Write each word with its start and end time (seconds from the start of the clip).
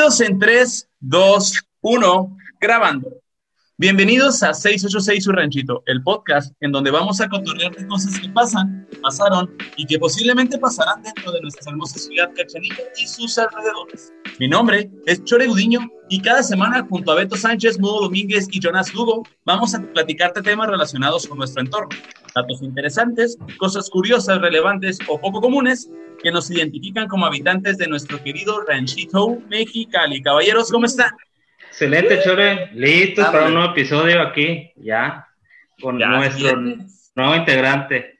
Bienvenidos 0.00 0.20
en 0.22 0.38
3, 0.38 0.88
2, 1.00 1.62
1, 1.82 2.38
grabando. 2.58 3.19
Bienvenidos 3.80 4.42
a 4.42 4.52
686 4.52 5.24
Su 5.24 5.32
Ranchito, 5.32 5.82
el 5.86 6.02
podcast 6.02 6.52
en 6.60 6.70
donde 6.70 6.90
vamos 6.90 7.18
a 7.22 7.30
cotorrear 7.30 7.74
de 7.74 7.86
cosas 7.86 8.20
que 8.20 8.28
pasan, 8.28 8.86
pasaron 9.00 9.56
y 9.74 9.86
que 9.86 9.98
posiblemente 9.98 10.58
pasarán 10.58 11.02
dentro 11.02 11.32
de 11.32 11.40
nuestra 11.40 11.72
hermosa 11.72 11.98
ciudad 11.98 12.30
Cachanilla 12.36 12.84
y 13.02 13.06
sus 13.06 13.38
alrededores. 13.38 14.12
Mi 14.38 14.48
nombre 14.48 14.90
es 15.06 15.24
Chore 15.24 15.46
Gudiño 15.46 15.80
y 16.10 16.20
cada 16.20 16.42
semana 16.42 16.86
junto 16.90 17.10
a 17.10 17.14
Beto 17.14 17.36
Sánchez, 17.36 17.80
Mudo 17.80 18.02
Domínguez 18.02 18.48
y 18.50 18.60
Jonas 18.60 18.92
Lugo 18.92 19.22
vamos 19.46 19.74
a 19.74 19.80
platicarte 19.80 20.42
temas 20.42 20.68
relacionados 20.68 21.26
con 21.26 21.38
nuestro 21.38 21.62
entorno. 21.62 21.88
Datos 22.34 22.60
interesantes, 22.60 23.38
cosas 23.56 23.88
curiosas, 23.88 24.42
relevantes 24.42 24.98
o 25.08 25.18
poco 25.18 25.40
comunes 25.40 25.90
que 26.22 26.30
nos 26.30 26.50
identifican 26.50 27.08
como 27.08 27.24
habitantes 27.24 27.78
de 27.78 27.86
nuestro 27.86 28.22
querido 28.22 28.60
Ranchito 28.60 29.38
Mexicali. 29.48 30.20
Caballeros, 30.20 30.70
¿cómo 30.70 30.84
están? 30.84 31.12
Excelente, 31.80 32.20
Chore. 32.22 32.70
Listos 32.74 33.24
para 33.28 33.46
un 33.46 33.54
nuevo 33.54 33.70
episodio 33.72 34.20
aquí, 34.20 34.70
ya, 34.76 35.26
con 35.80 35.96
nuestro 35.98 36.54
nuevo 37.14 37.34
integrante. 37.36 38.18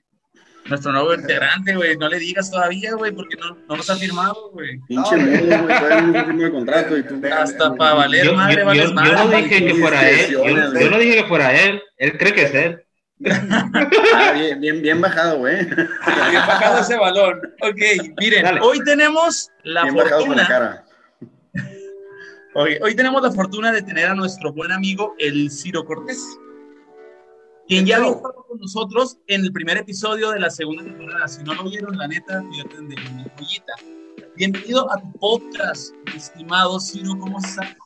Nuestro 0.65 0.93
nuevo 0.93 1.13
integrante, 1.13 1.77
güey. 1.77 1.95
No 1.99 2.09
le 2.09 2.19
digas 2.19 2.51
todavía, 2.51 2.95
güey, 2.95 3.13
porque 3.13 3.37
no, 3.37 3.59
no 3.69 3.77
nos 3.77 3.91
ha 3.91 3.97
firmado, 3.97 4.51
güey. 4.53 4.79
Pinche 4.89 5.15
güey, 5.15 5.47
todavía 5.49 6.23
no 6.33 6.51
contrato 6.53 6.97
y 6.97 7.03
tú. 7.03 7.21
Hasta 7.31 7.75
para 7.75 7.95
valer 7.97 8.25
Yo, 8.25 8.33
madre, 8.35 8.61
yo- 8.61 8.65
vales 8.65 8.85
yo- 8.89 8.95
madre. 8.95 9.11
yo 9.11 9.17
no 9.25 9.37
dije 9.37 9.67
que 9.67 9.75
fuera 9.75 10.09
él. 10.09 10.31
Yo, 10.31 10.91
no 10.91 10.99
dije 10.99 11.17
que 11.17 11.25
fuera 11.25 11.55
él. 11.55 11.83
Él 11.99 12.17
cree 12.17 12.33
que 12.33 12.43
es 12.45 12.55
él. 12.55 12.83
Ah, 14.15 14.33
bien, 14.33 14.59
bien, 14.59 14.81
bien 14.81 15.01
bajado, 15.03 15.37
güey. 15.39 15.67
Bien 15.67 16.47
bajado 16.47 16.81
ese 16.81 16.97
balón. 16.97 17.39
Ok, 17.61 18.15
miren, 18.19 18.43
Dale. 18.43 18.61
hoy 18.63 18.83
tenemos 18.85 19.51
la 19.65 19.83
Bien 19.83 19.95
bajado 19.97 20.25
con 20.25 20.37
la 20.37 20.47
fortuna. 20.47 20.85
Hoy, 22.55 22.79
hoy 22.83 22.95
tenemos 22.97 23.23
la 23.23 23.31
fortuna 23.31 23.71
de 23.73 23.83
tener 23.83 24.07
a 24.07 24.15
nuestro 24.15 24.53
buen 24.53 24.73
amigo, 24.73 25.15
el 25.19 25.51
Ciro 25.51 25.85
Cortés, 25.85 26.39
quien 27.69 27.87
ya 27.87 27.99
había 27.99 28.11
estado 28.11 28.45
con 28.49 28.59
nosotros 28.59 29.19
en 29.29 29.43
el 29.43 29.53
primer 29.53 29.77
episodio 29.77 30.31
de 30.31 30.41
la 30.41 30.51
segunda 30.51 30.83
temporada. 30.83 31.29
Si 31.29 31.43
no 31.45 31.55
lo 31.55 31.65
vieron, 31.65 31.97
la 31.97 32.09
neta, 32.09 32.43
fíjate 32.51 32.77
de 32.77 32.83
mi 32.83 32.97
joyita. 33.39 33.73
Bienvenido 34.37 34.91
a 34.93 35.01
tu 35.01 35.13
podcast, 35.13 35.95
estimado 36.17 36.81
Ciro, 36.81 37.17
¿cómo 37.21 37.39
estás? 37.39 37.77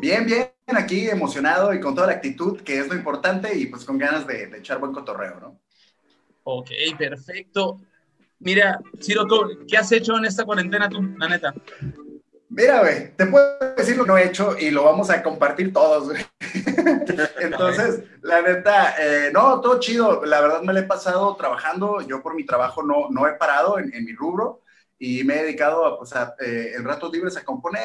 Bien, 0.00 0.24
bien, 0.24 0.48
aquí 0.68 1.08
emocionado 1.08 1.74
y 1.74 1.80
con 1.80 1.94
toda 1.94 2.06
la 2.06 2.12
actitud, 2.14 2.60
que 2.62 2.78
es 2.78 2.88
lo 2.88 2.94
importante, 2.94 3.56
y 3.56 3.66
pues 3.66 3.84
con 3.84 3.98
ganas 3.98 4.26
de, 4.26 4.46
de 4.46 4.58
echar 4.58 4.78
buen 4.78 4.92
cotorreo, 4.92 5.40
¿no? 5.40 5.60
Ok, 6.44 6.70
perfecto. 6.96 7.80
Mira, 8.38 8.80
Ciro, 9.00 9.26
¿cómo- 9.28 9.48
¿qué 9.68 9.76
has 9.76 9.90
hecho 9.92 10.16
en 10.16 10.24
esta 10.24 10.44
cuarentena 10.44 10.88
tú, 10.88 11.02
la 11.18 11.28
neta? 11.28 11.54
Mira, 12.56 12.80
güey, 12.80 13.16
te 13.16 13.26
puedo 13.26 13.58
decir 13.76 13.96
lo 13.96 14.04
que 14.04 14.10
no 14.10 14.16
he 14.18 14.26
hecho 14.26 14.56
y 14.56 14.70
lo 14.70 14.84
vamos 14.84 15.10
a 15.10 15.22
compartir 15.22 15.72
todos, 15.72 16.08
güey. 16.08 16.24
Entonces, 17.40 18.04
la 18.22 18.42
neta, 18.42 18.94
eh, 18.98 19.30
no, 19.32 19.60
todo 19.60 19.80
chido. 19.80 20.24
La 20.24 20.40
verdad 20.40 20.62
me 20.62 20.72
lo 20.72 20.78
he 20.78 20.84
pasado 20.84 21.34
trabajando. 21.34 22.00
Yo 22.02 22.22
por 22.22 22.34
mi 22.36 22.46
trabajo 22.46 22.82
no, 22.84 23.08
no 23.10 23.26
he 23.26 23.32
parado 23.32 23.78
en, 23.80 23.92
en 23.92 24.04
mi 24.04 24.12
rubro 24.14 24.62
y 24.98 25.24
me 25.24 25.34
he 25.34 25.42
dedicado 25.42 25.84
a, 25.84 25.98
pues, 25.98 26.14
a, 26.14 26.36
eh, 26.40 26.74
en 26.76 26.84
ratos 26.84 27.12
libres 27.12 27.36
a 27.36 27.44
componer, 27.44 27.82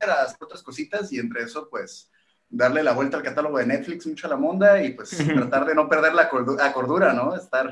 a 0.00 0.22
hacer 0.22 0.36
otras 0.40 0.62
cositas 0.62 1.12
y 1.12 1.18
entre 1.18 1.42
eso, 1.42 1.68
pues, 1.68 2.10
darle 2.48 2.84
la 2.84 2.92
vuelta 2.92 3.16
al 3.16 3.24
catálogo 3.24 3.58
de 3.58 3.66
Netflix, 3.66 4.06
mucho 4.06 4.28
a 4.28 4.30
la 4.30 4.36
monda 4.36 4.80
y 4.80 4.92
pues 4.92 5.10
tratar 5.34 5.66
de 5.66 5.74
no 5.74 5.88
perder 5.88 6.14
la, 6.14 6.30
cordu- 6.30 6.56
la 6.56 6.72
cordura, 6.72 7.12
¿no? 7.12 7.34
Estar 7.34 7.68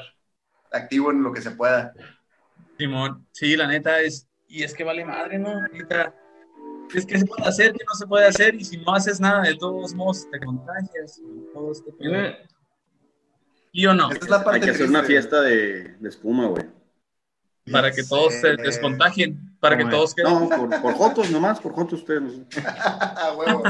activo 0.72 1.12
en 1.12 1.22
lo 1.22 1.32
que 1.32 1.40
se 1.40 1.52
pueda. 1.52 1.94
Simón, 2.76 3.26
sí, 3.32 3.56
la 3.56 3.66
neta 3.68 4.00
es, 4.00 4.26
y 4.48 4.64
es 4.64 4.74
que 4.74 4.84
vale 4.84 5.04
madre, 5.04 5.38
¿no? 5.38 5.48
Ahorita, 5.50 6.14
es 6.94 7.06
que 7.06 7.18
se 7.18 7.26
puede 7.26 7.44
hacer, 7.48 7.72
que 7.72 7.84
no 7.84 7.94
se 7.94 8.06
puede 8.06 8.26
hacer, 8.26 8.54
y 8.54 8.64
si 8.64 8.76
no 8.78 8.94
haces 8.94 9.20
nada, 9.20 9.42
de 9.42 9.54
todos 9.56 9.94
modos 9.94 10.28
te 10.30 10.38
contagias, 10.40 11.18
y 11.18 11.52
todo 11.52 11.72
este 11.72 11.92
pedo. 11.92 12.34
¿Y 13.72 13.86
o 13.86 13.94
no? 13.94 14.10
Esa 14.10 14.18
es 14.24 14.30
la 14.30 14.42
parte 14.44 14.58
Hay 14.60 14.64
que 14.64 14.70
hacer 14.70 14.88
una 14.88 15.02
fiesta 15.02 15.42
de, 15.42 15.96
de 15.98 16.08
espuma, 16.08 16.46
güey. 16.46 16.64
Para 17.70 17.90
que 17.90 18.04
todos 18.04 18.32
se 18.34 18.56
descontagien, 18.56 19.56
para 19.60 19.76
que 19.76 19.84
todos 19.84 20.14
queden. 20.14 20.32
No, 20.32 20.48
por, 20.48 20.80
por 20.80 20.94
jotos 20.94 21.30
nomás, 21.30 21.60
por 21.60 21.72
jotos 21.72 22.00
ustedes. 22.00 22.22
Huevo. 23.36 23.62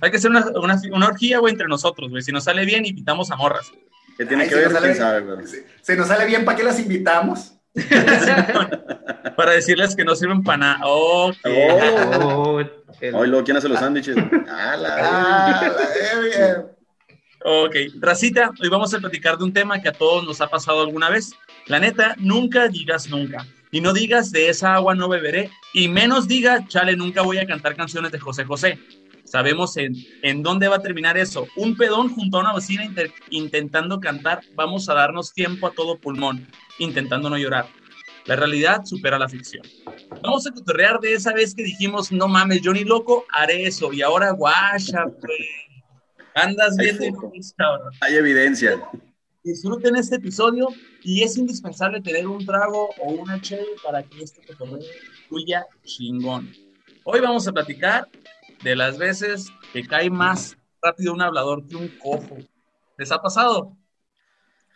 Hay 0.00 0.10
que 0.10 0.16
hacer 0.16 0.30
una, 0.30 0.46
una, 0.58 0.80
una 0.92 1.06
orgía, 1.06 1.38
güey, 1.38 1.52
entre 1.52 1.68
nosotros, 1.68 2.10
güey. 2.10 2.22
Si 2.22 2.32
nos 2.32 2.44
sale 2.44 2.64
bien, 2.64 2.84
invitamos 2.86 3.30
a 3.30 3.36
morras. 3.36 3.70
¿Qué 4.16 4.24
tiene 4.26 4.44
Ay, 4.44 4.48
que 4.48 4.54
si 4.56 4.60
ver? 4.60 4.70
nos 4.72 4.80
sale- 4.80 4.92
¿Quién 4.92 4.98
sabe, 4.98 5.20
güey? 5.20 5.46
Si, 5.46 5.56
si 5.82 5.96
nos 5.96 6.08
sale 6.08 6.24
bien, 6.24 6.44
¿para 6.44 6.56
qué 6.56 6.64
las 6.64 6.80
invitamos? 6.80 7.52
para 9.38 9.52
decirles 9.52 9.94
que 9.94 10.04
no 10.04 10.16
sirven 10.16 10.42
para 10.42 10.58
nada. 10.58 10.80
Oh. 10.82 11.30
Oh, 11.44 12.58
el- 12.60 13.12
luego, 13.30 13.44
¿quién 13.44 13.56
hace 13.56 13.68
los 13.68 13.78
sándwiches? 13.78 14.16
Ah, 14.50 14.76
la 14.76 14.96
Ah, 14.98 15.72
la- 15.72 16.20
bien. 16.20 16.66
Ok, 17.44 17.76
Racita, 18.00 18.50
hoy 18.60 18.68
vamos 18.68 18.92
a 18.92 18.98
platicar 18.98 19.38
de 19.38 19.44
un 19.44 19.52
tema 19.52 19.80
que 19.80 19.88
a 19.90 19.92
todos 19.92 20.24
nos 20.24 20.40
ha 20.40 20.48
pasado 20.48 20.80
alguna 20.80 21.08
vez. 21.08 21.34
La 21.66 21.78
neta, 21.78 22.16
nunca 22.18 22.66
digas 22.66 23.08
nunca. 23.08 23.46
Y 23.70 23.80
no 23.80 23.92
digas 23.92 24.32
de 24.32 24.48
esa 24.48 24.74
agua 24.74 24.96
no 24.96 25.08
beberé. 25.08 25.50
Y 25.72 25.86
menos 25.86 26.26
diga, 26.26 26.66
chale, 26.66 26.96
nunca 26.96 27.22
voy 27.22 27.38
a 27.38 27.46
cantar 27.46 27.76
canciones 27.76 28.10
de 28.10 28.18
José 28.18 28.44
José. 28.44 28.80
Sabemos 29.22 29.76
en, 29.76 29.94
en 30.22 30.42
dónde 30.42 30.66
va 30.66 30.76
a 30.76 30.82
terminar 30.82 31.16
eso. 31.16 31.46
Un 31.54 31.76
pedón 31.76 32.08
junto 32.12 32.38
a 32.38 32.40
una 32.40 32.54
vecina 32.54 32.84
inter- 32.84 33.12
intentando 33.30 34.00
cantar. 34.00 34.40
Vamos 34.56 34.88
a 34.88 34.94
darnos 34.94 35.32
tiempo 35.32 35.68
a 35.68 35.70
todo 35.70 35.96
pulmón, 35.96 36.44
intentando 36.80 37.30
no 37.30 37.38
llorar. 37.38 37.66
La 38.28 38.36
realidad 38.36 38.84
supera 38.84 39.18
la 39.18 39.26
ficción. 39.26 39.62
Vamos 40.22 40.46
a 40.46 40.50
cotorrear 40.52 41.00
de 41.00 41.14
esa 41.14 41.32
vez 41.32 41.54
que 41.54 41.62
dijimos, 41.62 42.12
no 42.12 42.28
mames, 42.28 42.60
yo 42.60 42.74
ni 42.74 42.84
loco 42.84 43.24
haré 43.32 43.66
eso. 43.66 43.90
Y 43.90 44.02
ahora, 44.02 44.32
guacha. 44.32 45.06
Andas 46.34 46.76
bien, 46.76 46.98
cabrón 47.56 47.90
Hay 48.02 48.16
evidencia. 48.16 48.78
disfruten 49.42 49.96
este 49.96 50.16
episodio 50.16 50.68
y 51.02 51.22
es 51.22 51.38
indispensable 51.38 52.02
tener 52.02 52.26
un 52.26 52.44
trago 52.44 52.90
o 53.00 53.12
una 53.12 53.40
cheve 53.40 53.64
para 53.82 54.02
que 54.02 54.22
este 54.22 54.42
cotorreo 54.46 54.86
fluya 55.26 55.66
chingón. 55.84 56.52
Hoy 57.04 57.20
vamos 57.20 57.48
a 57.48 57.52
platicar 57.52 58.08
de 58.62 58.76
las 58.76 58.98
veces 58.98 59.50
que 59.72 59.86
cae 59.86 60.10
más 60.10 60.54
rápido 60.82 61.14
un 61.14 61.22
hablador 61.22 61.66
que 61.66 61.76
un 61.76 61.88
cojo. 61.98 62.36
¿Les 62.98 63.10
ha 63.10 63.22
pasado? 63.22 63.74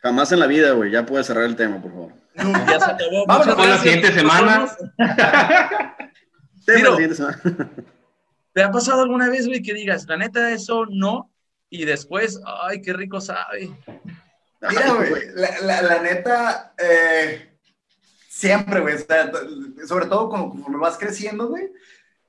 Jamás 0.01 0.33
en 0.33 0.41
la 0.41 0.47
vida, 0.47 0.73
güey. 0.73 0.91
Ya 0.91 1.05
puedes 1.05 1.27
cerrar 1.27 1.45
el 1.45 1.55
tema, 1.55 1.83
por 1.83 1.91
favor. 1.93 2.22
Ya 2.35 2.81
se 2.81 2.91
acabó. 2.91 3.27
Vámonos 3.27 3.47
Muchas 3.47 3.55
con 3.55 3.69
la 3.71 3.79
siguiente 3.79 4.13
semana. 4.13 4.69
Tiro. 6.67 6.97
¿Te 8.53 8.63
ha 8.63 8.71
pasado 8.71 9.03
alguna 9.03 9.29
vez, 9.29 9.47
güey, 9.47 9.63
que 9.63 9.75
digas, 9.75 10.07
la 10.07 10.17
neta, 10.17 10.51
eso 10.53 10.87
no? 10.87 11.31
Y 11.71 11.85
después, 11.85 12.41
ay, 12.63 12.83
qué 12.83 12.93
rico 12.93 13.21
sabe. 13.21 13.71
Mira, 14.69 14.93
güey, 14.93 15.23
la, 15.35 15.59
la- 15.63 15.83
la 15.83 16.03
neta, 16.03 16.75
eh, 16.79 17.57
siempre, 18.29 18.81
güey, 18.81 18.95
o 18.95 18.99
sea, 18.99 19.31
t- 19.31 19.87
sobre 19.87 20.07
todo 20.07 20.29
como 20.29 20.51
conforme 20.51 20.79
vas 20.79 20.97
creciendo, 20.99 21.49
güey, 21.49 21.65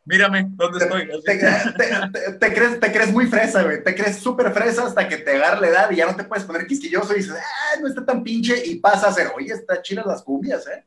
Mírame, 0.05 0.47
¿dónde 0.49 0.79
te, 0.79 0.85
estoy? 0.85 1.21
te- 1.23 1.37
te- 1.37 2.09
te- 2.11 2.33
te 2.33 2.53
crees, 2.53 2.79
te 2.79 2.91
crees 2.91 3.11
muy 3.11 3.25
fresa, 3.27 3.63
güey, 3.63 3.83
te 3.83 3.95
crees 3.95 4.17
súper 4.17 4.51
fresa 4.51 4.85
hasta 4.85 5.07
que 5.07 5.17
te 5.17 5.31
agarra 5.31 5.61
la 5.61 5.67
edad 5.69 5.91
y 5.91 5.95
ya 5.95 6.05
no 6.05 6.15
te 6.15 6.25
puedes 6.25 6.43
poner 6.43 6.67
quisquilloso 6.67 7.13
y 7.13 7.19
dices, 7.19 7.35
ah, 7.37 7.79
no 7.79 7.87
está 7.87 8.05
tan 8.05 8.21
pinche, 8.21 8.65
y 8.65 8.79
pasa 8.79 9.07
a 9.07 9.13
ser, 9.13 9.27
oye, 9.35 9.53
está 9.53 9.81
chidas 9.81 10.05
las 10.05 10.21
cumbias, 10.21 10.67
¿eh? 10.67 10.85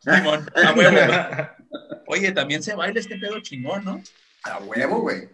Simón, 0.00 0.48
a 0.54 0.72
huevo. 0.72 0.96
Oye, 2.06 2.32
también 2.32 2.62
se 2.62 2.74
baila 2.74 3.00
este 3.00 3.18
pedo 3.18 3.40
chingón, 3.40 3.84
¿no? 3.84 4.02
A 4.44 4.58
huevo, 4.58 5.00
güey. 5.00 5.28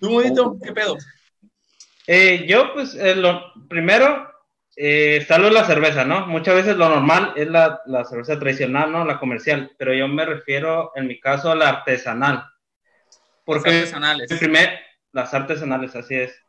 ¿Tú, 0.00 0.10
Modito, 0.10 0.58
qué 0.62 0.72
pedo? 0.72 0.96
Eh, 2.06 2.46
yo, 2.48 2.72
pues, 2.72 2.94
eh, 2.94 3.14
lo 3.14 3.52
primero, 3.68 4.27
eh, 4.80 5.26
la 5.28 5.64
cerveza, 5.64 6.04
¿no? 6.04 6.26
Muchas 6.26 6.54
veces 6.54 6.76
lo 6.76 6.88
normal 6.88 7.32
es 7.36 7.48
la, 7.48 7.80
la 7.86 8.04
cerveza 8.04 8.38
tradicional, 8.38 8.92
¿no? 8.92 9.04
La 9.04 9.18
comercial, 9.18 9.72
pero 9.76 9.92
yo 9.92 10.06
me 10.06 10.24
refiero, 10.24 10.92
en 10.94 11.08
mi 11.08 11.18
caso, 11.18 11.50
a 11.50 11.56
la 11.56 11.68
artesanal. 11.68 12.44
Porque 13.44 13.70
artesanales. 13.70 14.30
el 14.30 14.38
primer, 14.38 14.78
las 15.12 15.34
artesanales, 15.34 15.96
así 15.96 16.14
es. 16.14 16.40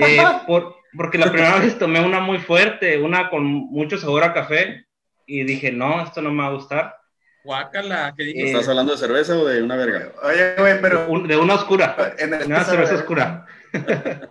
Eh, 0.00 0.16
por- 0.46 0.76
porque 0.96 1.18
la 1.18 1.30
primera 1.30 1.58
vez 1.58 1.76
tomé 1.78 2.00
una 2.00 2.20
muy 2.20 2.38
fuerte, 2.38 2.98
una 2.98 3.28
con 3.28 3.44
mucho 3.44 3.98
sabor 3.98 4.24
a 4.24 4.32
café, 4.32 4.86
y 5.26 5.44
dije, 5.44 5.70
no, 5.70 6.02
esto 6.02 6.22
no 6.22 6.30
me 6.32 6.42
va 6.42 6.48
a 6.48 6.52
gustar. 6.52 6.96
Guácala, 7.42 8.14
¿qué 8.16 8.22
dijiste? 8.24 8.46
Eh, 8.48 8.52
¿Estás 8.52 8.68
hablando 8.68 8.92
de 8.92 8.98
cerveza 8.98 9.36
o 9.36 9.44
de 9.44 9.62
una 9.62 9.76
verga? 9.76 10.12
Oye, 10.22 10.54
güey, 10.56 10.80
pero 10.80 11.06
Un- 11.08 11.28
de 11.28 11.36
una 11.36 11.54
oscura. 11.56 12.14
en 12.18 12.32
el- 12.32 12.46
Una 12.46 12.64
cerveza 12.64 12.94
oscura. 12.94 13.46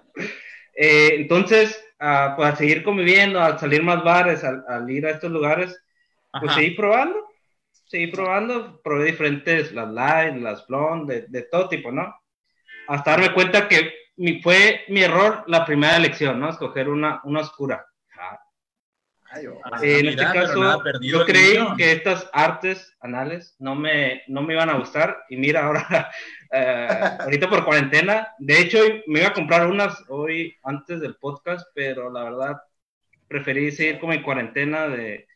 Eh, 0.76 1.18
entonces, 1.18 1.82
ah, 2.04 2.34
pues 2.36 2.54
a 2.54 2.56
seguir 2.56 2.84
conviviendo, 2.84 3.42
a 3.42 3.58
salir 3.58 3.82
más 3.82 4.04
bares, 4.04 4.44
al, 4.44 4.64
al 4.68 4.90
ir 4.90 5.06
a 5.06 5.12
estos 5.12 5.32
lugares, 5.32 5.82
pues 6.32 6.52
Ajá. 6.52 6.56
seguí 6.56 6.72
probando, 6.72 7.16
seguí 7.86 8.08
probando, 8.08 8.82
probé 8.84 9.06
diferentes, 9.06 9.72
las 9.72 9.90
light, 9.90 10.36
las 10.36 10.68
blonde, 10.68 11.22
de, 11.22 11.28
de 11.30 11.42
todo 11.44 11.70
tipo, 11.70 11.92
¿no? 11.92 12.14
Hasta 12.88 13.12
darme 13.12 13.34
cuenta 13.34 13.68
que 13.68 13.94
mi, 14.18 14.42
fue 14.42 14.84
mi 14.90 15.02
error 15.02 15.44
la 15.48 15.66
primera 15.66 15.98
elección, 15.98 16.40
¿no? 16.40 16.50
Escoger 16.50 16.90
una, 16.90 17.22
una 17.24 17.40
oscura. 17.40 17.86
Ah, 19.33 19.38
Ay, 19.39 19.47
oh. 19.47 19.59
Ah, 19.63 19.80
en 19.81 20.06
mira, 20.06 20.09
este 20.12 20.25
pero 20.31 20.62
caso, 20.62 20.83
yo 21.01 21.25
creí 21.25 21.57
que 21.77 21.91
estas 21.91 22.30
artes 22.33 22.95
anales 23.01 23.56
no 23.59 23.74
me, 23.75 24.21
no 24.27 24.41
me 24.44 24.53
iban 24.53 24.69
a 24.69 24.77
gustar 24.77 25.24
y 25.30 25.38
mira 25.38 25.65
ahora, 25.65 26.12
eh, 26.51 26.88
ahorita 27.19 27.50
por 27.50 27.65
cuarentena, 27.65 28.27
de 28.38 28.59
hecho 28.59 28.77
me 29.07 29.21
iba 29.21 29.30
a 29.30 29.33
comprar 29.33 29.68
unas 29.68 30.03
hoy 30.09 30.56
antes 30.63 31.00
del 31.01 31.15
podcast, 31.15 31.68
pero 31.74 32.12
la 32.12 32.24
verdad 32.25 32.62
preferí 33.27 33.71
seguir 33.71 34.00
como 34.00 34.13
en 34.13 34.21
cuarentena 34.21 34.88
de, 34.88 35.27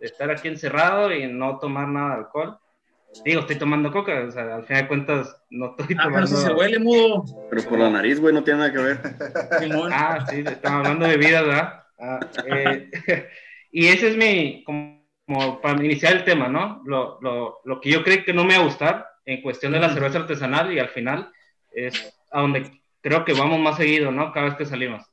de 0.00 0.06
estar 0.06 0.30
aquí 0.30 0.48
encerrado 0.48 1.12
y 1.12 1.26
no 1.26 1.58
tomar 1.58 1.88
nada 1.88 2.10
de 2.10 2.16
alcohol. 2.22 2.58
Digo, 3.26 3.40
estoy 3.40 3.56
tomando 3.56 3.92
coca, 3.92 4.24
o 4.26 4.30
sea, 4.30 4.54
al 4.54 4.64
final 4.64 4.82
de 4.84 4.88
cuentas 4.88 5.36
no 5.50 5.76
estoy 5.76 5.96
Ah, 5.98 6.04
pero 6.04 6.24
tomando... 6.24 6.26
si 6.28 6.36
se 6.36 6.52
huele 6.54 6.78
mudo. 6.78 7.24
Pero 7.50 7.62
por 7.68 7.78
la 7.78 7.90
nariz, 7.90 8.18
güey, 8.18 8.32
no 8.32 8.42
tiene 8.42 8.60
nada 8.60 8.72
que 8.72 8.78
ver. 8.78 9.00
Ah, 9.92 10.24
sí, 10.30 10.42
estamos 10.46 10.78
hablando 10.78 11.06
de 11.06 11.18
vida, 11.18 11.42
¿verdad? 11.42 11.81
Ah, 12.02 12.18
eh, 12.46 12.90
y 13.70 13.86
ese 13.86 14.08
es 14.08 14.16
mi, 14.16 14.64
como, 14.64 15.06
como 15.24 15.60
para 15.60 15.82
iniciar 15.84 16.14
el 16.14 16.24
tema, 16.24 16.48
¿no? 16.48 16.82
Lo, 16.84 17.20
lo, 17.20 17.60
lo 17.64 17.80
que 17.80 17.90
yo 17.90 18.02
creo 18.02 18.24
que 18.24 18.32
no 18.32 18.44
me 18.44 18.56
va 18.56 18.62
a 18.62 18.66
gustar 18.66 19.06
en 19.24 19.40
cuestión 19.40 19.72
de 19.72 19.78
la 19.78 19.94
cerveza 19.94 20.18
artesanal 20.18 20.72
y 20.72 20.80
al 20.80 20.88
final 20.88 21.30
es 21.70 22.12
a 22.32 22.40
donde 22.40 22.82
creo 23.00 23.24
que 23.24 23.34
vamos 23.34 23.60
más 23.60 23.76
seguido, 23.76 24.10
¿no? 24.10 24.32
Cada 24.32 24.46
vez 24.46 24.56
que 24.56 24.66
salimos. 24.66 25.04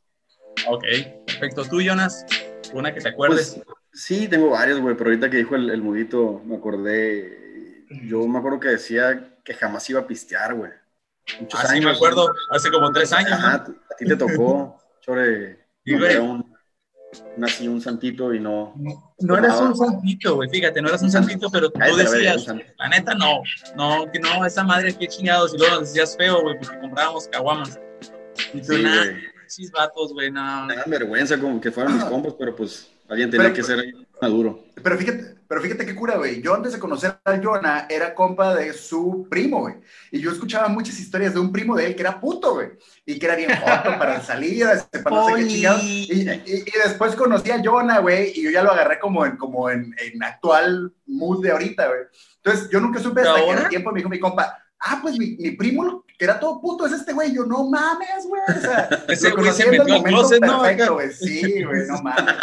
Ok, 0.68 0.83
perfecto. 1.27 1.63
Tú, 1.65 1.80
Jonas, 1.80 2.25
una 2.74 2.91
que 2.91 3.01
te 3.01 3.09
acuerdes. 3.09 3.62
Pues, 3.63 3.77
sí, 3.94 4.27
tengo 4.27 4.50
varios, 4.50 4.80
güey, 4.80 4.95
pero 4.95 5.12
ahorita 5.12 5.30
que 5.30 5.38
dijo 5.38 5.56
el, 5.56 5.69
el 5.69 5.81
mudito, 5.81 6.41
me 6.44 6.56
acordé. 6.56 7.86
Yo 8.03 8.27
me 8.27 8.39
acuerdo 8.39 8.59
que 8.59 8.69
decía 8.69 9.38
que 9.44 9.53
jamás 9.53 9.88
iba 9.91 10.00
a 10.00 10.07
pistear, 10.07 10.56
güey. 10.56 10.71
Muchos 11.39 11.59
Así 11.63 11.77
Ah, 11.77 11.81
me 11.81 11.91
acuerdo, 11.91 12.33
hace 12.50 12.71
como 12.71 12.91
tres 12.91 13.13
años. 13.13 13.31
¿no? 13.31 13.36
Ajá, 13.36 13.56
a 13.56 13.95
ti 13.95 14.06
te 14.06 14.15
tocó, 14.15 14.81
chore, 15.01 15.59
Sí, 15.86 15.97
güey. 15.97 16.18
Era 17.38 17.72
un, 17.72 17.82
santito 17.82 18.34
y 18.34 18.40
no. 18.40 18.74
No 19.20 19.38
eras 19.38 19.60
un 19.62 19.76
santito, 19.76 20.36
güey, 20.36 20.50
fíjate, 20.50 20.82
no 20.82 20.90
eras 20.90 21.02
un 21.02 21.12
santito, 21.12 21.50
pero 21.50 21.70
tú 21.70 21.80
Cállate, 21.80 22.04
decías, 22.04 22.46
la 22.78 22.90
neta 22.90 23.16
no, 23.16 23.42
no, 23.76 24.12
que 24.12 24.20
no, 24.20 24.46
esa 24.46 24.64
madre 24.64 24.92
aquí 24.92 25.08
chingados, 25.08 25.54
y 25.54 25.58
luego 25.58 25.76
nos 25.80 25.90
decías 25.94 26.16
feo, 26.16 26.42
güey, 26.42 26.58
porque 26.60 26.80
comprábamos 26.80 27.28
caguamas. 27.28 27.80
Y 28.54 28.62
tú, 28.62 28.74
Sí, 28.74 28.82
nada, 28.84 29.06
vatos, 29.74 30.14
güey, 30.14 30.32
no. 30.32 30.66
Me 30.66 30.76
da 30.76 30.84
vergüenza 30.86 31.40
como 31.40 31.60
que 31.60 31.72
fueran 31.72 31.96
mis 31.96 32.04
Ah. 32.04 32.10
compas, 32.10 32.36
pero 32.38 32.56
pues 32.56 32.90
alguien 33.08 33.30
tenía 33.32 33.46
Pero- 33.46 33.56
que 33.56 33.64
ser 33.64 33.80
ahí 33.80 33.92
maduro. 34.22 34.64
Pero 34.84 34.98
fíjate, 34.98 35.36
pero 35.48 35.62
fíjate 35.62 35.86
qué 35.86 35.96
cura, 35.96 36.18
güey. 36.18 36.42
Yo 36.42 36.54
antes 36.54 36.74
de 36.74 36.80
conocer 36.80 37.20
a 37.24 37.38
Jonah 37.42 37.88
era 37.90 38.14
compa 38.14 38.56
de 38.56 38.74
su 38.74 39.28
primo, 39.30 39.62
güey. 39.62 39.76
Y 40.12 40.20
yo 40.22 40.31
escuchaba 40.31 40.68
muchas 40.68 41.00
historias 41.00 41.34
de 41.34 41.40
un 41.40 41.52
primo 41.52 41.76
de 41.76 41.88
él 41.88 41.96
que 41.96 42.02
era 42.02 42.20
puto, 42.20 42.54
güey. 42.54 42.70
Y 43.06 43.18
que 43.20 43.26
era 43.26 43.36
bien 43.36 43.50
joto 43.56 43.98
para 43.98 44.22
salir, 44.22 44.66
este, 44.68 45.00
para 45.00 45.16
no 45.16 45.26
sé 45.28 45.31
qué 45.36 45.48
chingados. 45.48 45.81
Y, 45.84 46.30
y- 46.46 46.64
y 46.66 46.72
después 46.84 47.16
conocí 47.16 47.52
a 47.52 47.62
Jonah, 47.64 48.00
güey, 48.00 48.31
y 48.36 48.44
yo 48.44 48.52
ya 48.52 48.64
lo 48.64 48.72
agarré 48.72 49.00
como 49.00 49.26
en, 49.26 49.38
como 49.38 49.70
en, 49.70 49.96
en 49.98 50.24
actual 50.24 50.94
mood 51.08 51.44
de 51.44 51.52
ahorita, 51.52 51.88
güey. 51.88 52.00
Entonces, 52.44 52.70
yo 52.70 52.80
nunca 52.80 53.00
supe 53.00 53.22
hasta 53.22 53.34
que 53.34 53.50
el 53.64 53.70
tiempo 53.70 53.92
me 53.92 54.00
dijo 54.00 54.10
mi 54.10 54.20
compa, 54.20 54.58
ah, 54.80 55.00
pues 55.02 55.18
mi, 55.18 55.38
mi 55.38 55.52
primo, 55.52 56.04
que 56.18 56.26
era 56.26 56.40
todo 56.40 56.62
puto, 56.62 56.86
es 56.86 56.94
este 56.94 57.14
güey. 57.14 57.34
Yo, 57.34 57.46
no 57.46 57.70
mames, 57.70 58.28
güey. 58.28 58.42
O 58.48 58.62
sea, 58.62 58.90
Ese 59.08 59.31
güey 59.31 59.52
se 59.52 59.66
metió 59.66 59.84
al 59.84 59.90
momento 59.90 60.20
closet, 60.20 60.42
¿no? 60.42 60.62
perfecto, 60.62 60.94
güey. 60.94 61.12
Sí, 61.12 61.64
güey, 61.64 61.88
no 61.88 62.02
mames. 62.02 62.36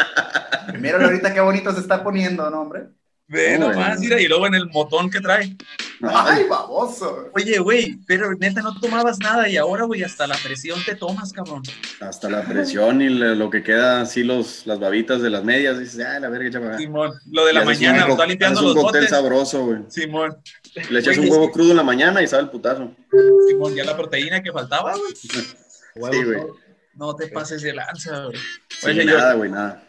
Míralo 0.80 1.06
ahorita 1.06 1.32
qué 1.32 1.40
bonito 1.40 1.72
se 1.72 1.80
está 1.80 2.02
poniendo, 2.02 2.48
¿no, 2.50 2.62
hombre? 2.62 2.88
Ve 3.28 3.58
No, 3.58 3.70
nomás, 3.72 3.98
mira, 3.98 4.20
y 4.20 4.28
luego 4.28 4.46
en 4.46 4.54
el 4.54 4.66
motón 4.68 5.10
que 5.10 5.20
trae. 5.20 5.56
Ay, 6.02 6.44
baboso. 6.48 7.28
Oye, 7.34 7.58
güey, 7.58 7.98
pero 8.06 8.32
neta 8.34 8.62
no 8.62 8.78
tomabas 8.78 9.18
nada 9.18 9.48
y 9.48 9.56
ahora, 9.56 9.84
güey, 9.84 10.04
hasta 10.04 10.26
la 10.28 10.36
presión 10.36 10.78
te 10.84 10.94
tomas, 10.94 11.32
cabrón. 11.32 11.62
Hasta 12.00 12.30
la 12.30 12.42
presión 12.42 13.02
y 13.02 13.08
le- 13.08 13.34
lo 13.34 13.50
que 13.50 13.62
queda 13.64 14.02
así 14.02 14.22
los, 14.22 14.64
las 14.66 14.78
babitas 14.78 15.22
de 15.22 15.30
las 15.30 15.42
medias, 15.42 15.78
dices, 15.78 16.04
ah, 16.06 16.20
la 16.20 16.28
verga, 16.28 16.50
chaval. 16.50 16.78
Simón, 16.78 17.12
lo 17.32 17.46
de 17.46 17.52
la 17.52 17.64
mañana, 17.64 18.02
un 18.02 18.08
lo 18.08 18.14
está 18.14 18.26
limpiando 18.26 18.62
los 18.62 18.76
un 18.76 18.82
cóctel 18.82 19.00
botes. 19.02 19.10
sabroso, 19.10 19.64
güey. 19.64 19.78
Simón, 19.88 20.36
Le 20.90 21.00
echas 21.00 21.18
un 21.18 21.28
huevo 21.28 21.50
crudo 21.50 21.70
en 21.72 21.78
la 21.78 21.82
mañana 21.82 22.22
y 22.22 22.28
sabe 22.28 22.44
el 22.44 22.50
putazo. 22.50 22.94
Simón, 23.48 23.74
ya 23.74 23.82
la 23.84 23.96
proteína 23.96 24.40
que 24.42 24.52
faltaba, 24.52 24.92
güey. 24.94 25.12
Sí, 26.12 26.24
güey. 26.24 26.42
No 26.94 27.16
te 27.16 27.28
pases 27.28 27.62
de 27.62 27.72
lanza, 27.72 28.24
güey. 28.26 28.36
Sí, 28.68 29.04
nada, 29.04 29.32
güey, 29.34 29.50
nada. 29.50 29.82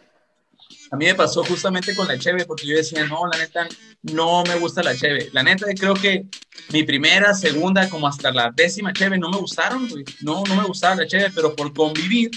A 0.90 0.96
mí 0.96 1.04
me 1.04 1.14
pasó 1.14 1.44
justamente 1.44 1.94
con 1.94 2.08
la 2.08 2.18
cheve, 2.18 2.44
porque 2.46 2.66
yo 2.66 2.76
decía, 2.76 3.04
no, 3.06 3.26
la 3.26 3.38
neta, 3.38 3.68
no 4.02 4.42
me 4.44 4.58
gusta 4.58 4.82
la 4.82 4.96
cheve. 4.96 5.28
La 5.32 5.42
neta, 5.42 5.66
creo 5.78 5.94
que 5.94 6.24
mi 6.72 6.82
primera, 6.82 7.34
segunda, 7.34 7.88
como 7.88 8.08
hasta 8.08 8.30
la 8.30 8.50
décima 8.54 8.92
cheve 8.92 9.18
no 9.18 9.30
me 9.30 9.38
gustaron, 9.38 9.88
güey. 9.88 10.04
No, 10.22 10.42
no 10.44 10.56
me 10.56 10.64
gustaba 10.64 10.96
la 10.96 11.06
cheve, 11.06 11.30
pero 11.34 11.54
por 11.54 11.72
convivir, 11.74 12.30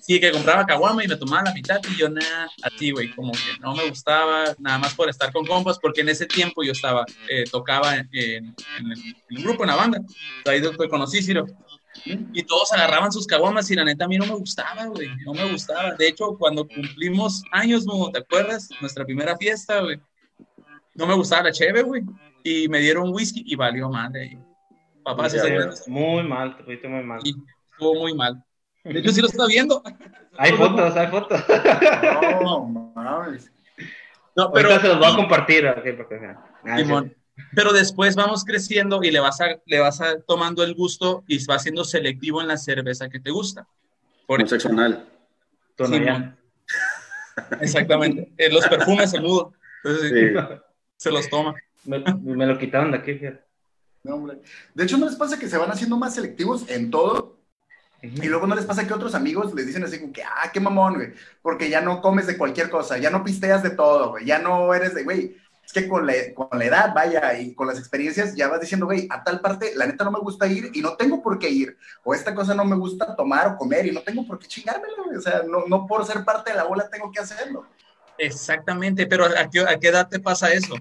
sí 0.00 0.20
que 0.20 0.30
compraba 0.30 0.64
caguama 0.64 1.04
y 1.04 1.08
me 1.08 1.16
tomaba 1.16 1.44
la 1.44 1.52
mitad 1.52 1.80
y 1.90 1.96
yo 1.96 2.08
nada, 2.08 2.48
así, 2.62 2.92
güey, 2.92 3.10
como 3.14 3.32
que 3.32 3.58
no 3.60 3.74
me 3.74 3.88
gustaba, 3.88 4.54
nada 4.58 4.78
más 4.78 4.94
por 4.94 5.10
estar 5.10 5.32
con 5.32 5.44
compas, 5.44 5.78
porque 5.78 6.02
en 6.02 6.08
ese 6.08 6.26
tiempo 6.26 6.62
yo 6.62 6.72
estaba, 6.72 7.04
eh, 7.28 7.44
tocaba 7.50 7.96
en, 7.96 8.08
en 8.12 8.54
el, 8.92 8.98
en 9.28 9.36
el 9.36 9.42
grupo, 9.42 9.64
en 9.64 9.70
la 9.70 9.76
banda. 9.76 10.00
Ahí 10.44 10.62
te 10.62 10.88
conocí, 10.88 11.22
Ciro. 11.22 11.46
Y 12.32 12.42
todos 12.44 12.72
agarraban 12.72 13.10
sus 13.12 13.26
caguamas 13.26 13.70
y 13.70 13.74
la 13.74 13.84
neta 13.84 14.04
a 14.04 14.08
mí 14.08 14.16
no 14.16 14.26
me 14.26 14.34
gustaba, 14.34 14.86
güey, 14.86 15.08
no 15.24 15.32
me 15.34 15.50
gustaba. 15.50 15.94
De 15.94 16.08
hecho, 16.08 16.36
cuando 16.38 16.66
cumplimos 16.66 17.42
años, 17.52 17.84
¿no? 17.84 18.10
¿te 18.10 18.20
acuerdas? 18.20 18.68
Nuestra 18.80 19.04
primera 19.04 19.36
fiesta, 19.36 19.80
güey. 19.80 19.98
No 20.94 21.06
me 21.06 21.14
gustaba 21.14 21.44
la 21.44 21.52
cheve, 21.52 21.82
güey. 21.82 22.02
Y 22.44 22.68
me 22.68 22.78
dieron 22.80 23.12
whisky 23.12 23.42
y 23.46 23.56
valió 23.56 23.88
madre. 23.88 24.38
Papá, 25.02 25.28
se 25.28 25.38
salió-. 25.38 25.70
Muy 25.86 26.22
mal, 26.22 26.56
te 26.56 26.64
fuiste 26.64 26.88
muy 26.88 27.02
mal. 27.02 27.20
y 27.24 27.34
estuvo 27.72 27.94
muy 27.94 28.14
mal. 28.14 28.42
De 28.84 29.00
hecho, 29.00 29.10
sí 29.10 29.20
lo 29.20 29.26
está 29.26 29.46
viendo. 29.46 29.82
Hay 30.38 30.52
fotos, 30.52 30.94
hay 30.94 31.06
fotos. 31.06 31.42
No, 32.42 32.92
mames. 32.94 33.50
No, 34.36 34.52
Pero 34.52 34.78
se 34.78 34.88
los 34.88 34.98
voy 34.98 35.10
a 35.10 35.16
compartir. 35.16 35.66
ok, 35.66 35.76
para 35.76 36.08
que 36.08 36.14
vean. 36.18 36.38
Ah, 36.62 36.76
Simón. 36.76 37.16
Pero 37.54 37.72
después 37.72 38.16
vamos 38.16 38.44
creciendo 38.44 39.02
y 39.02 39.10
le 39.10 39.20
vas, 39.20 39.40
a, 39.40 39.60
le 39.66 39.78
vas 39.80 40.00
a 40.00 40.20
tomando 40.20 40.62
el 40.64 40.74
gusto 40.74 41.24
y 41.26 41.44
vas 41.46 41.62
siendo 41.62 41.84
selectivo 41.84 42.40
en 42.40 42.48
la 42.48 42.56
cerveza 42.56 43.08
que 43.08 43.20
te 43.20 43.30
gusta. 43.30 43.66
Por 44.26 44.40
Homosexual. 44.40 45.06
Exactamente. 47.60 48.32
Eh, 48.38 48.50
los 48.50 48.66
perfumes, 48.66 49.12
el 49.14 49.22
mudo. 49.22 49.52
Entonces, 49.84 50.10
Sí. 50.10 50.60
se 50.96 51.10
los 51.10 51.28
toma. 51.28 51.54
Me, 51.84 51.98
me 52.22 52.46
lo 52.46 52.58
quitaron 52.58 52.90
de 52.90 52.98
aquí, 52.98 53.14
fíjate. 53.14 53.44
No, 54.02 54.14
hombre. 54.16 54.40
De 54.74 54.84
hecho, 54.84 54.96
¿no 54.96 55.06
les 55.06 55.16
pasa 55.16 55.38
que 55.38 55.48
se 55.48 55.58
van 55.58 55.70
haciendo 55.70 55.96
más 55.96 56.14
selectivos 56.14 56.68
en 56.68 56.90
todo? 56.90 57.36
Y 58.02 58.26
luego 58.28 58.46
no 58.46 58.54
les 58.54 58.64
pasa 58.64 58.86
que 58.86 58.92
otros 58.94 59.14
amigos 59.14 59.52
les 59.54 59.66
dicen 59.66 59.82
así 59.82 59.98
como 60.00 60.12
que, 60.12 60.22
ah, 60.22 60.50
qué 60.52 60.60
mamón, 60.60 60.94
güey, 60.94 61.12
porque 61.42 61.68
ya 61.70 61.80
no 61.80 62.00
comes 62.00 62.26
de 62.26 62.36
cualquier 62.36 62.70
cosa, 62.70 62.98
ya 62.98 63.10
no 63.10 63.24
pisteas 63.24 63.62
de 63.62 63.70
todo, 63.70 64.10
güey, 64.10 64.26
ya 64.26 64.38
no 64.38 64.72
eres 64.74 64.94
de, 64.94 65.02
güey, 65.02 65.36
es 65.66 65.72
que 65.72 65.88
con 65.88 66.06
la, 66.06 66.14
con 66.34 66.48
la 66.58 66.64
edad, 66.64 66.94
vaya, 66.94 67.38
y 67.38 67.52
con 67.54 67.66
las 67.66 67.78
experiencias 67.78 68.34
ya 68.36 68.46
vas 68.48 68.60
diciendo, 68.60 68.86
güey, 68.86 69.08
a 69.10 69.22
tal 69.24 69.40
parte, 69.40 69.72
la 69.74 69.86
neta 69.86 70.04
no 70.04 70.12
me 70.12 70.20
gusta 70.20 70.46
ir 70.46 70.70
y 70.72 70.80
no 70.80 70.96
tengo 70.96 71.20
por 71.22 71.38
qué 71.38 71.50
ir, 71.50 71.76
o 72.04 72.14
esta 72.14 72.34
cosa 72.34 72.54
no 72.54 72.64
me 72.64 72.76
gusta 72.76 73.16
tomar 73.16 73.48
o 73.48 73.56
comer 73.56 73.84
y 73.86 73.90
no 73.92 74.00
tengo 74.02 74.24
por 74.26 74.38
qué 74.38 74.46
chingármela, 74.46 74.94
güey, 75.04 75.16
o 75.16 75.20
sea, 75.20 75.42
no, 75.46 75.66
no 75.66 75.86
por 75.86 76.06
ser 76.06 76.24
parte 76.24 76.52
de 76.52 76.56
la 76.56 76.64
bola 76.64 76.88
tengo 76.88 77.10
que 77.10 77.20
hacerlo. 77.20 77.66
Exactamente, 78.16 79.06
pero 79.06 79.26
¿a 79.26 79.50
qué, 79.50 79.60
a 79.60 79.78
qué 79.78 79.88
edad 79.88 80.08
te 80.08 80.20
pasa 80.20 80.52
eso? 80.52 80.74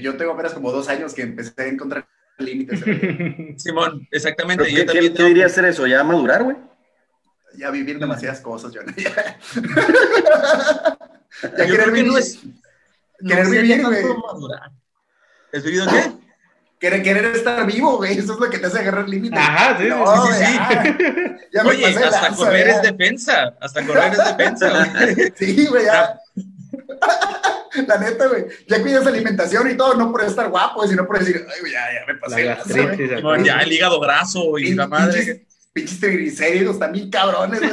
Yo 0.00 0.16
tengo 0.16 0.32
apenas 0.32 0.54
como 0.54 0.72
dos 0.72 0.88
años 0.88 1.12
que 1.12 1.20
empecé 1.22 1.52
a 1.60 1.66
encontrar 1.66 2.06
límites, 2.38 2.80
Simón, 3.62 4.06
exactamente. 4.10 4.64
¿Pero 4.64 4.76
yo 4.76 4.82
¿Qué, 4.82 4.86
también 4.86 5.12
qué 5.12 5.16
tengo- 5.16 5.28
diría 5.28 5.48
ser 5.48 5.64
eso? 5.66 5.86
¿Ya 5.86 6.02
madurar, 6.04 6.44
güey? 6.44 6.56
ya 7.56 7.70
vivir 7.70 7.98
demasiadas 7.98 8.40
cosas, 8.40 8.72
yo. 8.72 8.80
ya 8.96 9.04
Yo 11.42 11.50
querer 11.56 11.66
creo 11.66 11.84
que 11.86 11.90
vivir, 11.92 12.06
no 12.12 12.18
es. 12.18 12.38
Querer 13.26 13.46
vivir, 13.48 13.82
güey. 13.84 14.04
madurar. 14.04 14.70
¿Es 15.52 15.64
vivido 15.64 15.86
qué? 15.88 16.12
querer, 16.78 17.02
querer 17.02 17.24
estar 17.34 17.66
vivo, 17.66 17.96
güey, 17.96 18.16
eso 18.18 18.34
es 18.34 18.38
lo 18.38 18.48
que 18.50 18.58
te 18.58 18.66
hace 18.66 18.78
agarrar 18.80 19.08
límites. 19.08 19.38
Ajá, 19.38 19.76
sí, 19.78 19.88
No, 19.88 20.26
sí, 20.26 20.32
sí, 20.32 20.44
sí. 20.44 20.54
ya, 20.56 20.96
ya 21.52 21.64
me 21.64 21.70
Oye, 21.70 21.82
pasé 21.92 22.04
hasta 22.04 22.22
lanza, 22.22 22.36
correr 22.44 22.66
ya. 22.66 22.72
es 22.74 22.82
defensa. 22.82 23.54
Hasta 23.60 23.86
correr 23.86 24.12
es 24.12 24.24
defensa, 24.36 24.70
güey. 24.70 25.32
Sí, 25.36 25.66
güey, 25.66 25.84
ya. 25.86 26.18
La 27.86 27.98
neta, 27.98 28.26
güey. 28.28 28.46
Ya 28.66 28.80
cuidas 28.82 29.06
alimentación 29.06 29.70
y 29.70 29.76
todo, 29.76 29.94
no 29.94 30.10
por 30.12 30.22
estar 30.24 30.48
guapo, 30.48 30.86
sino 30.86 31.06
por 31.06 31.18
decir, 31.18 31.44
ay, 31.52 31.60
güey, 31.60 31.72
ya, 31.72 31.86
ya 31.92 32.06
me 32.06 32.14
La 32.14 32.20
pasé. 32.20 32.44
lanza, 32.44 32.94
güey. 32.94 33.16
Simón, 33.16 33.44
ya 33.44 33.58
el 33.60 33.72
hígado 33.72 34.00
graso 34.00 34.58
y 34.58 34.74
la 34.74 34.86
madre. 34.86 35.46
Pinches, 35.72 36.00
triglicéridos 36.00 36.78
también 36.78 37.10
cabrones, 37.10 37.60
güey. 37.60 37.72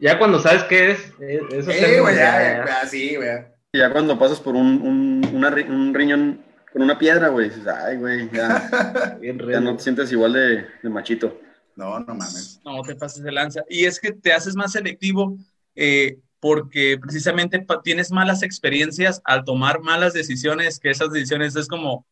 Ya 0.00 0.18
cuando 0.18 0.38
sabes 0.40 0.62
qué 0.64 0.92
es, 0.92 1.00
eh, 1.20 1.40
eso 1.52 1.70
Eh, 1.70 2.00
güey, 2.00 2.16
ya, 2.16 2.64
ya, 2.66 2.86
sí, 2.88 3.16
güey. 3.16 3.28
Ya 3.78 3.92
cuando 3.92 4.18
pasas 4.18 4.40
por 4.40 4.56
un, 4.56 4.82
un, 4.82 5.30
una 5.32 5.50
un 5.50 5.94
riñón 5.94 6.44
con 6.72 6.82
una 6.82 6.98
piedra, 6.98 7.28
güey, 7.28 7.48
dices, 7.48 7.64
ay, 7.68 7.96
güey, 7.96 8.28
ya, 8.30 9.16
Bien 9.20 9.38
ya 9.38 9.60
no 9.60 9.76
te 9.76 9.82
sientes 9.84 10.10
igual 10.10 10.32
de, 10.32 10.66
de 10.82 10.88
machito. 10.90 11.40
No, 11.76 12.00
no 12.00 12.12
mames. 12.14 12.60
No 12.64 12.82
te 12.82 12.96
pases 12.96 13.22
de 13.22 13.30
lanza. 13.30 13.62
Y 13.70 13.84
es 13.84 14.00
que 14.00 14.10
te 14.12 14.32
haces 14.32 14.56
más 14.56 14.72
selectivo 14.72 15.38
eh, 15.76 16.18
porque 16.40 16.98
precisamente 17.00 17.64
tienes 17.84 18.10
malas 18.10 18.42
experiencias 18.42 19.20
al 19.24 19.44
tomar 19.44 19.80
malas 19.80 20.12
decisiones, 20.12 20.80
que 20.80 20.90
esas 20.90 21.12
decisiones 21.12 21.54
es 21.54 21.68
como, 21.68 22.04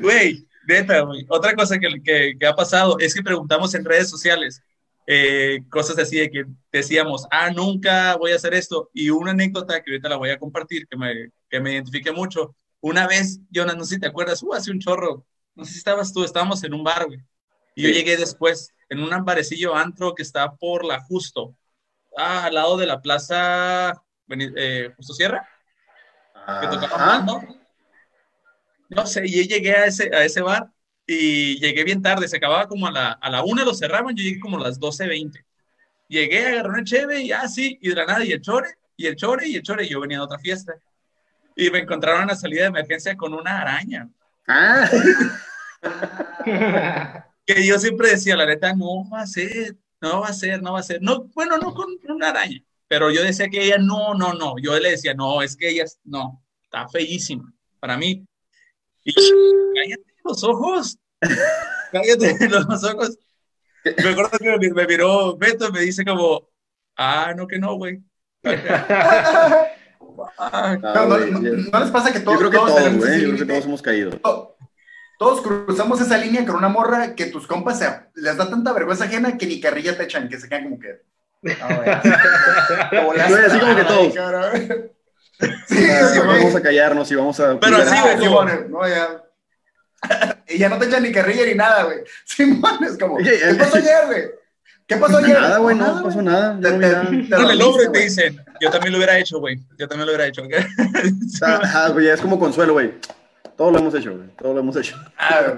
Güey, 0.00 0.46
Neta, 0.66 1.00
güey. 1.00 1.26
Otra 1.28 1.54
cosa 1.54 1.78
que, 1.78 1.88
que, 2.02 2.36
que 2.38 2.46
ha 2.46 2.54
pasado 2.54 2.96
es 2.98 3.14
que 3.14 3.22
preguntamos 3.22 3.74
en 3.74 3.84
redes 3.84 4.08
sociales 4.08 4.62
eh, 5.06 5.60
cosas 5.68 5.98
así 5.98 6.18
de 6.18 6.30
que 6.30 6.44
decíamos, 6.70 7.26
ah, 7.30 7.50
nunca 7.50 8.16
voy 8.16 8.32
a 8.32 8.36
hacer 8.36 8.54
esto. 8.54 8.90
Y 8.92 9.10
una 9.10 9.32
anécdota 9.32 9.82
que 9.82 9.90
ahorita 9.90 10.08
la 10.08 10.16
voy 10.16 10.30
a 10.30 10.38
compartir, 10.38 10.86
que 10.86 10.96
me, 10.96 11.30
que 11.48 11.60
me 11.60 11.72
identifique 11.72 12.12
mucho. 12.12 12.54
Una 12.80 13.06
vez, 13.06 13.40
Jonas, 13.50 13.76
no 13.76 13.84
sé 13.84 13.96
si 13.96 14.00
te 14.00 14.06
acuerdas, 14.06 14.42
uh, 14.42 14.54
hace 14.54 14.70
un 14.70 14.80
chorro, 14.80 15.24
no 15.54 15.64
sé 15.64 15.72
si 15.72 15.78
estabas 15.78 16.12
tú, 16.12 16.24
estábamos 16.24 16.62
en 16.64 16.74
un 16.74 16.84
bar, 16.84 17.06
güey. 17.06 17.20
Y 17.74 17.82
yo 17.82 17.88
llegué 17.90 18.16
después, 18.16 18.74
en 18.88 19.00
un 19.00 19.24
barecillo 19.24 19.74
antro 19.74 20.14
que 20.14 20.22
está 20.22 20.54
por 20.56 20.84
la 20.84 21.00
Justo, 21.00 21.56
ah, 22.16 22.44
al 22.44 22.54
lado 22.54 22.76
de 22.76 22.86
la 22.86 23.00
plaza 23.00 24.02
eh, 24.28 24.92
Justo 24.96 25.14
Sierra. 25.14 25.48
Que 26.60 26.66
tocaba 26.66 27.20
¿no? 27.20 27.40
no 28.88 29.06
sé, 29.06 29.22
y 29.24 29.46
llegué 29.46 29.76
a 29.76 29.86
ese, 29.86 30.14
a 30.14 30.24
ese 30.24 30.42
bar 30.42 30.68
y 31.06 31.58
llegué 31.58 31.84
bien 31.84 32.02
tarde, 32.02 32.28
se 32.28 32.36
acababa 32.36 32.68
como 32.68 32.86
a 32.86 32.92
la, 32.92 33.12
a 33.12 33.30
la 33.30 33.42
una, 33.42 33.64
lo 33.64 33.74
cerraban, 33.74 34.14
yo 34.14 34.22
llegué 34.22 34.40
como 34.40 34.58
a 34.58 34.60
las 34.60 34.78
12.20. 34.80 35.44
Llegué, 36.08 36.46
agarré 36.46 36.68
una 36.68 36.84
cheve 36.84 37.22
y 37.22 37.32
así, 37.32 37.74
ah, 37.74 37.78
y 37.80 37.88
de 37.88 37.94
la 37.94 38.06
nada, 38.06 38.24
y 38.24 38.32
el 38.32 38.40
chore, 38.40 38.68
y 38.96 39.06
el 39.06 39.16
chore, 39.16 39.48
y 39.48 39.56
el 39.56 39.62
chore, 39.62 39.84
y 39.84 39.88
yo 39.88 40.00
venía 40.00 40.18
de 40.18 40.24
otra 40.24 40.38
fiesta. 40.38 40.74
Y 41.56 41.70
me 41.70 41.80
encontraron 41.80 42.22
a 42.22 42.26
la 42.26 42.36
salida 42.36 42.62
de 42.62 42.68
emergencia 42.68 43.16
con 43.16 43.34
una 43.34 43.60
araña. 43.60 44.08
Ah. 44.46 44.88
que 47.46 47.66
yo 47.66 47.78
siempre 47.78 48.10
decía, 48.10 48.36
la 48.36 48.46
neta, 48.46 48.74
no 48.74 49.08
va 49.10 49.22
a 49.22 49.26
ser, 49.26 49.76
no 50.00 50.20
va 50.20 50.28
a 50.28 50.32
ser, 50.32 50.62
no 50.62 50.74
va 50.74 50.80
a 50.80 50.84
ser. 50.84 51.02
No, 51.02 51.24
bueno, 51.34 51.58
no 51.58 51.74
con 51.74 51.88
una 52.08 52.28
araña, 52.28 52.62
pero 52.88 53.10
yo 53.10 53.22
decía 53.22 53.48
que 53.48 53.64
ella, 53.64 53.78
no, 53.78 54.14
no, 54.14 54.34
no. 54.34 54.56
Yo 54.58 54.78
le 54.78 54.90
decía, 54.90 55.14
no, 55.14 55.42
es 55.42 55.56
que 55.56 55.70
ella, 55.70 55.84
no, 56.04 56.42
está 56.64 56.88
feísima 56.88 57.52
para 57.80 57.96
mí. 57.96 58.24
Y 59.04 59.14
cállate 59.74 60.11
los 60.24 60.44
ojos, 60.44 60.98
cállate 61.92 62.48
los 62.48 62.84
ojos. 62.84 63.18
Me 63.84 64.10
acuerdo 64.10 64.38
que 64.38 64.70
me 64.72 64.86
miró 64.86 65.36
Beto 65.36 65.68
y 65.68 65.72
me 65.72 65.80
dice 65.80 66.04
como, 66.04 66.48
ah, 66.96 67.34
no, 67.36 67.46
que 67.46 67.58
no, 67.58 67.74
güey. 67.74 68.00
no, 68.42 68.50
les 71.80 71.90
pasa 71.90 72.12
que 72.12 72.20
todos, 72.20 72.40
yo 72.40 72.48
creo 72.48 72.50
que 72.50 72.56
todos, 72.56 72.74
todos, 72.74 72.92
yo 72.92 73.00
creo 73.00 73.36
que 73.36 73.44
todos 73.44 73.64
hemos 73.64 73.82
caído. 73.82 74.12
Todos 75.18 75.40
cruzamos 75.40 76.00
esa 76.00 76.18
línea 76.18 76.44
con 76.44 76.56
una 76.56 76.68
morra 76.68 77.14
que 77.14 77.26
tus 77.26 77.46
compas 77.46 77.78
se, 77.78 77.86
les 78.16 78.36
da 78.36 78.50
tanta 78.50 78.72
vergüenza 78.72 79.04
ajena 79.04 79.38
que 79.38 79.46
ni 79.46 79.60
carrilla 79.60 79.96
te 79.96 80.02
echan, 80.02 80.28
que 80.28 80.36
se 80.36 80.48
quedan 80.48 80.64
como 80.64 80.80
que. 80.80 81.00
como 82.90 83.12
así 83.12 83.60
como 83.60 83.76
que 83.76 83.84
todos. 83.84 84.14
Sí, 85.68 85.86
vamos 86.18 86.56
a 86.56 86.60
callarnos 86.60 87.08
y 87.12 87.14
vamos 87.14 87.38
a. 87.38 87.60
Pero 87.60 87.76
así, 87.76 88.26
güey, 88.26 88.68
no, 88.68 88.88
ya. 88.88 89.21
Y 90.48 90.58
ya 90.58 90.68
no 90.68 90.78
te 90.78 90.86
echan 90.86 91.02
ni 91.02 91.12
carrilla 91.12 91.46
ni 91.46 91.54
nada, 91.54 91.84
güey. 91.84 91.98
Simón 92.24 92.84
es 92.84 92.98
como. 92.98 93.18
¿Qué 93.18 93.54
pasó 93.58 93.76
ayer, 93.76 94.06
güey? 94.06 94.22
¿Qué 94.86 94.96
pasó 94.96 95.18
ayer? 95.18 95.40
Nada, 95.40 95.58
güey, 95.58 95.76
no, 95.76 96.02
pasó 96.02 96.22
nada. 96.22 96.60
Te, 96.60 96.70
te, 96.72 96.94
te, 97.28 97.88
te 97.92 97.98
dicen. 97.98 98.44
Yo 98.60 98.70
también 98.70 98.92
lo 98.92 98.98
hubiera 98.98 99.18
hecho, 99.18 99.38
güey. 99.38 99.58
Yo 99.78 99.88
también 99.88 100.06
lo 100.06 100.12
hubiera 100.12 100.26
hecho. 100.26 100.42
Ah, 101.42 101.90
güey, 101.92 102.08
es 102.08 102.20
como 102.20 102.38
consuelo, 102.38 102.74
güey. 102.74 102.92
Todo 103.56 103.70
lo 103.70 103.78
hemos 103.78 103.94
hecho, 103.94 104.16
güey. 104.16 104.28
Todo 104.36 104.54
lo 104.54 104.60
hemos 104.60 104.76
hecho. 104.76 104.96
Ah, 105.16 105.56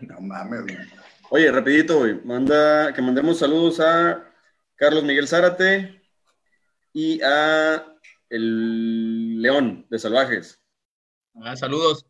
no 0.00 0.20
mames, 0.20 0.62
güey. 0.62 0.76
Oye, 1.30 1.50
rapidito, 1.50 1.98
güey. 1.98 2.20
Manda, 2.24 2.92
que 2.92 3.02
mandemos 3.02 3.38
saludos 3.38 3.80
a 3.80 4.24
Carlos 4.76 5.04
Miguel 5.04 5.28
Zárate 5.28 6.02
y 6.92 7.20
a 7.22 7.84
el 8.28 9.40
León 9.40 9.86
de 9.90 9.98
Salvajes. 9.98 10.60
Ah, 11.42 11.56
saludos. 11.56 12.06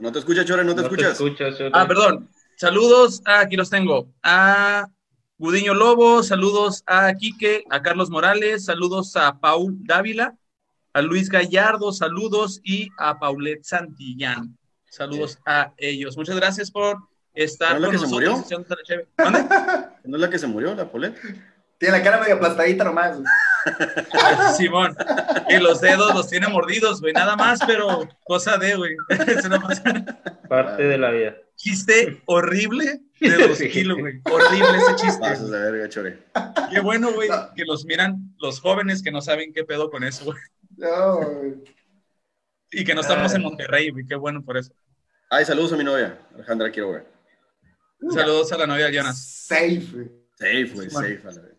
No 0.00 0.10
te 0.10 0.18
escuchas, 0.18 0.46
Chore, 0.46 0.64
no 0.64 0.74
te 0.74 0.82
escuchas. 0.82 1.20
Ah, 1.72 1.86
perdón. 1.86 2.30
Saludos, 2.56 3.22
ah, 3.26 3.40
aquí 3.40 3.56
los 3.56 3.70
tengo. 3.70 4.12
A 4.22 4.88
Gudiño 5.38 5.74
Lobo, 5.74 6.22
saludos 6.22 6.82
a 6.86 7.12
Quique, 7.14 7.64
a 7.70 7.82
Carlos 7.82 8.10
Morales, 8.10 8.64
saludos 8.64 9.16
a 9.16 9.38
Paul 9.40 9.76
Dávila, 9.84 10.36
a 10.92 11.02
Luis 11.02 11.28
Gallardo, 11.28 11.92
saludos 11.92 12.60
y 12.62 12.88
a 12.98 13.18
Paulette 13.18 13.64
Santillán. 13.64 14.58
Saludos 14.88 15.38
a 15.46 15.72
ellos. 15.76 16.16
Muchas 16.16 16.36
gracias 16.36 16.70
por 16.70 16.96
estar 17.34 17.80
¿No 17.80 17.86
es 17.86 17.92
la 17.94 17.98
que 17.98 18.06
se 18.06 18.12
murió? 18.12 18.44
¿No 20.04 20.16
es 20.16 20.20
la 20.20 20.30
que 20.30 20.38
se 20.38 20.46
murió, 20.46 20.74
la 20.74 20.90
Paulette? 20.90 21.16
Tiene 21.80 21.96
la 21.96 22.04
cara 22.04 22.20
medio 22.20 22.34
aplastadita 22.34 22.84
nomás. 22.84 23.16
Simón. 24.58 24.94
Y 25.48 25.56
los 25.56 25.80
dedos 25.80 26.14
los 26.14 26.28
tiene 26.28 26.46
mordidos, 26.46 27.00
güey. 27.00 27.14
Nada 27.14 27.36
más, 27.36 27.58
pero 27.66 28.06
cosa 28.24 28.58
de, 28.58 28.76
güey. 28.76 28.96
Parte 30.48 30.82
de 30.82 30.98
la 30.98 31.10
vida. 31.10 31.36
Chiste 31.56 32.22
horrible 32.26 33.00
de 33.18 33.48
los 33.48 33.58
kilos, 33.58 33.96
güey. 33.98 34.20
Horrible 34.30 34.76
ese 34.76 34.96
chiste. 34.96 35.20
Pasas 35.20 35.50
de 35.50 35.58
verga, 35.58 35.88
chore. 35.88 36.18
Qué 36.70 36.80
bueno, 36.80 37.12
güey, 37.12 37.30
que 37.56 37.64
los 37.64 37.86
miran 37.86 38.34
los 38.38 38.60
jóvenes 38.60 39.02
que 39.02 39.10
no 39.10 39.22
saben 39.22 39.54
qué 39.54 39.64
pedo 39.64 39.90
con 39.90 40.04
eso, 40.04 40.26
güey. 40.26 40.38
No, 40.76 41.16
güey. 41.16 41.64
Y 42.72 42.84
que 42.84 42.94
no 42.94 43.00
estamos 43.00 43.32
en 43.32 43.40
Monterrey, 43.40 43.88
güey. 43.88 44.04
Qué 44.04 44.16
bueno 44.16 44.44
por 44.44 44.58
eso. 44.58 44.70
Ay, 45.30 45.46
saludos 45.46 45.72
a 45.72 45.76
mi 45.76 45.84
novia, 45.84 46.18
Alejandra 46.34 46.70
quiero 46.70 46.92
ver. 46.92 47.06
Saludos 48.10 48.52
a 48.52 48.58
la 48.58 48.66
novia 48.66 48.90
Jonas. 48.90 49.46
Safe. 49.46 49.80
Safe, 50.34 50.70
güey, 50.74 50.90
safe. 50.90 51.20
A 51.26 51.32
la 51.32 51.40
vez. 51.40 51.49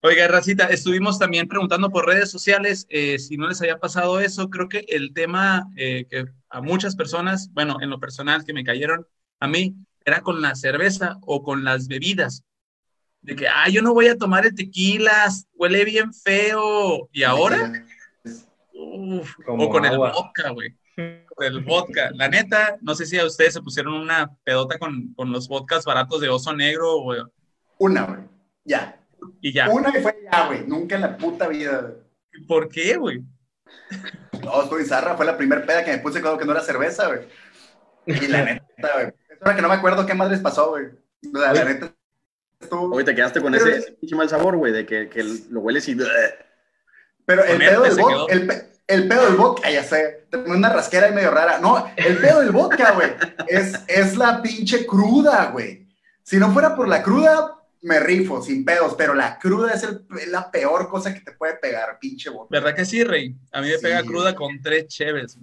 Oiga, 0.00 0.28
Racita, 0.28 0.66
estuvimos 0.66 1.18
también 1.18 1.48
preguntando 1.48 1.90
por 1.90 2.06
redes 2.06 2.30
sociales 2.30 2.86
eh, 2.88 3.18
si 3.18 3.36
no 3.36 3.48
les 3.48 3.60
había 3.60 3.80
pasado 3.80 4.20
eso. 4.20 4.48
Creo 4.48 4.68
que 4.68 4.84
el 4.88 5.12
tema 5.12 5.68
eh, 5.76 6.06
que 6.08 6.26
a 6.50 6.60
muchas 6.60 6.94
personas, 6.94 7.52
bueno, 7.52 7.78
en 7.80 7.90
lo 7.90 7.98
personal 7.98 8.44
que 8.44 8.52
me 8.52 8.62
cayeron 8.62 9.08
a 9.40 9.48
mí, 9.48 9.74
era 10.04 10.20
con 10.20 10.40
la 10.40 10.54
cerveza 10.54 11.18
o 11.22 11.42
con 11.42 11.64
las 11.64 11.88
bebidas. 11.88 12.44
De 13.22 13.34
que, 13.34 13.48
ah, 13.48 13.68
yo 13.68 13.82
no 13.82 13.92
voy 13.92 14.06
a 14.06 14.16
tomar 14.16 14.46
el 14.46 14.54
tequila, 14.54 15.28
huele 15.54 15.84
bien 15.84 16.14
feo. 16.14 17.08
¿Y 17.12 17.24
ahora? 17.24 17.84
Uf, 18.72 19.34
o 19.48 19.68
con 19.68 19.84
el 19.84 19.98
vodka, 19.98 20.50
güey. 20.50 20.76
Con 20.94 21.44
el 21.44 21.64
vodka. 21.64 22.12
La 22.14 22.28
neta, 22.28 22.78
no 22.82 22.94
sé 22.94 23.04
si 23.04 23.18
a 23.18 23.26
ustedes 23.26 23.54
se 23.54 23.62
pusieron 23.62 23.94
una 23.94 24.30
pedota 24.44 24.78
con, 24.78 25.12
con 25.14 25.32
los 25.32 25.48
vodkas 25.48 25.84
baratos 25.84 26.20
de 26.20 26.28
oso 26.28 26.54
negro 26.54 26.98
o... 26.98 27.14
Una, 27.78 28.04
güey. 28.04 28.20
Ya. 28.64 28.94
Y 29.40 29.52
ya. 29.52 29.68
Una 29.68 29.92
que 29.92 30.00
fue 30.00 30.16
ya, 30.30 30.46
güey. 30.46 30.66
Nunca 30.66 30.94
en 30.96 31.02
la 31.02 31.16
puta 31.16 31.48
vida. 31.48 31.94
¿Por 32.46 32.68
qué, 32.68 32.96
güey? 32.96 33.22
No, 34.44 34.62
estoy 34.62 34.84
zarra. 34.84 35.16
Fue 35.16 35.26
la 35.26 35.36
primera 35.36 35.64
peda 35.64 35.84
que 35.84 35.92
me 35.92 35.98
puse 35.98 36.20
cuando 36.20 36.38
que 36.38 36.44
no 36.44 36.52
era 36.52 36.60
cerveza, 36.60 37.08
güey. 37.08 37.20
Y 38.06 38.28
la 38.28 38.44
neta, 38.76 38.92
güey. 38.94 39.06
Es 39.28 39.42
hora 39.42 39.54
que 39.54 39.62
no 39.62 39.68
me 39.68 39.74
acuerdo 39.74 40.06
qué 40.06 40.14
madres 40.14 40.40
pasó, 40.40 40.70
güey. 40.70 40.86
La, 41.32 41.52
la 41.52 41.64
neta. 41.64 41.92
Estuvo... 42.60 42.94
Oye, 42.94 43.04
te 43.04 43.14
quedaste 43.14 43.40
con 43.40 43.54
ese 43.54 43.92
pinche 44.00 44.16
mal 44.16 44.28
sabor, 44.28 44.56
güey, 44.56 44.72
de 44.72 44.84
que, 44.84 45.08
que 45.08 45.22
lo 45.22 45.60
hueles 45.60 45.88
y. 45.88 45.96
Pero 47.24 47.44
el 47.44 47.58
pedo, 47.58 47.82
del 47.82 47.96
vodka, 47.96 48.32
el, 48.32 48.52
el, 48.86 49.08
pedo 49.08 49.26
del 49.26 49.36
vodka, 49.36 49.70
ya 49.70 49.84
sé, 49.84 50.26
tengo 50.30 50.50
una 50.50 50.70
rasquera 50.72 51.08
y 51.08 51.12
medio 51.12 51.30
rara. 51.30 51.58
No, 51.60 51.90
el 51.94 52.16
pedo 52.16 52.40
del 52.40 52.52
vodka, 52.52 52.92
güey, 52.92 53.10
es, 53.46 53.78
es 53.86 54.16
la 54.16 54.40
pinche 54.40 54.86
cruda, 54.86 55.50
güey. 55.50 55.86
Si 56.22 56.38
no 56.38 56.50
fuera 56.52 56.74
por 56.74 56.88
la 56.88 57.02
cruda, 57.02 57.57
me 57.82 58.00
rifo 58.00 58.42
sin 58.42 58.64
pedos, 58.64 58.94
pero 58.96 59.14
la 59.14 59.38
cruda 59.38 59.72
es, 59.72 59.82
el, 59.84 60.04
la 60.30 60.50
peor 60.50 60.88
cosa 60.88 61.14
que 61.14 61.20
te 61.20 61.32
puede 61.32 61.56
pegar, 61.56 61.98
pinche 62.00 62.30
vodka. 62.30 62.48
¿Verdad 62.50 62.74
que 62.74 62.84
sí, 62.84 63.04
Rey? 63.04 63.34
A 63.52 63.60
mí 63.60 63.68
me 63.68 63.78
pega 63.78 64.02
cruda 64.02 64.34
con 64.34 64.60
tres 64.60 64.86
cheves. 64.88 65.38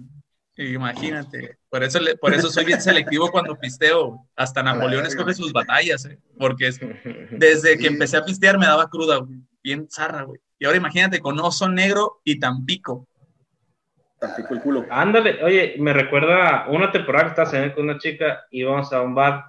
Imagínate. 0.56 1.58
Por 1.68 1.84
eso, 1.84 1.98
por 2.20 2.32
eso 2.32 2.48
soy 2.48 2.64
bien 2.64 2.80
selectivo 2.80 3.30
cuando 3.30 3.58
pisteo. 3.58 4.26
Hasta 4.34 4.62
Napoleón 4.62 5.04
escoge 5.04 5.34
sus 5.34 5.52
batallas, 5.52 6.06
¿eh? 6.06 6.18
porque 6.38 6.70
desde 7.32 7.76
que 7.76 7.88
empecé 7.88 8.16
a 8.16 8.24
pistear 8.24 8.58
me 8.58 8.66
daba 8.66 8.88
cruda, 8.88 9.20
bien 9.62 9.86
zarra, 9.90 10.22
güey. 10.22 10.40
Y 10.58 10.64
ahora 10.64 10.78
imagínate 10.78 11.20
con 11.20 11.38
oso 11.40 11.68
negro 11.68 12.20
y 12.24 12.40
Tampico. 12.40 13.06
Tampico 14.18 14.54
el 14.54 14.62
culo. 14.62 14.86
Ándale, 14.90 15.44
oye, 15.44 15.76
me 15.78 15.92
recuerda 15.92 16.66
una 16.68 16.90
temporada 16.90 17.24
que 17.24 17.30
estaba 17.30 17.50
saliendo 17.50 17.74
con 17.74 17.84
una 17.84 17.98
chica, 17.98 18.46
íbamos 18.50 18.90
a 18.94 19.02
un 19.02 19.14
bar, 19.14 19.44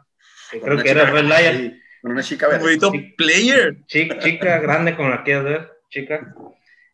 creo 0.62 0.84
que 0.84 0.90
era 0.90 1.06
Red 1.10 1.24
Lion 1.24 1.82
una 2.12 2.24
chica 2.24 2.48
player. 3.18 3.86
Chica, 3.86 4.20
chica 4.20 4.60
grande 4.60 4.96
con 4.96 5.10
la 5.10 5.24
que 5.24 5.40
ver, 5.40 5.72
chica. 5.90 6.34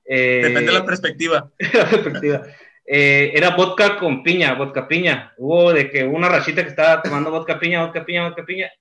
Eh, 0.05 0.41
Depende 0.43 0.71
de 0.71 0.79
la 0.79 0.85
perspectiva. 0.85 1.49
la 1.73 1.89
perspectiva. 1.89 2.43
Eh, 2.85 3.31
era 3.33 3.55
vodka 3.55 3.97
con 3.97 4.23
piña, 4.23 4.53
vodka 4.55 4.87
piña. 4.87 5.33
Hubo 5.37 5.73
de 5.73 5.89
que 5.89 6.03
una 6.03 6.29
rachita 6.29 6.63
que 6.63 6.69
estaba 6.69 7.01
tomando 7.01 7.31
vodka 7.31 7.59
piña, 7.59 7.85
vodka 7.85 8.05
piña, 8.05 8.27
vodka 8.27 8.43
piña. 8.43 8.71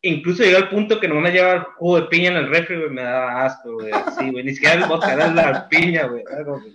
Incluso 0.00 0.44
llegó 0.44 0.58
al 0.58 0.68
punto 0.68 1.00
que 1.00 1.08
no 1.08 1.16
me 1.16 1.32
llevaba 1.32 1.74
jugo 1.76 2.00
de 2.00 2.06
piña 2.06 2.30
en 2.30 2.36
el 2.36 2.48
refri, 2.48 2.76
güey, 2.76 2.90
me 2.90 3.02
daba 3.02 3.44
asco, 3.44 3.74
güey. 3.74 3.92
Sí, 4.16 4.30
güey, 4.30 4.44
ni 4.44 4.54
siquiera 4.54 4.76
el 4.76 4.88
vodka, 4.88 5.12
era 5.12 5.28
la 5.28 5.68
piña, 5.68 6.06
güey. 6.06 6.22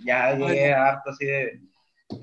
Ya 0.04 0.34
llegué 0.34 0.72
harto 0.72 1.10
así 1.10 1.24
de, 1.24 1.60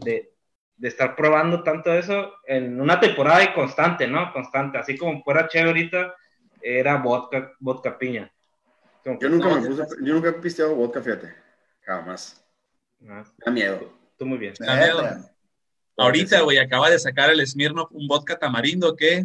de, 0.03 0.31
de, 0.77 0.87
estar 0.87 1.15
probando 1.15 1.63
tanto 1.63 1.91
eso 1.91 2.33
en 2.45 2.79
una 2.79 2.99
temporada 2.99 3.43
y 3.43 3.53
constante, 3.53 4.07
¿no? 4.07 4.31
Constante. 4.31 4.77
Así 4.77 4.95
como 4.95 5.23
fuera 5.23 5.47
chévere 5.47 5.69
ahorita, 5.69 6.15
era 6.61 6.97
vodka, 6.97 7.51
vodka 7.59 7.97
piña. 7.97 8.31
yo 9.19 9.29
nunca 9.29 9.49
me 9.49 9.67
puse, 9.67 9.83
yo 10.01 10.13
nunca 10.13 10.29
he 10.29 10.33
pisteado 10.33 10.75
vodka, 10.75 11.01
fíjate. 11.01 11.33
Jamás. 11.81 12.41
Ah. 13.07 13.23
da 13.45 13.51
miedo. 13.51 13.91
Tú 14.17 14.25
muy 14.25 14.37
bien. 14.37 14.53
Da 14.59 14.75
miedo. 14.75 15.03
Ahorita, 15.97 16.41
güey, 16.41 16.57
acaba 16.57 16.89
de 16.89 16.99
sacar 16.99 17.29
el 17.29 17.45
Smirnoff 17.45 17.91
un 17.91 18.07
vodka 18.07 18.37
tamarindo 18.37 18.95
que 18.95 19.21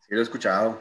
Sí, 0.00 0.08
lo 0.08 0.18
he 0.18 0.22
escuchado. 0.22 0.80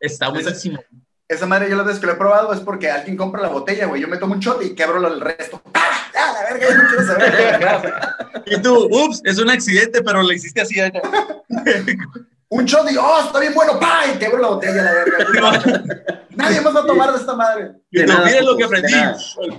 está 0.00 0.28
buenísimo. 0.28 0.82
Esa 1.28 1.46
madre 1.46 1.70
yo 1.70 1.76
la 1.76 1.84
vez 1.84 2.00
que 2.00 2.06
lo 2.06 2.12
he 2.12 2.16
probado 2.16 2.52
es 2.52 2.58
porque 2.60 2.90
alguien 2.90 3.16
compra 3.16 3.40
la 3.40 3.48
botella, 3.48 3.86
güey. 3.86 4.02
Yo 4.02 4.08
me 4.08 4.16
tomo 4.16 4.34
un 4.34 4.40
shot 4.40 4.60
y 4.64 4.74
quebro 4.74 5.06
el 5.06 5.20
resto. 5.20 5.62
¡Ah! 5.74 6.10
¡Ah, 6.16 6.32
la 6.34 6.52
verga! 6.52 6.68
Yo 6.68 6.82
no 6.82 6.88
quiero 6.88 7.06
saber. 7.06 7.94
Y 8.46 8.60
tú, 8.62 8.88
ups, 8.90 9.20
es 9.24 9.38
un 9.38 9.48
accidente, 9.48 10.02
pero 10.02 10.22
le 10.22 10.34
hiciste 10.34 10.60
así. 10.60 10.74
un 12.50 12.64
shot 12.64 12.90
y, 12.90 12.96
oh, 12.96 13.20
está 13.24 13.38
bien 13.38 13.54
bueno. 13.54 13.78
¡Pah! 13.78 14.02
Y 14.12 14.18
quebro 14.18 14.38
la 14.38 14.48
botella, 14.48 14.82
la 14.82 14.92
verga. 14.92 16.26
Nadie 16.30 16.60
más 16.60 16.74
va 16.74 16.80
a 16.80 16.86
tomar 16.86 17.12
de 17.12 17.18
esta 17.18 17.34
madre. 17.36 17.72
Y 17.90 18.02
nada, 18.02 18.26
miren 18.26 18.44
lo 18.44 18.56
que 18.56 18.64
aprendí. 18.64 18.92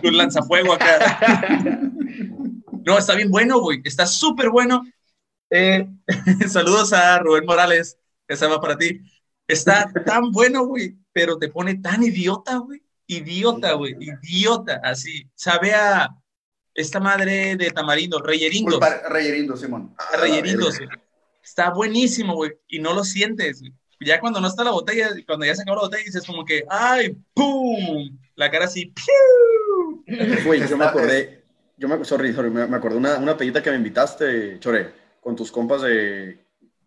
Un 0.04 0.18
lanzafuego 0.18 0.74
acá. 0.74 1.90
No, 2.84 2.98
está 2.98 3.14
bien 3.14 3.30
bueno, 3.30 3.60
güey. 3.60 3.80
Está 3.86 4.08
súper 4.08 4.50
bueno. 4.50 4.84
Eh, 5.52 5.88
saludos 6.50 6.94
a 6.94 7.20
Rubén 7.20 7.46
Morales. 7.46 8.00
Esa 8.28 8.48
va 8.48 8.60
para 8.60 8.76
ti. 8.76 9.00
Está 9.48 9.92
tan 10.04 10.32
bueno, 10.32 10.66
güey, 10.66 10.98
pero 11.14 11.38
te 11.38 11.50
pone 11.50 11.76
tan 11.76 12.02
idiota, 12.02 12.58
güey. 12.58 12.82
Idiota, 13.06 13.74
güey. 13.74 13.96
Idiota. 14.00 14.82
Así. 14.84 15.30
Sabe 15.36 15.76
a 15.76 16.10
esta 16.74 17.00
madre 17.00 17.56
de 17.56 17.70
tamarindo, 17.70 18.20
reyerindo. 18.20 18.80
Reyerindo, 19.08 19.56
Simón. 19.56 19.96
Verga. 20.12 20.28
güey. 20.28 20.90
Está 21.44 21.72
buenísimo, 21.72 22.36
güey. 22.36 22.52
Y 22.68 22.80
no 22.80 22.94
lo 22.94 23.04
sientes. 23.04 23.62
güey. 23.62 23.74
Ya 24.04 24.20
cuando 24.20 24.42
no 24.42 24.48
está 24.48 24.64
la 24.64 24.72
botella, 24.72 25.10
cuando 25.28 25.46
ya 25.46 25.56
se 25.56 25.62
acabó 25.62 25.78
la 25.78 25.84
botella, 25.84 26.04
dices 26.04 26.26
como 26.26 26.44
que, 26.44 26.64
¡ay! 26.70 27.16
¡Pum! 27.34 28.18
La 28.36 28.50
cara 28.50 28.66
así, 28.66 28.88
¡piu! 28.88 30.04
Güey, 30.44 30.68
yo 30.68 30.78
me 30.78 30.86
acordé, 30.86 31.44
yo 31.78 31.88
me, 31.88 32.04
sorry, 32.04 32.34
sorry, 32.34 32.50
me, 32.50 32.66
me 32.66 32.78
acordé 32.78 32.98
una, 32.98 33.18
una 33.18 33.38
pedita 33.38 33.62
que 33.62 33.70
me 33.70 33.76
invitaste, 33.78 34.60
Chore, 34.60 34.92
con 35.22 35.36
tus 35.36 35.52
compas 35.52 35.84
de, 35.84 36.44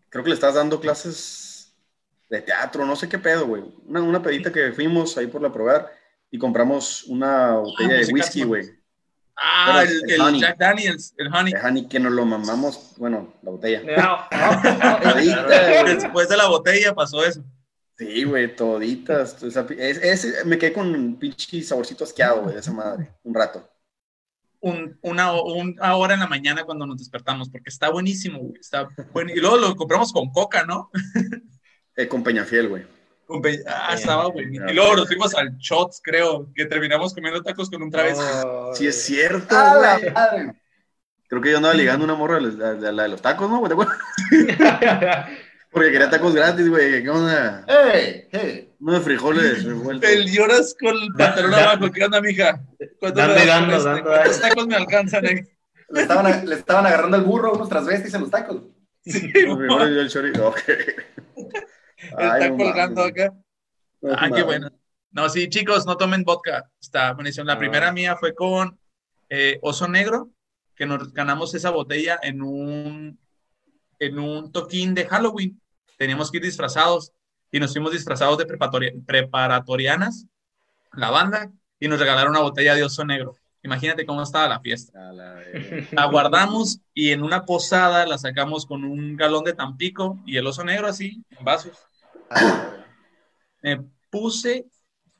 creo 0.09 0.23
que 0.23 0.29
le 0.29 0.35
estás 0.35 0.55
dando 0.55 0.79
clases 0.79 1.73
de 2.29 2.41
teatro, 2.41 2.85
no 2.85 2.95
sé 2.95 3.07
qué 3.07 3.17
pedo, 3.17 3.47
güey. 3.47 3.63
Una, 3.85 4.01
una 4.01 4.21
pedita 4.21 4.51
que 4.51 4.73
fuimos 4.73 5.17
ahí 5.17 5.27
por 5.27 5.41
la 5.41 5.51
probar 5.51 5.91
y 6.29 6.37
compramos 6.37 7.03
una 7.05 7.53
botella 7.53 7.93
de 7.93 7.99
musical, 7.99 8.13
whisky, 8.13 8.43
güey. 8.43 8.84
Ah, 9.37 9.83
el, 9.83 10.03
el 10.05 10.11
el 10.11 10.21
honey. 10.21 10.41
Jack 10.41 10.57
Daniels, 10.57 11.13
el 11.17 11.27
honey. 11.33 11.53
De 11.53 11.59
Honey, 11.59 11.87
que 11.87 11.99
nos 11.99 12.13
lo 12.13 12.25
mamamos, 12.25 12.93
bueno, 12.97 13.33
la 13.41 13.51
botella. 13.51 13.81
No, 13.97 14.17
no. 14.31 15.85
Después 15.85 16.29
de 16.29 16.37
la 16.37 16.47
botella 16.47 16.93
pasó 16.95 17.23
eso. 17.23 17.43
Sí, 17.97 18.23
güey, 18.23 18.55
toditas. 18.55 19.41
o 19.43 19.51
sea, 19.51 19.65
es- 19.77 19.97
es- 20.25 20.45
me 20.45 20.57
quedé 20.57 20.73
con 20.73 20.87
un 20.93 21.17
pinche 21.17 21.61
saborcito 21.63 22.03
asqueado, 22.03 22.43
güey, 22.43 22.53
de 22.55 22.61
esa 22.61 22.71
madre, 22.73 23.13
un 23.23 23.33
rato. 23.33 23.69
Un- 24.61 24.97
una, 25.01 25.33
una 25.33 25.95
hora 25.95 26.13
en 26.15 26.21
la 26.21 26.27
mañana 26.27 26.63
cuando 26.63 26.85
nos 26.87 26.97
despertamos, 26.97 27.49
porque 27.49 27.69
está 27.69 27.89
buenísimo, 27.89 28.39
güey. 28.39 28.59
Está 28.59 28.89
bueno. 29.13 29.31
Y 29.33 29.39
luego 29.39 29.57
lo 29.57 29.75
compramos 29.75 30.11
con 30.13 30.31
coca, 30.31 30.65
¿no? 30.65 30.91
Eh, 31.97 32.09
con 32.09 32.23
Peñafiel, 32.23 32.67
güey. 32.67 32.85
Ah, 33.67 33.93
estaba 33.95 34.27
buenísimo. 34.29 34.69
Y 34.69 34.73
luego 34.73 34.95
nos 34.97 35.07
fuimos 35.07 35.33
al 35.35 35.57
Shots, 35.57 35.99
creo, 36.03 36.51
que 36.53 36.65
terminamos 36.65 37.13
comiendo 37.13 37.41
tacos 37.41 37.69
con 37.69 37.81
un 37.81 37.89
travesti. 37.91 38.23
no. 38.43 38.73
Sí, 38.75 38.87
es 38.87 39.01
cierto, 39.03 39.55
¡Ah, 39.57 39.77
la 39.81 39.97
güey. 39.99 40.11
madre! 40.13 40.53
Creo 41.27 41.41
que 41.41 41.49
yo 41.51 41.57
andaba 41.57 41.73
ligando 41.73 42.05
una 42.05 42.13
morra 42.13 42.35
de, 42.39 42.51
la- 42.53 42.73
de 42.75 42.91
la 42.93 43.03
de 43.03 43.09
los 43.09 43.21
tacos, 43.21 43.49
¿no? 43.49 43.61
Porque 45.71 45.91
quería 45.91 46.09
tacos 46.09 46.33
gratis, 46.35 46.69
güey. 46.69 47.03
¿Qué 47.03 47.09
onda? 47.09 47.65
¡Ey! 47.67 48.27
¡Ey! 48.31 48.73
Unos 48.79 49.03
frijoles 49.03 49.63
revueltos. 49.65 50.09
El 50.09 50.31
lloras 50.31 50.75
con 50.79 50.95
el 50.95 51.09
pantalón 51.17 51.53
abajo. 51.53 51.91
¿Qué 51.91 52.05
onda, 52.05 52.21
mija? 52.21 52.61
¿Cuántos 52.99 53.15
Dando 53.21 53.35
me 53.35 53.43
y 53.43 53.47
das 53.47 53.59
dando, 53.59 53.75
este? 53.77 53.89
dando, 53.89 54.03
¿Cuántos 54.03 54.39
dando. 54.39 54.47
tacos 54.55 54.67
me 54.67 54.75
alcanzan? 54.75 55.25
eh? 55.25 55.47
Le 55.89 56.01
estaban, 56.01 56.25
a- 56.27 56.43
le 56.43 56.55
estaban 56.55 56.85
agarrando 56.85 57.17
el 57.17 57.23
burro 57.23 57.49
a 57.49 57.53
unos 57.53 57.67
transvestis 57.69 58.13
en 58.13 58.21
los 58.21 58.29
tacos. 58.31 58.61
Sí, 59.03 59.29
Los 59.45 59.57
frijoles 59.57 59.95
y 59.95 59.99
el 59.99 60.09
chorizo. 60.09 60.47
Ok. 60.49 60.59
Está 61.97 62.49
colgando 62.49 63.01
acá. 63.03 63.33
no 64.01 64.13
Ah, 64.17 64.29
qué 64.33 64.43
bueno. 64.43 64.69
No, 65.11 65.29
sí, 65.29 65.49
chicos, 65.49 65.85
no 65.85 65.95
tomen 65.97 66.23
vodka. 66.23 66.69
Está 66.79 67.13
buenísimo. 67.13 67.45
La 67.45 67.53
Ah. 67.53 67.57
primera 67.57 67.91
mía 67.91 68.15
fue 68.17 68.33
con 68.35 68.77
eh, 69.29 69.59
Oso 69.61 69.87
Negro, 69.87 70.29
que 70.75 70.85
nos 70.85 71.11
ganamos 71.13 71.53
esa 71.55 71.69
botella 71.71 72.19
en 72.21 72.41
un, 72.43 73.17
en 73.99 74.19
un 74.19 74.51
toquín 74.51 74.93
de 74.93 75.05
Halloween. 75.07 75.59
Teníamos 75.97 76.29
que 76.29 76.37
ir 76.37 76.43
disfrazados 76.43 77.11
y 77.51 77.59
nos 77.59 77.71
fuimos 77.71 77.91
disfrazados 77.93 78.37
de 78.37 78.45
preparatori- 78.45 79.03
preparatorianas, 79.05 80.27
la 80.93 81.09
banda, 81.09 81.51
y 81.79 81.87
nos 81.87 81.99
regalaron 81.99 82.31
una 82.31 82.41
botella 82.41 82.75
de 82.75 82.83
Oso 82.83 83.05
Negro. 83.05 83.35
Imagínate 83.65 84.05
cómo 84.05 84.21
estaba 84.21 84.47
la 84.47 84.59
fiesta. 84.59 85.09
A 85.09 85.11
la. 85.11 85.41
La 85.91 86.05
guardamos 86.05 86.79
y 86.93 87.09
en 87.09 87.23
una 87.23 87.45
posada 87.45 88.05
la 88.05 88.19
sacamos 88.19 88.67
con 88.67 88.83
un 88.83 89.17
galón 89.17 89.43
de 89.43 89.53
Tampico 89.53 90.19
y 90.23 90.37
el 90.37 90.45
Oso 90.45 90.63
Negro 90.63 90.87
así, 90.87 91.23
en 91.31 91.43
vasos. 91.43 91.75
Me 93.63 93.83
puse, 94.11 94.67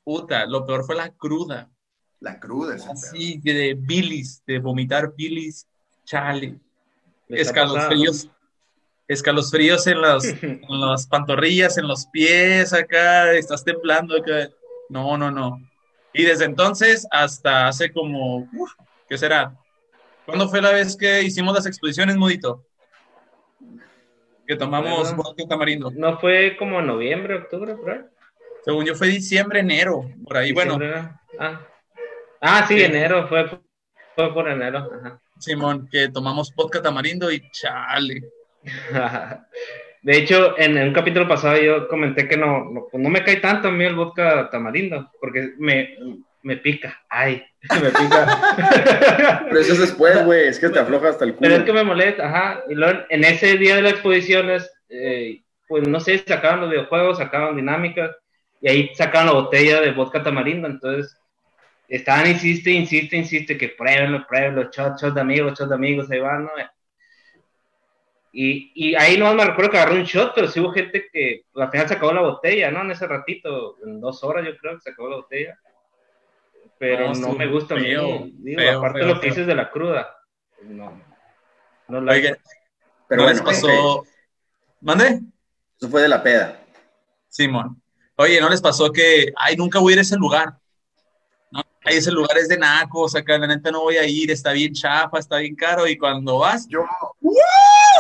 puta, 0.04 0.46
lo 0.46 0.64
peor 0.64 0.86
fue 0.86 0.96
la 0.96 1.10
cruda. 1.10 1.72
La 2.20 2.40
cruda 2.40 2.76
pedo. 2.76 2.92
Así 2.92 3.40
de 3.40 3.74
bilis, 3.74 4.44
de 4.46 4.60
vomitar 4.60 5.16
bilis, 5.16 5.68
chale. 6.06 6.60
Escalofríos. 7.28 8.30
Escalofríos 9.08 9.88
en 9.88 10.02
las, 10.02 10.24
en 10.44 10.62
las 10.68 11.08
pantorrillas, 11.08 11.80
en 11.80 11.88
los 11.88 12.06
pies 12.08 12.74
acá, 12.74 13.34
estás 13.34 13.64
temblando 13.64 14.16
acá. 14.16 14.50
No, 14.90 15.18
no, 15.18 15.32
no. 15.32 15.60
Y 16.18 16.24
desde 16.24 16.46
entonces 16.46 17.06
hasta 17.12 17.68
hace 17.68 17.92
como, 17.92 18.48
uf, 18.54 18.72
¿qué 19.10 19.18
será? 19.18 19.54
¿Cuándo 20.26 20.48
fue 20.48 20.62
la 20.62 20.72
vez 20.72 20.96
que 20.96 21.22
hicimos 21.22 21.54
las 21.54 21.66
exposiciones, 21.66 22.16
Mudito? 22.16 22.66
Que 24.48 24.56
tomamos 24.56 25.10
Bueno. 25.10 25.24
vodka 25.24 25.44
tamarindo. 25.48 25.92
No 25.92 26.18
fue 26.20 26.56
como 26.58 26.82
noviembre, 26.82 27.36
octubre, 27.36 27.76
por. 27.76 28.12
Según 28.64 28.86
yo 28.86 28.96
fue 28.96 29.08
diciembre, 29.08 29.60
enero, 29.60 30.10
por 30.24 30.38
ahí. 30.38 30.54
Bueno. 30.54 30.80
Ah. 31.38 31.62
Ah, 32.40 32.66
sí, 32.68 32.82
enero, 32.82 33.28
fue, 33.28 33.48
fue 34.16 34.34
por 34.34 34.48
enero. 34.48 34.90
Ajá. 35.00 35.22
Simón, 35.38 35.88
que 35.92 36.10
tomamos 36.10 36.54
vodka 36.56 36.82
tamarindo 36.82 37.32
y 37.32 37.42
chale. 37.52 38.24
De 40.06 40.18
hecho, 40.20 40.54
en 40.60 40.78
un 40.78 40.94
capítulo 40.94 41.28
pasado 41.28 41.60
yo 41.60 41.88
comenté 41.88 42.28
que 42.28 42.38
no, 42.38 42.70
no, 42.70 42.88
pues 42.92 43.02
no 43.02 43.10
me 43.10 43.24
cae 43.24 43.38
tanto 43.38 43.70
a 43.70 43.72
mí 43.72 43.86
el 43.86 43.96
vodka 43.96 44.52
tamarindo, 44.52 45.12
porque 45.20 45.54
me, 45.58 45.98
me 46.44 46.58
pica. 46.58 47.04
Ay, 47.10 47.44
me 47.82 47.90
pica. 47.90 49.46
Pero 49.50 49.60
eso 49.60 49.74
es 49.74 49.80
después, 49.80 50.24
güey. 50.24 50.48
Es 50.48 50.60
que 50.60 50.70
te 50.70 50.78
afloja 50.78 51.10
hasta 51.10 51.26
el 51.26 51.34
culo. 51.34 51.42
Pero 51.42 51.56
es 51.56 51.64
que 51.64 51.74
me 51.74 51.84
molesta, 51.84 52.28
ajá. 52.28 52.64
Y 52.70 52.76
luego 52.76 53.00
en 53.10 53.24
ese 53.24 53.58
día 53.58 53.78
de 53.78 53.82
las 53.82 53.94
exposiciones, 53.94 54.72
eh, 54.90 55.42
pues 55.68 55.88
no 55.88 56.00
sé, 56.00 56.20
sacaban 56.20 56.62
los 56.62 56.70
videojuegos, 56.70 57.18
sacaban 57.18 57.56
dinámicas, 57.56 58.12
y 58.62 58.70
ahí 58.70 58.92
sacaban 58.94 59.26
la 59.26 59.34
botella 59.34 59.82
de 59.82 59.92
vodka 59.92 60.22
tamarindo. 60.22 60.68
Entonces, 60.68 61.18
estaban, 61.88 62.28
insiste, 62.28 62.70
insiste, 62.70 63.18
insiste, 63.18 63.58
que 63.58 63.70
pruébenlo, 63.70 64.24
pruébenlo, 64.28 64.70
shot, 64.72 65.02
shot 65.02 65.16
de 65.16 65.22
amigos, 65.22 65.58
shot 65.58 65.70
de 65.70 65.74
amigos, 65.74 66.12
ahí 66.12 66.20
van, 66.20 66.44
¿no? 66.44 66.52
Y, 68.38 68.70
y 68.76 68.96
ahí 68.96 69.18
no 69.18 69.34
me 69.34 69.46
recuerdo 69.46 69.72
que 69.72 69.78
agarró 69.78 69.96
un 69.96 70.04
shot, 70.04 70.34
pero 70.36 70.50
sí 70.50 70.60
hubo 70.60 70.74
gente 70.74 71.08
que 71.10 71.46
al 71.56 71.72
final 71.72 71.88
se 71.88 71.94
acabó 71.94 72.12
la 72.12 72.20
botella, 72.22 72.70
¿no? 72.70 72.82
En 72.82 72.92
ese 72.92 73.08
ratito, 73.08 73.78
en 73.86 74.02
dos 74.02 74.26
horas 74.26 74.46
yo 74.46 74.58
creo 74.58 74.76
que 74.76 74.82
se 74.82 74.90
acabó 74.90 75.08
la 75.10 75.16
botella. 75.16 75.58
Pero 76.78 77.14
No, 77.14 77.32
me 77.32 77.48
gusta 77.48 77.76
a 77.76 77.78
mí. 77.78 77.86
feo, 77.86 78.28
Digo, 78.34 78.60
feo, 78.60 78.80
aparte 78.80 79.00
feo, 79.00 79.08
de 79.08 79.14
lo 79.14 79.22
que 79.22 79.28
dices 79.28 79.48
de 79.48 79.56
la 79.56 79.72
cruda. 79.72 80.18
No. 80.64 81.02
No 81.88 82.02
la 82.02 82.12
Oiga, 82.12 82.38
Pero 83.08 83.22
¿no 83.22 83.28
bueno, 83.28 83.42
les 83.42 83.42
pasó? 83.42 84.06
¿Mande? 84.82 85.22
Eso 85.80 85.90
fue 85.90 86.02
de 86.02 86.10
la 86.10 86.22
peda. 86.22 86.60
Simón. 87.30 87.82
Oye, 88.18 88.42
¿no 88.42 88.50
les 88.50 88.62
pasó 88.62 88.92
que, 88.92 89.32
ay, 89.38 89.56
nunca 89.56 89.80
voy 89.80 89.92
a 89.92 89.96
ir 89.96 90.00
a 90.00 90.02
ese 90.02 90.18
lugar? 90.18 90.58
Ay, 91.86 91.98
ese 91.98 92.12
lugar 92.12 92.38
es 92.38 92.48
de 92.48 92.58
nacos, 92.58 93.16
acá 93.16 93.38
la 93.38 93.48
neta 93.48 93.70
no 93.72 93.82
voy 93.82 93.98
a 93.98 94.06
ir, 94.06 94.32
está 94.32 94.52
bien 94.52 94.74
chafa, 94.74 95.20
está 95.20 95.38
bien 95.38 95.56
caro, 95.56 95.88
y 95.88 95.98
cuando 95.98 96.40
vas, 96.40 96.68
Yo, 96.68 96.84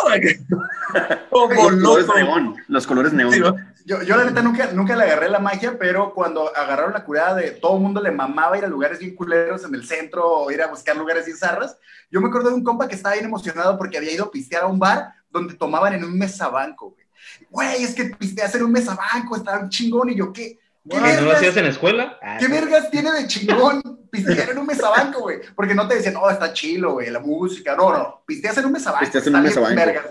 como 1.30 1.70
Los 1.70 2.06
colores 2.06 2.08
neón. 2.16 2.56
Los 2.68 2.88
colores 2.88 3.14
neón. 3.14 3.32
Sí, 3.32 3.40
¿no? 3.40 3.56
yo, 3.86 4.02
yo 4.02 4.18
la 4.18 4.26
neta 4.26 4.42
nunca, 4.42 4.72
nunca 4.72 4.96
le 4.96 5.04
agarré 5.04 5.30
la 5.30 5.40
magia, 5.40 5.78
pero 5.78 6.14
cuando 6.14 6.56
agarraron 6.56 6.94
la 6.94 7.06
curada 7.06 7.36
de 7.36 7.52
todo 7.52 7.76
el 7.76 7.84
mundo 7.84 8.02
le 8.02 8.10
mamaba 8.10 8.58
ir 8.58 8.66
a 8.66 8.68
lugares 8.68 8.98
bien 8.98 9.16
culeros 9.16 9.64
en 9.64 9.76
el 9.76 9.86
centro 9.86 10.28
o 10.28 10.52
ir 10.52 10.62
a 10.64 10.68
buscar 10.68 10.98
lugares 10.98 11.26
bien 11.26 11.38
zarras, 11.38 11.78
yo 12.10 12.20
me 12.20 12.30
acuerdo 12.30 12.50
de 12.50 12.56
un 12.56 12.64
compa 12.64 12.88
que 12.88 12.96
estaba 12.96 13.14
bien 13.14 13.26
emocionado 13.26 13.78
porque 13.78 13.98
había 13.98 14.12
ido 14.12 14.26
a 14.26 14.32
pistear 14.32 14.64
a 14.64 14.68
un 14.68 14.80
bar 14.80 15.14
donde 15.30 15.54
tomaban 15.54 15.94
en 15.94 16.04
un 16.04 16.18
mesabanco, 16.18 16.92
güey. 16.92 17.06
Güey, 17.50 17.84
es 17.84 17.94
que 17.94 18.06
pisteas 18.06 18.56
en 18.56 18.64
un 18.64 18.72
mesabanco, 18.72 19.36
está 19.36 19.60
un 19.60 19.70
chingón, 19.70 20.10
y 20.10 20.16
yo, 20.16 20.34
¿qué? 20.34 20.60
¿Qué, 20.90 20.98
Ah, 20.98 21.00
¿No 21.00 21.06
lo 21.08 21.14
vergas, 21.22 21.36
hacías 21.38 21.58
en 21.58 21.64
la 21.64 21.70
escuela? 21.72 22.20
Ah, 22.22 22.38
¿Qué 22.40 22.48
vergas 22.48 22.92
tiene 22.92 23.12
de 23.12 23.26
chingón 23.28 23.82
pistear 24.12 24.52
en 24.52 24.58
un 24.60 24.66
mesabanco, 24.68 25.22
güey? 25.22 25.40
Porque 25.56 25.74
no 25.74 25.88
te 25.88 25.96
decían, 25.96 26.14
no, 26.14 26.30
está 26.30 26.54
chilo, 26.54 26.94
güey, 26.94 27.10
la 27.10 27.20
música. 27.20 27.76
No, 27.76 27.92
no, 27.92 28.24
pisteas 28.28 28.58
en 28.60 28.66
un 28.66 28.72
mesabanco. 28.74 29.04
Pisteas 29.06 29.26
en 29.28 29.36
un 29.36 29.44
mesabanco. 29.44 29.76
vergas. 29.76 30.06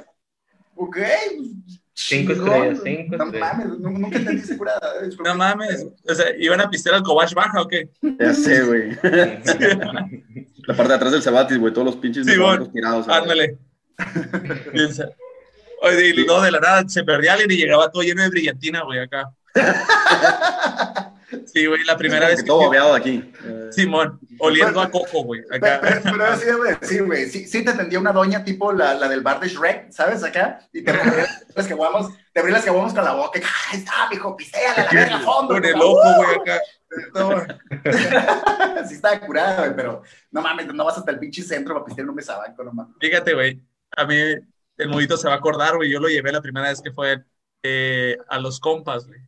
Ok. 0.76 0.98
Cinco 1.96 2.32
chingón, 2.32 2.48
estrellas, 2.72 2.80
cinco 2.84 3.16
No 3.16 3.24
estrellas. 3.26 3.56
mames, 3.56 3.78
nu- 3.78 3.90
nunca 3.98 4.18
entendí 4.18 4.42
esa 4.42 4.58
curada. 4.58 4.80
No 5.24 5.34
mames. 5.36 5.86
O 6.08 6.14
sea, 6.14 6.26
¿iban 6.36 6.60
a 6.60 6.68
pistear 6.68 6.96
al 6.96 7.02
Cobach 7.04 7.32
Baja 7.34 7.62
o 7.62 7.68
qué? 7.68 7.88
Ya 8.18 8.34
sé, 8.34 8.62
güey. 8.62 8.90
La 10.66 10.74
parte 10.76 10.88
de 10.88 10.94
atrás 10.94 11.12
del 11.12 11.22
Cebatis, 11.22 11.56
güey. 11.58 11.72
Todos 11.72 11.86
los 11.86 11.96
pinches 11.96 12.26
Sí, 12.26 12.36
bueno. 12.36 12.68
tirados. 12.68 13.06
güey. 13.06 13.16
Ándale. 13.16 13.58
Oye, 15.82 16.08
y 16.10 16.24
no, 16.26 16.40
de 16.40 16.50
la 16.50 16.60
nada 16.60 16.84
se 16.88 17.04
perdía 17.04 17.34
alguien 17.34 17.50
y 17.52 17.56
llegaba 17.56 17.90
todo 17.90 18.02
lleno 18.02 18.22
de 18.22 18.28
brillantina, 18.30 18.82
güey, 18.82 18.98
acá. 19.00 19.30
Sí, 21.46 21.66
güey, 21.66 21.84
la 21.84 21.96
primera 21.96 22.28
vez 22.28 22.42
Que 22.42 22.46
todo 22.46 22.94
aquí. 22.94 23.32
Simón, 23.70 24.18
oliendo 24.38 24.80
a 24.80 24.90
coco, 24.90 25.22
güey, 25.24 25.42
Pero, 25.48 25.66
acá. 25.66 26.00
pero, 26.02 26.36
debo 26.38 26.64
decir, 26.64 27.04
güey. 27.04 27.28
Sí, 27.28 27.46
sí 27.46 27.64
te 27.64 27.70
atendía 27.70 27.98
una 27.98 28.12
doña 28.12 28.44
tipo 28.44 28.72
la, 28.72 28.94
la 28.94 29.08
del 29.08 29.20
bar 29.20 29.40
de 29.40 29.48
Shrek, 29.48 29.90
¿sabes? 29.90 30.22
Acá. 30.22 30.60
Y 30.72 30.82
te 30.82 30.90
abría 30.90 31.26
las 31.54 31.66
que 31.66 31.74
guamos, 31.74 32.12
te 32.32 32.40
abría 32.40 32.56
las 32.56 32.64
que 32.64 32.70
guamos 32.70 32.92
con 32.94 33.04
la 33.04 33.14
boca. 33.14 33.38
y, 33.38 33.42
Ahí 33.42 33.78
está, 33.78 34.08
mijo, 34.10 34.36
piséala 34.36 34.84
la 34.84 34.90
verga 34.90 35.16
a 35.16 35.20
fondo. 35.20 35.54
Con 35.54 35.64
el 35.64 35.74
ojo, 35.76 36.02
favor". 36.02 36.26
güey, 36.26 36.38
acá. 36.40 36.60
sí 38.88 38.94
estaba 38.94 39.18
curada, 39.20 39.58
güey, 39.64 39.76
pero 39.76 40.02
no 40.30 40.40
mames, 40.40 40.66
no 40.72 40.84
vas 40.84 40.98
hasta 40.98 41.10
el 41.10 41.18
pinche 41.18 41.42
centro 41.42 41.74
para 41.74 41.86
pistear 41.86 42.08
un 42.08 42.14
mesabanco, 42.14 42.62
no 42.62 42.72
mames. 42.72 42.94
Fíjate, 43.00 43.34
güey, 43.34 43.60
a 43.96 44.04
mí 44.04 44.16
el 44.76 44.88
modito 44.88 45.16
se 45.16 45.26
va 45.26 45.34
a 45.34 45.38
acordar, 45.38 45.76
güey. 45.76 45.90
Yo 45.90 46.00
lo 46.00 46.08
llevé 46.08 46.30
la 46.32 46.42
primera 46.42 46.68
vez 46.68 46.80
que 46.80 46.92
fue 46.92 47.24
eh, 47.62 48.16
a 48.28 48.38
los 48.38 48.60
compas, 48.60 49.06
güey. 49.06 49.20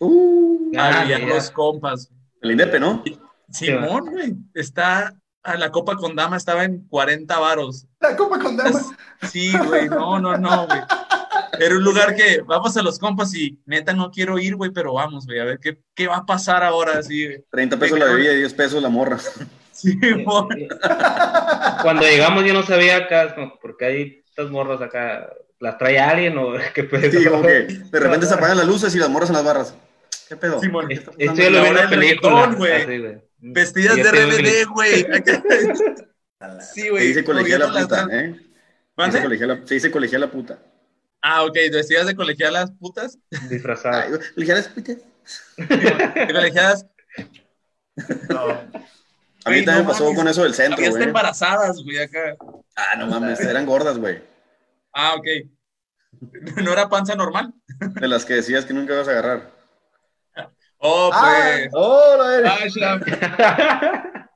Uh, 0.00 0.72
Ah, 0.76 1.02
a 1.02 1.04
mira. 1.04 1.18
los 1.20 1.50
compas. 1.50 2.10
el 2.42 2.50
Indepe, 2.52 2.78
¿no? 2.80 3.02
Simón, 3.50 4.10
güey, 4.10 4.34
está, 4.54 5.14
a 5.42 5.56
la 5.56 5.70
copa 5.70 5.96
con 5.96 6.14
dama 6.16 6.36
estaba 6.36 6.64
en 6.64 6.86
40 6.88 7.38
varos. 7.38 7.86
La 8.00 8.16
copa 8.16 8.38
con 8.38 8.56
dama. 8.56 8.80
Sí, 9.30 9.50
güey, 9.56 9.88
no, 9.88 10.18
no, 10.20 10.36
no, 10.36 10.66
güey. 10.66 10.80
Era 11.58 11.74
un 11.76 11.84
lugar 11.84 12.14
que 12.14 12.42
vamos 12.42 12.76
a 12.76 12.82
los 12.82 12.98
compas 12.98 13.34
y 13.34 13.58
neta 13.64 13.94
no 13.94 14.10
quiero 14.10 14.38
ir, 14.38 14.56
güey, 14.56 14.70
pero 14.72 14.92
vamos, 14.92 15.24
güey, 15.24 15.38
a 15.40 15.44
ver 15.44 15.58
qué, 15.58 15.78
qué 15.94 16.06
va 16.06 16.16
a 16.18 16.26
pasar 16.26 16.62
ahora, 16.62 17.02
sí, 17.02 17.24
güey. 17.24 17.44
30 17.50 17.78
pesos 17.78 17.98
la 17.98 18.04
bebida 18.06 18.32
y 18.34 18.36
10 18.38 18.52
pesos 18.54 18.82
la 18.82 18.90
morra. 18.90 19.18
Simón. 19.72 20.48
Cuando 21.82 22.02
llegamos 22.02 22.44
yo 22.44 22.52
no 22.52 22.62
sabía 22.62 22.96
acá, 22.98 23.34
porque 23.62 23.84
hay 23.84 24.22
estas 24.26 24.50
morras 24.50 24.80
acá, 24.82 25.30
¿las 25.60 25.78
trae 25.78 25.98
alguien 25.98 26.36
o 26.38 26.52
qué 26.74 26.84
pedo? 26.84 27.10
Sí, 27.10 27.24
como 27.26 27.42
que 27.42 27.62
de 27.90 28.00
repente 28.00 28.26
se 28.26 28.34
apagan 28.38 28.56
las 28.58 28.66
luces 28.66 28.94
y 28.94 28.98
las 28.98 29.08
morras 29.08 29.30
en 29.30 29.36
las 29.36 29.44
barras. 29.44 29.74
¿Qué 30.28 30.36
pedo? 30.36 30.60
Simón. 30.60 30.88
¿Qué 30.88 30.94
está 30.94 31.12
pasando? 31.12 31.32
Esto 31.32 31.42
ya 31.42 31.50
lo 31.50 31.62
vi 31.62 31.80
en 31.80 31.88
película. 31.90 32.46
güey. 32.56 32.72
así, 32.72 32.98
güey. 32.98 33.18
Vestidas 33.38 33.96
de 33.96 34.02
RBD, 34.10 34.66
güey. 34.72 35.06
Sí, 36.74 36.82
Se 36.82 36.90
güey. 36.90 37.06
dice 37.08 37.24
colegiala 37.24 37.72
puta, 37.72 38.06
¿eh? 38.12 38.36
Se 39.10 39.22
colegiala, 39.22 39.60
se 39.64 39.74
dice 39.74 39.90
colegiala 39.90 40.30
puta. 40.30 40.58
Ah, 41.22 41.42
ok, 41.44 41.54
vestidas 41.72 42.06
de 42.06 42.14
colegialas 42.14 42.70
putas. 42.72 43.18
Disfrazada. 43.48 44.02
Ay, 44.02 44.12
colegialas 44.34 44.68
putas. 44.68 44.96
De 45.56 46.28
colegialas. 46.32 46.86
No. 48.28 48.50
A 48.50 48.60
mí 49.50 49.62
Güey, 49.62 49.64
también 49.64 49.76
no 49.78 49.82
me 49.84 49.88
pasó 49.88 50.04
mames. 50.04 50.18
con 50.18 50.28
eso 50.28 50.42
del 50.42 50.54
centro, 50.54 50.90
güey. 50.90 51.02
embarazadas, 51.02 51.82
güey, 51.82 51.98
acá. 51.98 52.36
Ah, 52.76 52.96
no 52.98 53.06
mames, 53.06 53.40
eran 53.40 53.64
gordas, 53.64 53.96
güey. 53.96 54.20
Ah, 54.98 55.14
ok. 55.14 55.26
¿No 56.64 56.72
era 56.72 56.88
panza 56.88 57.14
normal? 57.14 57.52
De 58.00 58.08
las 58.08 58.24
que 58.24 58.32
decías 58.34 58.64
que 58.64 58.72
nunca 58.72 58.94
ibas 58.94 59.08
a 59.08 59.10
agarrar. 59.10 59.50
Oh, 60.78 61.10
Ah. 61.12 61.48
pues. 61.54 61.70
¡Oh, 61.74 62.16
la. 62.42 64.26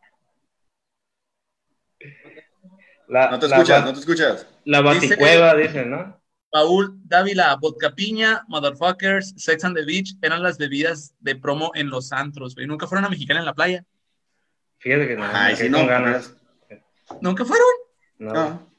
La, 3.09 3.31
No 3.31 3.39
te 3.41 3.49
la 3.49 3.57
escuchas, 3.57 3.81
ba- 3.81 3.87
no 3.87 3.93
te 3.93 4.01
escuchas. 4.01 4.47
La 4.65 4.81
baticueva, 4.83 5.55
dicen, 5.57 5.91
¿no? 5.91 6.21
Paul 6.51 7.01
Dávila, 7.05 7.57
vodka 7.61 7.91
piña, 7.95 8.45
motherfuckers, 8.49 9.35
Sex 9.37 9.65
and 9.65 9.77
the 9.77 9.85
Beach 9.85 10.15
eran 10.23 10.43
las 10.43 10.59
bebidas 10.59 11.15
de 11.21 11.37
promo 11.37 11.71
en 11.75 11.91
los 11.91 12.13
antros, 12.13 12.55
güey. 12.55 12.67
¿Nunca 12.67 12.87
fueron 12.87 13.05
a 13.05 13.09
Mexicana 13.09 13.41
en 13.41 13.47
la 13.47 13.55
playa? 13.55 13.85
Fíjate 14.79 15.09
que 15.09 15.17
no. 15.17 15.25
Ay, 15.33 15.57
quedé 15.57 15.71
no. 15.71 15.87
ganas. 15.87 16.35
¿Nunca 17.21 17.45
fueron? 17.45 17.67
No. 18.19 18.33
No. 18.33 18.71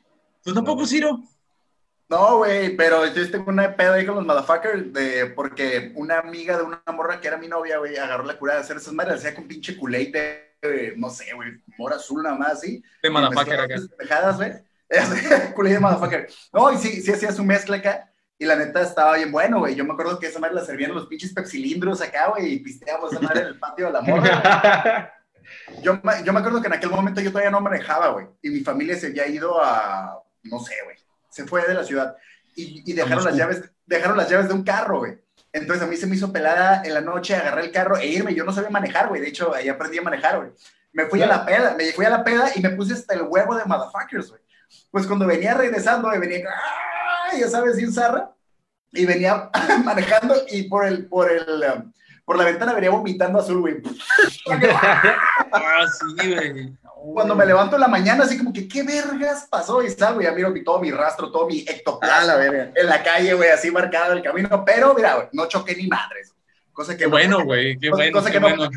¿Tú 0.43 0.53
tampoco, 0.53 0.81
No. 0.81 0.87
Ciro? 0.87 1.19
No, 2.11 2.37
güey, 2.39 2.75
pero 2.75 3.05
yo 3.05 3.31
tengo 3.31 3.45
una 3.49 3.73
pedo 3.73 3.93
ahí 3.93 4.05
con 4.05 4.15
los 4.15 4.25
motherfuckers 4.25 4.91
de, 4.91 5.27
porque 5.27 5.93
una 5.95 6.19
amiga 6.19 6.57
de 6.57 6.63
una 6.63 6.81
morra 6.93 7.21
que 7.21 7.29
era 7.29 7.37
mi 7.37 7.47
novia, 7.47 7.77
güey, 7.77 7.95
agarró 7.95 8.25
la 8.25 8.37
cura 8.37 8.55
de 8.55 8.59
hacer 8.59 8.75
esas 8.75 8.93
madres, 8.93 9.15
hacía 9.15 9.33
con 9.33 9.47
pinche 9.47 9.77
culé 9.77 10.11
de, 10.11 10.55
eh, 10.61 10.93
no 10.97 11.09
sé, 11.09 11.33
güey, 11.33 11.51
mora 11.77 11.95
azul 11.95 12.21
nada 12.21 12.35
más, 12.35 12.59
¿sí? 12.59 12.83
De 13.01 13.09
motherfucker 13.09 13.59
acá. 13.61 13.75
esas 13.75 13.87
pendejadas, 13.89 14.35
güey. 14.35 14.51
Culé 15.55 15.71
de 15.71 15.79
motherfucker. 15.79 16.27
No, 16.51 16.69
y 16.73 16.77
sí, 16.77 17.01
sí 17.01 17.13
hacía 17.13 17.31
su 17.31 17.45
mezcla 17.45 17.77
acá. 17.77 18.11
Y 18.37 18.43
la 18.45 18.57
neta 18.57 18.81
estaba 18.81 19.15
bien 19.15 19.31
bueno, 19.31 19.59
güey. 19.59 19.73
Yo 19.75 19.85
me 19.85 19.93
acuerdo 19.93 20.19
que 20.19 20.27
esa 20.27 20.39
madre 20.39 20.55
la 20.55 20.65
servían 20.65 20.93
los 20.93 21.07
pinches 21.07 21.31
pepsilindros 21.33 22.01
acá, 22.01 22.27
güey, 22.31 22.55
y 22.55 22.59
pisteábamos 22.59 23.13
esa 23.13 23.21
madre 23.21 23.41
en 23.41 23.47
el 23.47 23.59
patio 23.59 23.85
de 23.85 23.91
la 23.93 24.01
morra. 24.01 25.13
Yo, 25.81 25.99
me- 26.03 26.23
yo 26.23 26.31
me 26.33 26.39
acuerdo 26.39 26.61
que 26.61 26.67
en 26.67 26.73
aquel 26.73 26.89
momento 26.91 27.19
yo 27.19 27.29
todavía 27.29 27.51
no 27.51 27.59
manejaba, 27.61 28.09
güey. 28.09 28.27
Y 28.41 28.49
mi 28.49 28.59
familia 28.61 28.95
se 28.97 29.07
había 29.07 29.27
ido 29.27 29.61
a, 29.61 30.17
no 30.43 30.59
sé, 30.59 30.75
güey. 30.85 30.95
Se 31.31 31.45
fue 31.45 31.65
de 31.67 31.73
la 31.73 31.83
ciudad. 31.83 32.15
Y, 32.55 32.83
y 32.85 32.93
dejaron, 32.93 33.25
las 33.25 33.35
llaves, 33.35 33.63
dejaron 33.85 34.17
las 34.17 34.29
llaves 34.29 34.47
de 34.47 34.53
un 34.53 34.63
carro, 34.63 34.99
güey. 34.99 35.17
Entonces 35.53 35.83
a 35.83 35.87
mí 35.87 35.97
se 35.97 36.07
me 36.07 36.15
hizo 36.15 36.31
pelada 36.31 36.81
en 36.85 36.93
la 36.93 37.01
noche 37.01 37.35
agarrar 37.35 37.63
el 37.63 37.71
carro 37.71 37.97
e 37.97 38.07
irme. 38.07 38.33
Yo 38.33 38.43
no 38.43 38.53
sabía 38.53 38.69
manejar, 38.69 39.09
güey. 39.09 39.21
De 39.21 39.29
hecho, 39.29 39.53
ahí 39.53 39.67
aprendí 39.67 39.97
a 39.97 40.03
manejar, 40.03 40.37
güey. 40.37 40.51
Me 40.93 41.05
fui 41.05 41.21
a 41.21 41.27
la 41.27 41.45
peda, 41.45 41.75
me 41.77 41.91
fui 41.93 42.05
a 42.05 42.09
la 42.09 42.23
peda 42.23 42.51
y 42.55 42.61
me 42.61 42.69
puse 42.71 42.93
hasta 42.93 43.13
el 43.13 43.23
huevo 43.23 43.55
de 43.55 43.65
motherfuckers, 43.65 44.29
güey. 44.29 44.41
Pues 44.89 45.07
cuando 45.07 45.25
venía 45.25 45.53
regresando, 45.53 46.07
güey, 46.07 46.19
venía, 46.19 46.45
¡ah! 46.49 47.35
ya 47.37 47.47
sabes, 47.47 47.77
sin 47.77 47.91
zarra. 47.91 48.33
Y 48.91 49.05
venía 49.05 49.49
manejando 49.83 50.35
y 50.49 50.63
por 50.63 50.85
el, 50.85 51.07
por 51.07 51.31
el, 51.31 51.63
um, 51.75 51.91
por 52.25 52.37
la 52.37 52.45
ventana 52.45 52.73
venía 52.73 52.89
vomitando 52.89 53.39
azul, 53.39 53.61
güey. 53.61 53.81
Ah, 55.53 55.85
sí, 55.87 56.33
güey. 56.33 56.77
Cuando 57.13 57.35
me 57.35 57.45
levanto 57.45 57.75
en 57.75 57.81
la 57.81 57.87
mañana, 57.87 58.23
así 58.25 58.37
como 58.37 58.53
que, 58.53 58.67
¿qué 58.67 58.83
vergas 58.83 59.47
pasó? 59.49 59.81
Y 59.81 59.89
salgo, 59.89 60.21
ya 60.21 60.31
miro 60.31 60.51
mi- 60.51 60.63
todo 60.63 60.79
mi 60.79 60.91
rastro, 60.91 61.31
todo 61.31 61.47
mi 61.47 61.59
Ah, 61.67 61.71
ectoplasma 61.71 62.25
la 62.25 62.35
verga. 62.37 62.71
en 62.75 62.85
la 62.87 63.01
calle, 63.03 63.33
güey, 63.33 63.49
así 63.49 63.71
marcado 63.71 64.13
el 64.13 64.21
camino. 64.21 64.63
Pero, 64.65 64.93
mira, 64.93 65.15
güey, 65.15 65.27
no 65.33 65.47
choqué 65.47 65.75
ni 65.75 65.87
madres. 65.87 66.33
Cosa 66.71 66.95
que 66.95 67.07
bueno, 67.07 67.43
güey. 67.43 67.77
Qué 67.77 67.89
Cosa- 67.89 68.01
bueno, 68.03 68.17
cosa 68.17 68.27
qué 68.27 68.33
que 68.33 68.39
no- 68.39 68.55
bueno. 68.55 68.69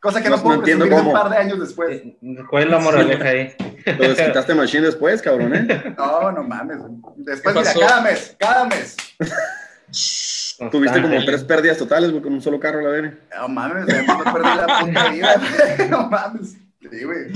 Cosa 0.00 0.22
que 0.22 0.30
No- 0.30 0.36
no, 0.38 0.42
puedo 0.42 0.56
no 0.76 0.96
un 0.96 1.12
par 1.12 1.28
de 1.28 1.36
años 1.36 1.60
después. 1.60 2.02
¿Cuál 2.48 2.62
es 2.64 2.70
la 2.70 2.78
moraleja 2.78 3.28
ahí? 3.28 3.54
Lo 3.98 4.08
desquitaste 4.08 4.54
machine 4.54 4.86
después, 4.86 5.20
cabrón, 5.20 5.54
¿eh? 5.54 5.94
No, 5.96 6.32
no 6.32 6.42
mames. 6.42 6.78
Después, 7.16 7.54
¿Qué 7.54 7.60
mira, 7.74 7.86
cada 7.88 8.00
mes, 8.00 8.36
cada 8.38 8.64
mes. 8.64 8.96
Tuviste 10.70 11.02
como 11.02 11.24
tres 11.24 11.44
pérdidas 11.44 11.78
totales, 11.78 12.10
güey, 12.10 12.22
con 12.22 12.32
un 12.32 12.40
solo 12.42 12.58
carro, 12.60 12.80
la 12.80 12.90
verga. 12.90 13.14
No 13.38 13.48
mames, 13.48 13.86
no 14.06 14.32
perdí 14.32 14.56
la 14.56 14.78
puta 14.80 15.08
vida, 15.10 15.34
güey. 15.76 15.88
No 15.90 16.08
mames. 16.08 16.56
Sí, 16.80 17.04
güey. 17.04 17.26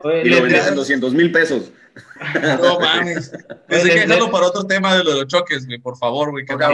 Oye, 0.00 0.22
Y 0.24 0.28
lo 0.28 0.42
vendías 0.42 0.68
en 0.68 0.74
200 0.74 1.14
mil 1.14 1.32
pesos. 1.32 1.72
No 2.60 2.80
mames. 2.80 3.30
Pensé 3.68 3.88
que 3.88 4.00
dejarlo 4.00 4.30
para 4.30 4.46
otro 4.46 4.66
tema 4.66 4.96
de 4.96 5.04
lo 5.04 5.10
de 5.10 5.16
los 5.20 5.26
choques, 5.28 5.64
güey. 5.66 5.78
Por 5.78 5.96
favor, 5.96 6.32
güey. 6.32 6.44
Que 6.44 6.54
acá, 6.54 6.70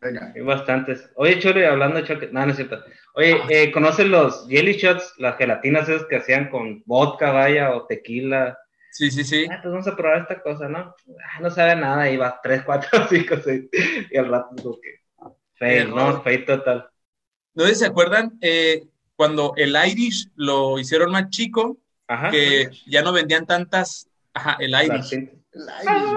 venga. 0.00 0.32
Hay 0.34 0.40
bastantes. 0.42 1.10
Oye, 1.16 1.40
Chole, 1.40 1.66
hablando 1.66 1.96
de 1.96 2.04
choque. 2.04 2.28
No, 2.30 2.44
no 2.44 2.52
es 2.52 2.56
cierto. 2.56 2.80
Oye, 3.14 3.40
eh, 3.48 3.72
¿conoces 3.72 4.06
los 4.06 4.46
jelly 4.48 4.74
shots? 4.74 5.14
Las 5.18 5.36
gelatinas 5.36 5.88
esas 5.88 6.06
que 6.06 6.16
hacían 6.16 6.48
con 6.48 6.82
vodka, 6.86 7.32
vaya, 7.32 7.74
o 7.74 7.86
tequila. 7.86 8.56
Sí, 8.92 9.10
sí, 9.10 9.24
sí. 9.24 9.46
Ah, 9.50 9.58
pues 9.62 9.72
vamos 9.72 9.88
a 9.88 9.96
probar 9.96 10.20
esta 10.22 10.40
cosa, 10.40 10.68
¿no? 10.68 10.94
Ah, 11.24 11.40
no 11.40 11.50
sabe 11.50 11.76
nada, 11.76 12.10
y 12.10 12.16
va 12.16 12.40
3, 12.42 12.62
4, 12.64 13.08
5, 13.10 13.34
6. 13.44 13.62
Y 14.10 14.16
al 14.16 14.28
rato, 14.28 14.78
que. 14.80 15.00
Fail, 15.54 15.88
Error. 15.88 15.96
¿no? 15.96 16.22
Fail 16.22 16.44
total. 16.44 16.88
¿No 17.54 17.66
se 17.66 17.86
acuerdan 17.86 18.38
eh, 18.40 18.84
cuando 19.20 19.52
el 19.56 19.76
Irish 19.86 20.30
lo 20.34 20.78
hicieron 20.78 21.10
más 21.10 21.28
chico? 21.28 21.76
Ajá. 22.08 22.30
Que 22.30 22.70
ya 22.86 23.02
no 23.02 23.12
vendían 23.12 23.44
tantas. 23.44 24.08
Ajá, 24.32 24.56
el 24.58 24.70
Irish. 24.70 25.10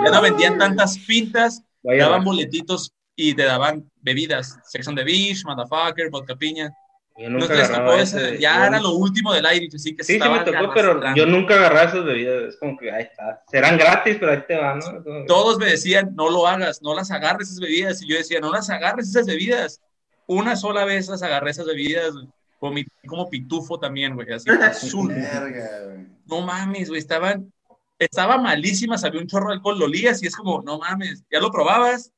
Ya 0.05 0.09
no 0.09 0.21
vendían 0.21 0.57
tantas 0.57 0.97
pintas. 0.99 1.61
Vaya, 1.83 2.03
Daban 2.05 2.23
boletitos 2.23 2.93
y 3.13 3.33
te 3.33 3.43
daban 3.43 3.91
bebidas. 3.99 4.57
Sex 4.63 4.87
on 4.87 4.95
the 4.95 5.03
Beach, 5.03 5.43
Motherfucker, 5.43 6.09
vodka 6.11 6.37
piña. 6.37 6.71
Yo 7.17 7.29
No 7.29 7.39
nunca 7.39 7.55
te 7.55 7.59
les 7.59 7.71
tocó 7.73 7.93
ese. 7.95 8.39
Ya 8.39 8.55
yo 8.55 8.63
era 8.67 8.77
no- 8.77 8.83
lo 8.83 8.91
último 8.95 9.33
del 9.33 9.45
Irish, 9.53 9.75
así 9.75 9.93
que 9.97 10.05
Sí, 10.05 10.13
sí 10.13 10.29
me 10.29 10.39
tocó, 10.45 10.71
pero 10.73 11.01
yo 11.13 11.25
nunca 11.25 11.55
agarraba 11.55 11.89
esas 11.89 12.05
bebidas. 12.05 12.43
Es 12.53 12.57
como 12.57 12.77
que 12.77 12.89
ahí 12.89 13.03
está. 13.03 13.43
Serán 13.51 13.77
gratis, 13.77 14.15
pero 14.17 14.31
ahí 14.31 14.43
te 14.47 14.55
van, 14.55 14.79
¿no? 14.79 15.25
Todos 15.27 15.57
me 15.59 15.65
decían, 15.65 16.15
no 16.15 16.29
lo 16.29 16.47
hagas, 16.47 16.81
no 16.81 16.95
las 16.95 17.11
agarres 17.11 17.49
esas 17.49 17.59
bebidas. 17.59 18.01
Y 18.01 18.07
yo 18.07 18.15
decía, 18.15 18.39
no 18.39 18.49
las 18.49 18.69
agarres 18.69 19.09
esas 19.09 19.27
bebidas. 19.27 19.81
Una 20.25 20.55
sola 20.55 20.85
vez 20.85 21.09
las 21.09 21.21
agarré 21.21 21.51
esas 21.51 21.65
bebidas. 21.65 22.13
Vomité 22.63 22.89
como 23.07 23.29
pitufo 23.29 23.77
también, 23.77 24.15
güey, 24.15 24.31
así 24.31 24.49
azul. 24.61 25.09
Verga, 25.13 25.83
güey. 25.85 26.07
No 26.25 26.41
mames, 26.41 26.87
güey, 26.87 26.99
estaban, 26.99 27.51
estaba 27.99 28.37
malísima, 28.37 28.97
sabía 28.97 29.19
un 29.19 29.27
chorro 29.27 29.49
de 29.49 29.55
alcohol, 29.55 29.77
lo 29.79 29.85
olías 29.85 30.23
y 30.23 30.27
es 30.27 30.35
como, 30.35 30.61
no 30.61 30.79
mames, 30.79 31.25
ya 31.29 31.41
lo 31.41 31.51
probabas 31.51 32.13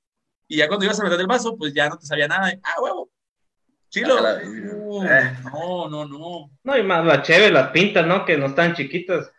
y 0.47 0.57
ya 0.57 0.67
cuando 0.67 0.85
ibas 0.85 0.99
a 0.99 1.03
meter 1.03 1.19
el 1.19 1.25
vaso, 1.25 1.57
pues 1.57 1.73
ya 1.73 1.89
no 1.89 1.97
te 1.97 2.05
sabía 2.05 2.27
nada. 2.27 2.53
Ah, 2.61 2.79
huevo, 2.79 3.09
chilo. 3.89 4.19
A 4.19 4.21
la 4.21 4.33
verga. 4.35 4.75
Uh, 4.75 5.03
Eh. 5.03 5.33
no, 5.51 5.89
no, 5.89 6.05
no. 6.05 6.51
No, 6.63 6.77
y 6.77 6.83
más 6.83 7.03
la 7.03 7.23
cheve, 7.23 7.49
las 7.49 7.69
pintas, 7.71 8.05
¿no? 8.05 8.23
Que 8.23 8.37
no 8.37 8.45
están 8.45 8.75
chiquitas, 8.75 9.31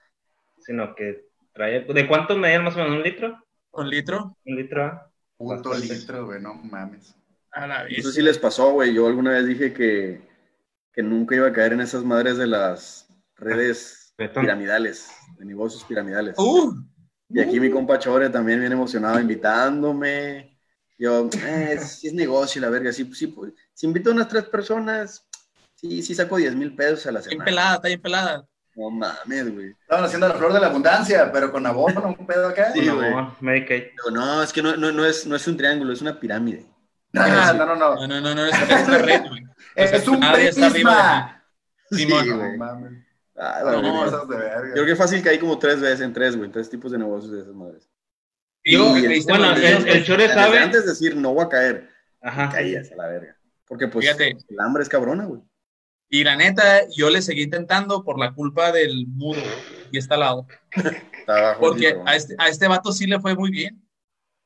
sino 0.59 0.93
que 0.97 1.27
trae. 1.53 1.85
¿De 1.85 2.09
cuánto 2.09 2.37
medían 2.37 2.65
más 2.65 2.75
o 2.75 2.79
menos? 2.79 2.97
¿Un 2.97 3.03
litro? 3.05 3.47
¿Con 3.71 3.89
litro? 3.89 4.37
¿Un 4.45 4.57
litro? 4.57 4.85
ah? 4.85 5.09
Punto 5.37 5.73
litro, 5.75 6.27
güey, 6.27 6.41
no 6.43 6.55
mames. 6.55 7.15
A 7.53 7.67
la 7.69 7.85
vez. 7.85 8.03
sé 8.05 8.11
si 8.11 8.23
les 8.23 8.39
pasó, 8.39 8.73
güey. 8.73 8.93
Yo 8.93 9.07
alguna 9.07 9.31
vez 9.31 9.47
dije 9.47 9.73
que, 9.73 10.21
que 10.97 11.03
nunca 11.03 11.37
iba 11.37 11.47
a 11.47 11.53
caer 11.53 11.75
en 11.75 11.83
esas 11.83 12.03
madres 12.03 12.39
de 12.39 12.47
las 12.47 13.07
redes 13.37 14.15
Betón. 14.19 14.43
piramidales, 14.43 15.09
de 15.39 15.45
negocios 15.45 15.85
piramidales. 15.85 16.35
Uh, 16.39 16.73
Y 17.29 17.41
aquí 17.41 17.61
mi 17.61 17.71
compa 17.71 17.99
Chore 17.99 18.31
también 18.31 18.61
bien 18.61 18.73
emocionado 18.73 19.21
invitándome. 19.21 20.59
Yo, 20.99 21.29
eh, 21.45 21.79
si 21.79 22.09
es 22.09 22.15
negocio, 22.15 22.61
la 22.63 22.71
verga, 22.71 22.91
sí, 22.93 23.09
sí, 23.15 23.27
pues, 23.27 23.53
si 23.75 23.87
invito 23.87 24.09
a 24.09 24.15
unas 24.15 24.29
tres 24.29 24.45
personas, 24.45 25.27
sí, 25.75 26.03
sí 26.03 26.15
saco 26.15 26.37
10 26.39 26.55
mil 26.55 26.75
pesos 26.75 27.07
a 27.07 27.13
la 27.13 27.19
Está 27.19 27.29
bien 27.29 27.39
semana. 27.41 27.45
pelada, 27.45 27.75
está 27.77 27.89
bien 27.89 28.01
pelada. 28.01 28.47
No 28.75 28.91
mames, 28.91 29.53
güey. 29.55 29.71
Estaban 29.83 30.05
haciendo 30.05 30.29
la 30.29 30.35
flor 30.35 30.53
de 30.55 30.61
la 30.61 30.67
abundancia, 30.69 31.31
pero 31.33 31.53
con 31.53 31.67
abono, 31.67 32.15
un 32.19 32.27
pedo 32.27 32.49
acá. 32.49 32.73
Sí, 32.73 32.81
no, 32.83 32.97
güey. 32.97 33.13
Medicaid. 33.41 33.83
Digo, 33.91 34.11
no, 34.13 34.43
es 34.43 34.53
que 34.53 34.63
no, 34.63 34.77
no, 34.77 34.91
no, 34.93 35.05
es, 35.05 35.27
no 35.27 35.37
es 35.37 35.47
un 35.47 35.57
triángulo, 35.59 35.93
es 35.93 36.01
una 36.01 36.19
pirámide. 36.19 36.65
Ah, 37.15 37.55
no, 37.57 37.67
no, 37.67 37.75
no. 37.77 37.95
No, 37.97 38.07
no, 38.07 38.21
no, 38.21 38.35
no, 38.35 38.47
es, 38.47 38.55
es 38.71 38.89
una 38.89 38.99
red, 38.99 39.23
güey. 39.29 39.43
Es 39.77 40.09
un 40.09 40.21
prisma. 40.21 41.45
Sí, 41.91 41.99
Sí. 41.99 42.07
No 42.07 42.17
güey. 42.37 42.59
Ah, 43.39 43.61
No. 43.65 43.83
No, 43.83 44.01
Yo 44.03 44.07
esas 44.07 44.29
de 44.29 44.37
verga. 44.37 44.73
creo 44.73 44.87
que 44.87 44.97
fácil 44.97 45.23
caí 45.23 45.39
como 45.39 45.59
tres 45.59 45.81
veces 45.81 46.01
en 46.01 46.13
tres, 46.13 46.37
güey, 46.37 46.51
tres 46.51 46.69
tipos 46.71 46.91
de 46.91 46.99
negocios 46.99 47.33
de 47.33 47.41
esas 47.43 47.55
madres. 47.55 47.89
El- 48.65 49.03
Creíste 49.05 49.31
bueno, 49.33 49.53
el, 49.55 49.89
el 49.89 50.05
Chore 50.05 50.29
sabe. 50.29 50.59
Antes 50.59 50.85
de 50.85 50.91
decir 50.91 51.15
no 51.17 51.35
voy 51.35 51.45
a 51.45 51.49
caer, 51.49 51.89
Ajá. 52.21 52.49
caías 52.49 52.91
a 52.91 52.97
la 52.97 53.07
verga. 53.09 53.37
Porque 53.67 53.87
pues 53.89 54.05
Fíjate. 54.07 54.37
el 54.49 54.61
hambre 54.61 54.83
es 54.83 54.89
cabrona, 54.89 55.25
güey. 55.27 55.43
Y 56.09 56.25
la 56.25 56.35
neta, 56.37 56.89
yo 56.97 57.11
le 57.11 57.21
seguí 57.21 57.43
intentando 57.43 58.03
por 58.05 58.19
la 58.19 58.33
culpa 58.33 58.73
del 58.73 59.07
mudo 59.09 59.43
y 59.93 59.99
está 59.99 60.15
al 60.15 60.21
lado. 60.21 60.47
Porque 61.61 61.91
sí, 61.91 61.95
a 62.07 62.17
este, 62.17 62.35
a 62.39 62.49
este 62.49 62.69
vato 62.69 62.93
sí 62.93 63.07
le 63.07 63.21
fue 63.21 63.35
muy 63.35 63.51
bien. 63.51 63.83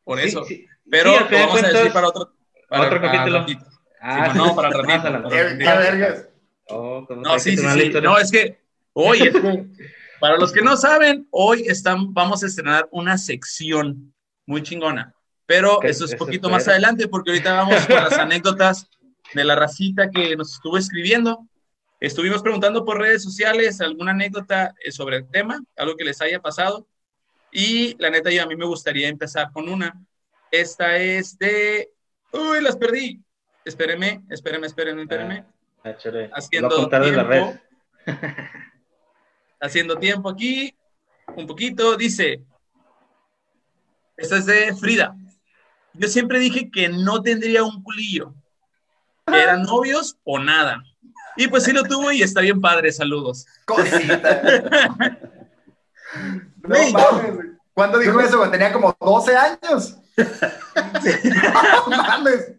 Por 0.04 0.18
Sí, 0.20 0.28
eso. 0.28 0.44
sí. 0.44 0.66
Pero 0.90 1.12
Sí, 1.16 1.24
lo 1.30 1.38
vamos 1.38 1.62
a 1.62 1.68
decir 1.68 1.92
para 1.92 2.08
otro, 2.08 2.34
para, 2.68 2.86
otro 2.86 3.00
para 3.00 3.12
capítulo. 3.12 3.46
Ah, 4.00 4.30
Sí, 4.32 4.38
no, 4.38 4.54
para 4.56 4.68
el 4.68 4.74
ratito, 4.74 4.88
más 4.88 5.04
adelante. 5.04 5.28
para 5.28 5.50
el 5.50 5.58
¿Qué, 5.58 5.64
qué 5.64 5.70
vergas? 5.98 6.28
Oh, 6.68 7.04
¿cómo 7.06 7.22
No, 7.22 7.38
sí, 7.38 7.56
sí, 7.56 7.66
sí. 7.68 7.90
No, 8.02 8.18
es 8.18 8.30
que 8.30 8.58
hoy, 8.92 9.22
es 9.22 9.32
que, 9.34 9.66
para 10.20 10.36
los 10.36 10.52
que 10.52 10.62
no 10.62 10.76
saben, 10.76 11.26
hoy 11.30 11.64
están, 11.66 12.12
vamos 12.14 12.42
a 12.42 12.46
estrenar 12.46 12.88
una 12.92 13.18
sección 13.18 14.14
muy 14.46 14.62
chingona. 14.62 15.14
Pero 15.46 15.80
¿Qué 15.80 15.88
eso 15.88 16.04
es 16.04 16.14
poquito 16.14 16.48
más 16.48 16.62
espera? 16.62 16.76
adelante, 16.76 17.08
porque 17.08 17.30
ahorita 17.32 17.52
vamos 17.54 17.86
con 17.86 17.96
las 17.96 18.12
anécdotas 18.12 18.88
de 19.34 19.44
la 19.44 19.56
racita 19.56 20.08
que 20.10 20.36
nos 20.36 20.54
estuvo 20.54 20.78
escribiendo. 20.78 21.46
Estuvimos 21.98 22.40
preguntando 22.42 22.84
por 22.84 22.98
redes 22.98 23.22
sociales 23.22 23.80
alguna 23.80 24.12
anécdota 24.12 24.74
eh, 24.82 24.90
sobre 24.92 25.16
el 25.18 25.28
tema, 25.28 25.60
algo 25.76 25.96
que 25.96 26.04
les 26.04 26.20
haya 26.22 26.40
pasado. 26.40 26.86
Y 27.52 27.96
la 28.00 28.10
neta, 28.10 28.30
yo 28.30 28.42
a 28.42 28.46
mí 28.46 28.54
me 28.56 28.64
gustaría 28.64 29.08
empezar 29.08 29.50
con 29.52 29.68
una. 29.68 29.92
Esta 30.52 30.96
es 30.96 31.36
de. 31.38 31.90
Uy, 32.32 32.62
las 32.62 32.76
perdí. 32.76 33.20
Espérenme, 33.64 34.24
espérenme, 34.30 34.66
espérenme, 34.66 35.02
espérenme. 35.02 35.44
Ah, 35.84 35.96
Chore. 35.96 36.30
Haciendo 36.32 36.88
la 36.90 37.22
red. 37.24 37.42
tiempo. 37.42 37.60
Haciendo 39.60 39.96
tiempo 39.96 40.30
aquí, 40.30 40.74
un 41.36 41.46
poquito, 41.46 41.96
dice, 41.96 42.42
esta 44.16 44.36
es 44.38 44.46
de 44.46 44.74
Frida. 44.74 45.14
Yo 45.92 46.08
siempre 46.08 46.38
dije 46.38 46.70
que 46.70 46.88
no 46.88 47.22
tendría 47.22 47.62
un 47.64 47.82
culillo, 47.82 48.34
que 49.26 49.42
eran 49.42 49.62
novios 49.62 50.16
o 50.24 50.38
nada. 50.38 50.82
Y 51.36 51.48
pues 51.48 51.64
sí 51.64 51.72
lo 51.72 51.82
tuvo 51.84 52.10
y 52.12 52.22
está 52.22 52.40
bien 52.40 52.60
padre, 52.60 52.92
saludos. 52.92 53.46
Cosita. 53.64 55.18
No. 56.62 56.76
¿Cuándo 57.72 57.98
dijo 57.98 58.20
eso? 58.20 58.50
Tenía 58.50 58.72
como 58.72 58.94
12 59.00 59.36
años. 59.36 59.96
No 61.88 61.96
mames. 61.96 62.52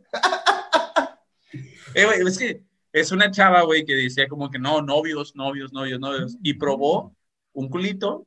Eh, 1.94 2.06
güey, 2.06 2.22
es 2.28 2.38
que 2.38 2.62
es 2.94 3.12
una 3.12 3.32
chava, 3.32 3.62
güey, 3.62 3.86
que 3.86 3.96
decía 3.96 4.28
como 4.28 4.50
que 4.50 4.60
no, 4.60 4.82
novios, 4.82 5.36
novios, 5.36 5.72
novios, 5.74 6.00
novios. 6.00 6.38
Y 6.44 6.54
probó 6.56 7.16
un 7.54 7.70
culito 7.70 8.26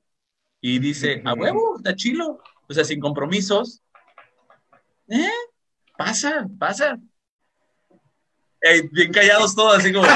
y 0.60 0.78
dice, 0.78 1.22
a 1.24 1.34
huevo, 1.34 1.76
está 1.76 1.94
chilo. 1.94 2.40
O 2.68 2.74
sea, 2.74 2.84
sin 2.84 3.00
compromisos. 3.00 3.82
¿Eh? 5.08 5.30
Pasa, 5.96 6.46
pasa. 6.58 6.98
Bien 8.92 9.12
callados 9.12 9.54
todos, 9.54 9.76
así 9.76 9.92
como. 9.92 10.06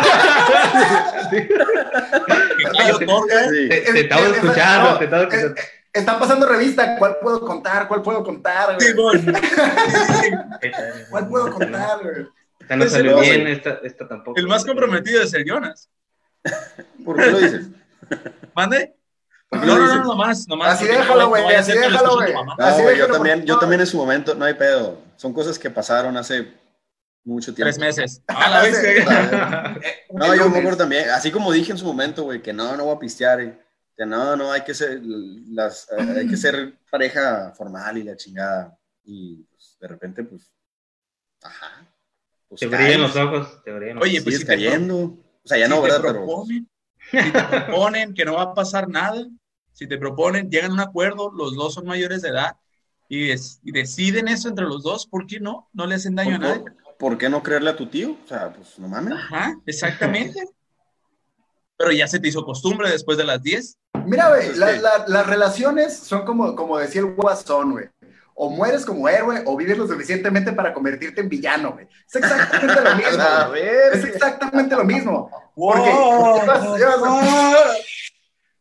cayó 2.73 2.99
todo. 3.07 3.27
Sí. 3.51 3.69
Te, 3.69 3.81
te 3.93 4.01
estaba 4.01 4.27
escuchando, 4.27 4.91
no, 4.91 4.99
te 4.99 5.05
estaba 5.05 5.23
escuchando. 5.25 5.55
Están 5.93 6.19
pasando 6.19 6.47
revista. 6.47 6.97
¿Cuál 6.97 7.17
puedo 7.21 7.41
contar? 7.41 7.87
¿Cuál 7.89 8.01
puedo 8.03 8.25
contar? 8.25 8.75
güey? 8.77 8.89
Simón. 8.89 9.27
¿Cuál 11.11 11.29
puedo 11.29 11.53
contar? 11.53 12.03
güey? 12.03 12.27
Esta 12.69 12.77
no 12.77 12.87
salió 12.87 13.13
no, 13.13 13.21
bien, 13.21 13.47
esta, 13.47 13.81
esta 13.83 14.07
tampoco. 14.07 14.39
El 14.39 14.47
más 14.47 14.63
comprometido 14.63 15.23
es 15.23 15.33
el 15.33 15.47
Jonas. 15.47 15.89
¿Por 17.05 17.17
qué 17.17 17.31
lo 17.31 17.39
dices? 17.39 17.67
¿Mande? 18.55 18.95
¿Por 19.49 19.61
qué 19.61 19.67
No, 19.67 19.79
no, 19.79 19.87
no, 19.87 20.05
nomás, 20.05 20.47
nomás. 20.47 20.75
Así 20.75 20.87
déjalo, 20.87 21.23
no 21.23 21.29
güey, 21.31 21.55
así 21.55 21.73
déjalo, 21.73 22.17
güey. 22.17 22.35
No, 22.35 22.93
yo 22.93 23.07
también, 23.11 23.47
yo 23.47 23.59
también 23.59 23.81
en 23.81 23.87
su 23.87 23.97
momento, 23.97 24.35
no 24.35 24.45
hay 24.45 24.53
pedo. 24.53 25.01
Son 25.17 25.33
cosas 25.33 25.59
que 25.59 25.71
pasaron 25.71 26.15
hace 26.19 26.53
mucho 27.25 27.55
tiempo. 27.55 27.65
Tres 27.65 27.79
meses. 27.79 28.23
A 28.27 28.51
la 28.51 28.63
vez 28.63 28.79
que- 28.79 29.05
No, 30.11 30.35
yo 30.35 30.51
me 30.51 30.59
acuerdo 30.59 30.77
también, 30.77 31.09
así 31.09 31.31
como 31.31 31.51
dije 31.51 31.73
en 31.73 31.79
su 31.79 31.87
momento, 31.87 32.25
güey, 32.25 32.43
que 32.43 32.53
no, 32.53 32.77
no 32.77 32.85
voy 32.85 32.97
a 32.97 32.99
pistear, 32.99 33.41
eh, 33.41 33.59
que 33.97 34.05
no, 34.05 34.37
no, 34.37 34.53
hay 34.53 34.61
que 34.61 34.75
ser, 34.75 35.01
las, 35.03 35.89
eh, 35.91 36.19
hay 36.19 36.29
que 36.29 36.37
ser 36.37 36.79
pareja 36.91 37.55
formal 37.57 37.97
y 37.97 38.03
la 38.03 38.15
chingada. 38.15 38.79
Y 39.05 39.43
pues, 39.45 39.79
de 39.81 39.89
repente, 39.89 40.23
pues, 40.23 40.53
ajá. 41.43 41.78
Pues, 42.49 42.61
Te 42.61 42.71
caes, 42.71 42.83
brillan 42.85 43.01
los 43.03 43.17
ojos, 43.17 43.63
te 43.65 43.73
brillan 43.73 43.97
los 43.97 44.05
Oye, 44.05 44.13
ojos. 44.19 44.25
pues 44.25 44.35
sigues 44.37 44.41
si 44.41 44.47
te 44.47 44.53
cayendo. 44.53 44.97
O 45.05 45.19
sea, 45.45 45.59
ya 45.59 45.67
si 45.67 45.71
no, 45.71 45.77
te 45.77 45.83
¿verdad? 45.83 45.99
Pero 46.03 46.13
proponen, 46.15 46.69
si 47.11 47.33
te 47.33 47.43
proponen 47.43 48.15
que 48.15 48.25
no 48.25 48.35
va 48.35 48.43
a 48.43 48.55
pasar 48.55 48.89
nada, 48.89 49.27
si 49.73 49.87
te 49.87 49.99
proponen, 49.99 50.51
llegan 50.51 50.71
a 50.73 50.75
un 50.75 50.81
acuerdo, 50.81 51.31
los 51.33 51.55
dos 51.55 51.75
son 51.75 51.87
mayores 51.87 52.23
de 52.23 52.31
edad 52.31 52.57
y, 53.09 53.31
y 53.33 53.73
deciden 53.73 54.29
eso 54.29 54.49
entre 54.49 54.65
los 54.67 54.83
dos, 54.83 55.07
¿por 55.07 55.27
qué 55.27 55.41
no? 55.41 55.69
No 55.73 55.87
le 55.87 55.95
hacen 55.95 56.15
daño 56.15 56.37
a 56.37 56.39
nadie. 56.39 56.65
¿por, 56.99 57.17
qué 57.17 57.29
no 57.29 57.43
creerle 57.43 57.71
a 57.71 57.77
tu 57.77 57.87
tío? 57.87 58.17
O 58.25 58.29
sea, 58.29 58.53
pues, 58.53 58.79
no 58.79 58.89
mames. 58.89 59.15
Ajá, 59.15 59.57
exactamente. 59.67 60.43
Pero 61.77 61.93
ya 61.93 62.09
se 62.09 62.19
te 62.19 62.27
hizo 62.29 62.45
costumbre 62.45 62.91
después 62.91 63.17
de 63.19 63.25
las 63.25 63.41
10. 63.41 63.77
Mira, 64.05 64.31
güey, 64.31 64.49
Es 64.49 64.57
la- 64.59 64.73
que- 64.75 64.81
la- 64.81 65.05
las 65.07 65.27
relaciones 65.27 65.97
son 65.97 66.25
como, 66.25 66.57
como 66.57 66.77
decía 66.77 67.03
el 67.03 67.15
guasón, 67.15 67.71
güey. 67.73 67.89
O 68.41 68.51
mueres 68.51 68.85
como 68.87 69.09
héroe 69.09 69.43
o 69.47 69.57
vives 69.57 69.77
lo 69.77 69.87
suficientemente 69.89 70.53
para 70.53 70.73
convertirte 70.73 71.21
en 71.21 71.29
villano, 71.29 71.73
güey. 71.73 71.89
Es 72.07 72.15
exactamente 72.15 72.81
lo 72.81 72.95
mismo. 72.95 73.55
Es 73.93 74.05
exactamente 74.05 74.77
lo 74.77 74.85
mismo. 74.85 75.31
Porque 75.57 75.91
llevas, 75.91 76.79
llevas- 76.79 77.77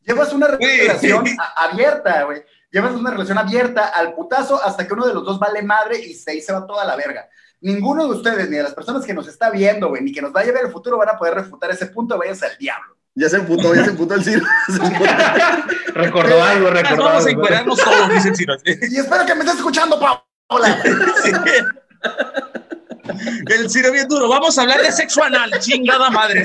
llevas 0.02 0.34
una 0.34 0.48
relación 0.48 1.26
a- 1.40 1.66
abierta, 1.66 2.24
güey. 2.24 2.44
Llevas 2.72 2.94
una 2.96 3.12
relación 3.12 3.38
abierta 3.38 3.88
al 3.90 4.14
putazo 4.16 4.62
hasta 4.64 4.86
que 4.88 4.94
uno 4.94 5.06
de 5.08 5.14
los 5.14 5.24
dos 5.24 5.40
vale 5.40 5.62
madre 5.62 6.00
y 6.00 6.16
se, 6.16 6.36
y 6.36 6.42
se 6.42 6.52
va 6.54 6.66
toda 6.66 6.84
la 6.84 6.96
verga. 6.96 7.30
Ninguno 7.62 8.06
de 8.08 8.16
ustedes, 8.16 8.50
ni 8.50 8.58
de 8.58 8.64
las 8.64 8.74
personas 8.74 9.06
que 9.06 9.14
nos 9.14 9.28
está 9.28 9.50
viendo, 9.52 9.90
güey, 9.90 10.02
ni 10.04 10.12
que 10.12 10.22
nos 10.22 10.32
vaya 10.34 10.50
a 10.50 10.54
ver 10.54 10.66
el 10.66 10.72
futuro, 10.72 10.98
van 10.98 11.10
a 11.10 11.18
poder 11.18 11.36
refutar 11.36 11.72
ese 11.72 11.86
punto, 11.88 12.18
váyanse 12.18 12.46
al 12.48 12.58
diablo. 12.58 12.97
Ya 13.20 13.30
se 13.30 13.38
emputó, 13.38 13.74
ya 13.74 13.84
se 13.84 13.90
emputó 13.90 14.14
el 14.14 14.24
Ciro. 14.24 14.46
Recordó 15.96 16.44
algo, 16.44 16.70
recordó 16.70 17.06
Vamos 17.06 17.26
a 17.26 17.30
encuadrarnos 17.32 17.80
todos, 17.80 18.10
dice 18.14 18.30
el 18.30 18.36
Ciro. 18.36 18.56
Y 18.66 18.98
espero 19.00 19.26
que 19.26 19.34
me 19.34 19.40
estés 19.42 19.56
escuchando, 19.58 20.00
Paola. 20.00 20.80
Sí. 21.24 21.32
El 23.48 23.70
Ciro 23.72 23.92
bien 23.92 24.08
duro. 24.08 24.30
Vamos 24.30 24.56
a 24.58 24.62
hablar 24.62 24.82
de 24.82 24.92
sexo 24.92 25.24
anal, 25.24 25.50
chingada 25.60 26.12
madre. 26.12 26.44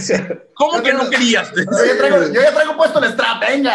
¿Cómo 0.54 0.82
que 0.82 0.94
no 0.94 1.10
querías? 1.10 1.52
Yo 1.54 1.62
ya 1.84 1.98
traigo, 1.98 2.22
yo 2.32 2.40
ya 2.40 2.54
traigo 2.54 2.74
puesto 2.76 3.04
el 3.04 3.12
strap, 3.12 3.40
venga. 3.40 3.74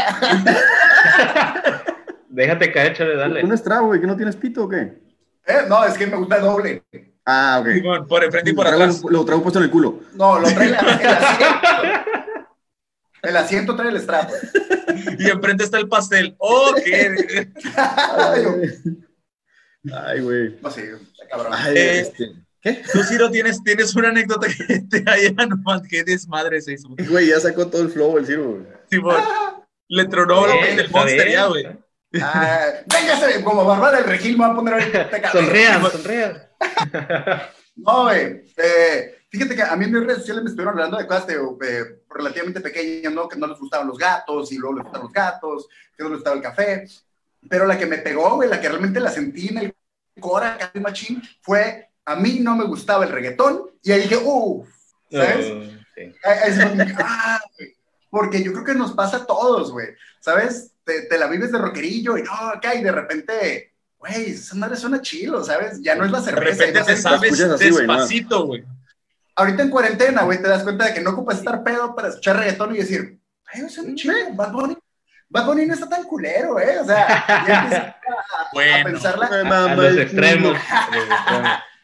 Déjate 2.30 2.72
caer, 2.72 2.98
chale, 2.98 3.16
dale. 3.16 3.44
¿Un 3.44 3.54
estrabo, 3.54 3.88
güey? 3.88 4.02
¿Que 4.02 4.08
no 4.08 4.16
tienes 4.16 4.36
pito 4.36 4.64
o 4.64 4.70
qué? 4.70 4.98
Eh, 5.46 5.66
No, 5.70 5.86
es 5.86 5.94
que 5.96 6.08
me 6.08 6.18
gusta 6.18 6.40
doble. 6.40 6.84
Ah, 7.26 7.62
ok. 7.62 8.08
Por 8.08 8.24
enfrente 8.24 8.50
y 8.50 8.54
por 8.54 8.66
Lo 8.66 8.72
traigo- 8.72 8.84
atrás. 8.86 9.04
Lo 9.08 9.24
traigo 9.26 9.44
puesto 9.44 9.60
en 9.60 9.66
el 9.66 9.70
culo. 9.72 10.00
No, 10.14 10.40
lo 10.40 10.48
la- 10.50 10.64
el 10.66 10.76
asiento. 10.76 10.86
El 13.22 13.36
asiento 13.38 13.76
trae 13.76 13.90
el 13.90 14.00
strap. 14.02 14.30
güey. 14.30 14.42
Y 15.20 15.30
enfrente 15.30 15.64
está 15.64 15.78
el 15.78 15.88
pastel. 15.88 16.36
Ok. 16.40 16.80
Ay, 17.76 18.44
yo- 18.44 18.56
Ay, 19.96 20.20
güey. 20.22 20.58
No 20.62 20.72
sé, 20.72 20.92
está 21.12 21.28
cabrón. 21.30 21.54
Ay, 21.56 21.78
Eh, 21.78 22.00
este. 22.02 22.32
¿Qué? 22.62 22.82
Tú, 22.92 23.04
Ciro, 23.04 23.30
tienes, 23.30 23.64
tienes 23.64 23.96
una 23.96 24.10
anécdota 24.10 24.48
que 24.48 24.80
te 24.82 25.04
haya 25.10 25.32
nomás. 25.48 25.82
Qué 25.88 26.04
desmadre 26.04 26.62
se 26.62 26.74
hizo. 26.74 26.90
Güey, 27.10 27.28
ya 27.28 27.40
sacó 27.40 27.68
todo 27.68 27.82
el 27.84 27.90
flow 27.90 28.18
el 28.18 28.26
Ciro, 28.26 28.50
güey. 28.52 28.64
Simón. 28.90 29.22
Le 29.90 30.06
tronó 30.06 30.44
Bien, 30.46 30.80
el 30.80 30.90
monster 30.90 31.32
ya, 31.32 31.46
güey. 31.46 31.66
Ah, 32.22 32.72
véngase, 32.92 33.44
como 33.44 33.64
Bárbara 33.66 33.98
del 34.00 34.08
Regil, 34.08 34.38
me 34.38 34.46
voy 34.46 34.54
a 34.54 34.56
poner 34.56 34.74
ahorita. 34.74 35.32
Sonrían, 35.32 35.82
sonrían. 35.92 36.44
No, 37.76 38.04
güey. 38.06 38.44
Eh, 38.58 39.16
fíjate 39.38 39.56
que 39.56 39.64
a 39.64 39.76
mí 39.76 39.86
en 39.86 39.94
mis 39.94 40.04
redes 40.04 40.20
sociales 40.20 40.44
me 40.44 40.50
estuvieron 40.50 40.74
hablando 40.74 40.98
de 40.98 41.08
cosas 41.08 41.28
de, 41.28 41.36
eh, 41.36 42.02
relativamente 42.10 42.62
pequeñas, 42.62 43.14
¿no? 43.14 43.28
Que 43.28 43.38
no 43.38 43.48
les 43.48 43.60
gustaban 43.60 43.88
los 43.88 43.98
gatos 43.98 44.52
y 44.52 44.58
luego 44.58 44.76
les 44.76 44.84
gustaban 44.84 45.06
los 45.06 45.14
gatos, 45.14 45.70
que 45.96 46.04
no 46.04 46.10
les 46.10 46.18
gustaba 46.18 46.36
el 46.36 46.42
café. 46.42 46.88
Pero 47.50 47.66
la 47.66 47.78
que 47.78 47.86
me 47.86 48.00
pegó, 48.00 48.36
güey, 48.36 48.50
la 48.50 48.60
que 48.60 48.70
realmente 48.70 49.00
la 49.00 49.12
sentí 49.12 49.50
en 49.50 49.58
el 49.60 49.76
cora, 50.20 50.58
el 50.74 50.82
machín, 50.82 51.22
fue 51.42 51.90
a 52.06 52.16
mí 52.16 52.40
no 52.42 52.56
me 52.56 52.66
gustaba 52.66 53.06
el 53.06 53.12
reggaetón. 53.12 53.72
Y 53.84 53.92
ahí 53.92 54.02
dije, 54.02 54.18
uh, 54.18 54.66
¿sabes? 55.12 55.52
Uh, 55.52 55.64
sí. 55.96 56.14
Que, 56.24 56.96
ah, 57.00 57.40
güey. 57.58 57.76
Porque 58.10 58.44
yo 58.44 58.52
creo 58.54 58.64
que 58.64 58.74
nos 58.74 58.94
pasa 58.94 59.18
a 59.18 59.26
todos, 59.26 59.72
güey. 59.72 59.90
¿Sabes? 60.20 60.74
te, 60.88 61.02
te 61.04 61.18
la 61.20 61.28
vives 61.28 61.52
de 61.52 61.60
rockerillo 61.60 62.18
y 62.18 62.24
no, 62.24 62.32
acá, 62.32 62.74
y 62.74 62.82
de 62.82 62.92
repente, 62.92 63.74
güey, 64.00 64.32
esa 64.32 64.56
madre 64.56 64.78
suena 64.78 65.02
chilo, 65.02 65.44
¿sabes? 65.44 65.82
Ya 65.82 65.94
no 65.96 66.06
es 66.06 66.12
la 66.12 66.22
De 66.22 66.32
cerveza. 66.32 66.64
y 66.64 66.68
repente 66.68 66.80
no 66.80 66.86
te 66.86 66.96
sabes 66.96 67.42
así, 67.42 67.70
güey, 67.70 67.88
¿no? 67.88 68.78
Ahorita 69.38 69.62
en 69.64 69.70
cuarentena, 69.70 70.24
güey, 70.24 70.42
te 70.42 70.48
das 70.48 70.64
cuenta 70.64 70.86
de 70.86 70.94
que 70.96 71.02
no 71.02 71.12
ocupas 71.12 71.38
estar 71.38 71.64
pedo 71.64 71.96
para 71.96 72.10
escuchar 72.10 72.38
reggaetón 72.38 72.76
y 72.76 72.80
decir, 72.80 73.20
ay, 73.54 73.70
suena 73.70 73.96
chido, 73.96 74.14
Bad 74.34 74.52
Bunny. 74.52 74.78
Bad 75.30 75.46
Bunny 75.46 75.66
no 75.66 75.74
está 75.76 75.88
tan 75.88 76.04
culero, 76.04 76.60
¿eh? 76.60 76.80
O 76.80 76.86
sea, 76.86 77.26
ya 77.48 77.60
empiezas 77.64 77.86
a, 77.86 77.90
a 77.90 78.50
Bueno. 78.54 78.84
pensarla. 78.90 79.28
A, 79.28 79.44
mama 79.44 79.72
a 79.72 79.76
culo. 79.76 79.88
a 79.88 79.92
los 79.92 79.98
extremos. 80.02 80.58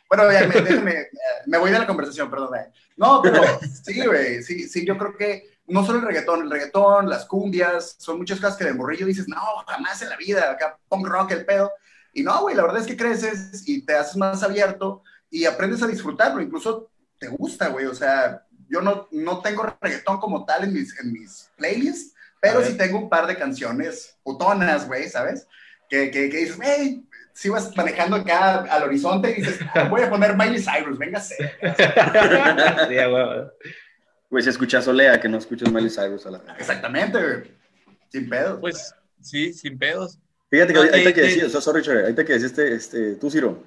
Bueno, 0.10 0.32
ya, 0.32 0.48
me, 0.48 0.62
déjame, 0.62 0.92
eh, 0.92 1.08
me 1.48 1.58
voy 1.58 1.72
de 1.72 1.80
la 1.80 1.88
conversación, 1.88 2.30
perdón. 2.30 2.56
eh. 2.56 2.72
No, 2.98 3.22
pero 3.22 3.42
sí, 3.84 4.06
güey, 4.06 4.44
sí, 4.44 4.68
sí, 4.70 4.86
yo 4.86 4.98
creo 4.98 5.18
que 5.18 5.58
no 5.68 5.84
solo 5.86 6.00
el 6.00 6.06
reggaetón, 6.06 6.44
el 6.44 6.52
reggaetón, 6.52 7.10
las 7.10 7.26
cumbias, 7.26 7.96
son 7.98 8.18
muchas 8.18 8.40
cosas 8.40 8.56
que 8.58 8.66
de 8.66 8.74
morrillo 8.74 9.06
dices, 9.08 9.28
no, 9.28 9.42
jamás 9.68 10.02
en 10.04 10.10
la 10.10 10.18
vida, 10.18 10.52
acá 10.52 10.78
punk 10.88 11.08
rock, 11.08 11.32
el 11.32 11.46
pedo. 11.46 11.72
Y 12.14 12.22
no, 12.22 12.42
güey, 12.42 12.56
la 12.56 12.62
verdad 12.64 12.82
es 12.82 12.88
que 12.88 12.96
creces 12.98 13.68
y 13.68 13.84
te 13.86 13.96
haces 13.96 14.16
más 14.18 14.44
abierto 14.44 15.02
y 15.32 15.46
aprendes 15.46 15.82
a 15.82 15.88
disfrutarlo, 15.88 16.42
incluso 16.42 16.92
te 17.24 17.30
gusta, 17.30 17.70
güey, 17.70 17.86
o 17.86 17.94
sea, 17.96 18.44
yo 18.70 18.82
no, 18.82 19.08
no 19.12 19.42
tengo 19.42 19.66
reggaetón 19.82 20.20
como 20.20 20.46
tal 20.46 20.66
en 20.66 20.74
mis, 20.74 21.00
en 21.00 21.14
mis 21.14 21.50
playlists, 21.56 22.14
pero 22.42 22.62
sí 22.62 22.76
tengo 22.76 22.98
un 23.00 23.10
par 23.10 23.28
de 23.28 23.38
canciones 23.38 24.18
putonas, 24.24 24.88
güey, 24.88 25.08
¿sabes? 25.10 25.48
Que, 25.90 26.12
que, 26.12 26.30
que 26.30 26.38
dices, 26.38 26.58
hey, 26.62 27.06
si 27.34 27.48
vas 27.50 27.76
manejando 27.78 28.18
acá 28.18 28.56
al 28.70 28.84
horizonte 28.84 29.32
y 29.32 29.36
dices, 29.42 29.60
"Ah, 29.74 29.84
voy 29.90 30.02
a 30.02 30.10
poner 30.10 30.36
Miley 30.36 30.62
Cyrus, 30.62 30.98
véngase. 31.00 31.36
Güey, 34.30 34.44
si 34.44 34.50
escuchas 34.50 34.88
Olea, 34.88 35.20
que 35.22 35.30
no 35.30 35.38
escuchas 35.38 35.72
Miley 35.72 35.90
Cyrus 35.92 36.26
a 36.26 36.32
la 36.32 36.42
Exactamente, 36.58 37.20
güey. 37.22 37.52
Sin 38.10 38.28
pedo. 38.30 38.60
Pues 38.60 38.94
sí, 39.22 39.54
sin 39.54 39.78
pedos. 39.78 40.20
Fíjate 40.50 40.74
que 40.74 40.80
No, 40.80 40.86
ahorita 40.86 40.98
te- 40.98 41.14
que 41.14 41.22
te- 41.22 41.28
decías, 41.28 41.52
so- 41.52 41.62
sorry, 41.62 41.82
Chore, 41.84 42.02
ahorita 42.02 42.26
que 42.26 42.34
decías 42.34 42.52
este, 42.52 42.74
este, 42.76 43.16
tú, 43.16 43.30
Ciro, 43.30 43.64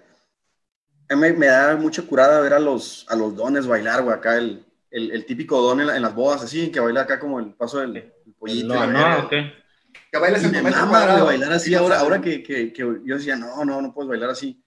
me, 1.11 1.33
me 1.33 1.47
da 1.47 1.77
mucha 1.77 2.03
curada 2.03 2.41
ver 2.41 2.55
a 2.55 2.59
los, 2.59 3.07
a 3.09 3.15
los 3.17 3.37
dones 3.37 3.67
bailar, 3.67 4.03
güey, 4.03 4.17
acá 4.17 4.37
el, 4.37 4.65
el, 4.91 5.11
el 5.13 5.27
típico 5.27 5.61
don 5.61 5.81
en, 5.81 5.87
la- 5.89 5.97
en 5.97 6.03
las 6.03 6.15
bodas, 6.15 6.43
así, 6.43 6.71
que 6.71 6.81
baila 6.81 7.03
acá 7.03 7.19
como 7.21 7.39
el 7.39 7.53
paso 7.55 7.81
del 7.81 7.97
el 7.97 8.13
pollito. 8.39 8.75
No, 8.75 8.87
no, 9.21 9.29
que 9.29 10.19
bailes 10.19 10.43
Y 10.43 10.47
en 10.47 10.53
me 10.53 10.71
mama, 10.71 11.23
bailar 11.25 11.53
así, 11.53 11.75
ahora, 11.75 12.01
ahora 12.01 12.21
que, 12.21 12.43
que, 12.43 12.73
que 12.73 12.83
yo 13.05 13.17
decía, 13.17 13.37
no, 13.37 13.65
no, 13.65 13.81
no 13.83 13.93
puedes 13.95 14.09
bailar 14.09 14.31
así. 14.31 14.63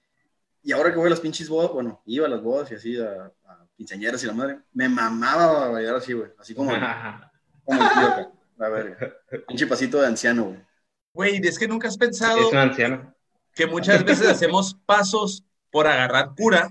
Y 0.63 0.71
ahora 0.71 0.91
que 0.91 0.97
voy 0.97 1.07
a 1.07 1.11
las 1.11 1.19
pinches 1.21 1.47
bodas, 1.49 1.71
bueno, 1.71 2.01
iba 2.05 2.25
a 2.25 2.29
las 2.29 2.41
bodas 2.41 2.69
y 2.71 2.75
así, 2.75 2.99
a, 2.99 3.31
a 3.47 3.67
quinceañeras 3.75 4.21
y 4.23 4.27
la 4.27 4.33
madre, 4.33 4.59
me 4.73 4.89
mamaba 4.89 5.69
bailar 5.69 5.95
así, 5.95 6.13
güey, 6.13 6.29
así 6.37 6.53
como, 6.53 6.71
como 7.63 7.81
el 7.81 7.89
tío 7.89 8.07
acá, 8.07 8.31
la 8.57 8.69
verga. 8.69 9.13
Pinche 9.47 9.67
pasito 9.67 10.01
de 10.01 10.07
anciano, 10.07 10.43
güey. 10.45 10.59
Güey, 11.13 11.37
es 11.47 11.57
que 11.57 11.67
nunca 11.67 11.87
has 11.87 11.97
pensado 11.97 12.39
Es 12.39 12.51
un 12.51 12.57
anciano. 12.57 13.15
que 13.55 13.65
muchas 13.65 14.03
veces 14.03 14.27
hacemos 14.27 14.75
pasos 14.85 15.43
por 15.71 15.87
agarrar 15.87 16.33
cura, 16.35 16.69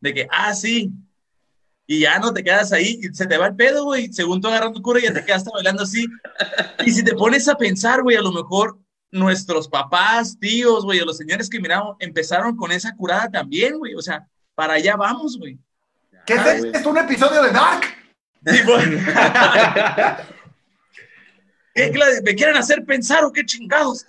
de 0.00 0.14
que, 0.14 0.28
ah, 0.30 0.54
sí, 0.54 0.90
y 1.86 2.00
ya 2.00 2.18
no 2.18 2.32
te 2.34 2.44
quedas 2.44 2.72
ahí, 2.72 3.00
y 3.02 3.14
se 3.14 3.26
te 3.26 3.38
va 3.38 3.46
el 3.46 3.56
pedo, 3.56 3.84
güey, 3.84 4.12
según 4.12 4.40
tú 4.40 4.48
agarrando 4.48 4.82
cura, 4.82 5.00
ya 5.00 5.12
te 5.12 5.24
quedaste 5.24 5.50
bailando 5.52 5.82
así. 5.84 6.06
Y 6.84 6.90
si 6.90 7.02
te 7.02 7.14
pones 7.14 7.48
a 7.48 7.56
pensar, 7.56 8.02
güey, 8.02 8.16
a 8.16 8.22
lo 8.22 8.30
mejor 8.32 8.78
nuestros 9.10 9.68
papás, 9.68 10.38
tíos, 10.38 10.84
güey, 10.84 11.00
o 11.00 11.06
los 11.06 11.16
señores 11.16 11.48
que 11.48 11.60
miramos, 11.60 11.96
empezaron 11.98 12.56
con 12.56 12.72
esa 12.72 12.94
curada 12.94 13.30
también, 13.30 13.78
güey, 13.78 13.94
o 13.94 14.02
sea, 14.02 14.26
para 14.54 14.74
allá 14.74 14.96
vamos, 14.96 15.38
güey. 15.38 15.58
¿Qué 16.26 16.34
Ah, 16.34 16.52
es 16.52 16.64
esto? 16.64 16.90
¿Un 16.90 16.98
episodio 16.98 17.42
de 17.42 17.50
Dark? 17.50 17.84
Sí, 18.44 18.62
güey. 18.64 18.84
¿Qué, 21.74 21.92
¿Me 22.24 22.34
quieren 22.34 22.56
hacer 22.56 22.84
pensar 22.84 23.24
o 23.24 23.32
qué 23.32 23.46
chingados? 23.46 24.04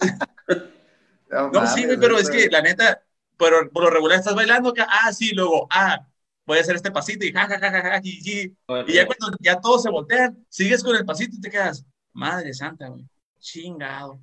No, 1.30 1.52
mames, 1.52 1.74
sí, 1.74 1.86
güey, 1.86 1.98
pero 1.98 2.18
es 2.18 2.30
que 2.30 2.50
la 2.50 2.62
neta, 2.62 3.02
pero 3.40 3.68
por 3.72 3.84
lo 3.86 3.90
regular 3.90 4.20
estás 4.20 4.36
bailando 4.36 4.70
acá, 4.70 4.88
ah, 4.88 5.12
sí, 5.12 5.32
luego, 5.34 5.68
ah, 5.72 6.06
voy 6.46 6.58
a 6.60 6.62
hacer 6.62 6.76
este 6.76 6.92
pasito 6.92 7.26
y 7.26 7.32
ja, 7.32 7.48
ja, 7.48 7.58
ja, 7.60 7.72
ja, 7.72 7.82
ja, 7.82 8.02
ji, 8.02 8.12
ji. 8.22 8.56
Y 8.88 8.94
ya 8.94 9.08
cuando 9.08 9.36
ya 9.40 9.60
todos 9.60 9.82
se 9.84 9.90
voltean, 9.90 10.38
sigues 10.50 10.84
con 10.84 10.96
el 10.96 11.06
pasito 11.06 11.36
y 11.38 11.42
te 11.42 11.50
quedas, 11.50 11.84
madre 12.14 12.54
santa, 12.54 12.88
güey, 12.90 13.06
chingado. 13.40 14.20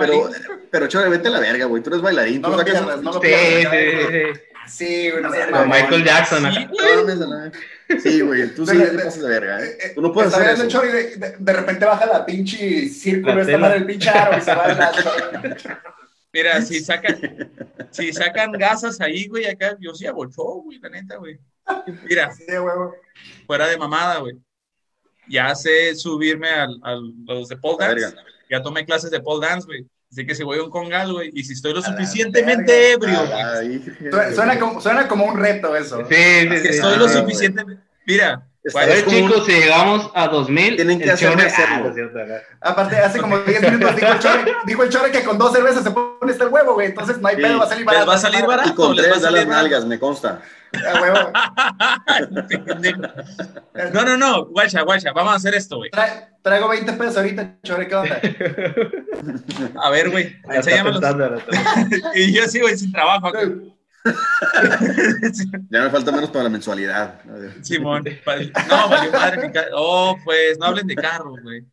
Pero, 0.00 0.30
pero 0.70 0.86
Chore, 0.88 1.10
vete 1.10 1.28
a 1.28 1.32
la 1.32 1.40
verga, 1.40 1.66
güey, 1.66 1.82
tú 1.82 1.90
eres 1.90 2.00
bailarín. 2.00 2.40
No 2.40 2.50
tú 2.52 2.56
lo 2.56 2.64
pierdas, 2.64 3.02
no 3.02 3.12
lo 3.12 3.20
Sí, 3.20 3.20
pierdas. 3.20 3.74
sí, 3.74 4.06
sí. 4.08 4.40
Sí, 4.64 5.10
güey, 5.10 5.22
Como 5.24 5.34
Como 5.34 5.50
mamón. 5.50 5.68
Michael 5.68 6.04
Jackson 6.04 6.52
Sí, 6.52 6.58
acá. 6.58 6.70
güey. 6.70 8.00
Sí, 8.00 8.20
güey, 8.20 8.54
tú 8.54 8.64
sí 8.66 8.78
te 8.78 8.86
de- 8.90 9.04
pasas 9.04 9.22
de 9.22 9.28
verga, 9.28 9.60
Eh, 9.60 9.66
¿eh? 9.66 9.78
eh, 9.82 9.92
Tú 9.94 10.00
no 10.00 10.12
puedes 10.12 10.32
está 10.32 10.42
hacer 10.44 10.60
el 10.60 10.66
eso. 10.68 10.84
y 10.84 10.88
de, 10.88 11.16
de- 11.16 11.36
de 11.38 11.52
repente 11.52 11.84
baja 11.84 12.06
la 12.06 12.24
pinche 12.24 12.88
círculo, 12.88 13.44
tela. 13.44 13.58
madre 13.58 13.74
del 13.80 13.86
pinche 13.86 14.08
aro 14.08 14.38
y 14.38 14.40
se 14.40 14.54
va 14.54 14.62
a 14.64 14.72
la 14.72 14.92
chorra. 15.02 15.82
Mira, 16.32 16.60
si 16.62 16.80
sacan, 16.80 17.18
si 17.90 18.12
sacan 18.12 18.52
gasas 18.52 19.00
ahí, 19.00 19.26
güey, 19.28 19.46
acá, 19.46 19.76
yo 19.80 19.94
sí 19.94 20.06
hago 20.06 20.26
show, 20.30 20.62
güey, 20.64 20.78
la 20.78 20.88
neta, 20.88 21.16
güey. 21.16 21.38
Mira, 22.04 22.32
Sí, 22.32 22.44
huevo. 22.48 22.94
fuera 23.46 23.66
de 23.68 23.76
mamada, 23.76 24.18
güey. 24.18 24.34
Ya 25.28 25.54
sé 25.54 25.94
subirme 25.94 26.48
al, 26.48 26.78
al- 26.82 27.12
los 27.26 27.48
de 27.48 27.56
pole 27.56 27.76
dance. 27.86 28.06
verga. 28.06 28.22
Ya 28.50 28.62
tomé 28.62 28.84
clases 28.84 29.10
de 29.10 29.20
pole 29.20 29.46
dance, 29.46 29.66
güey. 29.66 29.86
Así 30.10 30.26
que 30.26 30.34
si 30.34 30.42
voy 30.42 30.58
a 30.58 30.62
un 30.64 30.70
congal, 30.70 31.12
güey, 31.12 31.30
y 31.32 31.42
si 31.44 31.54
estoy 31.54 31.72
lo 31.72 31.78
A 31.78 31.82
suficientemente 31.82 32.96
verga. 32.98 33.16
ebrio, 33.16 33.26
güey, 33.26 34.12
Ay, 34.12 34.34
Suena, 34.34 34.58
como, 34.58 34.80
suena 34.80 35.08
como 35.08 35.24
un 35.26 35.38
reto 35.38 35.74
eso. 35.76 35.98
Sí, 36.06 36.14
sí, 36.14 36.48
que 36.48 36.58
sí. 36.58 36.68
estoy 36.68 36.94
Ah, 36.94 36.96
lo 36.98 37.04
güey. 37.08 37.16
suficiente. 37.20 37.64
Mira, 38.06 38.46
A 38.74 38.86
ver, 38.86 39.04
como 39.04 39.16
un- 39.18 39.28
chicos, 39.28 39.44
si 39.46 39.52
llegamos 39.52 40.10
a 40.14 40.28
2000, 40.28 40.76
Tienen 40.76 40.98
que 41.00 41.06
chore- 41.06 41.46
hacerlo. 41.46 41.92
Ah. 42.60 42.70
Aparte, 42.70 42.96
hace 42.96 43.18
como 43.20 43.38
10 43.38 43.60
minutos 43.60 43.96
dijo 43.96 44.12
el, 44.12 44.18
chore, 44.20 44.52
dijo 44.66 44.82
el 44.84 44.88
chore 44.88 45.10
que 45.10 45.24
con 45.24 45.36
dos 45.36 45.52
cervezas 45.52 45.82
se 45.82 45.90
pone 45.90 46.30
hasta 46.30 46.44
el 46.44 46.50
huevo, 46.50 46.74
güey. 46.74 46.86
Entonces 46.88 47.18
no 47.18 47.26
hay 47.26 47.34
Sí. 47.36 47.42
pedo, 47.42 47.58
va 47.58 47.64
a 47.64 47.68
salir 47.68 47.80
les 47.84 47.86
barato. 47.86 48.06
va 48.06 48.14
a 48.14 48.18
salir 48.18 48.46
barato. 48.46 48.68
Y 48.70 48.74
con 48.74 48.94
les 48.94 49.04
tres 49.08 49.20
da 49.22 49.30
las 49.32 49.46
nalgas, 49.48 49.84
me 49.86 49.98
consta. 49.98 50.40
Ah. 53.74 53.90
No, 53.92 54.04
no, 54.04 54.16
no, 54.16 54.46
guacha, 54.46 54.82
guacha, 54.82 55.12
vamos 55.12 55.32
a 55.32 55.36
hacer 55.36 55.54
esto, 55.54 55.76
güey. 55.76 55.90
Tra- 55.90 56.28
traigo 56.42 56.68
20 56.68 56.92
pesos 56.94 57.16
ahorita, 57.16 57.56
chore, 57.62 57.88
¿qué 57.88 57.94
onda? 57.94 58.20
A 59.82 59.90
ver, 59.90 60.10
güey. 60.10 60.36
Y 62.14 62.32
yo 62.32 62.46
sí, 62.48 62.60
güey, 62.60 62.76
sin 62.76 62.92
trabajo. 62.92 63.26
acá. 63.28 63.40
Ya 65.70 65.82
me 65.84 65.90
falta 65.90 66.12
menos 66.12 66.30
para 66.30 66.44
la 66.44 66.50
mensualidad. 66.50 67.20
Simón. 67.62 68.04
No, 68.68 68.88
valió 68.88 69.12
madre 69.12 69.48
mi 69.48 69.54
Oh, 69.74 70.16
pues, 70.24 70.58
no 70.58 70.66
hablen 70.66 70.86
de 70.86 70.94
carros, 70.94 71.40
güey. 71.42 71.64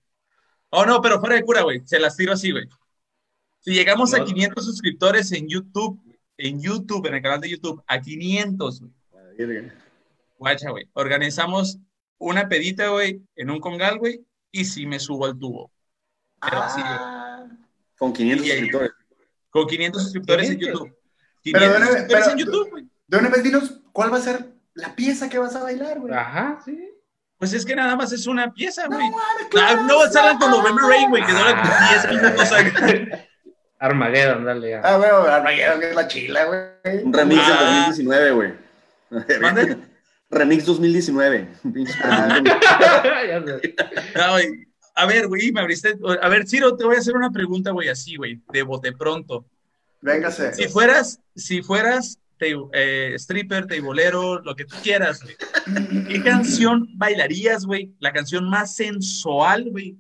Oh, 0.69 0.85
no, 0.85 1.01
pero 1.01 1.19
fuera 1.19 1.35
de 1.35 1.43
cura, 1.43 1.61
güey. 1.63 1.81
Se 1.85 1.99
las 1.99 2.15
tiro 2.15 2.33
así, 2.33 2.51
güey. 2.51 2.65
Si 3.59 3.73
llegamos 3.73 4.13
a 4.13 4.19
No. 4.19 4.25
500 4.25 4.63
suscriptores 4.65 5.31
en 5.31 5.47
YouTube, 5.49 5.99
en 6.37 6.61
YouTube, 6.61 7.05
en 7.07 7.15
el 7.15 7.21
canal 7.21 7.41
de 7.41 7.49
YouTube, 7.49 7.83
a 7.87 7.99
500, 7.99 8.81
güey. 8.81 9.71
Guacha, 10.37 10.69
güey. 10.69 10.87
Organizamos 10.93 11.77
una 12.17 12.47
pedita, 12.47 12.89
güey, 12.89 13.21
en 13.35 13.49
un 13.49 13.59
congal, 13.59 13.97
güey, 13.97 14.21
y 14.51 14.65
sí 14.65 14.85
me 14.85 14.99
subo 14.99 15.25
al 15.25 15.37
tubo. 15.37 15.71
Pero 16.41 16.61
así, 16.61 16.79
güey. 16.81 16.93
Ah, 16.99 17.45
Con 17.97 18.13
500 18.13 18.45
Y 18.47 18.51
ahí- 18.51 18.57
suscriptores. 18.59 18.91
Con 19.49 19.67
500 19.67 20.03
suscriptores 20.03 20.49
en 20.49 20.59
500. 20.59 20.81
YouTube. 20.81 20.98
Pero 21.43 21.59
500 21.59 21.71
de 21.71 21.77
una- 21.77 21.85
suscriptores 21.87 22.23
pero- 22.25 22.31
en 22.31 22.37
YouTube, 22.37 22.69
güey. 22.71 22.87
de 23.07 23.17
una 23.17 23.29
vez 23.29 23.43
dinos, 23.43 23.81
¿cuál 23.91 24.13
va 24.13 24.17
a 24.17 24.21
ser 24.21 24.45
la 24.73 24.95
pieza 24.95 25.29
que 25.29 25.39
vas 25.39 25.55
a 25.55 25.63
bailar, 25.63 25.99
güey? 25.99 26.13
Ajá, 26.13 26.59
sí. 26.65 26.77
Pues 27.37 27.53
es 27.53 27.65
que 27.65 27.75
nada 27.75 27.95
más 27.95 28.11
es 28.11 28.27
una 28.27 28.53
pieza, 28.53 28.87
güey. 28.87 28.99
Ah, 29.13 29.47
claro, 29.49 29.83
no 29.83 30.01
salgan 30.11 30.37
con 30.39 30.51
sí. 30.51 30.57
November 30.57 30.85
Rain, 30.85 31.09
güey, 31.09 31.25
que 31.25 31.31
duran 31.31 31.55
como 31.61 31.73
10 31.89 32.21
minutos. 32.21 32.49
güey. 32.81 33.09
Armageddon, 33.79 34.43
dale 34.43 34.69
ya. 34.71 34.81
Ah, 34.83 34.97
güey, 34.97 35.09
Armageddon, 35.09 35.79
que 35.79 35.89
es 35.89 35.95
la 35.95 36.07
chila, 36.09 36.45
güey. 36.45 37.03
Un 37.03 37.13
remix 37.13 37.47
del 37.47 37.55
Ah. 37.57 37.83
2019, 37.87 38.31
güey. 38.31 38.53
¿Mande? 39.41 39.77
Remix 40.31 40.65
2019. 40.65 41.47
Pinche 41.73 41.93
Ah. 42.03 42.39
No, 44.15 44.31
güey. 44.33 44.67
A 44.95 45.05
ver, 45.05 45.27
güey, 45.27 45.51
me 45.51 45.61
abriste. 45.61 45.97
A 46.21 46.27
ver, 46.29 46.45
Ciro, 46.47 46.75
te 46.75 46.83
voy 46.83 46.97
a 46.97 46.99
hacer 46.99 47.15
una 47.15 47.31
pregunta, 47.31 47.71
güey, 47.71 47.87
así, 47.87 48.17
güey, 48.17 48.41
de 48.51 48.63
bote 48.63 48.91
pronto. 48.91 49.45
Véngase. 50.01 50.53
Si 50.53 50.67
fueras, 50.67 51.19
si 51.35 51.61
fueras 51.61 52.17
te- 52.37 52.55
eh, 52.73 53.15
stripper, 53.15 53.67
teibolero, 53.67 54.39
lo 54.41 54.55
que 54.55 54.65
tú 54.65 54.75
quieras, 54.81 55.21
güey, 55.23 55.35
¿qué 56.07 56.23
canción 56.23 56.87
bailarías, 56.97 57.65
güey? 57.65 57.93
La 57.99 58.13
canción 58.13 58.49
más 58.49 58.75
sensual, 58.75 59.69
güey, 59.71 59.97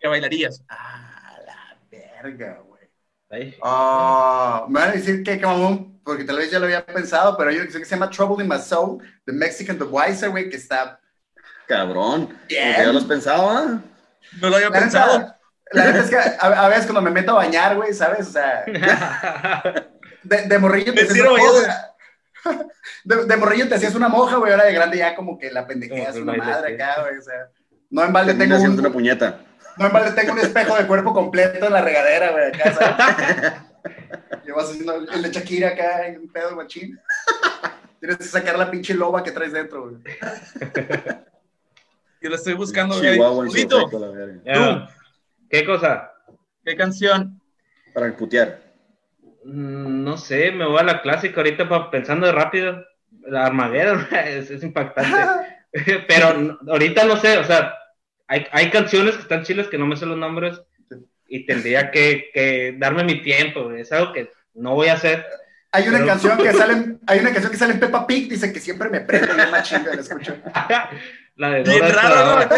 que 0.00 0.08
bailarías. 0.08 0.62
Ah, 0.68 1.34
la 1.46 1.76
verga, 1.90 2.62
güey. 2.66 3.54
Ah, 3.62 4.64
me 4.68 4.80
van 4.80 4.88
a 4.90 4.92
decir 4.92 5.22
que 5.22 5.40
como 5.40 6.00
porque 6.02 6.24
tal 6.24 6.38
vez 6.38 6.50
ya 6.50 6.58
lo 6.58 6.64
había 6.64 6.84
pensado, 6.84 7.36
pero 7.36 7.50
hay 7.50 7.56
una 7.56 7.64
canción 7.66 7.82
que 7.82 7.88
se 7.88 7.94
llama 7.94 8.10
Trouble 8.10 8.42
in 8.42 8.50
My 8.50 8.58
Soul, 8.58 9.00
de 9.26 9.32
Mexican 9.32 9.78
The 9.78 9.84
Wiser, 9.84 10.30
güey, 10.30 10.48
que 10.50 10.56
está 10.56 10.98
Cabrón. 11.68 12.26
Como 12.26 12.38
Bien. 12.48 12.74
que 12.74 12.82
ya 12.82 12.92
los 12.92 13.04
pensaba. 13.04 13.58
¿ah? 13.60 13.80
No 14.40 14.48
lo 14.48 14.56
había 14.56 14.70
pensado. 14.70 15.32
La 15.72 15.84
neta 15.84 16.00
es 16.00 16.10
que 16.10 16.16
a, 16.16 16.64
a 16.64 16.68
veces 16.68 16.84
cuando 16.84 17.02
me 17.02 17.10
meto 17.10 17.32
a 17.32 17.44
bañar, 17.44 17.76
güey, 17.76 17.94
¿sabes? 17.94 18.28
O 18.28 18.32
sea, 18.32 18.64
de, 20.22 20.42
de 20.42 20.58
morrillo 20.58 20.92
te 20.92 21.02
hacías 21.02 21.26
una. 21.28 21.86
De, 23.04 23.26
de 23.26 23.36
morrillo 23.36 23.68
te 23.68 23.74
hacías 23.74 23.94
una 23.94 24.08
moja, 24.08 24.36
güey, 24.36 24.52
ahora 24.52 24.64
de 24.64 24.72
grande 24.72 24.96
ya 24.96 25.14
como 25.14 25.38
que 25.38 25.50
la 25.50 25.66
pendejeas 25.66 26.16
una 26.16 26.32
madre 26.34 26.74
acá, 26.74 27.02
güey, 27.02 27.18
o 27.18 27.22
sea. 27.22 27.48
No 27.90 28.02
en 28.02 28.12
balde 28.12 28.32
tengo 28.34 28.54
un, 28.54 28.60
haciendo 28.60 28.80
una 28.80 28.90
puñeta. 28.90 29.40
No 29.76 29.86
en 29.86 29.92
balde 29.92 30.12
tengo 30.12 30.32
un 30.32 30.38
espejo 30.38 30.74
de 30.76 30.86
cuerpo 30.86 31.12
completo 31.12 31.66
en 31.66 31.72
la 31.72 31.82
regadera, 31.82 32.30
güey, 32.30 32.48
acá, 32.48 32.74
¿sabes? 32.74 33.52
Llevas 34.44 34.70
haciendo 34.70 34.94
el 34.94 35.22
de 35.22 35.30
Shakira 35.30 35.68
acá 35.68 36.06
en 36.06 36.20
un 36.20 36.32
pedo 36.32 36.56
machín. 36.56 36.98
Tienes 38.00 38.16
que 38.16 38.24
sacar 38.24 38.58
la 38.58 38.70
pinche 38.70 38.94
loba 38.94 39.22
que 39.22 39.32
traes 39.32 39.52
dentro, 39.52 39.90
güey. 39.90 40.02
Yo 42.22 42.30
lo 42.30 42.36
estoy 42.36 42.54
buscando, 42.54 43.00
Chihuahua 43.00 43.44
en 43.44 43.50
su 43.50 43.56
efecto, 43.56 43.98
la 43.98 44.08
verga. 44.08 44.88
¿Qué 45.50 45.64
cosa? 45.64 46.12
¿qué 46.64 46.76
canción? 46.76 47.40
Para 47.92 48.16
putear. 48.16 48.60
Mm, 49.44 50.04
No 50.04 50.16
sé, 50.16 50.52
me 50.52 50.64
voy 50.66 50.78
a 50.78 50.84
la 50.84 51.02
clásica 51.02 51.36
ahorita 51.40 51.90
pensando 51.90 52.26
de 52.26 52.32
rápido. 52.32 52.84
La 53.26 53.46
Armageddon 53.46 54.06
es, 54.26 54.50
es 54.50 54.62
impactante. 54.62 55.10
Pero 56.08 56.58
ahorita 56.68 57.04
no 57.04 57.16
sé, 57.16 57.38
o 57.38 57.44
sea, 57.44 57.74
hay, 58.28 58.46
hay 58.52 58.70
canciones 58.70 59.16
que 59.16 59.22
están 59.22 59.42
chilas 59.44 59.68
que 59.68 59.78
no 59.78 59.86
me 59.86 59.96
sé 59.96 60.06
los 60.06 60.16
nombres 60.18 60.60
y 61.28 61.46
tendría 61.46 61.90
que, 61.90 62.30
que 62.34 62.74
darme 62.78 63.04
mi 63.04 63.22
tiempo. 63.22 63.70
Es 63.72 63.90
algo 63.92 64.12
que 64.12 64.30
no 64.54 64.74
voy 64.74 64.88
a 64.88 64.94
hacer. 64.94 65.24
Hay 65.72 65.86
una 65.88 65.98
Pero- 65.98 66.06
canción 66.08 66.38
que 66.38 66.52
sale, 66.60 66.72
en- 66.74 67.00
hay 67.06 67.20
una 67.20 67.30
canción 67.32 67.50
que 67.52 67.58
sale 67.58 67.74
en 67.74 67.80
Peppa 67.80 68.06
Pig, 68.06 68.28
dice 68.28 68.52
que 68.52 68.60
siempre 68.60 68.88
me 68.88 69.00
prende 69.00 69.32
bien 69.34 69.50
machín, 69.50 69.82
güey, 69.82 69.94
la 69.96 70.02
escucho. 70.02 70.36
La 71.40 71.50
de 71.52 71.62
Bien 71.62 71.80
raro, 71.94 72.48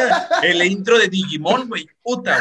El 0.42 0.60
intro 0.64 0.98
de 0.98 1.06
Digimon, 1.06 1.68
güey. 1.68 1.88
Puta, 2.02 2.36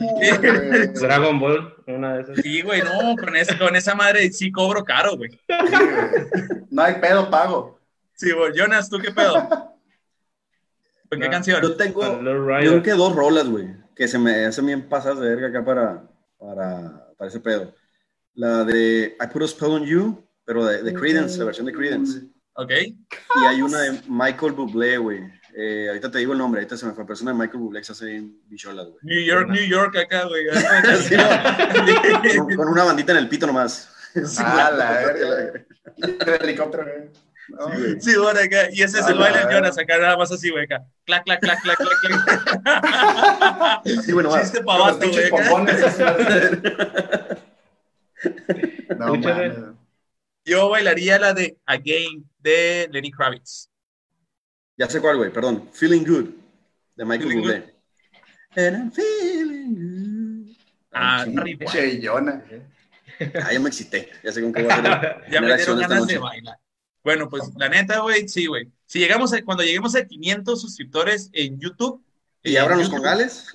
güey. 0.00 0.88
Dragon 0.94 1.38
Ball, 1.38 1.74
una 1.86 2.14
de 2.14 2.22
esas. 2.22 2.36
Sí, 2.38 2.62
güey, 2.62 2.80
no, 2.80 3.14
con, 3.16 3.36
ese- 3.36 3.58
con 3.58 3.76
esa 3.76 3.94
madre 3.94 4.32
sí 4.32 4.50
cobro 4.50 4.82
caro, 4.82 5.18
güey. 5.18 5.30
sí, 5.30 5.38
güey. 5.46 6.60
No 6.70 6.82
hay 6.82 6.94
pedo, 6.94 7.28
pago. 7.28 7.78
Sí, 8.14 8.32
güey. 8.32 8.52
Jonas, 8.56 8.88
¿tú 8.88 8.98
qué 8.98 9.10
pedo? 9.10 9.34
¿Con 11.10 11.20
qué 11.20 11.28
canción? 11.28 11.60
Yo 11.60 11.76
tengo, 11.76 12.02
yo 12.02 12.70
creo 12.70 12.82
que 12.82 12.92
dos 12.92 13.14
rolas, 13.14 13.46
güey, 13.48 13.68
que 13.94 14.08
se 14.08 14.18
me 14.18 14.46
hacen 14.46 14.64
bien 14.64 14.88
pasadas 14.88 15.20
de 15.20 15.28
verga 15.34 15.48
acá 15.48 15.64
para, 15.66 16.02
para, 16.38 17.08
para 17.18 17.28
ese 17.28 17.40
pedo. 17.40 17.74
La 18.34 18.64
de 18.64 19.16
I 19.20 19.26
Put 19.30 19.42
a 19.42 19.46
Spell 19.48 19.70
on 19.70 19.84
You, 19.84 20.26
pero 20.46 20.64
de, 20.64 20.82
de 20.82 20.94
Credence, 20.94 21.38
la 21.38 21.44
versión 21.44 21.66
de 21.66 21.74
Credence. 21.74 22.22
¿Ok? 22.54 22.70
Y 22.72 23.44
hay 23.46 23.60
una 23.60 23.80
de 23.80 24.00
Michael 24.08 24.52
Bublé, 24.52 24.96
güey. 24.96 25.20
Eh, 25.56 25.86
ahorita 25.88 26.10
te 26.10 26.18
digo 26.18 26.32
el 26.32 26.38
nombre, 26.38 26.60
ahorita 26.60 26.76
se 26.76 26.86
me 26.86 26.92
fue. 26.92 27.06
Persona 27.06 27.32
de 27.32 27.38
Michael 27.38 27.58
Bublé 27.58 27.80
que 27.80 27.84
se 27.84 27.92
hace 27.92 28.04
bien 28.06 28.38
bicholas, 28.46 28.86
güey. 28.86 28.98
New 29.02 29.20
York, 29.24 29.48
New 29.48 29.64
York, 29.66 29.96
acá, 29.96 30.24
güey. 30.24 30.44
Sí, 31.08 31.16
no. 31.16 32.44
Con, 32.46 32.54
con 32.56 32.68
una 32.68 32.84
bandita 32.84 33.12
en 33.12 33.18
el 33.18 33.28
pito 33.28 33.46
nomás. 33.46 33.90
Sí, 34.14 34.42
Ah, 34.44 34.70
la 34.76 34.90
verga. 34.92 35.64
El 35.96 36.42
helicóptero, 36.42 36.84
güey. 36.84 37.10
No, 37.48 37.70
Sí, 38.00 38.14
bueno, 38.16 38.40
acá. 38.40 38.68
Y 38.72 38.82
ese 38.82 39.00
es 39.00 39.06
el 39.06 39.16
Ah, 39.16 39.20
baile 39.20 39.40
la 39.40 39.46
de 39.46 39.54
Jonas, 39.54 39.78
acá 39.78 39.96
nada 39.98 40.16
más 40.18 40.30
así, 40.30 40.50
güey, 40.50 40.64
acá. 40.64 40.84
Clac, 41.06 41.24
clac, 41.24 41.40
clac, 41.40 41.62
clac, 41.62 41.78
clac, 41.78 41.98
clac. 42.62 43.82
Sí, 44.04 44.12
bueno, 44.12 44.28
va. 44.30 44.40
Chiste 44.42 44.58
abajo, 44.58 44.98
güey. 44.98 45.66
No, 48.98 49.14
mames. 49.14 49.54
Yo 50.44 50.68
bailaría 50.70 51.18
la 51.18 51.34
de 51.34 51.58
Again 51.66 52.24
de 52.38 52.88
Lenny 52.90 53.10
Kravitz. 53.10 53.68
Ya 54.78 54.88
sé 54.88 55.00
cuál, 55.00 55.16
güey, 55.16 55.32
perdón. 55.32 55.68
Feeling 55.72 56.04
Good, 56.04 56.30
de 56.94 57.04
Michael 57.04 57.28
Feeling 57.28 57.40
Bublé. 57.40 57.74
And 58.56 58.76
I'm 58.76 58.92
feeling 58.92 59.74
good. 59.74 60.56
Ah, 60.92 61.24
rico. 61.26 61.64
Yona. 62.00 62.42
Ah, 63.20 63.52
ya 63.52 63.58
me 63.58 63.68
excité. 63.68 64.10
Ya 64.22 64.30
sé 64.30 64.40
con 64.40 64.52
qué 64.52 64.62
voy 64.62 64.70
a 64.70 64.76
hacer. 64.76 65.22
Ya 65.32 65.40
me 65.40 65.56
dieron 65.56 65.80
ganas 65.80 66.06
de 66.06 66.18
bailar. 66.18 66.56
Bueno, 67.02 67.28
pues 67.28 67.50
la 67.56 67.68
neta, 67.68 67.98
güey, 67.98 68.28
sí, 68.28 68.46
güey. 68.46 68.70
Si 68.86 69.00
llegamos 69.00 69.32
a, 69.32 69.42
cuando 69.42 69.64
lleguemos 69.64 69.96
a 69.96 70.06
500 70.06 70.60
suscriptores 70.60 71.28
en 71.32 71.58
YouTube. 71.58 72.00
¿Y 72.44 72.54
en 72.54 72.62
abran 72.62 72.78
los 72.78 72.88
congales? 72.88 73.50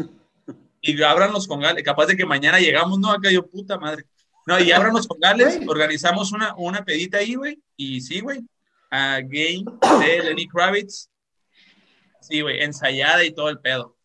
Y 0.81 1.01
abran 1.01 1.31
los 1.31 1.47
congales. 1.47 1.81
Capaz 1.81 2.07
de 2.07 2.17
que 2.17 2.25
mañana 2.25 2.59
llegamos, 2.59 2.99
no, 2.99 3.09
acá 3.09 3.31
yo, 3.31 3.47
puta 3.47 3.79
madre. 3.79 4.05
No, 4.45 4.59
y 4.59 4.73
abran 4.73 4.93
los 4.93 5.07
congales, 5.07 5.61
organizamos 5.65 6.33
una, 6.33 6.53
una 6.57 6.83
pedita 6.83 7.19
ahí, 7.19 7.35
güey. 7.35 7.61
Y 7.77 8.01
sí, 8.01 8.19
güey. 8.19 8.41
A 8.91 9.21
Game 9.21 9.63
de 10.01 10.23
Lenny 10.23 10.45
Kravitz. 10.49 11.09
Sí, 12.27 12.41
güey, 12.41 12.61
ensayada 12.63 13.23
y 13.23 13.31
todo 13.31 13.49
el 13.49 13.59
pedo. 13.59 13.95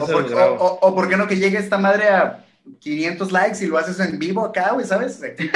O 0.00 0.06
por, 0.06 0.22
lo 0.22 0.28
grabo. 0.28 0.54
o- 0.56 0.64
o- 0.66 0.88
o 0.88 0.94
por 0.94 1.08
qué 1.08 1.16
no 1.16 1.26
que 1.26 1.36
llegue 1.36 1.58
esta 1.58 1.76
madre 1.78 2.08
a 2.08 2.44
500 2.80 3.30
likes 3.32 3.62
y 3.64 3.66
lo 3.66 3.76
haces 3.78 4.00
en 4.00 4.18
vivo 4.18 4.44
acá, 4.44 4.72
güey, 4.72 4.86
¿sabes? 4.86 5.20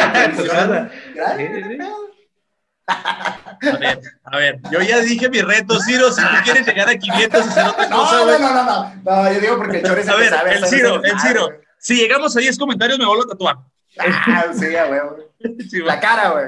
A 2.90 3.76
ver, 3.78 4.00
a 4.24 4.36
ver, 4.38 4.60
yo 4.70 4.80
ya 4.80 5.00
dije 5.00 5.28
mi 5.28 5.42
reto, 5.42 5.78
Ciro. 5.80 6.10
Si 6.12 6.22
tú 6.22 6.28
quieres 6.44 6.66
llegar 6.66 6.88
a 6.88 6.96
500 6.96 7.44
y 7.46 7.48
hacer 7.48 7.66
otra 7.66 7.88
cosa, 7.90 8.16
No, 8.16 8.24
güey. 8.24 8.40
no, 8.40 8.48
no, 8.54 8.64
no, 8.64 8.94
no, 9.04 9.22
no, 9.24 9.32
yo 9.32 9.40
digo 9.40 9.56
porque 9.58 9.78
el 9.78 9.84
chore 9.86 10.00
es 10.02 10.08
A 10.08 10.16
ver, 10.16 10.30
sabe 10.30 10.54
el 10.56 10.64
Ciro, 10.66 11.02
el 11.04 11.20
Ciro. 11.20 11.48
Si 11.78 11.96
llegamos 11.96 12.34
a 12.36 12.40
10 12.40 12.58
comentarios, 12.58 12.98
me 12.98 13.04
vuelvo 13.06 13.24
a 13.24 13.28
tatuar. 13.28 13.56
Ah, 13.98 14.46
sí. 14.52 14.66
Sí. 15.70 15.78
La 15.82 16.00
cara, 16.00 16.30
güey. 16.30 16.44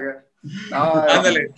No, 0.71 0.95
Ándale. 1.09 1.51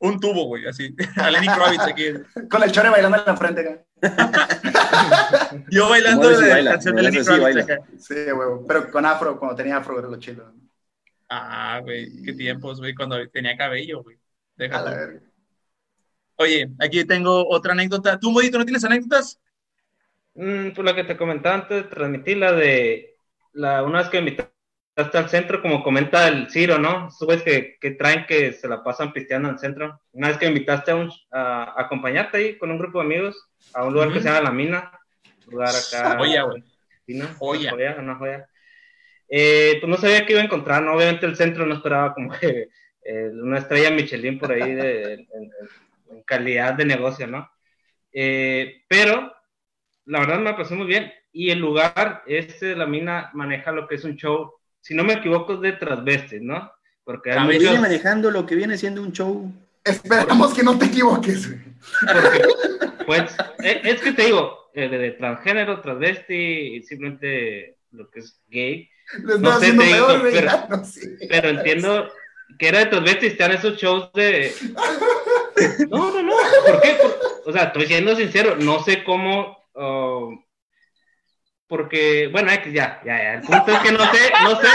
Un 0.00 0.18
tubo, 0.18 0.46
güey, 0.46 0.66
así. 0.66 0.94
A 1.16 1.30
Lenny 1.30 1.46
Kravitz 1.46 1.82
aquí. 1.82 2.04
Con 2.48 2.62
el 2.62 2.72
chore 2.72 2.88
bailando 2.88 3.18
en 3.18 3.24
la 3.26 3.36
frente 3.36 3.60
acá. 3.60 3.84
Yo 5.70 5.88
bailando 5.90 6.30
la 6.30 6.48
baila, 6.48 6.70
canción 6.72 6.96
de 6.96 7.02
Lenny 7.02 7.22
Kravitz 7.22 7.42
baila. 7.42 7.62
acá. 7.62 7.78
Sí, 7.98 8.14
huevo. 8.14 8.64
Pero 8.66 8.90
con 8.90 9.04
afro, 9.04 9.38
cuando 9.38 9.56
tenía 9.56 9.76
afro 9.76 9.98
era 9.98 10.08
lo 10.08 10.18
chido. 10.18 10.52
Ah, 11.28 11.80
güey, 11.82 12.22
qué 12.22 12.32
tiempos, 12.32 12.80
güey, 12.80 12.94
cuando 12.94 13.16
tenía 13.28 13.56
cabello, 13.56 14.02
güey. 14.02 14.18
Verga. 14.56 15.20
Oye, 16.36 16.70
aquí 16.78 17.04
tengo 17.04 17.46
otra 17.48 17.72
anécdota. 17.72 18.18
¿Tú, 18.18 18.30
Modito, 18.30 18.58
no 18.58 18.64
tienes 18.64 18.84
anécdotas? 18.84 19.38
Mm, 20.34 20.70
por 20.70 20.84
la 20.84 20.94
que 20.94 21.04
te 21.04 21.16
comentaba 21.16 21.56
antes, 21.56 21.88
transmití 21.90 22.34
la 22.34 22.52
de 22.52 23.16
la, 23.52 23.82
una 23.82 23.98
vez 23.98 24.08
que 24.08 24.22
me 24.22 24.36
invitaste 25.00 25.18
al 25.18 25.28
centro, 25.28 25.62
como 25.62 25.82
comenta 25.82 26.28
el 26.28 26.50
Ciro, 26.50 26.78
¿no? 26.78 27.08
Esos 27.08 27.26
güeyes 27.26 27.42
que, 27.42 27.76
que 27.80 27.92
traen 27.92 28.26
que 28.26 28.52
se 28.52 28.68
la 28.68 28.82
pasan 28.84 29.12
pisteando 29.12 29.48
al 29.48 29.58
centro. 29.58 30.00
Una 30.12 30.28
vez 30.28 30.38
que 30.38 30.46
me 30.46 30.52
invitaste 30.52 30.90
a, 30.90 30.96
un- 30.96 31.12
a- 31.30 31.64
a 31.76 31.82
acompañarte 31.82 32.36
ahí 32.38 32.58
con 32.58 32.70
un 32.70 32.78
grupo 32.78 32.98
de 33.00 33.06
amigos 33.06 33.50
a 33.74 33.84
un 33.84 33.92
lugar 33.94 34.08
que 34.08 34.14
Ujú. 34.18 34.22
se 34.22 34.28
llama 34.28 34.42
La 34.42 34.50
Mina, 34.52 34.90
un 35.46 35.52
lugar 35.54 35.70
acá. 35.74 36.16
Joya, 36.18 36.42
güey. 36.42 36.62
Fina, 37.06 37.34
Joya. 37.38 37.72
Una 37.74 37.76
joya, 37.76 37.96
una 37.98 38.14
joya. 38.16 38.48
Eh, 39.28 39.78
pues 39.80 39.88
no 39.90 39.96
sabía 39.96 40.26
qué 40.26 40.32
iba 40.32 40.42
a 40.42 40.44
encontrar, 40.44 40.82
¿no? 40.82 40.94
Obviamente 40.94 41.26
el 41.26 41.36
centro 41.36 41.64
no 41.66 41.74
esperaba 41.74 42.14
como 42.14 42.30
que 42.38 42.68
eh, 43.04 43.30
una 43.32 43.58
estrella 43.58 43.90
Michelin 43.90 44.38
por 44.38 44.52
ahí 44.52 44.74
de, 44.74 45.14
en, 45.14 45.20
en- 45.20 46.22
calidad 46.26 46.74
de 46.74 46.84
negocio, 46.84 47.26
¿no? 47.26 47.48
Eh, 48.12 48.82
pero 48.88 49.32
la 50.06 50.20
verdad 50.20 50.38
me 50.40 50.54
pasó 50.54 50.74
muy 50.74 50.86
bien. 50.86 51.12
Y 51.32 51.50
el 51.50 51.60
lugar, 51.60 52.22
este 52.26 52.66
de 52.66 52.76
la 52.76 52.86
mina, 52.86 53.30
maneja 53.34 53.70
lo 53.70 53.86
que 53.86 53.94
es 53.94 54.04
un 54.04 54.16
show, 54.16 54.52
si 54.80 54.94
no 54.94 55.04
me 55.04 55.14
equivoco, 55.14 55.54
es 55.54 55.60
de 55.60 55.72
transvestes, 55.72 56.40
¿no? 56.42 56.70
Porque 57.04 57.30
hay 57.32 57.38
A 57.38 57.44
ver, 57.44 57.56
muchos- 57.56 57.60
Viene 57.70 57.80
manejando 57.80 58.30
lo 58.30 58.46
que 58.46 58.54
viene 58.54 58.76
siendo 58.78 59.02
un 59.02 59.12
show. 59.12 59.52
Esperamos 59.84 60.52
que 60.54 60.62
no 60.62 60.78
te 60.78 60.86
equivoques, 60.86 61.48
güey. 61.48 61.60
porque, 62.12 63.04
pues, 63.06 63.34
eh, 63.64 63.80
es 63.84 64.00
que 64.02 64.12
te 64.12 64.26
digo, 64.26 64.70
eh, 64.74 64.88
de, 64.88 64.98
de 64.98 65.10
transgénero, 65.12 65.80
transvesti, 65.80 66.34
y 66.76 66.82
simplemente 66.82 67.76
lo 67.92 68.08
que 68.10 68.20
es 68.20 68.38
gay, 68.48 68.88
Lo 69.22 69.38
No 69.38 69.50
sé, 69.52 69.56
haciendo 69.56 69.82
te 69.82 69.88
digo, 69.88 70.06
pero- 70.22 70.46
ya, 70.46 70.66
no 70.70 70.84
sé. 70.84 71.16
pero 71.28 71.48
entiendo 71.48 72.08
que 72.58 72.68
era 72.68 72.78
de 72.80 72.86
transvesti, 72.86 73.26
están 73.26 73.52
esos 73.52 73.76
shows 73.76 74.12
de... 74.12 74.52
No, 75.90 76.10
no, 76.12 76.22
no, 76.22 76.32
¿por 76.66 76.80
qué? 76.80 76.96
Por- 77.00 77.18
O 77.46 77.52
sea, 77.52 77.64
estoy 77.64 77.86
siendo 77.86 78.14
sincero, 78.16 78.56
no 78.56 78.82
sé 78.82 79.02
cómo... 79.04 79.58
oh, 79.74 80.32
porque, 81.70 82.26
bueno, 82.26 82.50
ya, 82.50 82.72
ya, 82.72 83.00
ya, 83.04 83.34
el 83.34 83.42
punto 83.42 83.70
es 83.70 83.78
que 83.78 83.92
no 83.92 84.00
sé, 84.00 84.32
no 84.42 84.60
sé, 84.60 84.68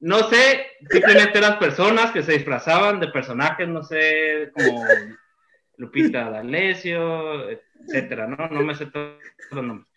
no 0.00 0.18
sé, 0.28 0.66
simplemente 0.90 1.40
las 1.40 1.58
personas 1.58 2.10
que 2.10 2.24
se 2.24 2.32
disfrazaban 2.32 2.98
de 2.98 3.06
personajes, 3.06 3.68
no 3.68 3.84
sé, 3.84 4.50
como 4.52 4.84
Lupita 5.76 6.28
D'Alessio, 6.28 7.48
etcétera, 7.48 8.26
¿no? 8.26 8.48
No 8.48 8.62
me 8.62 8.74
sé 8.74 8.86
todos 8.86 9.14
los 9.52 9.64
nombres. 9.64 9.88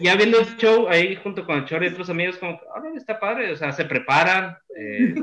Ya 0.00 0.16
viendo 0.16 0.38
el 0.38 0.56
show 0.58 0.86
ahí 0.90 1.16
junto 1.16 1.46
con 1.46 1.56
el 1.56 1.64
Chor 1.64 1.82
y 1.82 1.86
otros 1.86 2.10
amigos, 2.10 2.36
como, 2.36 2.60
ahora 2.74 2.90
está 2.94 3.18
padre, 3.18 3.52
o 3.52 3.56
sea, 3.56 3.72
se 3.72 3.86
preparan, 3.86 4.58
eh, 4.76 5.14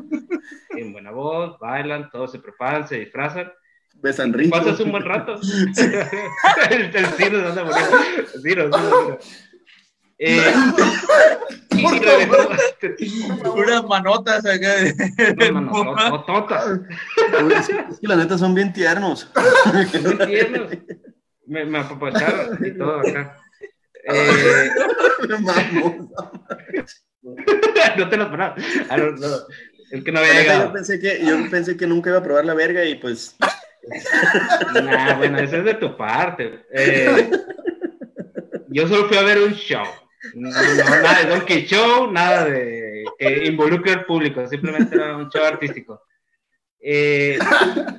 en 0.76 0.91
buena 0.91 1.12
voz, 1.12 1.60
bailan, 1.60 2.10
todos 2.10 2.32
se 2.32 2.39
preparan, 2.39 2.88
se 2.88 3.01
disfrazan, 3.01 3.51
Besan 4.01 4.34
rico. 4.34 4.57
pasas 4.57 4.80
un 4.80 4.91
buen 4.91 5.03
rato. 5.03 5.36
el, 6.72 6.95
el 6.95 7.05
Ciro 7.05 7.41
se 7.41 7.47
anda 7.47 7.64
muriendo. 7.64 7.97
Ciro, 8.41 8.70
Ciro, 8.72 8.72
Ciro. 8.72 9.20
Eh, 10.22 10.42
y 11.72 11.86
regresó- 11.88 13.54
Unas 13.56 13.84
manotas 13.86 14.46
acá. 14.46 14.76
de- 14.76 14.94
No, 15.52 15.62
no, 15.62 15.84
no, 15.84 15.96
no, 16.10 16.26
totas. 16.26 16.66
Uy, 17.44 17.54
Es 17.54 17.68
que 18.00 18.08
la 18.08 18.16
neta 18.18 18.38
son 18.38 18.54
bien 18.54 18.74
tiernos. 18.74 19.32
Muy 19.74 20.18
tiernos. 20.28 20.72
Me, 21.48 21.66
me 21.66 21.80
apapacharon 21.80 22.64
y 22.66 22.72
todo 22.78 23.00
acá. 23.00 23.38
Eh, 24.12 24.70
no 27.98 28.10
te 28.10 28.18
lo 28.18 28.24
esperaba. 28.24 28.56
Ah, 28.90 28.98
no, 28.98 29.12
no. 29.12 29.28
El 29.92 30.04
que 30.04 30.12
no 30.12 30.20
había 30.20 30.34
neta, 30.34 30.44
Yo 30.46 30.52
llegado. 30.54 30.74
pensé, 30.74 31.00
que, 31.00 31.26
yo 31.26 31.50
pensé 31.50 31.76
que 31.78 31.88
nunca 31.88 32.10
iba 32.12 32.20
a 32.20 32.24
probar 32.24 32.46
la 32.46 32.54
verga 32.54 32.84
y 32.86 32.96
pues 32.96 33.36
Nah, 34.84 35.16
bueno, 35.18 35.40
eso 35.40 35.58
es 35.58 35.66
de 35.66 35.74
tu 35.76 35.96
parte. 35.98 36.64
Eh, 36.72 37.32
yo 38.68 38.88
solo 38.88 39.08
fui 39.08 39.18
a 39.18 39.24
ver 39.24 39.40
un 39.40 39.54
show. 39.54 39.86
No, 40.34 40.50
no, 40.50 41.02
nada 41.02 41.24
de 41.24 41.30
Donkey 41.30 41.66
Show, 41.66 42.12
nada 42.12 42.46
de 42.46 43.06
que 43.18 43.46
involucre 43.46 43.94
al 43.94 44.06
público, 44.06 44.46
simplemente 44.48 44.96
era 44.96 45.16
un 45.16 45.30
show 45.30 45.44
artístico. 45.44 46.04
Eh, 46.82 47.38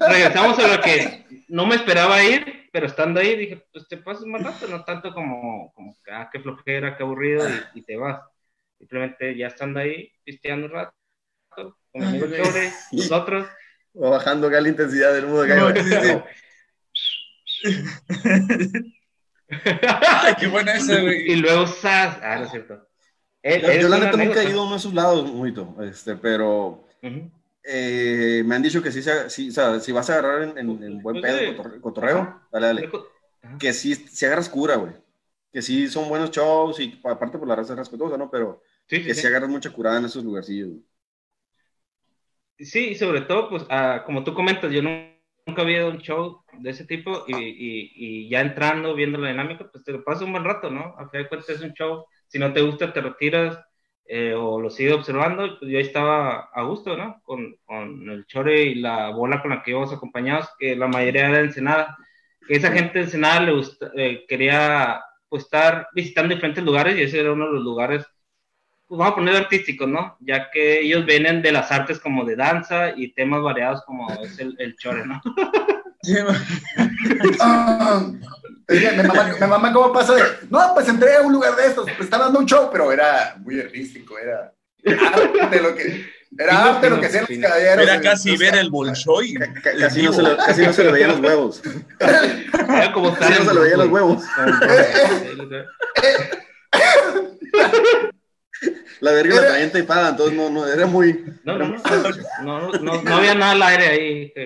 regresamos 0.08 0.58
a 0.58 0.76
lo 0.76 0.82
que 0.82 1.44
no 1.48 1.66
me 1.66 1.76
esperaba 1.76 2.22
ir, 2.22 2.68
pero 2.72 2.86
estando 2.86 3.20
ahí 3.20 3.36
dije, 3.36 3.66
pues 3.72 3.86
te 3.88 3.96
pasas 3.96 4.24
más 4.24 4.42
rato, 4.42 4.66
no 4.68 4.84
tanto 4.84 5.12
como, 5.12 5.72
como 5.74 5.96
ah, 6.12 6.28
qué 6.32 6.40
flojera, 6.40 6.96
qué 6.96 7.02
aburrido, 7.02 7.48
y, 7.48 7.80
y 7.80 7.82
te 7.82 7.96
vas. 7.96 8.20
Simplemente 8.78 9.36
ya 9.36 9.48
estando 9.48 9.80
ahí, 9.80 10.10
pisteando 10.24 10.66
un 10.66 10.72
rato, 10.72 10.94
con 11.50 11.74
mi 12.00 12.04
amigo 12.04 12.26
Chore, 12.26 12.72
nosotros. 12.92 13.46
O 13.92 14.10
bajando 14.10 14.46
acá 14.46 14.60
la 14.60 14.68
intensidad 14.68 15.12
del 15.12 15.26
mundo. 15.26 15.42
acá. 15.42 16.24
Ay, 17.62 18.94
qué 20.38 20.46
buena 20.48 20.74
esa, 20.74 21.00
güey. 21.00 21.32
Y 21.32 21.36
luego, 21.36 21.66
¡zas! 21.66 22.18
Ah, 22.22 22.36
no 22.38 22.44
es 22.44 22.50
cierto. 22.50 22.86
Yo, 23.42 23.88
la 23.88 23.98
neta 23.98 24.16
nunca 24.16 24.42
he 24.42 24.50
ido 24.50 24.60
a 24.60 24.64
uno 24.64 24.72
de 24.72 24.78
esos 24.78 24.94
lados, 24.94 25.32
muito, 25.32 25.76
este, 25.82 26.16
pero 26.16 26.84
eh, 27.62 28.42
me 28.44 28.54
han 28.54 28.62
dicho 28.62 28.82
que 28.82 28.92
sí, 28.92 29.02
se- 29.02 29.30
sí, 29.30 29.48
o 29.48 29.52
sea, 29.52 29.80
si 29.80 29.92
vas 29.92 30.10
a 30.10 30.18
agarrar 30.18 30.42
en, 30.42 30.58
en- 30.58 30.82
en 30.82 31.02
buen 31.02 31.20
Pues, 31.20 31.32
pedo, 31.32 31.38
eh, 31.38 31.56
cotorre- 31.56 31.80
cotorreo, 31.80 32.40
dale, 32.52 32.66
dale. 32.66 32.90
Ajá. 33.42 33.58
Que 33.58 33.72
sí, 33.72 33.94
si 33.94 34.26
agarras 34.26 34.48
cura, 34.48 34.76
güey. 34.76 34.92
Que 35.52 35.62
sí 35.62 35.88
son 35.88 36.08
buenos 36.08 36.30
shows 36.30 36.78
y 36.80 37.00
aparte 37.04 37.38
por 37.38 37.48
la 37.48 37.56
raza 37.56 37.72
es 37.72 37.78
respetuosa, 37.78 38.16
¿no? 38.16 38.30
Pero 38.30 38.62
Sí, 38.86 38.96
sí, 38.98 39.04
que 39.06 39.14
sí. 39.14 39.22
sí 39.22 39.26
agarras 39.26 39.48
mucha 39.50 39.70
curada 39.70 39.98
en 39.98 40.04
esos 40.04 40.22
lugarcillos. 40.24 40.68
güey. 40.68 40.82
Sí, 42.58 42.90
y 42.90 42.94
sobre 42.94 43.22
todo, 43.22 43.48
pues, 43.48 43.64
ah, 43.70 44.02
como 44.04 44.22
tú 44.22 44.34
comentas, 44.34 44.70
yo 44.70 44.82
no- 44.82 45.09
nunca 45.46 45.62
había 45.62 45.78
ido 45.78 45.86
a 45.88 45.90
un 45.90 45.98
show 45.98 46.42
de 46.52 46.70
ese 46.70 46.86
tipo 46.86 47.24
y, 47.26 47.34
y- 47.36 47.92
y 48.26 48.28
ya 48.30 48.40
entrando, 48.40 48.94
viendo 48.94 49.18
la 49.18 49.28
dinámica, 49.30 49.68
pues 49.70 49.84
te 49.84 49.92
lo 49.92 50.04
pasas 50.04 50.22
un 50.24 50.32
buen 50.32 50.44
rato, 50.44 50.70
¿no? 50.70 50.94
A 50.98 51.08
fin 51.08 51.22
de 51.22 51.28
cuentas 51.28 51.50
es 51.50 51.62
un 51.62 51.72
show, 51.74 52.04
si 52.28 52.38
no 52.38 52.52
te 52.52 52.60
gusta 52.62 52.92
te 52.92 53.00
retiras 53.00 53.58
eh, 54.06 54.34
o 54.34 54.60
lo 54.60 54.70
sigues 54.70 54.94
observando, 54.94 55.58
pues 55.58 55.70
yo 55.70 55.78
ahí 55.78 55.84
estaba 55.84 56.50
a 56.52 56.62
gusto, 56.64 56.96
¿no? 56.96 57.20
Con, 57.22 57.56
con 57.64 58.08
el 58.10 58.26
chore 58.26 58.64
y 58.64 58.74
la 58.76 59.10
bola 59.10 59.40
con 59.42 59.50
la 59.50 59.62
que 59.62 59.70
íbamos 59.72 59.92
acompañados, 59.92 60.48
que 60.58 60.76
la 60.76 60.88
mayoría 60.88 61.28
era 61.28 61.38
de 61.38 61.44
Ensenada, 61.44 61.96
que 62.46 62.54
esa 62.56 62.72
gente 62.72 62.98
de 62.98 63.04
Ensenada 63.04 63.40
le 63.40 63.52
gusta, 63.52 63.90
eh, 63.96 64.24
quería 64.28 65.00
pues 65.28 65.44
estar 65.44 65.88
visitando 65.94 66.34
diferentes 66.34 66.64
lugares 66.64 66.96
y 66.98 67.02
ese 67.02 67.20
era 67.20 67.32
uno 67.32 67.46
de 67.46 67.52
los 67.54 67.62
lugares 67.64 68.04
pues 68.90 68.98
vamos 68.98 69.12
a 69.12 69.14
poner 69.14 69.36
artísticos, 69.36 69.86
¿no? 69.88 70.16
Ya 70.18 70.50
que 70.50 70.80
ellos 70.80 71.06
vienen 71.06 71.42
de 71.42 71.52
las 71.52 71.70
artes 71.70 72.00
como 72.00 72.24
de 72.24 72.34
danza 72.34 72.90
y 72.96 73.12
temas 73.12 73.40
variados 73.40 73.84
como 73.86 74.10
es 74.20 74.36
el, 74.40 74.56
el 74.58 74.74
chore, 74.76 75.06
¿no? 75.06 75.22
Ah, 77.38 78.02
que 78.66 78.90
me 78.92 79.02
mama, 79.04 79.32
me 79.38 79.46
mama 79.46 79.72
cómo 79.72 79.92
pasa 79.92 80.14
de, 80.14 80.22
no, 80.50 80.74
pues 80.74 80.88
entré 80.88 81.14
a 81.16 81.20
un 81.20 81.32
lugar 81.32 81.54
de 81.54 81.66
estos, 81.66 81.84
pues 81.84 82.00
estaba 82.00 82.24
dando 82.24 82.40
un 82.40 82.46
show, 82.46 82.68
pero 82.72 82.90
era 82.90 83.36
muy 83.38 83.60
artístico, 83.60 84.18
era 84.18 84.52
arte 85.40 85.60
lo 85.62 85.74
que, 85.76 86.06
era 86.36 86.64
arte 86.74 86.90
lo 86.90 86.98
que 87.00 87.06
hacían 87.06 87.26
los 87.28 87.38
caballeros. 87.38 87.84
Era 87.84 88.00
casi 88.00 88.30
Entonces, 88.30 88.50
ver 88.52 88.60
el 88.60 88.70
Bolshoi. 88.70 89.34
Ca- 89.34 89.52
ca- 89.52 89.70
Casi 89.78 90.02
no, 90.02 90.12
se 90.12 90.22
le, 90.22 90.36
casi 90.36 90.62
no 90.66 90.72
se 90.72 90.82
le 90.84 90.90
veían 90.90 91.10
los 91.12 91.20
huevos. 91.20 91.62
Era 92.00 92.92
como 92.92 93.14
Casi 93.14 93.38
no 93.38 93.44
se 93.44 93.54
le 93.54 93.60
veían 93.60 93.78
los 93.78 93.88
huevos. 93.88 94.24
La 99.00 99.12
verga 99.12 99.36
la 99.36 99.46
traían 99.48 99.72
tapada, 99.72 100.10
entonces 100.10 100.36
no, 100.36 100.50
no, 100.50 100.66
era 100.66 100.86
muy... 100.86 101.24
No, 101.44 101.56
no, 101.56 101.68
no, 102.42 102.42
no, 102.42 102.72
no, 102.78 103.02
no 103.02 103.14
había 103.16 103.34
nada 103.34 103.52
al 103.52 103.62
aire 103.62 103.86
ahí. 103.88 104.32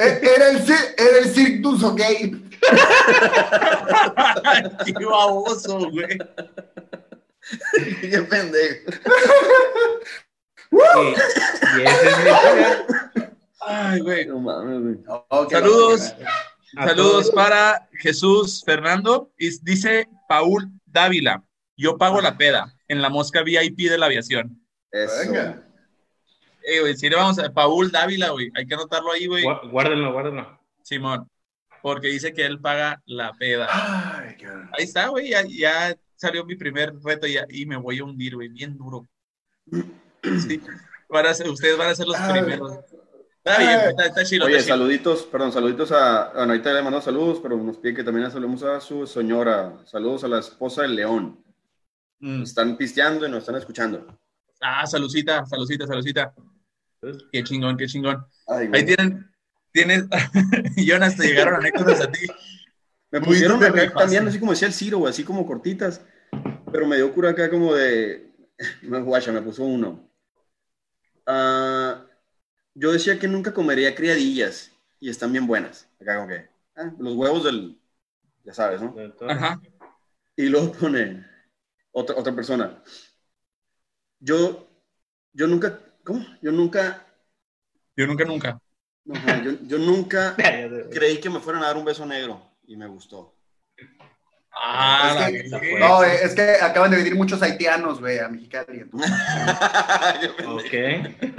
Eh, 0.00 0.20
Era 0.36 0.50
el, 0.50 0.56
era 0.96 1.18
el 1.22 1.28
Cirque 1.32 1.60
du 1.60 1.78
Soleil. 1.78 2.50
Qué 4.84 4.92
baboso, 5.04 5.78
güey. 5.90 6.18
Qué 8.00 8.20
pendejo. 8.28 8.90
Y, 10.72 10.76
y 11.78 11.82
ese 11.84 12.08
es 12.08 12.18
mi 12.18 12.30
historia. 12.30 12.86
Ay, 13.60 14.00
güey. 14.00 14.26
No 14.26 14.40
mames, 14.40 14.80
güey. 14.82 14.96
Qué 15.48 15.54
Saludos. 15.54 16.14
Saludos 16.74 17.22
todos. 17.22 17.30
para 17.30 17.88
Jesús 17.92 18.64
Fernando. 18.66 19.30
Y 19.38 19.56
dice 19.62 20.08
Paul 20.28 20.68
Dávila. 20.86 21.44
Yo 21.76 21.96
pago 21.96 22.20
la 22.20 22.36
peda 22.36 22.74
en 22.88 23.02
la 23.02 23.10
mosca 23.10 23.42
VIP 23.42 23.90
de 23.90 23.98
la 23.98 24.06
aviación. 24.06 24.60
Eso. 24.90 25.14
Venga. 25.20 25.62
Eh, 26.64 26.80
güey, 26.80 26.96
si 26.96 27.08
le 27.08 27.16
vamos 27.16 27.38
a 27.38 27.52
Paul 27.52 27.90
Dávila, 27.90 28.30
güey. 28.30 28.50
Hay 28.54 28.66
que 28.66 28.74
anotarlo 28.74 29.12
ahí, 29.12 29.26
güey. 29.26 29.44
Guárdenlo, 29.70 30.12
guárdenlo. 30.12 30.60
Simón. 30.82 31.30
Porque 31.82 32.08
dice 32.08 32.32
que 32.32 32.44
él 32.44 32.60
paga 32.60 33.00
la 33.06 33.32
peda. 33.34 33.68
Ay, 33.70 34.36
qué 34.36 34.46
Ahí 34.46 34.84
está, 34.84 35.08
güey. 35.08 35.30
Ya, 35.30 35.44
ya 35.46 35.96
salió 36.16 36.44
mi 36.44 36.56
primer 36.56 36.92
reto 37.02 37.26
y, 37.26 37.66
me 37.66 37.76
voy 37.76 37.98
a 37.98 38.04
hundir, 38.04 38.34
güey. 38.34 38.48
Bien 38.48 38.76
duro. 38.76 39.06
Sí. 40.46 40.60
Van 41.08 41.26
a 41.26 41.32
ser- 41.32 41.48
ustedes 41.48 41.78
van 41.78 41.90
a 41.90 41.94
ser 41.94 42.06
los 42.06 42.16
Ay. 42.16 42.32
primeros. 42.40 42.78
Está 43.44 43.58
bien, 43.58 43.80
está, 43.88 44.06
está 44.06 44.24
chido. 44.24 44.44
Oye, 44.44 44.56
está 44.56 44.66
chido. 44.66 44.76
saluditos, 44.76 45.22
perdón, 45.22 45.52
saluditos 45.52 45.92
a. 45.92 46.32
Bueno, 46.34 46.52
ahorita 46.52 46.72
le 46.72 46.82
mando 46.82 47.00
saludos, 47.00 47.38
pero 47.42 47.56
nos 47.56 47.78
pide 47.78 47.94
que 47.94 48.04
también 48.04 48.30
saludemos 48.30 48.62
a 48.62 48.80
su 48.80 49.06
señora. 49.06 49.78
Saludos 49.86 50.24
a 50.24 50.28
la 50.28 50.40
esposa 50.40 50.82
del 50.82 50.96
León. 50.96 51.42
Mm. 52.20 52.40
Nos 52.40 52.48
están 52.50 52.76
pisteando 52.76 53.26
y 53.26 53.30
nos 53.30 53.40
están 53.40 53.56
escuchando. 53.56 54.06
Ah, 54.60 54.86
saludcita, 54.86 55.46
saludcita, 55.46 55.86
saludcita. 55.86 56.34
Qué 57.32 57.44
chingón, 57.44 57.76
qué 57.76 57.86
chingón. 57.86 58.26
Ay. 58.46 58.68
Ahí 58.72 58.84
tienen, 58.84 59.30
tienes, 59.72 60.04
Jonas, 60.76 61.16
te 61.16 61.26
llegaron 61.28 61.54
anécdotas 61.54 62.00
a 62.00 62.10
ti. 62.10 62.26
Me 63.10 63.20
pusieron 63.20 63.62
acá 63.62 63.92
también, 63.92 64.26
así 64.26 64.38
como 64.38 64.52
decía 64.52 64.68
el 64.68 64.74
Ciro, 64.74 65.06
así 65.06 65.24
como 65.24 65.46
cortitas. 65.46 66.02
Pero 66.70 66.86
me 66.86 66.96
dio 66.96 67.12
cura 67.14 67.30
acá 67.30 67.48
como 67.50 67.74
de. 67.74 68.26
Me 68.82 69.00
guacha, 69.00 69.30
me 69.30 69.40
puso 69.40 69.64
uno. 69.64 70.10
Ah, 71.24 72.04
yo 72.74 72.90
decía 72.90 73.18
que 73.18 73.28
nunca 73.28 73.54
comería 73.54 73.94
criadillas 73.94 74.72
y 74.98 75.10
están 75.10 75.30
bien 75.30 75.46
buenas. 75.46 75.88
Acá 76.00 76.16
como 76.16 76.28
que. 76.28 76.48
ah, 76.76 76.92
los 76.98 77.14
huevos 77.14 77.44
del. 77.44 77.78
Ya 78.44 78.52
sabes, 78.52 78.82
¿no? 78.82 78.96
Ajá. 79.28 79.60
Y 80.34 80.46
luego 80.46 80.72
pone 80.72 81.24
otra, 81.98 82.16
otra 82.16 82.34
persona. 82.34 82.82
Yo, 84.20 84.66
yo 85.32 85.46
nunca, 85.46 85.78
¿cómo? 86.04 86.24
Yo 86.42 86.50
nunca, 86.52 87.06
Yo 87.96 88.06
nunca, 88.06 88.24
nunca. 88.24 88.60
ajá, 89.14 89.42
yo, 89.42 89.52
yo 89.62 89.78
nunca 89.78 90.34
creí 90.92 91.20
que 91.20 91.30
me 91.30 91.40
fueran 91.40 91.62
a 91.62 91.66
dar 91.68 91.76
un 91.76 91.84
beso 91.84 92.04
negro 92.06 92.40
y 92.66 92.76
me 92.76 92.86
gustó. 92.86 93.34
Ah, 94.60 95.28
Es 95.32 95.52
que-. 95.52 95.78
No, 95.78 96.02
es 96.02 96.34
que 96.34 96.42
acaban 96.60 96.90
de 96.90 96.96
venir 96.96 97.14
muchos 97.14 97.40
haitianos, 97.42 98.00
güey, 98.00 98.18
a 98.18 98.28
Mexicali. 98.28 98.84
Ok, 100.46 100.74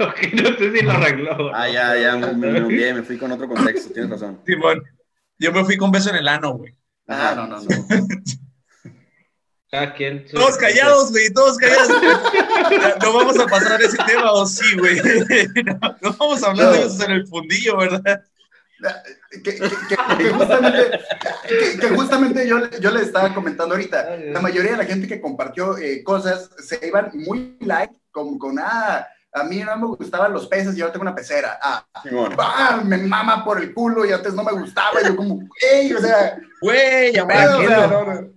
ok, 0.00 0.18
no 0.42 0.56
sé 0.56 0.72
si 0.72 0.82
lo 0.82 0.92
arregló. 0.92 1.54
Ah, 1.54 1.68
ya, 1.68 1.96
ya, 1.96 2.16
me, 2.16 2.32
me, 2.32 2.50
me 2.52 2.60
olvidé, 2.62 2.94
me 2.94 3.02
fui 3.02 3.18
con 3.18 3.30
otro 3.32 3.46
contexto, 3.48 3.92
tienes 3.92 4.10
razón. 4.10 4.40
Simón, 4.46 4.82
yo 5.38 5.52
me 5.52 5.64
fui 5.64 5.76
con 5.76 5.90
beso 5.90 6.10
en 6.10 6.16
el 6.16 6.28
ano, 6.28 6.54
güey. 6.54 6.74
Ah, 7.08 7.34
no, 7.36 7.46
no, 7.46 7.60
no. 7.60 7.68
Cada 9.70 9.94
quien. 9.94 10.26
su- 10.28 10.36
Todos 10.36 10.56
callados, 10.56 11.10
güey, 11.10 11.30
todos 11.32 11.56
callados. 11.56 11.88
No 13.02 13.12
vamos 13.12 13.38
a 13.38 13.46
pasar 13.46 13.80
ese 13.82 13.96
tema, 14.06 14.32
o 14.32 14.46
sí, 14.46 14.76
güey. 14.78 15.00
No, 15.64 15.96
no 16.00 16.12
vamos 16.18 16.42
a 16.42 16.48
hablar 16.48 16.72
de 16.72 16.78
besos 16.78 17.00
en 17.00 17.10
el 17.12 17.26
fundillo, 17.26 17.76
¿verdad? 17.76 18.22
Que, 19.30 19.42
que- 19.42 19.58
que- 19.58 19.96
que 20.18 20.30
justamente, 20.30 21.00
que- 21.48 21.78
que 21.78 21.88
justamente 21.90 22.48
yo, 22.48 22.68
yo 22.80 22.90
le 22.90 23.02
estaba 23.02 23.32
comentando 23.34 23.74
ahorita, 23.74 24.16
la 24.16 24.40
mayoría 24.40 24.72
de 24.72 24.76
la 24.78 24.84
gente 24.86 25.06
que 25.06 25.20
compartió 25.20 25.76
eh, 25.78 26.02
cosas 26.02 26.50
se 26.66 26.80
iban 26.86 27.10
muy 27.14 27.56
light, 27.60 27.90
con, 28.10 28.38
con, 28.38 28.58
ah, 28.58 29.06
a 29.32 29.44
mí 29.44 29.58
no 29.62 29.76
me 29.76 29.86
gustaban 29.96 30.32
los 30.32 30.48
peces 30.48 30.76
y 30.76 30.80
ahora 30.80 30.92
tengo 30.92 31.02
una 31.02 31.14
pecera. 31.14 31.58
Ah, 31.62 31.86
ah, 32.38 32.80
me 32.84 32.96
mama 32.98 33.44
por 33.44 33.60
el 33.62 33.72
culo 33.72 34.04
y 34.04 34.12
antes 34.12 34.34
no 34.34 34.42
me 34.42 34.52
gustaba. 34.52 35.00
Y 35.02 35.06
yo 35.06 35.14
como, 35.16 35.38
ey, 35.72 35.92
o 35.92 36.00
sea, 36.00 36.36
Güey, 36.62 37.12
ya 37.12 37.26
pedo, 37.26 38.30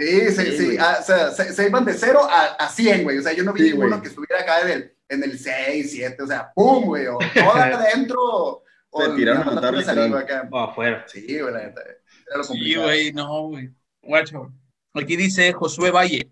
Sí, 0.00 0.30
sí, 0.30 0.44
Sí, 0.44 0.58
sí. 0.70 0.76
ah, 0.78 0.98
o 1.00 1.04
sea, 1.04 1.30
se, 1.30 1.52
se 1.52 1.66
iban 1.68 1.84
de 1.84 1.94
0 1.94 2.20
a, 2.28 2.44
a 2.64 2.68
100, 2.68 3.04
güey. 3.04 3.18
O 3.18 3.22
sea, 3.22 3.32
yo 3.32 3.44
no 3.44 3.52
vi 3.52 3.60
Sí, 3.62 3.70
ninguno 3.70 3.88
güey. 3.90 4.02
que 4.02 4.08
estuviera 4.08 4.40
acá 4.42 4.60
en 4.62 4.68
el, 4.70 4.92
en 5.08 5.22
el 5.24 5.38
6, 5.38 5.90
7, 5.90 6.22
o 6.22 6.26
sea, 6.26 6.52
pum, 6.54 6.84
güey. 6.84 7.06
O 7.06 7.18
todo 7.18 7.52
adentro. 7.54 8.62
O 8.90 9.02
Se 9.04 9.10
tiraron 9.16 9.48
a 9.48 9.50
matar, 9.52 9.82
saliva 9.84 10.20
acá. 10.20 10.48
O 10.50 10.58
afuera. 10.58 11.04
Sí, 11.08 11.24
güey, 11.40 11.52
la 11.52 11.66
neta. 11.66 11.80
Era 11.82 12.38
lo 12.38 12.44
Sí, 12.44 12.74
güey, 12.74 13.12
no, 13.12 13.48
güey. 13.48 13.70
Guacho. 14.02 14.52
Aquí 14.94 15.16
dice 15.16 15.52
Josué 15.52 15.90
Valle. 15.90 16.30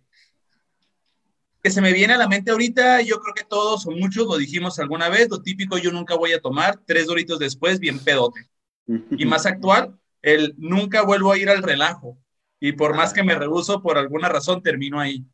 Que 1.63 1.71
se 1.71 1.81
me 1.81 1.93
viene 1.93 2.15
a 2.15 2.19
la 2.19 2.29
mente 2.29 2.51
ahorita, 2.53 3.01
yo 3.03 3.19
creo 3.21 3.35
que 3.35 3.45
todos 3.45 3.87
o 3.87 3.91
muchos 3.91 4.27
lo 4.27 4.37
dijimos 4.37 4.79
alguna 4.79 5.09
vez, 5.09 5.29
lo 5.29 5.43
típico 5.43 5.77
yo 5.79 5.91
nunca 5.91 6.15
voy 6.15 6.33
a 6.33 6.41
tomar, 6.41 6.79
tres 6.87 7.07
doritos 7.07 7.39
después, 7.41 7.81
bien 7.81 7.99
pedote. 7.99 8.49
Y 8.87 9.25
más 9.27 9.47
actual, 9.47 9.99
el 10.23 10.55
nunca 10.59 11.03
vuelvo 11.03 11.33
a 11.33 11.39
ir 11.39 11.51
al 11.51 11.63
relajo. 11.65 12.17
Y 12.61 12.73
por 12.73 12.95
más 12.95 13.13
que 13.13 13.23
me 13.23 13.35
rehuso, 13.35 13.83
por 13.83 13.99
alguna 13.99 14.29
razón 14.29 14.63
termino 14.63 14.99
ahí. 14.99 15.25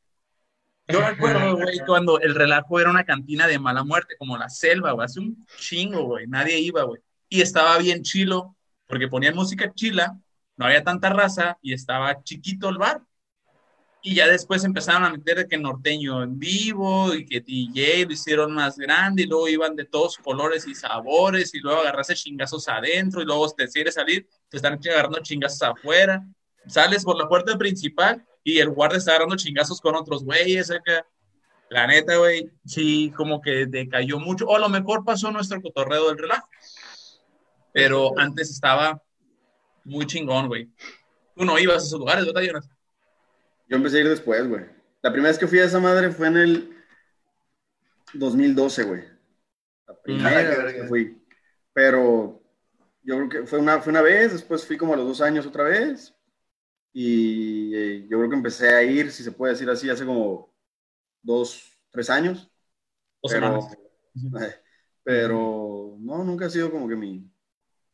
Yo 0.88 1.00
recuerdo, 1.00 1.56
güey, 1.56 1.78
cuando 1.86 2.20
el 2.20 2.34
relajo 2.34 2.80
era 2.80 2.90
una 2.90 3.04
cantina 3.04 3.46
de 3.46 3.58
mala 3.58 3.84
muerte, 3.84 4.16
como 4.18 4.36
la 4.36 4.48
selva, 4.48 4.92
güey, 4.92 5.04
hace 5.04 5.20
un 5.20 5.46
chingo, 5.58 6.04
güey, 6.04 6.26
nadie 6.26 6.58
iba, 6.58 6.82
güey. 6.82 7.00
Y 7.28 7.40
estaba 7.40 7.78
bien 7.78 8.02
chilo, 8.02 8.56
porque 8.86 9.08
ponían 9.08 9.34
música 9.34 9.72
chila, 9.72 10.18
no 10.56 10.66
había 10.66 10.84
tanta 10.84 11.10
raza 11.10 11.58
y 11.62 11.72
estaba 11.72 12.22
chiquito 12.22 12.68
el 12.68 12.78
bar. 12.78 13.02
Y 14.04 14.16
ya 14.16 14.26
después 14.26 14.64
empezaron 14.64 15.04
a 15.04 15.10
meter 15.10 15.46
que 15.46 15.56
norteño 15.56 16.24
en 16.24 16.36
vivo 16.36 17.14
y 17.14 17.24
que 17.24 17.40
DJ 17.40 18.04
lo 18.04 18.12
hicieron 18.12 18.52
más 18.52 18.76
grande 18.76 19.22
y 19.22 19.26
luego 19.26 19.48
iban 19.48 19.76
de 19.76 19.84
todos 19.84 20.18
colores 20.18 20.66
y 20.66 20.74
sabores 20.74 21.54
y 21.54 21.60
luego 21.60 21.82
agarrarse 21.82 22.16
chingazos 22.16 22.68
adentro 22.68 23.22
y 23.22 23.24
luego 23.24 23.48
te 23.52 23.68
quieres 23.68 23.94
salir, 23.94 24.28
te 24.48 24.56
están 24.56 24.74
agarrando 24.74 25.20
chingazos 25.20 25.62
afuera. 25.62 26.26
Sales 26.66 27.04
por 27.04 27.16
la 27.18 27.28
puerta 27.28 27.56
principal 27.58 28.24
y 28.44 28.58
el 28.58 28.70
guardia 28.70 28.98
está 28.98 29.12
agarrando 29.12 29.36
chingazos 29.36 29.80
con 29.80 29.94
otros 29.94 30.24
güeyes 30.24 30.70
acá. 30.70 31.06
La 31.68 31.86
neta, 31.86 32.16
güey, 32.16 32.50
sí, 32.66 33.12
como 33.16 33.40
que 33.40 33.66
decayó 33.66 34.18
mucho. 34.18 34.46
O 34.46 34.56
a 34.56 34.58
lo 34.58 34.68
mejor 34.68 35.04
pasó 35.04 35.30
nuestro 35.30 35.60
cotorreo 35.62 36.08
del 36.08 36.18
relajo. 36.18 36.48
Pero 37.72 38.12
antes 38.18 38.50
estaba 38.50 39.02
muy 39.84 40.06
chingón, 40.06 40.48
güey. 40.48 40.70
Tú 41.34 41.44
no 41.44 41.58
ibas 41.58 41.82
a 41.82 41.86
esos 41.86 41.98
lugares, 41.98 42.26
¿verdad, 42.26 42.42
Jonas? 42.42 42.68
Yo 43.68 43.76
empecé 43.76 43.98
a 43.98 44.00
ir 44.00 44.08
después, 44.08 44.46
güey. 44.46 44.66
La 45.00 45.10
primera 45.10 45.30
vez 45.30 45.38
que 45.38 45.46
fui 45.46 45.60
a 45.60 45.64
esa 45.64 45.80
madre 45.80 46.10
fue 46.10 46.26
en 46.26 46.36
el 46.36 46.76
2012, 48.12 48.82
güey. 48.84 49.04
La 49.86 50.00
primera 50.00 50.62
vez 50.62 50.74
que 50.74 50.84
fui. 50.84 51.22
Pero 51.72 52.42
yo 53.02 53.16
creo 53.16 53.28
que 53.28 53.46
fue 53.46 53.58
una, 53.58 53.80
fue 53.80 53.90
una 53.92 54.02
vez, 54.02 54.32
después 54.32 54.66
fui 54.66 54.76
como 54.76 54.92
a 54.92 54.96
los 54.96 55.06
dos 55.06 55.20
años 55.22 55.46
otra 55.46 55.64
vez. 55.64 56.14
Y 56.92 57.74
eh, 57.74 58.06
yo 58.08 58.18
creo 58.18 58.28
que 58.30 58.36
empecé 58.36 58.74
a 58.74 58.82
ir, 58.82 59.10
si 59.10 59.22
se 59.22 59.32
puede 59.32 59.54
decir 59.54 59.68
así, 59.70 59.88
hace 59.88 60.04
como 60.04 60.52
dos, 61.22 61.62
tres 61.90 62.10
años. 62.10 62.50
Dos 63.22 63.32
pero, 63.32 63.60
semanas. 63.60 63.78
pero 65.02 65.96
no, 66.00 66.24
nunca 66.24 66.46
ha 66.46 66.50
sido 66.50 66.70
como 66.70 66.86
que 66.88 66.96
mi, 66.96 67.24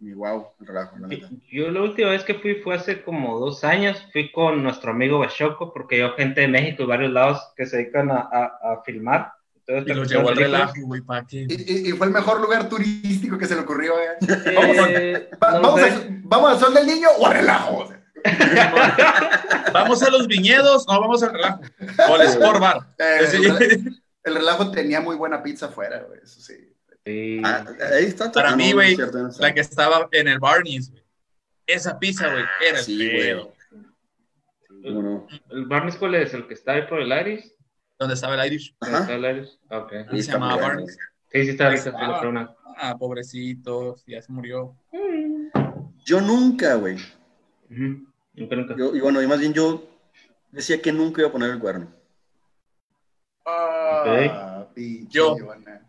mi 0.00 0.12
wow, 0.14 0.48
el 0.60 0.66
relajo, 0.66 0.98
la 0.98 1.06
neta. 1.08 1.28
Yo 1.50 1.70
la 1.70 1.82
última 1.82 2.10
vez 2.10 2.24
que 2.24 2.34
fui 2.34 2.56
fue 2.56 2.74
hace 2.74 3.02
como 3.02 3.38
dos 3.38 3.64
años, 3.64 4.04
fui 4.12 4.32
con 4.32 4.62
nuestro 4.62 4.90
amigo 4.90 5.18
Bachoco, 5.20 5.72
porque 5.72 5.98
yo 5.98 6.14
gente 6.14 6.40
de 6.42 6.48
México 6.48 6.82
y 6.82 6.86
varios 6.86 7.12
lados 7.12 7.40
que 7.56 7.66
se 7.66 7.78
dedican 7.78 8.10
a, 8.10 8.28
a, 8.32 8.44
a 8.72 8.82
filmar. 8.84 9.32
Entonces, 9.66 9.92
Y 9.94 9.98
lo 9.98 10.04
llevó 10.04 10.28
al 10.30 10.36
relajo, 10.36 10.72
güey, 10.82 11.02
¿para 11.02 11.26
qué? 11.26 11.46
Y, 11.48 11.72
y- 11.72 11.88
y 11.90 11.92
fue 11.92 12.06
el 12.06 12.12
mejor 12.12 12.40
lugar 12.40 12.68
turístico 12.70 13.36
que 13.36 13.44
se 13.46 13.54
le 13.54 13.60
ocurrió. 13.60 13.94
¿eh? 14.00 14.16
Eh, 14.46 15.30
Va- 15.42 15.52
no 15.60 15.60
vamos, 15.60 15.80
a, 15.82 16.06
vamos 16.22 16.50
al 16.52 16.58
sol 16.58 16.74
del 16.74 16.86
niño 16.86 17.08
o 17.18 17.26
al 17.26 17.34
relajo. 17.34 17.76
O 17.76 17.86
sea, 17.86 17.97
¿Vamos 19.72 20.02
a 20.02 20.10
los 20.10 20.26
viñedos? 20.26 20.86
No, 20.88 21.00
vamos 21.00 21.22
al 21.22 21.32
relajo. 21.32 21.60
O 22.08 22.14
al 22.14 22.22
Sport 22.22 22.60
Bar. 22.60 22.78
eh, 22.98 23.26
Sí. 23.26 23.44
el, 23.44 24.00
el 24.24 24.34
relajo 24.34 24.70
tenía 24.70 25.00
muy 25.00 25.16
buena 25.16 25.42
pizza 25.42 25.66
afuera, 25.66 26.04
güey, 26.06 26.20
eso 26.22 26.40
sí. 26.40 26.74
Sí. 27.04 27.40
Ah, 27.44 27.64
ahí 27.94 28.04
está. 28.04 28.30
Para 28.30 28.54
mí, 28.56 28.72
güey, 28.72 28.96
no. 28.96 29.30
La 29.38 29.54
que 29.54 29.60
estaba 29.60 30.08
en 30.12 30.28
el 30.28 30.38
Barney's, 30.38 30.90
güey. 30.90 31.02
Esa 31.66 31.98
pizza, 31.98 32.30
güey, 32.30 32.44
era 32.66 32.78
el 32.78 32.84
Sí, 32.84 32.96
güey. 32.96 33.18
pedo. 33.20 33.52
¿El 35.50 35.66
Barnes 35.66 35.96
cuál 35.96 36.14
es? 36.14 36.32
¿El 36.34 36.46
que 36.46 36.54
está 36.54 36.72
ahí 36.72 36.82
por 36.86 37.00
el 37.00 37.10
Iris? 37.12 37.54
¿Dónde 37.98 38.14
estaba 38.14 38.34
el 38.42 38.46
Irish? 38.52 38.76
¿Dónde 38.80 38.98
está 38.98 39.14
el 39.14 39.24
Iris? 39.36 39.58
Ah, 39.68 39.78
Ok. 39.78 39.92
Sí, 40.12 40.22
se 40.22 40.32
llamaba. 40.32 40.56
Barney's. 40.62 40.96
Sí, 41.32 41.44
sí, 41.44 41.50
está. 41.50 41.70
Ah, 42.80 42.96
pobrecito, 42.96 43.96
ya 44.06 44.22
se 44.22 44.30
murió. 44.32 44.76
Yo 46.04 46.20
nunca, 46.20 46.74
güey. 46.76 46.96
Ujú. 47.70 48.06
Nunca, 48.34 48.56
nunca. 48.56 48.74
Yo, 48.76 48.94
y 48.94 49.00
bueno, 49.00 49.20
y 49.22 49.26
más 49.26 49.38
bien 49.40 49.52
yo 49.52 49.84
decía 50.52 50.80
que 50.80 50.92
nunca 50.92 51.20
iba 51.20 51.28
a 51.28 51.32
poner 51.32 51.50
el 51.50 51.58
cuerno. 51.58 51.88
Ah, 53.46 54.66
pinche 54.74 55.10
Yo. 55.18 55.36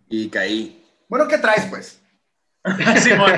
Y 0.09 0.29
caí. 0.29 0.83
Bueno, 1.07 1.27
¿qué 1.27 1.37
traes, 1.37 1.65
pues? 1.65 2.01
Simón, 3.01 3.31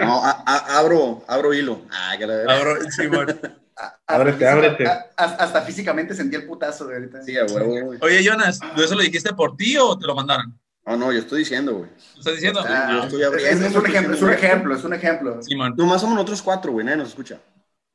No, 0.00 0.24
a- 0.24 0.42
a- 0.46 0.78
abro, 0.78 1.24
abro 1.28 1.54
hilo. 1.54 1.82
Ah, 1.90 2.14
que 2.18 2.26
la 2.26 2.42
abro- 2.52 2.90
Simón. 2.90 3.38
A- 3.76 3.98
Ábrete, 4.06 4.46
hasta 4.46 4.52
ábrete. 4.52 4.86
a- 4.86 5.06
hasta 5.16 5.62
físicamente 5.62 6.14
sentí 6.14 6.36
el 6.36 6.46
putazo 6.46 6.86
de 6.86 6.94
ahorita. 6.96 7.22
Sí, 7.22 7.36
a 7.36 7.44
huevo, 7.44 7.86
güey. 7.86 7.98
Oye, 8.02 8.22
Jonas, 8.24 8.58
¿tú 8.74 8.82
eso 8.82 8.94
lo 8.94 9.02
dijiste 9.02 9.32
por 9.34 9.56
ti 9.56 9.76
o 9.76 9.98
te 9.98 10.06
lo 10.06 10.14
mandaron? 10.14 10.58
No, 10.86 10.96
no, 10.96 11.12
yo 11.12 11.18
estoy 11.18 11.40
diciendo, 11.40 11.74
güey. 11.74 11.90
¿Lo 12.14 12.18
estás 12.20 12.34
diciendo? 12.34 12.62
Ah, 12.66 12.88
yo 12.92 13.02
estoy 13.04 13.20
es, 13.22 13.26
abriendo, 13.26 13.66
es 13.66 13.74
un 13.74 13.86
ejemplo, 13.86 14.14
es 14.14 14.22
un 14.22 14.32
ejemplo, 14.32 14.74
es 14.76 14.84
un 14.84 14.94
ejemplo. 14.94 15.42
Simón. 15.42 15.74
Nomás 15.76 16.00
somos 16.00 16.14
nosotros 16.14 16.40
cuatro, 16.42 16.72
güey, 16.72 16.84
nadie 16.86 16.98
nos 16.98 17.08
escucha. 17.08 17.38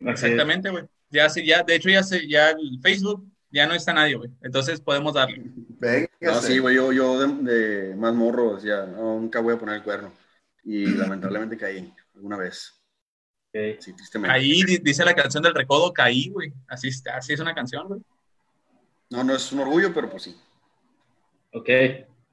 Exactamente, 0.06 0.70
güey. 0.70 0.86
Ya 1.10 1.30
sí, 1.30 1.45
ya, 1.45 1.64
de 1.64 1.76
hecho, 1.76 1.89
ya 1.89 2.04
se, 2.04 2.28
ya 2.28 2.52
el 2.52 2.80
Facebook 2.82 3.26
ya 3.52 3.68
no 3.68 3.74
está 3.74 3.93
nadie, 3.93 4.16
güey. 4.16 4.30
Entonces 4.41 4.80
podemos 4.80 5.14
darle. 5.14 5.41
Venga, 5.80 6.08
No, 6.22 6.41
sí, 6.41 6.58
güey, 6.60 6.76
yo, 6.76 6.91
yo 6.93 7.20
de, 7.20 7.52
de 7.89 7.95
más 7.95 8.14
morro 8.14 8.56
decía, 8.56 8.86
no, 8.86 9.20
nunca 9.20 9.39
voy 9.41 9.56
a 9.56 9.60
poner 9.60 9.76
el 9.76 9.84
cuerno. 9.84 10.14
Y 10.64 10.86
lamentablemente 10.95 11.58
caí 11.58 11.93
alguna 12.16 12.38
vez. 12.38 12.82
Ok. 13.54 13.80
Sí, 13.82 13.93
tristemente. 13.93 14.34
Caí, 14.34 14.64
dice 14.82 15.04
la 15.04 15.14
canción 15.14 15.43
del 15.43 15.54
recodo, 15.54 15.91
caí, 15.91 16.30
güey. 16.30 16.54
Así, 16.68 16.88
está- 16.88 17.18
así 17.18 17.34
es 17.34 17.39
una 17.41 17.54
canción, 17.54 17.88
güey. 17.88 18.02
No, 19.10 19.24
no 19.26 19.36
es 19.36 19.52
un 19.52 19.60
orgullo, 19.60 19.93
pero 19.93 20.10
pues 20.10 20.24
sí. 20.24 20.38
Ok. 21.52 21.70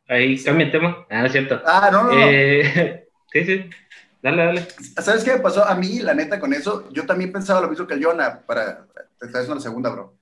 Ahí 0.07 0.43
cambia 0.43 0.67
el 0.67 0.73
tema. 0.73 1.07
Ah, 1.11 1.21
no 1.21 1.27
es 1.27 1.33
cierto. 1.33 1.61
Ah, 1.67 1.91
no, 1.93 2.05
no, 2.05 2.13
no. 2.15 2.21
Eh, 2.31 3.09
sí, 3.33 3.45
sí. 3.45 3.71
Dale, 4.23 4.45
dale. 4.45 4.69
¿Sabes 5.01 5.23
qué 5.23 5.33
me 5.33 5.41
pasó? 5.41 5.65
A 5.65 5.75
mí, 5.75 6.01
la 6.01 6.15
neta, 6.15 6.41
con 6.41 6.53
eso, 6.53 6.89
yo 6.91 7.07
también 7.07 7.33
pensaba 7.33 7.61
lo 7.61 7.69
mismo 7.69 7.87
que 7.87 7.95
el 7.95 8.05
Jonah, 8.05 8.41
para... 8.41 8.87
Te 9.19 9.27
estás 9.27 9.41
haciendo 9.41 9.57
la 9.57 9.61
segunda, 9.61 9.91
bro. 9.91 10.17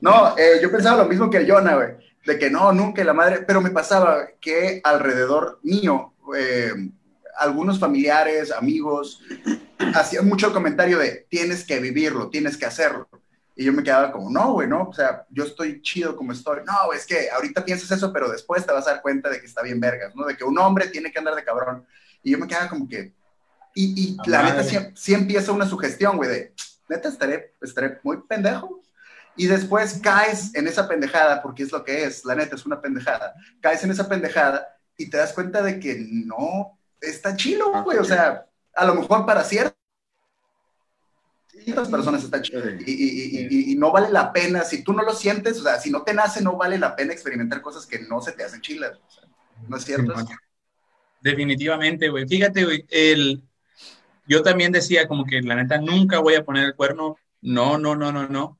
No, 0.00 0.36
eh, 0.36 0.58
yo 0.60 0.70
pensaba 0.70 1.02
lo 1.02 1.08
mismo 1.08 1.30
que 1.30 1.38
el 1.38 1.50
Jonah, 1.50 1.76
güey, 1.76 1.90
de 2.26 2.38
que 2.38 2.50
no, 2.50 2.72
nunca 2.72 3.04
la 3.04 3.12
madre, 3.12 3.44
pero 3.46 3.60
me 3.60 3.70
pasaba 3.70 4.26
que 4.40 4.80
alrededor 4.82 5.60
mío, 5.62 6.14
eh, 6.36 6.72
algunos 7.36 7.78
familiares, 7.78 8.50
amigos, 8.52 9.22
hacían 9.94 10.28
mucho 10.28 10.52
comentario 10.52 10.98
de, 10.98 11.26
tienes 11.28 11.64
que 11.64 11.80
vivirlo, 11.80 12.30
tienes 12.30 12.56
que 12.56 12.66
hacerlo. 12.66 13.08
Y 13.54 13.64
yo 13.64 13.72
me 13.72 13.82
quedaba 13.82 14.10
como, 14.12 14.30
no, 14.30 14.54
güey, 14.54 14.66
no, 14.66 14.84
o 14.84 14.92
sea, 14.92 15.26
yo 15.30 15.44
estoy 15.44 15.82
chido 15.82 16.16
como 16.16 16.32
estoy. 16.32 16.60
No, 16.64 16.92
es 16.92 17.06
que 17.06 17.30
ahorita 17.30 17.64
piensas 17.64 17.90
eso, 17.90 18.12
pero 18.12 18.30
después 18.30 18.64
te 18.64 18.72
vas 18.72 18.86
a 18.86 18.92
dar 18.92 19.02
cuenta 19.02 19.28
de 19.28 19.40
que 19.40 19.46
está 19.46 19.62
bien 19.62 19.78
vergas, 19.78 20.14
¿no? 20.14 20.24
De 20.24 20.36
que 20.36 20.44
un 20.44 20.58
hombre 20.58 20.88
tiene 20.88 21.12
que 21.12 21.18
andar 21.18 21.34
de 21.34 21.44
cabrón. 21.44 21.86
Y 22.22 22.30
yo 22.32 22.38
me 22.38 22.46
quedaba 22.46 22.68
como 22.68 22.88
que, 22.88 23.12
y, 23.74 24.16
y 24.24 24.30
la 24.30 24.42
neta 24.42 24.62
sí, 24.64 24.76
sí 24.94 25.14
empieza 25.14 25.52
una 25.52 25.66
sugestión, 25.68 26.16
güey, 26.16 26.28
de, 26.30 26.54
neta, 26.88 27.08
estaré, 27.08 27.54
estaré 27.62 27.98
muy 28.02 28.18
pendejo. 28.28 28.80
Y 29.34 29.46
después 29.46 29.98
caes 30.02 30.54
en 30.54 30.66
esa 30.68 30.86
pendejada, 30.86 31.40
porque 31.42 31.62
es 31.62 31.72
lo 31.72 31.82
que 31.84 32.04
es, 32.04 32.24
la 32.26 32.34
neta, 32.34 32.54
es 32.56 32.66
una 32.66 32.82
pendejada. 32.82 33.34
Caes 33.62 33.82
en 33.82 33.90
esa 33.90 34.06
pendejada 34.06 34.66
y 34.96 35.08
te 35.08 35.16
das 35.16 35.32
cuenta 35.32 35.62
de 35.62 35.80
que 35.80 35.96
no 35.98 36.78
está 37.00 37.34
chilo, 37.34 37.82
güey. 37.82 37.96
O 37.96 38.04
sea, 38.04 38.46
a 38.74 38.84
lo 38.84 38.94
mejor 38.94 39.24
para 39.24 39.42
ciertas 39.42 39.74
personas 41.90 42.22
está 42.24 42.42
chido. 42.42 42.62
Sí. 42.62 42.76
Y, 42.86 42.92
y- 42.92 43.72
y- 43.72 43.76
no 43.76 43.90
vale 43.90 44.10
la 44.10 44.32
pena, 44.34 44.64
si 44.64 44.84
tú 44.84 44.92
no 44.92 45.02
lo 45.02 45.14
sientes, 45.14 45.58
o 45.58 45.62
sea, 45.62 45.80
si 45.80 45.90
no 45.90 46.02
te 46.02 46.12
nace, 46.12 46.42
no 46.42 46.56
vale 46.58 46.78
la 46.78 46.94
pena 46.94 47.14
experimentar 47.14 47.62
cosas 47.62 47.86
que 47.86 48.00
no 48.00 48.20
se 48.20 48.32
te 48.32 48.44
hacen 48.44 48.60
chilas. 48.60 48.98
o 48.98 49.10
sea, 49.10 49.24
¿No 49.66 49.78
es 49.78 49.84
cierto? 49.84 50.14
Definitivamente, 51.22 52.10
güey. 52.10 52.26
Fíjate, 52.28 52.64
güey, 52.64 52.84
el... 52.90 53.42
yo 54.32 54.42
también 54.42 54.72
decía 54.72 55.06
como 55.06 55.26
que 55.26 55.42
la 55.42 55.54
neta 55.54 55.76
nunca 55.78 56.20
voy 56.20 56.34
a 56.36 56.44
poner 56.44 56.64
el 56.64 56.74
cuerno. 56.74 57.16
No, 57.42 57.76
no, 57.76 57.94
no, 57.94 58.10
no, 58.10 58.26
no. 58.28 58.58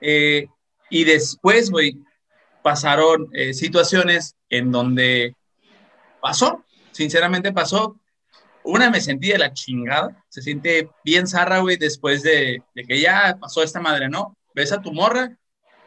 Eh, 0.00 0.46
y 0.90 1.04
después, 1.04 1.70
güey, 1.70 1.96
pasaron 2.62 3.30
eh, 3.32 3.54
situaciones 3.54 4.36
en 4.50 4.70
donde 4.70 5.34
pasó, 6.20 6.64
sinceramente 6.90 7.50
pasó. 7.50 7.98
Una 8.62 8.90
me 8.90 9.00
sentí 9.00 9.28
de 9.28 9.38
la 9.38 9.54
chingada, 9.54 10.22
se 10.28 10.42
siente 10.42 10.90
bien 11.02 11.26
zarra, 11.26 11.60
güey, 11.60 11.78
después 11.78 12.22
de, 12.22 12.62
de 12.74 12.84
que 12.84 13.00
ya 13.00 13.38
pasó 13.40 13.62
esta 13.62 13.80
madre, 13.80 14.10
¿no? 14.10 14.36
Ves 14.54 14.70
a 14.70 14.82
tu 14.82 14.92
morra 14.92 15.34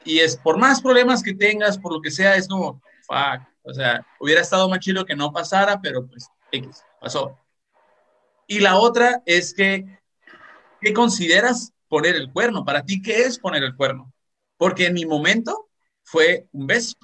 y 0.03 0.19
es 0.19 0.37
por 0.37 0.57
más 0.57 0.81
problemas 0.81 1.21
que 1.21 1.35
tengas, 1.35 1.77
por 1.77 1.93
lo 1.93 2.01
que 2.01 2.09
sea, 2.09 2.35
es 2.35 2.47
como, 2.47 2.81
fuck, 3.05 3.47
o 3.61 3.73
sea, 3.75 4.03
hubiera 4.19 4.41
estado 4.41 4.67
más 4.69 4.79
chido 4.79 5.05
que 5.05 5.15
no 5.15 5.31
pasara, 5.31 5.79
pero 5.81 6.07
pues, 6.07 6.27
X, 6.51 6.83
pasó. 6.99 7.37
Y 8.47 8.59
la 8.59 8.77
otra 8.77 9.21
es 9.25 9.53
que, 9.53 9.85
¿qué 10.81 10.93
consideras 10.93 11.71
poner 11.87 12.15
el 12.15 12.31
cuerno? 12.31 12.65
Para 12.65 12.83
ti, 12.83 13.01
¿qué 13.01 13.21
es 13.23 13.39
poner 13.39 13.63
el 13.63 13.75
cuerno? 13.75 14.11
Porque 14.57 14.87
en 14.87 14.93
mi 14.93 15.05
momento 15.05 15.69
fue 16.03 16.47
un 16.51 16.67
beso, 16.67 16.95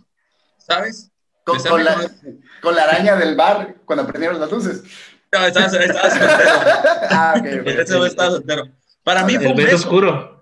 ¿sabes? 0.57 1.11
Con, 1.45 1.83
la, 1.83 1.95
con- 1.95 2.41
con 2.61 2.75
la 2.75 2.83
araña 2.83 3.15
del 3.15 3.35
bar 3.35 3.77
cuando 3.85 4.05
prendieron 4.05 4.39
las 4.39 4.51
luces. 4.51 4.83
No, 5.31 5.45
estaba, 5.45 5.65
estaba 5.67 6.09
soltero. 6.09 6.49
Ah, 7.09 7.33
ok, 7.37 7.45
ok. 7.61 7.67
Ese 7.67 7.97
güey 7.97 8.09
estaba 8.09 8.31
soltero. 8.31 8.63
Para 9.03 9.23
mí 9.23 9.35
fue 9.35 9.45
El 9.45 9.51
un 9.51 9.57
beso 9.57 9.71
beso. 9.71 9.83
oscuro. 9.87 10.41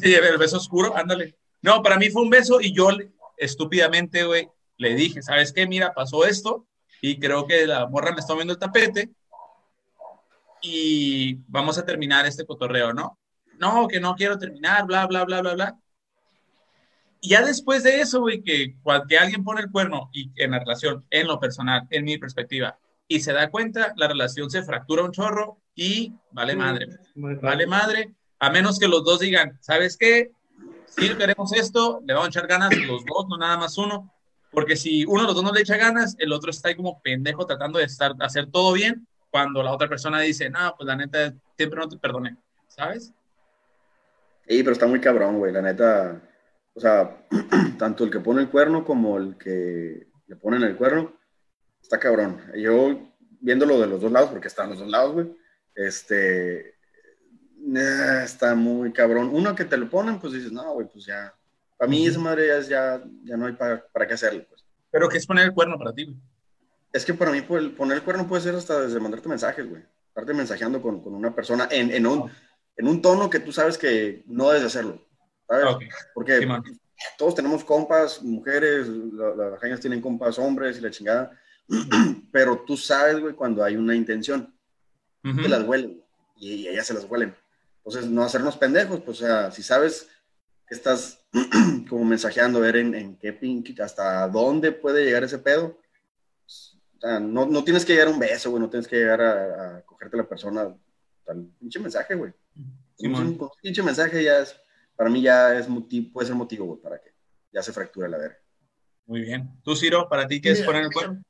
Sí, 0.00 0.14
el 0.14 0.38
beso 0.38 0.56
oscuro, 0.56 0.96
ándale. 0.96 1.36
No, 1.60 1.82
para 1.82 1.98
mí 1.98 2.08
fue 2.10 2.22
un 2.22 2.30
beso 2.30 2.60
y 2.60 2.72
yo 2.74 2.88
estúpidamente, 3.36 4.24
güey, 4.24 4.48
le 4.76 4.94
dije, 4.94 5.22
¿sabes 5.22 5.52
qué? 5.52 5.66
Mira, 5.66 5.92
pasó 5.92 6.24
esto 6.24 6.66
y 7.00 7.18
creo 7.18 7.46
que 7.46 7.66
la 7.66 7.86
morra 7.86 8.12
me 8.12 8.20
está 8.20 8.32
moviendo 8.32 8.54
el 8.54 8.58
tapete 8.58 9.10
y 10.64 11.34
vamos 11.46 11.76
a 11.76 11.84
terminar 11.84 12.24
este 12.24 12.46
cotorreo, 12.46 12.94
¿no? 12.94 13.18
No, 13.58 13.86
que 13.86 14.00
no 14.00 14.14
quiero 14.14 14.38
terminar, 14.38 14.86
bla, 14.86 15.06
bla, 15.06 15.24
bla, 15.24 15.42
bla, 15.42 15.54
bla. 15.54 15.78
Y 17.20 17.30
ya 17.30 17.42
después 17.44 17.82
de 17.82 18.00
eso, 18.00 18.20
güey, 18.20 18.42
que, 18.42 18.74
que 19.08 19.18
alguien 19.18 19.44
pone 19.44 19.60
el 19.60 19.70
cuerno 19.70 20.08
y 20.12 20.30
en 20.36 20.52
la 20.52 20.60
relación, 20.60 21.04
en 21.10 21.26
lo 21.26 21.38
personal, 21.38 21.86
en 21.90 22.04
mi 22.04 22.16
perspectiva, 22.16 22.78
y 23.06 23.20
se 23.20 23.34
da 23.34 23.50
cuenta, 23.50 23.92
la 23.96 24.08
relación 24.08 24.50
se 24.50 24.62
fractura 24.62 25.04
un 25.04 25.12
chorro 25.12 25.58
y 25.74 26.14
vale 26.32 26.56
madre. 26.56 26.88
Vale 27.14 27.66
madre. 27.66 28.14
A 28.38 28.50
menos 28.50 28.78
que 28.78 28.88
los 28.88 29.04
dos 29.04 29.20
digan, 29.20 29.58
¿sabes 29.60 29.98
qué? 29.98 30.32
Si 30.86 31.08
queremos 31.10 31.52
esto, 31.52 32.02
le 32.06 32.14
vamos 32.14 32.28
a 32.28 32.30
echar 32.30 32.46
ganas 32.46 32.74
los 32.76 33.04
dos, 33.04 33.26
no 33.28 33.36
nada 33.36 33.58
más 33.58 33.76
uno. 33.76 34.10
Porque 34.50 34.76
si 34.76 35.04
uno 35.04 35.22
de 35.22 35.26
los 35.26 35.34
dos 35.34 35.44
no 35.44 35.52
le 35.52 35.60
echa 35.60 35.76
ganas, 35.76 36.16
el 36.18 36.32
otro 36.32 36.50
está 36.50 36.68
ahí 36.68 36.74
como 36.74 37.02
pendejo 37.02 37.44
tratando 37.44 37.78
de 37.78 37.84
estar, 37.84 38.14
hacer 38.20 38.50
todo 38.50 38.72
bien, 38.72 39.06
cuando 39.34 39.64
la 39.64 39.72
otra 39.72 39.88
persona 39.88 40.20
dice, 40.20 40.48
no, 40.48 40.76
pues 40.76 40.86
la 40.86 40.94
neta, 40.94 41.34
siempre 41.56 41.80
no 41.80 41.88
te 41.88 41.98
perdoné, 41.98 42.36
¿sabes? 42.68 43.12
Sí, 44.46 44.62
pero 44.62 44.70
está 44.70 44.86
muy 44.86 45.00
cabrón, 45.00 45.38
güey, 45.38 45.52
la 45.52 45.60
neta. 45.60 46.22
O 46.72 46.78
sea, 46.78 47.26
tanto 47.76 48.04
el 48.04 48.12
que 48.12 48.20
pone 48.20 48.42
el 48.42 48.48
cuerno 48.48 48.84
como 48.84 49.18
el 49.18 49.36
que 49.36 50.06
le 50.28 50.36
ponen 50.36 50.62
el 50.62 50.76
cuerno, 50.76 51.18
está 51.82 51.98
cabrón. 51.98 52.42
Yo, 52.54 53.12
viéndolo 53.40 53.80
de 53.80 53.88
los 53.88 54.00
dos 54.00 54.12
lados, 54.12 54.30
porque 54.30 54.46
están 54.46 54.70
los 54.70 54.78
dos 54.78 54.88
lados, 54.88 55.14
güey, 55.14 55.36
este, 55.74 56.76
está 58.22 58.54
muy 58.54 58.92
cabrón. 58.92 59.30
Uno 59.32 59.52
que 59.56 59.64
te 59.64 59.76
lo 59.76 59.90
ponen, 59.90 60.20
pues 60.20 60.32
dices, 60.32 60.52
no, 60.52 60.74
güey, 60.74 60.86
pues 60.86 61.06
ya, 61.06 61.34
para 61.76 61.90
mí 61.90 62.06
esa 62.06 62.20
madre 62.20 62.46
ya, 62.46 62.60
ya, 62.60 63.04
ya 63.24 63.36
no 63.36 63.46
hay 63.46 63.54
para, 63.54 63.84
para 63.88 64.06
qué 64.06 64.14
hacerlo, 64.14 64.44
pues. 64.48 64.64
Pero 64.92 65.08
¿qué 65.08 65.18
es 65.18 65.26
poner 65.26 65.46
el 65.46 65.54
cuerno 65.54 65.76
para 65.76 65.92
ti, 65.92 66.04
güey? 66.04 66.16
Es 66.94 67.04
que 67.04 67.12
para 67.12 67.32
mí 67.32 67.40
pues, 67.42 67.64
poner 67.70 67.96
el 67.98 68.04
cuerno 68.04 68.26
puede 68.28 68.42
ser 68.42 68.54
hasta 68.54 68.80
desde 68.82 69.00
mandarte 69.00 69.28
mensajes, 69.28 69.68
güey. 69.68 69.82
Estarte 70.08 70.32
mensajeando 70.32 70.80
con, 70.80 71.02
con 71.02 71.12
una 71.12 71.34
persona 71.34 71.66
en, 71.70 71.90
en, 71.90 72.06
un, 72.06 72.30
en 72.76 72.86
un 72.86 73.02
tono 73.02 73.28
que 73.28 73.40
tú 73.40 73.50
sabes 73.52 73.76
que 73.76 74.22
no 74.28 74.48
debes 74.50 74.64
hacerlo, 74.66 75.04
¿sabes? 75.48 75.66
Porque 76.14 76.38
Sí, 76.38 76.46
todos 77.18 77.34
tenemos 77.34 77.64
compas, 77.64 78.22
mujeres, 78.22 78.86
la- 78.86 79.34
las 79.50 79.58
jañas 79.60 79.80
tienen 79.80 80.00
compas 80.00 80.38
hombres 80.38 80.78
y 80.78 80.82
la 80.82 80.90
chingada, 80.92 81.36
pero 82.32 82.60
tú 82.60 82.76
sabes, 82.76 83.18
güey, 83.20 83.34
cuando 83.34 83.64
hay 83.64 83.74
una 83.76 83.96
intención, 83.96 84.54
Ujú. 85.24 85.42
te 85.42 85.48
las 85.48 85.64
huelen 85.64 86.00
y, 86.36 86.52
y 86.54 86.68
ellas 86.68 86.86
se 86.86 86.94
las 86.94 87.04
huelen. 87.06 87.34
Entonces, 87.84 88.08
no 88.08 88.22
hacernos 88.22 88.56
pendejos, 88.56 89.00
pues, 89.00 89.20
o 89.20 89.26
sea, 89.26 89.50
si 89.50 89.64
sabes 89.64 90.08
que 90.68 90.76
estás 90.76 91.18
como 91.90 92.04
mensajeando, 92.04 92.60
ver 92.60 92.76
en, 92.76 92.94
en 92.94 93.16
qué 93.16 93.32
pinche, 93.32 93.74
hasta 93.82 94.28
dónde 94.28 94.70
puede 94.70 95.04
llegar 95.04 95.24
ese 95.24 95.38
pedo, 95.38 95.76
sea, 97.06 97.20
no, 97.20 97.46
no 97.46 97.64
tienes 97.64 97.84
que 97.84 97.92
llegar 97.92 98.08
a 98.08 98.10
un 98.10 98.18
beso, 98.18 98.50
güey, 98.50 98.62
no 98.62 98.70
tienes 98.70 98.88
que 98.88 98.96
llegar 98.96 99.20
a, 99.20 99.76
a 99.76 99.80
cogerte 99.82 100.16
a 100.16 100.22
la 100.22 100.28
persona, 100.28 100.74
tal 101.24 101.46
pinche 101.58 101.78
mensaje, 101.80 102.14
güey. 102.14 102.32
Un, 102.98 103.38
pinche 103.62 103.82
mensaje 103.82 104.22
ya 104.22 104.38
es, 104.40 104.56
para 104.96 105.10
mí 105.10 105.20
ya 105.22 105.58
es 105.58 105.68
motivo, 105.68 106.12
puede 106.12 106.26
ser 106.28 106.36
motivo, 106.36 106.66
güey, 106.66 106.80
para 106.80 106.98
que 107.00 107.12
ya 107.52 107.62
se 107.62 107.72
fracture 107.72 108.08
la 108.08 108.18
verga. 108.18 108.38
Muy 109.06 109.20
bien. 109.22 109.50
¿Tú, 109.62 109.76
Ciro, 109.76 110.08
para 110.08 110.26
ti 110.26 110.40
qué 110.40 110.52
es 110.52 110.62
poner 110.62 110.84
el 110.84 110.90
cuerno? 110.92 111.22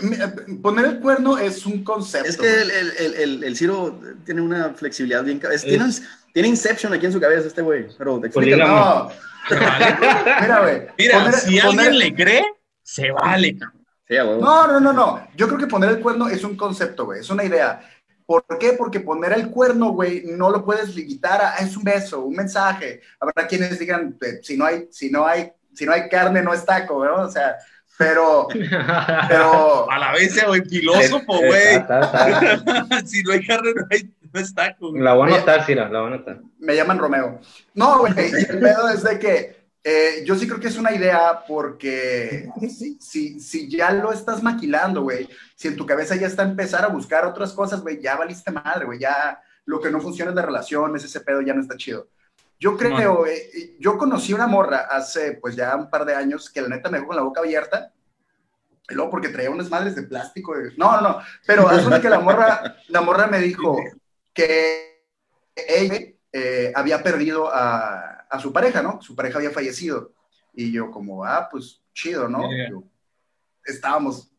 Mira, 0.00 0.32
Poner 0.62 0.84
el 0.86 1.00
cuerno 1.00 1.36
es 1.38 1.66
un 1.66 1.84
concepto. 1.84 2.28
Es 2.28 2.36
que 2.36 2.62
el, 2.62 2.70
el, 2.70 2.90
el, 2.98 3.14
el, 3.14 3.44
el 3.44 3.56
Ciro 3.56 4.00
tiene 4.24 4.40
una 4.40 4.70
flexibilidad 4.74 5.22
bien... 5.22 5.40
es- 5.52 5.64
Es- 5.64 6.02
tiene, 6.32 6.48
Inception 6.48 6.92
aquí 6.94 7.04
en 7.04 7.12
su 7.12 7.20
cabeza 7.20 7.46
este 7.46 7.60
güey, 7.60 7.88
pero 7.98 8.18
te. 8.18 8.28
No, 8.56 9.10
mira, 9.50 10.60
güey. 10.62 10.82
Mira, 10.98 11.18
poner- 11.24 11.34
si 11.34 11.60
poner- 11.60 11.64
alguien 11.86 11.98
le 11.98 12.14
cree, 12.14 12.44
se 12.82 13.10
vale. 13.10 13.58
cabrón. 13.58 13.81
Sí, 14.12 14.18
a 14.18 14.24
huevo. 14.26 14.40
No, 14.42 14.66
no, 14.66 14.78
no, 14.80 14.92
no. 14.92 15.26
Yo 15.34 15.46
creo 15.48 15.58
que 15.58 15.66
poner 15.66 15.90
el 15.90 16.00
cuerno 16.00 16.28
es 16.28 16.44
un 16.44 16.56
concepto, 16.56 17.06
güey. 17.06 17.20
Es 17.20 17.30
una 17.30 17.44
idea. 17.44 17.80
¿Por 18.26 18.44
qué? 18.60 18.74
Porque 18.74 19.00
poner 19.00 19.32
el 19.32 19.50
cuerno, 19.50 19.90
güey, 19.92 20.22
no 20.26 20.50
lo 20.50 20.64
puedes 20.64 20.94
limitar 20.94 21.40
a 21.40 21.54
"Ah, 21.54 21.56
es 21.60 21.76
un 21.76 21.84
beso, 21.84 22.20
un 22.20 22.34
mensaje. 22.36 23.00
Habrá 23.18 23.46
quienes 23.46 23.78
digan, 23.78 24.16
eh, 24.20 24.38
si 24.42 24.56
no 24.56 24.64
hay, 24.66 24.86
si 24.90 25.10
no 25.10 25.26
hay, 25.26 25.50
si 25.74 25.84
no 25.86 25.92
hay 25.92 26.08
carne, 26.08 26.42
no 26.42 26.52
es 26.52 26.64
taco, 26.64 27.04
¿no? 27.04 27.22
O 27.22 27.28
sea, 27.30 27.56
pero, 27.98 28.48
pero, 29.28 29.90
A 29.90 29.98
la 29.98 30.12
vez, 30.12 30.34
güey, 30.46 30.62
filósofo, 30.62 31.34
Eh, 31.42 31.46
güey. 31.46 31.74
está, 31.76 32.00
está. 32.00 33.00
si 33.06 33.22
no 33.22 33.32
hay 33.32 33.46
carne, 33.46 33.72
no, 33.74 33.86
hay, 33.90 34.10
no 34.32 34.40
está 34.40 34.74
con. 34.76 35.02
La 35.02 35.14
voy 35.14 35.30
a 35.32 35.36
anotar, 35.36 35.64
Cira, 35.64 35.88
la 35.88 36.00
voy 36.00 36.12
a 36.12 36.14
anotar. 36.14 36.40
me 36.58 36.76
llaman 36.76 36.98
Romeo. 36.98 37.40
No, 37.74 37.98
güey, 38.00 38.12
el 38.18 38.58
pedo 38.60 38.88
es 38.88 39.02
de 39.02 39.18
que 39.18 39.61
eh, 39.84 40.22
yo 40.24 40.36
sí 40.36 40.46
creo 40.46 40.60
que 40.60 40.68
es 40.68 40.76
una 40.76 40.92
idea 40.92 41.44
porque 41.46 42.48
si, 42.68 42.98
si, 43.00 43.40
si 43.40 43.68
ya 43.68 43.92
lo 43.92 44.12
estás 44.12 44.42
maquilando, 44.42 45.02
güey, 45.02 45.28
si 45.56 45.68
en 45.68 45.76
tu 45.76 45.84
cabeza 45.84 46.14
ya 46.16 46.26
está 46.26 46.42
empezar 46.42 46.84
a 46.84 46.88
buscar 46.88 47.24
otras 47.24 47.52
cosas, 47.52 47.80
güey, 47.82 48.00
ya 48.00 48.16
valiste 48.16 48.50
madre, 48.50 48.84
güey, 48.84 48.98
ya 48.98 49.40
lo 49.64 49.80
que 49.80 49.90
no 49.90 50.00
funciona 50.00 50.30
es 50.30 50.36
de 50.36 50.42
relaciones, 50.42 51.04
ese 51.04 51.20
pedo 51.20 51.40
ya 51.40 51.54
no 51.54 51.60
está 51.60 51.76
chido. 51.76 52.08
Yo 52.58 52.76
creo, 52.76 53.16
güey, 53.16 53.76
yo 53.80 53.98
conocí 53.98 54.32
una 54.32 54.46
morra 54.46 54.86
hace 54.88 55.32
pues 55.32 55.56
ya 55.56 55.74
un 55.74 55.90
par 55.90 56.04
de 56.04 56.14
años 56.14 56.48
que 56.48 56.62
la 56.62 56.68
neta 56.68 56.88
me 56.88 56.98
dejó 56.98 57.08
con 57.08 57.16
la 57.16 57.22
boca 57.22 57.40
abierta. 57.40 57.92
Y 58.88 58.94
luego 58.94 59.10
porque 59.10 59.30
traía 59.30 59.50
unas 59.50 59.68
madres 59.68 59.96
de 59.96 60.04
plástico. 60.04 60.54
no, 60.76 61.00
no. 61.00 61.18
Pero 61.44 61.68
hace 61.68 62.00
que 62.00 62.08
la 62.08 62.20
morra, 62.20 62.76
la 62.86 63.00
morra 63.00 63.26
me 63.26 63.40
dijo 63.40 63.76
que 64.32 65.06
ella 65.56 66.12
eh, 66.32 66.72
había 66.76 67.02
perdido 67.02 67.50
a, 67.52 68.21
a 68.32 68.40
su 68.40 68.52
pareja, 68.52 68.82
¿no? 68.82 69.00
Su 69.02 69.14
pareja 69.14 69.36
había 69.38 69.50
fallecido. 69.50 70.12
Y 70.54 70.72
yo 70.72 70.90
como, 70.90 71.24
ah, 71.24 71.48
pues 71.50 71.82
chido, 71.92 72.28
¿no? 72.28 72.50
Yeah. 72.50 72.70
Yo- 72.70 72.84
estábamos 73.64 74.32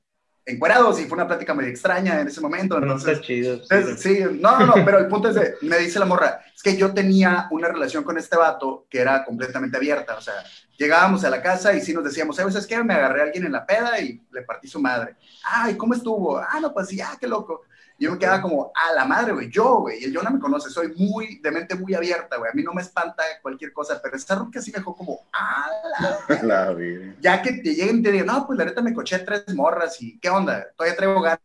encuerados 0.46 1.00
y 1.00 1.06
fue 1.06 1.16
una 1.16 1.28
plática 1.28 1.54
medio 1.54 1.70
extraña 1.70 2.20
en 2.20 2.28
ese 2.28 2.42
momento. 2.42 2.80
No 2.80 2.98
está 2.98 3.22
chido. 3.22 3.54
entonces, 3.70 4.02
sí, 4.02 4.20
no, 4.40 4.60
no, 4.60 4.66
no, 4.66 4.74
pero 4.86 4.98
el 4.98 5.08
punto 5.08 5.30
es 5.30 5.36
de, 5.36 5.56
me 5.62 5.78
dice 5.78 6.00
la 6.00 6.06
morra, 6.06 6.42
es 6.54 6.62
que 6.62 6.76
yo 6.76 6.94
tenía 6.94 7.48
una 7.52 7.70
relación 7.70 8.04
con 8.04 8.18
este 8.18 8.36
vato 8.36 8.86
que 8.90 9.00
era 9.00 9.24
completamente 9.24 9.78
abierta, 9.78 10.18
o 10.18 10.22
sea, 10.22 10.34
llegábamos 10.78 11.24
a 11.24 11.30
la 11.30 11.42
casa 11.42 11.74
y 11.74 11.82
sí 11.82 11.94
nos 11.94 12.04
decíamos, 12.04 12.36
¿sabes 12.36 12.68
qué? 12.68 12.84
Me 12.84 12.96
agarré 12.96 13.22
a 13.22 13.24
alguien 13.26 13.46
en 13.46 13.52
la 13.54 13.66
peda 13.66 14.00
y 14.02 14.22
le 14.32 14.42
partí 14.42 14.68
su 14.68 14.82
madre. 14.82 15.16
Ay, 15.46 15.78
¿cómo 15.78 15.94
estuvo? 15.94 16.38
Ah, 16.38 16.60
no, 16.60 16.74
pues 16.74 16.88
sí, 16.90 17.00
ah, 17.00 17.16
qué 17.20 17.28
loco. 17.28 17.62
Yo 18.04 18.12
me 18.12 18.20
quedaba 18.20 18.42
como, 18.42 18.72
a 18.76 18.94
la 18.94 19.06
madre, 19.06 19.32
güey, 19.32 19.50
yo, 19.50 19.80
güey, 19.80 20.02
y 20.02 20.04
el 20.06 20.14
yo 20.14 20.22
no 20.22 20.32
me 20.32 20.40
conoce, 20.40 20.70
soy 20.70 20.94
muy, 20.96 21.40
de 21.40 21.52
mente 21.52 21.76
muy 21.76 21.94
abierta, 21.94 22.38
güey, 22.38 22.52
a 22.52 22.54
mí 22.54 22.62
no 22.62 22.74
me 22.74 22.82
espanta 22.82 23.24
cualquier 23.42 23.72
cosa, 23.72 24.00
pero 24.04 24.18
esa 24.18 24.36
ruca 24.36 24.62
sí 24.62 24.72
me 24.72 24.80
dejó 24.80 24.96
como, 24.96 25.22
a 25.32 25.70
la 26.00 26.42
La 26.44 26.78
ya 27.22 27.42
que 27.42 27.54
te 27.54 27.74
lleguen 27.74 28.00
y 28.00 28.04
te 28.04 28.12
digan, 28.12 28.28
no, 28.28 28.46
pues 28.46 28.60
la 28.60 28.66
neta 28.66 28.82
me 28.82 28.94
coché 28.94 29.20
tres 29.20 29.54
morras 29.56 30.02
y 30.02 30.20
¿qué 30.20 30.30
onda? 30.30 30.68
Todavía 30.76 30.98
traigo 30.98 31.22
ganas. 31.22 31.40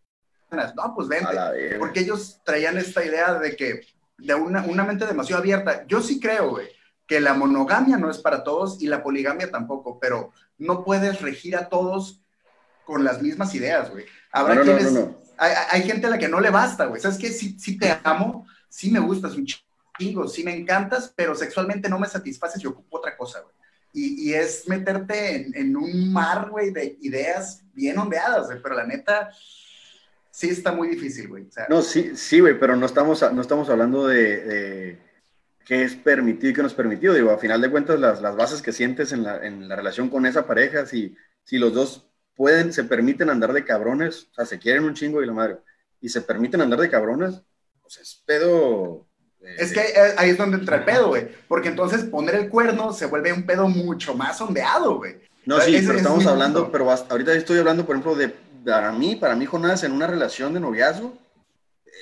No, 0.74 0.94
pues 0.94 1.08
vente. 1.08 1.76
Porque 1.78 2.00
ellos 2.00 2.40
traían 2.42 2.78
esta 2.78 3.04
idea 3.04 3.34
de 3.34 3.54
que, 3.54 3.82
de 4.16 4.34
una, 4.34 4.62
una 4.62 4.82
mente 4.82 5.06
demasiado 5.06 5.40
abierta. 5.42 5.84
Yo 5.86 6.00
sí 6.00 6.18
creo, 6.18 6.50
güey, 6.50 6.68
que 7.06 7.20
la 7.20 7.34
monogamia 7.34 7.98
no 7.98 8.10
es 8.10 8.18
para 8.18 8.42
todos 8.42 8.82
y 8.82 8.86
la 8.86 9.02
poligamia 9.02 9.50
tampoco, 9.50 9.98
pero 10.00 10.32
no 10.56 10.84
puedes 10.84 11.20
regir 11.20 11.56
a 11.56 11.68
todos 11.68 12.22
con 12.84 13.04
las 13.04 13.20
mismas 13.20 13.54
ideas, 13.54 13.90
güey. 13.90 14.06
Habrá 14.32 14.54
No, 14.54 14.64
no, 14.64 14.72
no, 14.72 14.76
quienes, 14.78 14.92
no. 14.94 15.27
Hay, 15.38 15.52
hay 15.70 15.82
gente 15.82 16.06
a 16.06 16.10
la 16.10 16.18
que 16.18 16.28
no 16.28 16.40
le 16.40 16.50
basta, 16.50 16.86
güey. 16.86 17.00
¿Sabes 17.00 17.18
qué? 17.18 17.28
Sí, 17.28 17.56
sí 17.58 17.78
te 17.78 17.98
amo, 18.04 18.46
sí 18.68 18.90
me 18.90 19.00
gustas 19.00 19.36
un 19.36 19.46
chingo, 19.46 20.28
sí 20.28 20.44
me 20.44 20.54
encantas, 20.54 21.12
pero 21.16 21.34
sexualmente 21.34 21.88
no 21.88 21.98
me 21.98 22.08
satisfaces 22.08 22.62
y 22.62 22.66
ocupo 22.66 22.98
otra 22.98 23.16
cosa, 23.16 23.40
güey. 23.40 23.54
Y, 23.92 24.28
y 24.28 24.34
es 24.34 24.68
meterte 24.68 25.34
en, 25.34 25.56
en 25.56 25.76
un 25.76 26.12
mar, 26.12 26.50
güey, 26.50 26.70
de 26.70 26.98
ideas 27.00 27.62
bien 27.72 27.98
ondeadas, 27.98 28.46
güey. 28.46 28.60
Pero 28.62 28.74
la 28.74 28.86
neta, 28.86 29.30
sí 30.30 30.48
está 30.50 30.72
muy 30.72 30.88
difícil, 30.88 31.28
güey. 31.28 31.44
O 31.44 31.50
sea, 31.50 31.66
No, 31.68 31.82
sí, 31.82 32.12
sí, 32.14 32.40
güey, 32.40 32.58
pero 32.58 32.76
no 32.76 32.86
estamos, 32.86 33.20
no 33.32 33.40
estamos 33.40 33.68
hablando 33.70 34.06
de, 34.06 34.44
de 34.44 34.98
qué 35.64 35.82
es 35.84 35.94
permitido 35.96 36.50
y 36.50 36.54
qué 36.54 36.60
no 36.62 36.68
es 36.68 36.74
permitido. 36.74 37.14
Digo, 37.14 37.30
a 37.30 37.38
final 37.38 37.60
de 37.60 37.70
cuentas, 37.70 37.98
las, 37.98 38.20
las 38.20 38.36
bases 38.36 38.62
que 38.62 38.72
sientes 38.72 39.12
en 39.12 39.24
la, 39.24 39.44
en 39.44 39.68
la 39.68 39.76
relación 39.76 40.10
con 40.10 40.26
esa 40.26 40.46
pareja, 40.46 40.86
si, 40.86 41.16
si 41.44 41.58
los 41.58 41.72
dos 41.72 42.07
pueden, 42.38 42.72
se 42.72 42.84
permiten 42.84 43.28
andar 43.30 43.52
de 43.52 43.64
cabrones, 43.64 44.28
o 44.30 44.34
sea, 44.36 44.46
se 44.46 44.58
quieren 44.60 44.84
un 44.84 44.94
chingo 44.94 45.20
y 45.20 45.26
la 45.26 45.32
madre, 45.32 45.56
y 46.00 46.08
se 46.08 46.20
permiten 46.22 46.60
andar 46.60 46.78
de 46.78 46.88
cabrones, 46.88 47.42
pues 47.82 47.98
es 47.98 48.22
pedo. 48.24 49.06
eh, 49.40 49.56
Es 49.58 49.72
que 49.72 49.80
ahí 50.16 50.30
es 50.30 50.38
donde 50.38 50.56
entra 50.58 50.76
el 50.76 50.84
pedo, 50.84 51.08
güey. 51.08 51.28
Porque 51.48 51.68
entonces 51.68 52.04
poner 52.04 52.36
el 52.36 52.48
cuerno 52.48 52.92
se 52.92 53.06
vuelve 53.06 53.32
un 53.32 53.44
pedo 53.44 53.68
mucho 53.68 54.14
más 54.14 54.40
ondeado, 54.40 54.96
güey. 54.98 55.16
No, 55.46 55.60
sí, 55.60 55.74
ese- 55.74 55.86
pero 55.88 55.98
estamos 55.98 56.20
es 56.22 56.26
hablando, 56.28 56.60
punto. 56.60 56.72
pero 56.72 56.90
hasta 56.92 57.12
ahorita 57.12 57.32
estoy 57.32 57.58
hablando, 57.58 57.84
por 57.84 57.96
ejemplo, 57.96 58.14
de 58.14 58.28
para 58.64 58.92
mí, 58.92 59.16
para 59.16 59.34
mí, 59.34 59.44
Jonás, 59.46 59.82
en 59.82 59.92
una 59.92 60.06
relación 60.06 60.52
de 60.54 60.60
noviazgo, 60.60 61.16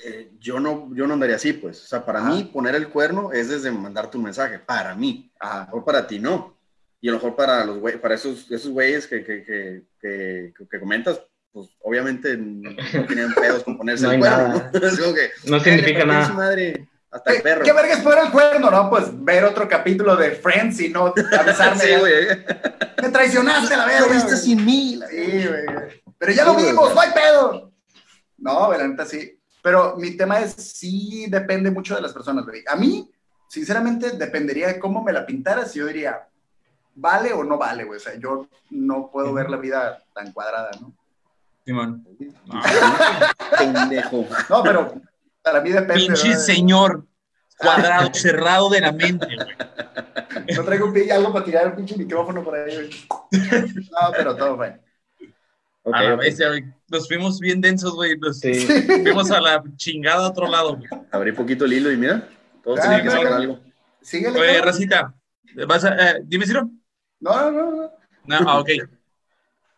eh, 0.05 0.31
yo, 0.39 0.59
no, 0.59 0.89
yo 0.93 1.07
no 1.07 1.13
andaría 1.13 1.37
así, 1.37 1.53
pues. 1.53 1.83
O 1.83 1.87
sea, 1.87 2.05
para 2.05 2.21
mí, 2.21 2.43
poner 2.53 2.75
el 2.75 2.89
cuerno 2.89 3.31
es 3.31 3.49
desde 3.49 3.71
mandarte 3.71 4.17
un 4.17 4.23
mensaje, 4.25 4.59
para 4.59 4.93
mí. 4.95 5.31
Mejor 5.65 5.83
para 5.85 6.05
ti 6.05 6.19
no. 6.19 6.56
Y 7.01 7.09
a 7.09 7.11
lo 7.11 7.17
mejor 7.17 7.35
para 7.35 7.63
los 7.65 7.77
güey- 7.77 7.99
para 8.01 8.15
esos, 8.15 8.49
esos 8.51 8.71
güeyes 8.71 9.05
que, 9.07 9.23
que, 9.23 9.43
que, 9.43 9.83
que, 10.01 10.53
que 10.69 10.79
comentas, 10.79 11.21
pues 11.51 11.69
obviamente 11.81 12.35
no 12.37 12.75
tenían 13.07 13.33
pedos 13.33 13.63
con 13.63 13.77
ponerse 13.77 14.03
No 14.07 14.11
el 14.13 14.19
cuerno, 14.19 14.47
nada. 14.47 14.71
¿no? 14.73 14.79
Es 14.87 14.99
como 14.99 15.13
que, 15.13 15.29
No 15.45 15.59
significa 15.59 16.05
nada. 16.05 16.27
su 16.27 16.33
madre 16.33 16.87
hasta 17.11 17.31
el 17.31 17.37
¿Qué, 17.37 17.43
perro. 17.43 17.63
¿Qué 17.63 17.73
verga 17.73 17.93
es 17.93 17.99
poner 18.01 18.25
el 18.25 18.31
cuerno? 18.31 18.69
No, 18.71 18.89
pues 18.89 19.05
ver 19.23 19.43
otro 19.45 19.67
capítulo 19.69 20.15
de 20.15 20.31
Friends 20.31 20.79
y 20.81 20.89
no 20.89 21.13
avisarme. 21.39 21.81
Sí, 21.83 21.95
güey. 21.99 22.27
Me 23.01 23.09
traicionaste 23.09 23.77
la 23.77 23.85
verga. 23.85 24.01
Lo 24.07 24.13
viste 24.13 24.31
güey. 24.31 24.41
sin 24.41 24.65
mí. 24.65 24.95
la- 24.97 25.07
Sí, 25.07 25.15
güey. 25.47 25.65
Pero 26.17 26.31
ya 26.33 26.43
lo 26.45 26.51
Sí, 26.51 26.55
güey, 26.61 26.65
vimos, 26.71 26.93
no 26.95 26.99
hay 27.01 27.09
pedo. 27.11 27.71
No, 28.39 28.71
la 28.75 28.87
neta 28.87 29.05
sí. 29.05 29.39
Pero 29.61 29.95
mi 29.97 30.17
tema 30.17 30.39
es, 30.39 30.51
sí 30.53 31.27
depende 31.29 31.69
mucho 31.71 31.95
de 31.95 32.01
las 32.01 32.11
personas, 32.13 32.45
güey. 32.45 32.63
A 32.67 32.75
mí, 32.75 33.09
sinceramente, 33.47 34.11
dependería 34.11 34.67
de 34.67 34.79
cómo 34.79 35.03
me 35.03 35.11
la 35.13 35.25
pintaras 35.25 35.75
y 35.75 35.79
yo 35.79 35.85
diría, 35.87 36.27
¿vale 36.97 37.31
o 37.33 37.43
no 37.43 37.57
vale, 37.57 37.83
güey? 37.85 37.97
O 37.97 37.99
sea, 38.01 38.15
yo 38.19 38.47
no 38.71 39.09
puedo 39.11 39.33
ver 39.33 39.49
la 39.49 39.57
vida 39.57 40.03
tan 40.13 40.31
cuadrada, 40.33 40.71
¿no? 40.81 40.93
Simón. 41.65 42.05
Pendejo. 43.57 44.25
No, 44.49 44.63
pero 44.63 45.01
para 45.41 45.61
mí 45.61 45.69
depende. 45.71 45.95
Pinche 46.05 46.29
¿no? 46.29 46.39
señor. 46.39 47.05
cuadrado, 47.57 48.09
cerrado 48.13 48.69
de 48.69 48.81
la 48.81 48.91
mente, 48.91 49.25
güey. 49.25 50.55
No 50.55 50.63
traigo 50.63 50.85
un 50.87 50.93
pie 50.93 51.05
y 51.05 51.09
algo 51.09 51.33
para 51.33 51.43
tirar 51.45 51.67
el 51.67 51.73
pinche 51.73 51.97
micrófono 51.97 52.43
por 52.43 52.55
ahí, 52.55 52.75
güey. 52.75 52.89
No, 53.91 54.11
pero 54.15 54.35
todo 54.35 54.55
fue. 54.57 54.79
Ok, 55.83 55.95
a 55.95 56.03
la 56.03 56.15
bestia, 56.15 56.49
güey. 56.49 56.65
Nos 56.89 57.07
fuimos 57.07 57.39
bien 57.39 57.59
densos, 57.61 57.93
güey. 57.95 58.17
Nos 58.17 58.39
Sí. 58.39 58.53
fuimos 59.03 59.31
a 59.31 59.41
la 59.41 59.63
chingada 59.75 60.25
a 60.25 60.29
otro 60.29 60.47
lado, 60.47 60.77
güey. 60.77 60.87
Abrí 61.11 61.31
poquito 61.31 61.65
el 61.65 61.73
hilo 61.73 61.91
y 61.91 61.97
mira, 61.97 62.27
todos 62.63 62.79
Ah, 62.79 62.83
tienen 62.83 62.99
que 62.99 63.05
no, 63.05 63.11
sacar 63.11 63.29
no. 63.31 63.35
algo. 63.37 63.59
Síguele. 64.01 64.39
Oye. 64.39 64.61
Racita, 64.61 65.13
vas 65.67 65.83
a, 65.85 65.95
eh, 66.11 66.21
dime, 66.23 66.45
Ciro. 66.45 66.69
No, 67.19 67.51
no, 67.51 67.51
no, 67.51 67.71
no. 67.71 67.91
No, 68.25 68.49
ah, 68.49 68.59
ok. 68.59 68.69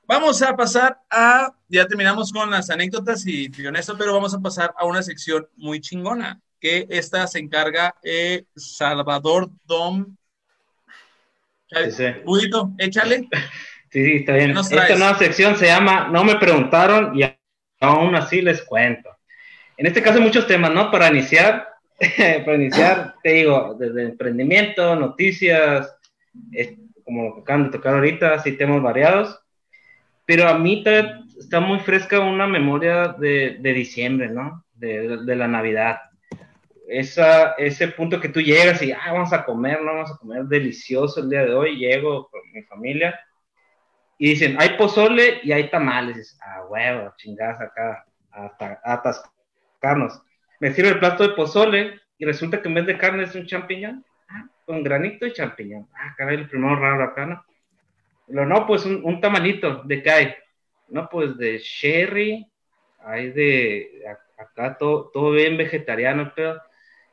Vamos 0.07 0.41
a 0.41 0.55
pasar 0.55 0.99
a, 1.09 1.53
ya 1.67 1.85
terminamos 1.85 2.33
con 2.33 2.49
las 2.49 2.69
anécdotas 2.71 3.25
y 3.27 3.51
honesto, 3.65 3.95
pero 3.97 4.13
vamos 4.13 4.33
a 4.33 4.39
pasar 4.39 4.73
a 4.75 4.85
una 4.85 5.03
sección 5.03 5.47
muy 5.55 5.79
chingona, 5.81 6.41
que 6.59 6.87
esta 6.89 7.27
se 7.27 7.37
encarga 7.37 7.95
eh, 8.03 8.45
Salvador 8.55 9.51
Dom. 9.65 10.15
Sí, 11.67 11.91
sí. 11.91 12.05
Budito, 12.25 12.71
échale. 12.77 13.27
Sí, 13.91 14.05
sí, 14.05 14.15
está 14.17 14.33
bien. 14.33 14.49
¿Qué 14.49 14.53
nos 14.53 14.71
Esta 14.71 14.95
nueva 14.97 15.17
sección 15.17 15.57
se 15.57 15.65
llama 15.65 16.09
No 16.09 16.23
me 16.23 16.35
preguntaron 16.35 17.17
y 17.17 17.23
aún 17.79 18.13
así 18.13 18.39
les 18.39 18.61
cuento. 18.61 19.09
En 19.77 19.87
este 19.87 20.03
caso 20.03 20.19
hay 20.19 20.23
muchos 20.23 20.45
temas, 20.45 20.71
¿no? 20.71 20.91
Para 20.91 21.07
iniciar, 21.07 21.69
para 22.45 22.55
iniciar, 22.55 23.15
te 23.23 23.33
digo, 23.33 23.75
desde 23.79 24.03
emprendimiento, 24.03 24.95
noticias, 24.95 25.91
es 26.51 26.77
como 27.09 27.23
lo 27.23 27.33
que 27.33 27.41
acaban 27.41 27.63
de 27.63 27.71
tocar 27.71 27.95
ahorita, 27.95 28.37
sí 28.37 28.51
temas 28.51 28.83
variados. 28.83 29.41
Pero 30.27 30.47
a 30.47 30.59
mí 30.59 30.83
ta- 30.83 31.21
está 31.39 31.59
muy 31.59 31.79
fresca 31.79 32.19
una 32.19 32.45
memoria 32.45 33.15
de, 33.17 33.57
de 33.59 33.73
diciembre, 33.73 34.29
¿no? 34.29 34.63
De, 34.75 35.17
de 35.25 35.35
la 35.35 35.47
Navidad. 35.47 36.01
Esa, 36.87 37.53
ese 37.53 37.87
punto 37.87 38.21
que 38.21 38.29
tú 38.29 38.41
llegas 38.41 38.83
y, 38.83 38.91
ah, 38.91 39.11
vamos 39.11 39.33
a 39.33 39.43
comer, 39.43 39.81
no 39.81 39.95
vamos 39.95 40.11
a 40.11 40.17
comer 40.17 40.43
delicioso 40.43 41.19
el 41.19 41.31
día 41.31 41.45
de 41.45 41.53
hoy, 41.55 41.77
llego 41.77 42.29
con 42.29 42.41
mi 42.53 42.61
familia 42.61 43.19
y 44.19 44.29
dicen, 44.29 44.55
hay 44.59 44.77
pozole 44.77 45.39
y 45.41 45.51
hay 45.51 45.67
tamales. 45.71 46.37
Ah, 46.43 46.61
huevo, 46.69 47.11
chingadas 47.17 47.59
acá, 47.59 48.05
hasta 48.29 48.79
atascarnos. 48.83 50.21
Me 50.59 50.71
sirve 50.73 50.89
el 50.89 50.99
plato 50.99 51.27
de 51.27 51.33
pozole 51.33 51.99
y 52.19 52.25
resulta 52.25 52.61
que 52.61 52.67
en 52.67 52.75
vez 52.75 52.85
de 52.85 52.99
carne 52.99 53.23
es 53.23 53.33
un 53.33 53.47
champiñón, 53.47 54.05
con 54.69 54.83
granito 54.83 55.25
y 55.25 55.33
champiñón. 55.33 55.87
Ah, 55.95 56.13
caray, 56.15 56.35
el 56.37 56.47
primero 56.47 56.75
raro 56.75 57.03
acá, 57.03 57.25
¿no? 57.25 57.43
Lo 58.27 58.45
no, 58.45 58.67
pues 58.67 58.85
un, 58.85 59.01
un 59.03 59.19
tamalito, 59.19 59.81
¿de 59.83 60.03
qué 60.03 60.11
hay? 60.11 60.35
No, 60.89 61.09
pues 61.09 61.35
de 61.39 61.57
sherry, 61.57 62.45
hay 63.03 63.31
de, 63.31 64.03
acá 64.37 64.77
todo, 64.77 65.09
todo 65.11 65.31
bien 65.31 65.57
vegetariano, 65.57 66.31
pero... 66.35 66.61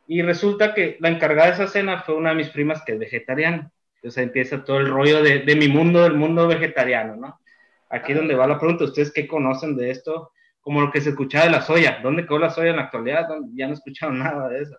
Y 0.07 0.21
resulta 0.21 0.75
que 0.75 0.99
la 1.01 1.09
encargada 1.09 1.47
de 1.49 1.55
esa 1.55 1.67
cena 1.67 2.03
fue 2.03 2.15
una 2.17 2.29
de 2.31 2.37
mis 2.37 2.51
primas 2.51 2.83
que 2.85 2.93
es 2.93 2.99
vegetariana. 2.99 3.71
Entonces 3.95 4.23
empieza 4.23 4.63
todo 4.63 4.77
el 4.77 4.89
rollo 4.91 5.23
de, 5.23 5.39
de 5.39 5.57
mi 5.57 5.69
mundo, 5.69 6.03
del 6.03 6.13
mundo 6.13 6.47
vegetariano, 6.47 7.17
¿no? 7.17 7.41
Aquí 7.89 8.13
es 8.13 8.19
donde 8.19 8.35
va 8.35 8.47
la 8.47 8.59
pregunta, 8.59 8.85
¿ustedes 8.85 9.11
qué 9.15 9.27
conocen 9.27 9.77
de 9.77 9.91
esto? 9.91 10.33
Como 10.61 10.83
lo 10.83 10.91
que 10.93 11.01
se 11.01 11.09
escuchaba 11.09 11.47
de 11.47 11.53
la 11.53 11.63
soya. 11.63 12.01
¿Dónde 12.03 12.27
quedó 12.27 12.39
la 12.39 12.51
soya 12.51 12.71
en 12.73 12.77
la 12.77 12.83
actualidad? 12.83 13.27
¿Dónde- 13.27 13.49
Ya 13.55 13.67
no 13.67 13.73
escucharon 13.73 14.19
nada 14.19 14.51
de 14.51 14.61
eso. 14.61 14.77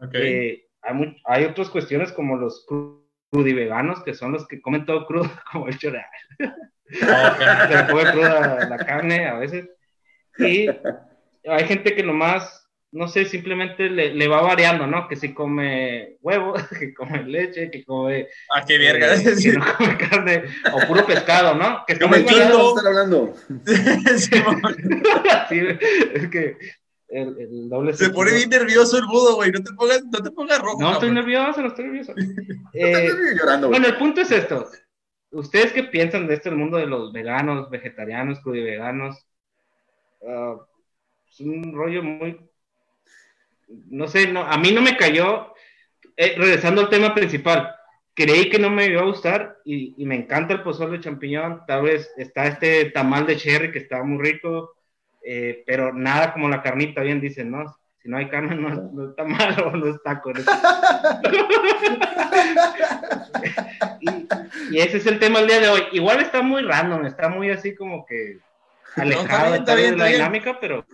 Ok. 0.00 0.14
Eh, 0.14 0.65
hay, 0.86 0.94
mu- 0.94 1.14
hay 1.24 1.44
otras 1.44 1.68
cuestiones 1.70 2.12
como 2.12 2.36
los 2.36 2.64
cru- 2.66 3.02
crudiveganos, 3.30 4.02
que 4.04 4.14
son 4.14 4.32
los 4.32 4.46
que 4.46 4.60
comen 4.60 4.86
todo 4.86 5.06
crudo, 5.06 5.30
como 5.52 5.68
el 5.68 5.78
chorreal. 5.78 6.04
Se 6.88 7.86
come 7.90 8.10
cruda 8.12 8.68
la 8.68 8.76
carne 8.78 9.26
a 9.26 9.34
veces. 9.34 9.68
Y 10.38 10.68
hay 11.48 11.64
gente 11.66 11.94
que 11.96 12.02
nomás, 12.04 12.68
no 12.92 13.08
sé, 13.08 13.24
simplemente 13.24 13.88
le, 13.90 14.14
le 14.14 14.28
va 14.28 14.42
variando, 14.42 14.86
¿no? 14.86 15.08
Que 15.08 15.16
si 15.16 15.34
come 15.34 16.16
huevo, 16.20 16.54
que 16.78 16.94
come 16.94 17.24
leche, 17.24 17.70
que 17.70 17.84
come... 17.84 18.28
Ah, 18.54 18.62
qué 18.66 18.78
verga. 18.78 19.14
eh, 19.16 19.34
que 19.42 19.52
no 19.52 19.64
come 19.76 19.96
carne, 19.96 20.44
o 20.72 20.86
puro 20.86 21.04
pescado, 21.04 21.54
¿no? 21.56 21.84
Que 21.86 21.98
Come 21.98 22.20
muy 22.20 22.32
estar 22.32 22.86
hablando? 22.86 23.34
Sí, 25.48 25.60
es 26.14 26.28
que 26.28 26.56
el, 27.08 27.38
el 27.38 27.68
doble 27.68 27.92
Se 27.94 28.10
pone 28.10 28.32
bien 28.34 28.50
nervioso 28.50 28.98
el 28.98 29.06
budo, 29.06 29.36
güey. 29.36 29.52
No 29.52 29.62
te 29.62 29.72
pongas, 29.72 30.04
no 30.04 30.22
te 30.22 30.30
pongas 30.30 30.60
rojo. 30.60 30.80
No 30.80 30.92
estoy 30.92 31.12
nervioso, 31.12 31.60
no 31.60 31.68
estoy 31.68 31.84
nervioso. 31.84 32.14
Eh, 32.74 33.06
Estoy 33.06 33.38
llorando, 33.38 33.68
güey. 33.68 33.80
Bueno, 33.80 33.94
el 33.94 33.98
punto 33.98 34.20
es 34.20 34.30
esto. 34.30 34.68
¿Ustedes 35.30 35.72
qué 35.72 35.84
piensan 35.84 36.26
de 36.26 36.34
esto, 36.34 36.48
el 36.48 36.56
mundo 36.56 36.76
de 36.76 36.86
los 36.86 37.12
veganos, 37.12 37.70
vegetarianos, 37.70 38.40
crudiveganos? 38.40 39.26
Ah, 40.26 40.56
es 41.30 41.40
un 41.40 41.74
rollo 41.74 42.02
muy... 42.02 42.40
No 43.68 44.06
sé, 44.08 44.30
no, 44.30 44.42
a 44.42 44.56
mí 44.58 44.70
no 44.70 44.80
me 44.80 44.96
cayó, 44.96 45.52
eh, 46.16 46.34
regresando 46.36 46.82
al 46.82 46.88
tema 46.88 47.14
principal, 47.14 47.74
creí 48.14 48.48
que 48.48 48.60
no 48.60 48.70
me 48.70 48.86
iba 48.86 49.02
a 49.02 49.06
gustar 49.06 49.58
y, 49.64 49.94
y 50.00 50.06
me 50.06 50.14
encanta 50.14 50.54
el 50.54 50.62
pozole 50.62 50.98
de 50.98 51.02
champiñón, 51.02 51.62
tal 51.66 51.82
vez 51.82 52.08
está 52.16 52.46
este 52.46 52.90
tamal 52.90 53.26
de 53.26 53.36
cherry 53.36 53.72
que 53.72 53.80
está 53.80 54.04
muy 54.04 54.24
rico, 54.24 54.75
eh, 55.28 55.64
pero 55.66 55.92
nada 55.92 56.32
como 56.32 56.48
la 56.48 56.62
carnita, 56.62 57.00
bien 57.02 57.20
dicen, 57.20 57.50
¿no? 57.50 57.76
Si 58.02 58.08
no 58.08 58.16
hay 58.18 58.28
carne, 58.28 58.54
no, 58.54 58.68
no 58.70 59.10
es 59.10 59.16
tamal 59.16 59.60
o 59.66 59.70
no 59.76 59.88
es 59.88 60.00
taco. 60.02 60.32
¿no? 60.32 60.40
y, 64.00 64.28
y 64.70 64.78
ese 64.78 64.98
es 64.98 65.06
el 65.06 65.18
tema 65.18 65.40
del 65.40 65.48
día 65.48 65.60
de 65.60 65.68
hoy. 65.68 65.82
Igual 65.92 66.20
está 66.20 66.42
muy 66.42 66.62
random, 66.62 67.06
está 67.06 67.28
muy 67.28 67.50
así 67.50 67.74
como 67.74 68.04
que 68.06 68.38
alejado 68.96 69.50
bien, 69.50 69.54
está 69.60 69.64
tal 69.64 69.76
vez 69.76 69.84
bien, 69.86 69.90
de 69.92 69.98
la 69.98 70.04
está 70.04 70.04
bien. 70.06 70.12
dinámica, 70.32 70.58
pero 70.60 70.86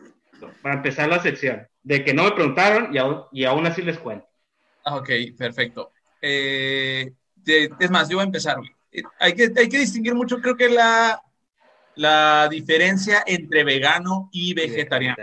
para 0.63 0.75
empezar 0.77 1.09
la 1.09 1.21
sección, 1.21 1.67
de 1.83 2.05
que 2.05 2.15
no 2.15 2.25
me 2.25 2.33
preguntaron 2.33 2.95
y 2.95 2.99
aún, 2.99 3.23
y 3.33 3.45
aún 3.45 3.67
así 3.67 3.83
les 3.83 3.99
cuento. 3.99 4.27
Ah, 4.85 4.97
Ok, 4.97 5.11
perfecto. 5.39 5.93
Eh, 6.21 7.13
de- 7.37 7.71
es 7.79 7.91
más, 7.91 8.09
yo 8.09 8.17
voy 8.17 8.23
a 8.23 8.27
empezar. 8.27 8.57
Eh, 8.91 9.03
Hay 9.21 9.35
que, 9.35 9.45
hay 9.57 9.69
que 9.69 9.79
distinguir 9.79 10.15
mucho, 10.15 10.41
creo 10.41 10.57
que 10.57 10.69
la, 10.69 11.21
la 11.95 12.49
diferencia 12.51 13.23
entre 13.27 13.65
vegano 13.65 14.29
y 14.33 14.55
vegetariano. 14.55 15.17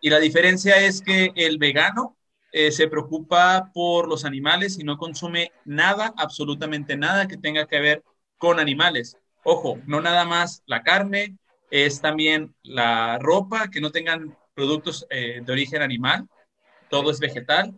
Y 0.00 0.10
la 0.10 0.20
diferencia 0.20 0.76
es 0.76 1.02
que 1.02 1.32
el 1.34 1.58
vegano 1.58 2.16
eh, 2.52 2.70
se 2.70 2.88
preocupa 2.88 3.70
por 3.74 4.08
los 4.08 4.24
animales 4.24 4.78
y 4.78 4.84
no 4.84 4.96
consume 4.96 5.52
nada, 5.64 6.14
absolutamente 6.16 6.96
nada 6.96 7.26
que 7.26 7.36
tenga 7.36 7.66
que 7.66 7.80
ver 7.80 8.04
con 8.38 8.60
animales. 8.60 9.18
Ojo, 9.42 9.80
no 9.86 10.00
nada 10.00 10.24
más 10.24 10.62
la 10.66 10.82
carne, 10.82 11.36
es 11.70 12.00
también 12.00 12.54
la 12.62 13.18
ropa, 13.18 13.68
que 13.70 13.80
no 13.80 13.90
tengan 13.90 14.36
productos 14.54 15.06
eh, 15.10 15.40
de 15.44 15.52
origen 15.52 15.82
animal, 15.82 16.26
todo 16.88 17.10
es 17.10 17.20
vegetal, 17.20 17.74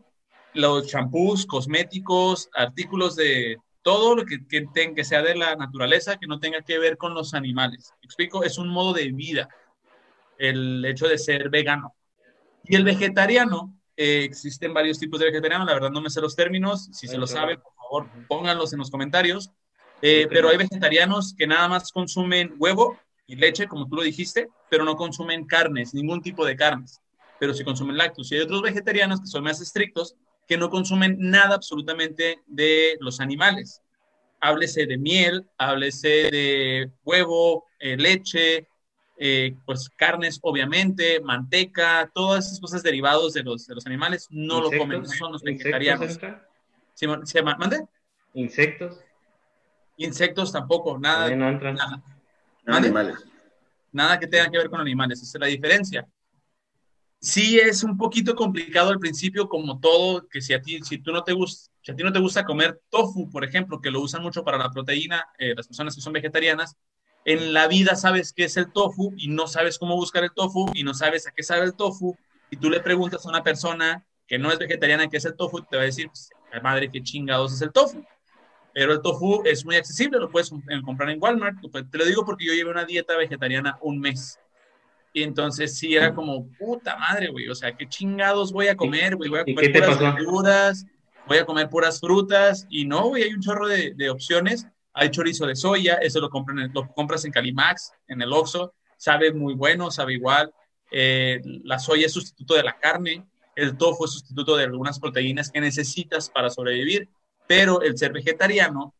los 0.54 0.86
champús, 0.88 1.46
cosméticos, 1.46 2.48
artículos 2.54 3.16
de 3.16 3.58
todo 3.82 4.14
lo 4.16 4.24
que, 4.26 4.46
que, 4.48 4.66
ten- 4.68 4.94
que 4.94 5.04
sea 5.04 5.22
de 5.22 5.34
la 5.36 5.56
naturaleza, 5.56 6.18
que 6.18 6.26
no 6.26 6.38
tenga 6.40 6.62
que 6.62 6.78
ver 6.78 6.96
con 6.98 7.14
los 7.14 7.34
animales. 7.34 7.94
¿Me 8.02 8.06
explico? 8.06 8.44
Es 8.44 8.58
un 8.58 8.68
modo 8.68 8.92
de 8.92 9.12
vida 9.12 9.54
el 10.38 10.84
hecho 10.84 11.08
de 11.08 11.18
ser 11.18 11.50
vegano. 11.50 11.94
Y 12.64 12.76
el 12.76 12.84
vegetariano, 12.84 13.78
eh, 13.96 14.24
existen 14.24 14.74
varios 14.74 14.98
tipos 14.98 15.20
de 15.20 15.26
vegetariano, 15.26 15.64
la 15.64 15.74
verdad 15.74 15.90
no 15.90 16.00
me 16.02 16.10
sé 16.10 16.20
los 16.20 16.36
términos, 16.36 16.88
si 16.92 17.08
se 17.08 17.16
Ay, 17.16 17.18
lo 17.18 17.26
claro. 17.26 17.28
saben, 17.28 17.60
por 17.60 17.74
favor, 17.74 18.10
pónganlos 18.28 18.72
en 18.72 18.80
los 18.80 18.90
comentarios. 18.90 19.52
Eh, 20.02 20.28
pero 20.32 20.48
hay 20.48 20.56
vegetarianos 20.56 21.34
que 21.36 21.46
nada 21.46 21.68
más 21.68 21.92
consumen 21.92 22.54
huevo 22.58 23.02
y 23.26 23.36
leche, 23.36 23.68
como 23.68 23.86
tú 23.88 23.96
lo 23.96 24.02
dijiste, 24.02 24.50
pero 24.68 24.84
no 24.84 24.96
consumen 24.96 25.46
carnes, 25.46 25.94
ningún 25.94 26.22
tipo 26.22 26.46
de 26.46 26.56
carnes, 26.56 27.02
pero 27.38 27.54
sí 27.54 27.64
consumen 27.64 27.96
lácteos. 27.98 28.32
Y 28.32 28.36
hay 28.36 28.40
otros 28.42 28.62
vegetarianos 28.62 29.20
que 29.20 29.26
son 29.26 29.44
más 29.44 29.60
estrictos, 29.60 30.16
que 30.50 30.56
no 30.58 30.68
consumen 30.68 31.16
nada 31.20 31.54
absolutamente 31.54 32.40
de 32.48 32.96
los 32.98 33.20
animales. 33.20 33.82
Háblese 34.40 34.84
de 34.84 34.98
miel, 34.98 35.48
háblese 35.56 36.08
de 36.08 36.90
huevo, 37.04 37.66
eh, 37.78 37.96
leche, 37.96 38.66
eh, 39.16 39.54
pues 39.64 39.88
carnes, 39.90 40.40
obviamente, 40.42 41.20
manteca, 41.20 42.10
todas 42.12 42.46
esas 42.48 42.58
cosas 42.58 42.82
derivados 42.82 43.32
de 43.32 43.44
los, 43.44 43.64
de 43.64 43.76
los 43.76 43.86
animales, 43.86 44.26
no 44.28 44.54
lo 44.54 44.64
Insectos, 44.64 44.80
comen, 44.80 45.02
esos 45.04 45.16
son 45.18 45.32
los 45.34 45.42
vegetarianos. 45.44 46.18
¿Se 46.94 47.06
llama? 47.06 47.56
¿Mande? 47.56 47.86
Insectos, 48.34 48.98
Insectos 49.98 50.50
tampoco, 50.50 50.98
nada, 50.98 51.30
no 51.36 51.48
entran. 51.48 51.76
nada, 51.76 52.02
No, 52.64 52.74
animales. 52.74 53.24
nada 53.92 54.18
que 54.18 54.26
tenga 54.26 54.50
que 54.50 54.58
ver 54.58 54.68
con 54.68 54.80
animales, 54.80 55.22
esa 55.22 55.38
es 55.38 55.40
la 55.42 55.46
diferencia. 55.46 56.08
Sí 57.22 57.58
es 57.58 57.84
un 57.84 57.98
poquito 57.98 58.34
complicado 58.34 58.90
al 58.90 58.98
principio, 58.98 59.48
como 59.48 59.78
todo, 59.78 60.26
que 60.28 60.40
si 60.40 60.54
a 60.54 60.62
ti, 60.62 60.80
si 60.82 60.98
tú 60.98 61.12
no 61.12 61.22
te 61.22 61.34
gusta, 61.34 61.70
si 61.82 61.92
a 61.92 61.96
ti 61.96 62.02
no 62.02 62.12
te 62.12 62.18
gusta 62.18 62.44
comer 62.44 62.80
tofu, 62.88 63.28
por 63.30 63.44
ejemplo, 63.44 63.80
que 63.80 63.90
lo 63.90 64.00
usan 64.00 64.22
mucho 64.22 64.42
para 64.42 64.56
la 64.56 64.70
proteína, 64.70 65.26
eh, 65.38 65.54
las 65.54 65.66
personas 65.66 65.94
que 65.94 66.00
son 66.00 66.14
vegetarianas, 66.14 66.76
en 67.26 67.52
la 67.52 67.68
vida 67.68 67.94
sabes 67.96 68.32
qué 68.32 68.44
es 68.44 68.56
el 68.56 68.72
tofu 68.72 69.12
y 69.18 69.28
no 69.28 69.46
sabes 69.46 69.78
cómo 69.78 69.96
buscar 69.96 70.24
el 70.24 70.32
tofu 70.32 70.72
y 70.74 70.82
no 70.82 70.94
sabes 70.94 71.26
a 71.26 71.32
qué 71.32 71.42
sabe 71.42 71.64
el 71.64 71.74
tofu 71.76 72.16
y 72.50 72.56
tú 72.56 72.70
le 72.70 72.80
preguntas 72.80 73.26
a 73.26 73.28
una 73.28 73.42
persona 73.42 74.06
que 74.26 74.38
no 74.38 74.50
es 74.50 74.58
vegetariana 74.58 75.08
qué 75.08 75.18
es 75.18 75.24
el 75.26 75.36
tofu, 75.36 75.62
te 75.62 75.76
va 75.76 75.82
a 75.82 75.86
decir, 75.86 76.06
pues, 76.06 76.30
madre, 76.62 76.90
qué 76.90 77.02
chingados 77.02 77.52
es 77.52 77.60
el 77.60 77.72
tofu. 77.72 78.02
Pero 78.72 78.92
el 78.94 79.02
tofu 79.02 79.42
es 79.44 79.64
muy 79.64 79.76
accesible, 79.76 80.18
lo 80.18 80.30
puedes 80.30 80.50
eh, 80.52 80.80
comprar 80.84 81.10
en 81.10 81.18
Walmart. 81.20 81.58
Te 81.90 81.98
lo 81.98 82.04
digo 82.04 82.24
porque 82.24 82.46
yo 82.46 82.54
llevé 82.54 82.70
una 82.70 82.84
dieta 82.84 83.16
vegetariana 83.16 83.76
un 83.82 83.98
mes. 84.00 84.38
Y 85.12 85.22
entonces 85.22 85.76
sí 85.76 85.96
era 85.96 86.14
como, 86.14 86.48
puta 86.58 86.96
madre, 86.96 87.28
güey. 87.28 87.48
O 87.48 87.54
sea, 87.54 87.76
¿qué 87.76 87.88
chingados 87.88 88.52
voy 88.52 88.68
a 88.68 88.76
comer, 88.76 89.16
güey? 89.16 89.28
Voy 89.28 89.40
a 89.40 89.42
¿Y 89.46 89.54
comer 89.54 89.72
puras 89.72 89.98
pasó? 89.98 90.14
verduras, 90.14 90.86
voy 91.26 91.38
a 91.38 91.44
comer 91.44 91.68
puras 91.68 92.00
frutas. 92.00 92.66
Y 92.70 92.84
no, 92.84 93.08
güey, 93.08 93.24
hay 93.24 93.34
un 93.34 93.40
chorro 93.40 93.66
de, 93.66 93.92
de 93.94 94.10
opciones. 94.10 94.66
Hay 94.92 95.10
chorizo 95.10 95.46
de 95.46 95.54
soya, 95.54 95.94
eso 95.94 96.20
lo, 96.20 96.28
compran 96.28 96.70
lo 96.74 96.88
compras 96.88 97.24
en 97.24 97.32
Calimax, 97.32 97.92
en 98.08 98.22
el 98.22 98.32
Oxxo. 98.32 98.74
Sabe 98.96 99.32
muy 99.32 99.54
bueno, 99.54 99.90
sabe 99.90 100.14
igual. 100.14 100.52
Eh, 100.90 101.40
la 101.64 101.78
soya 101.78 102.06
es 102.06 102.12
sustituto 102.12 102.54
de 102.54 102.64
la 102.64 102.78
carne. 102.78 103.24
El 103.54 103.76
tofu 103.76 104.04
es 104.04 104.12
sustituto 104.12 104.56
de 104.56 104.64
algunas 104.64 104.98
proteínas 104.98 105.50
que 105.50 105.60
necesitas 105.60 106.28
para 106.28 106.50
sobrevivir. 106.50 107.08
Pero 107.46 107.82
el 107.82 107.96
ser 107.98 108.12
vegetariano 108.12 108.94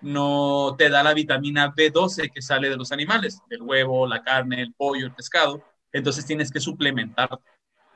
no 0.00 0.74
te 0.76 0.88
da 0.88 1.02
la 1.02 1.14
vitamina 1.14 1.74
B12 1.74 2.32
que 2.32 2.42
sale 2.42 2.68
de 2.68 2.76
los 2.76 2.92
animales, 2.92 3.40
del 3.48 3.62
huevo, 3.62 4.06
la 4.06 4.22
carne, 4.22 4.62
el 4.62 4.72
pollo, 4.74 5.06
el 5.06 5.14
pescado. 5.14 5.62
Entonces 5.92 6.26
tienes 6.26 6.50
que 6.50 6.60
suplementar, 6.60 7.30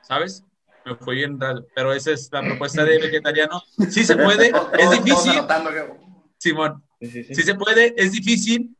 ¿sabes? 0.01 0.43
Me 0.85 0.95
fue 0.95 1.15
bien 1.15 1.39
raro, 1.39 1.65
pero 1.75 1.93
esa 1.93 2.11
es 2.11 2.29
la 2.31 2.41
propuesta 2.41 2.83
de 2.83 2.97
vegetariano. 2.97 3.61
Sí 3.89 4.03
se 4.03 4.15
puede, 4.15 4.51
es 4.79 4.91
difícil, 4.91 5.33
Simón, 6.37 6.83
Sí, 6.99 7.07
sí, 7.07 7.23
sí. 7.23 7.35
sí 7.35 7.43
se 7.43 7.55
puede, 7.55 7.93
es 7.97 8.11
difícil, 8.11 8.75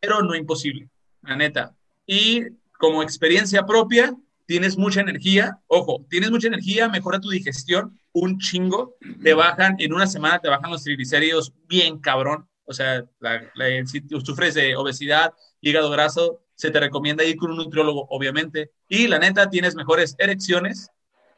pero 0.00 0.22
no 0.22 0.34
imposible, 0.34 0.88
la 1.22 1.36
neta. 1.36 1.74
Y 2.06 2.44
como 2.78 3.02
experiencia 3.02 3.66
propia, 3.66 4.14
tienes 4.46 4.76
mucha 4.76 5.00
energía, 5.00 5.58
ojo, 5.66 6.04
tienes 6.08 6.30
mucha 6.30 6.48
energía, 6.48 6.88
mejora 6.88 7.20
tu 7.20 7.30
digestión 7.30 8.00
un 8.12 8.38
chingo, 8.38 8.96
te 9.22 9.34
bajan, 9.34 9.76
en 9.78 9.92
una 9.92 10.06
semana 10.06 10.40
te 10.40 10.48
bajan 10.48 10.70
los 10.70 10.82
triglicéridos 10.82 11.52
bien 11.68 11.98
cabrón, 11.98 12.48
o 12.70 12.72
sea, 12.72 13.04
la- 13.18 13.42
la- 13.54 13.84
si 13.86 14.00
tú 14.00 14.20
sufres 14.20 14.54
de 14.54 14.76
obesidad, 14.76 15.32
hígado 15.60 15.90
graso, 15.90 16.40
se 16.54 16.70
te 16.70 16.78
recomienda 16.80 17.24
ir 17.24 17.36
con 17.36 17.50
un 17.50 17.56
nutriólogo, 17.56 18.06
obviamente, 18.10 18.70
y 18.88 19.08
la 19.08 19.18
neta 19.18 19.50
tienes 19.50 19.74
mejores 19.74 20.14
erecciones 20.18 20.88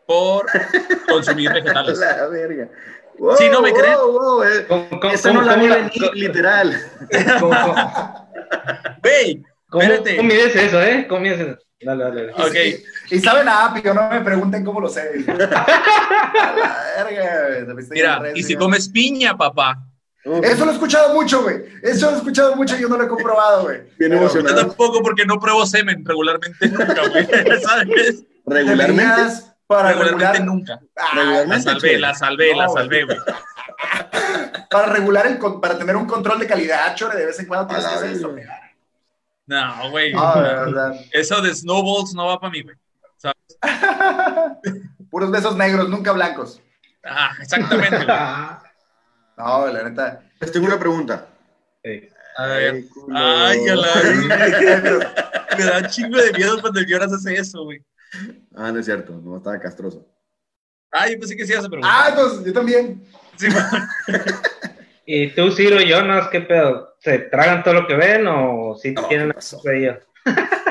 por 0.07 0.47
consumir 1.09 1.53
vegetales. 1.53 1.99
La 1.99 2.27
verga. 2.29 2.69
Wow, 3.19 3.37
Si 3.37 3.49
no 3.49 3.61
me 3.63 3.73
creen. 3.73 3.95
wow, 3.95 4.13
wow, 4.13 4.43
eh. 4.43 4.67
¿Cómo- 4.69 4.89
cómo- 5.01 5.13
Esa 5.13 5.33
no 5.33 5.43
la 5.43 5.57
vi 5.57 5.69
venir, 5.69 6.11
literal. 6.15 6.77
Güey, 9.03 9.43
cómo- 9.69 9.83
Espérate. 9.83 10.17
¿Cómo 10.17 10.29
mides 10.29 10.57
eso, 10.57 10.83
eh? 10.83 11.07
¿Cómo 11.09 11.21
mides 11.21 11.41
eso? 11.41 11.59
Dale, 11.81 12.05
dale, 12.05 12.27
dale. 12.27 12.45
ok. 12.45 12.55
Y, 13.11 13.17
y 13.17 13.21
saben 13.21 13.49
a 13.49 13.67
apio, 13.67 13.93
no 13.93 14.09
me 14.09 14.21
pregunten 14.21 14.65
cómo 14.65 14.81
lo 14.81 14.89
sé. 14.89 15.25
A 15.29 15.33
la 15.35 17.05
verga, 17.05 17.75
Mira, 17.91 18.23
y 18.35 18.43
si 18.45 18.55
comes 18.55 18.89
piña, 18.89 19.37
papá, 19.37 19.79
Uf, 20.25 20.45
Eso 20.45 20.65
lo 20.65 20.71
he 20.71 20.75
escuchado 20.75 21.15
mucho, 21.15 21.43
güey. 21.43 21.65
Eso 21.83 22.07
lo 22.11 22.13
he 22.17 22.19
escuchado 22.19 22.55
mucho 22.57 22.77
y 22.77 22.81
yo 22.81 22.89
no 22.89 22.97
lo 22.97 23.05
he 23.05 23.09
comprobado, 23.09 23.63
güey. 23.65 23.79
Bien 23.99 24.13
Pero 24.13 24.33
yo 24.33 24.55
tampoco 24.55 25.03
porque 25.03 25.25
no 25.27 25.39
pruebo 25.41 25.67
semen 25.67 26.05
regularmente 26.05 26.69
nunca, 26.69 27.09
güey, 27.09 27.27
¿sabes? 27.63 28.25
Regularmente. 28.47 29.05
para 29.67 29.89
Regularmente 29.89 30.39
regular, 30.39 30.45
nunca. 30.45 30.81
Ah, 30.97 31.43
La 31.47 31.61
salvé, 31.61 31.99
la 31.99 32.15
salvé, 32.15 32.55
la 32.55 32.69
salvé, 32.69 33.05
güey. 33.05 33.19
para 34.71 34.87
regular 34.93 35.27
el 35.27 35.39
con- 35.39 35.61
para 35.61 35.77
tener 35.79 35.97
un 35.97 36.07
control 36.07 36.39
de 36.39 36.47
calidad, 36.47 36.95
chore, 36.95 37.17
de 37.19 37.27
vez 37.27 37.39
en 37.41 37.47
cuando 37.47 37.67
tienes 37.69 37.87
que 37.87 37.95
hacer 37.95 38.11
eso. 38.13 38.33
verga. 38.33 38.59
No, 39.47 39.91
güey. 39.91 40.13
Ah. 40.17 40.93
Eso 41.11 41.41
de 41.43 41.53
snowballs 41.55 42.15
no 42.15 42.27
va 42.27 42.39
para 42.39 42.51
mí, 42.53 42.63
güey. 42.63 42.77
Puros 45.11 45.31
besos 45.31 45.57
negros, 45.57 45.89
nunca 45.89 46.13
blancos. 46.13 46.61
Ah, 47.05 47.33
exactamente, 47.41 47.97
güey. 47.97 48.07
No, 49.37 49.67
la 49.67 49.89
neta. 49.89 50.23
Les 50.41 50.53
tengo 50.53 50.67
una 50.67 50.79
pregunta. 50.79 51.27
Sí. 51.85 52.09
A 52.37 52.47
ver. 52.47 52.75
Ay, 52.75 52.83
culo. 52.85 53.17
Ay, 53.17 53.69
a 53.69 53.77
la 53.77 53.95
Me 55.59 55.65
da 55.65 55.79
un 55.79 55.87
chingo 55.87 56.19
de 56.19 56.33
miedo 56.33 56.61
cuando 56.61 56.81
el 56.81 56.87
Jonas 56.87 57.13
hace 57.13 57.35
eso, 57.35 57.65
güey. 57.65 57.83
Ah, 58.55 58.71
no 58.73 58.79
es 58.79 58.87
cierto, 58.87 59.13
no 59.23 59.39
estaba 59.39 59.59
castroso. 59.59 60.07
Ay, 60.91 61.15
yo 61.15 61.21
pensé 61.21 61.37
que 61.37 61.47
sí 61.47 61.53
ibas 61.53 61.65
a 61.65 61.69
preguntar. 61.69 61.91
Ah, 61.93 62.13
pues 62.15 62.45
yo 62.45 62.53
también. 62.53 63.03
Sí. 63.37 63.49
¿Y 65.07 65.31
tú, 65.31 65.51
Ciro 65.51 65.81
y 65.81 65.91
Jonas, 65.91 66.29
qué 66.29 66.43
pedo? 66.43 66.95
¿Se 67.01 67.19
tragan 67.19 67.65
todo 67.65 67.75
lo 67.75 67.87
que 67.87 67.97
ven 67.97 68.27
o 68.29 68.77
si 68.81 68.93
No, 68.93 69.09
tienen. 69.09 69.35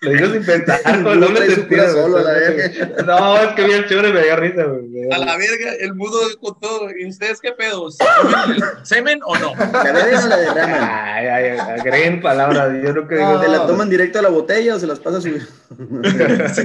Lo 0.00 0.10
digo 0.10 0.32
sin 0.32 0.44
pensar, 0.44 1.02
doble 1.02 1.26
trae 1.26 1.50
su 1.50 1.54
sentido. 1.56 1.92
solo, 1.92 2.18
a 2.18 2.22
la 2.22 2.32
verga. 2.32 3.04
No, 3.04 3.36
es 3.38 3.48
que 3.54 3.64
bien 3.64 3.84
chévere, 3.86 4.12
me 4.12 4.22
dio 4.22 4.36
risa, 4.36 4.64
güey. 4.64 4.88
me 4.88 5.14
A 5.14 5.18
la 5.18 5.36
verga, 5.36 5.72
el 5.80 5.94
mudo 5.94 6.20
con 6.40 6.60
todo. 6.60 6.88
¿Y 6.96 7.06
ustedes 7.08 7.40
qué 7.40 7.52
pedo? 7.52 7.88
¿Semen, 8.82 9.20
o 9.24 9.36
no? 9.38 9.54
¿La 9.56 9.92
beben 9.92 10.16
o 10.16 10.26
la 10.26 10.36
derraman? 10.36 10.88
Ay, 10.88 11.26
ay, 11.26 11.58
agreguen 11.58 12.22
palabras, 12.22 12.72
yo 12.82 12.92
nunca 12.92 13.14
digo 13.16 13.32
No. 13.34 13.42
¿Se 13.42 13.48
la 13.48 13.66
toman 13.66 13.90
directo 13.90 14.18
a 14.18 14.22
la 14.22 14.28
botella 14.28 14.76
o 14.76 14.78
se 14.78 14.86
las 14.86 15.00
pasa 15.00 15.18
a 15.18 15.20
su... 15.20 15.30
Sí, 16.54 16.62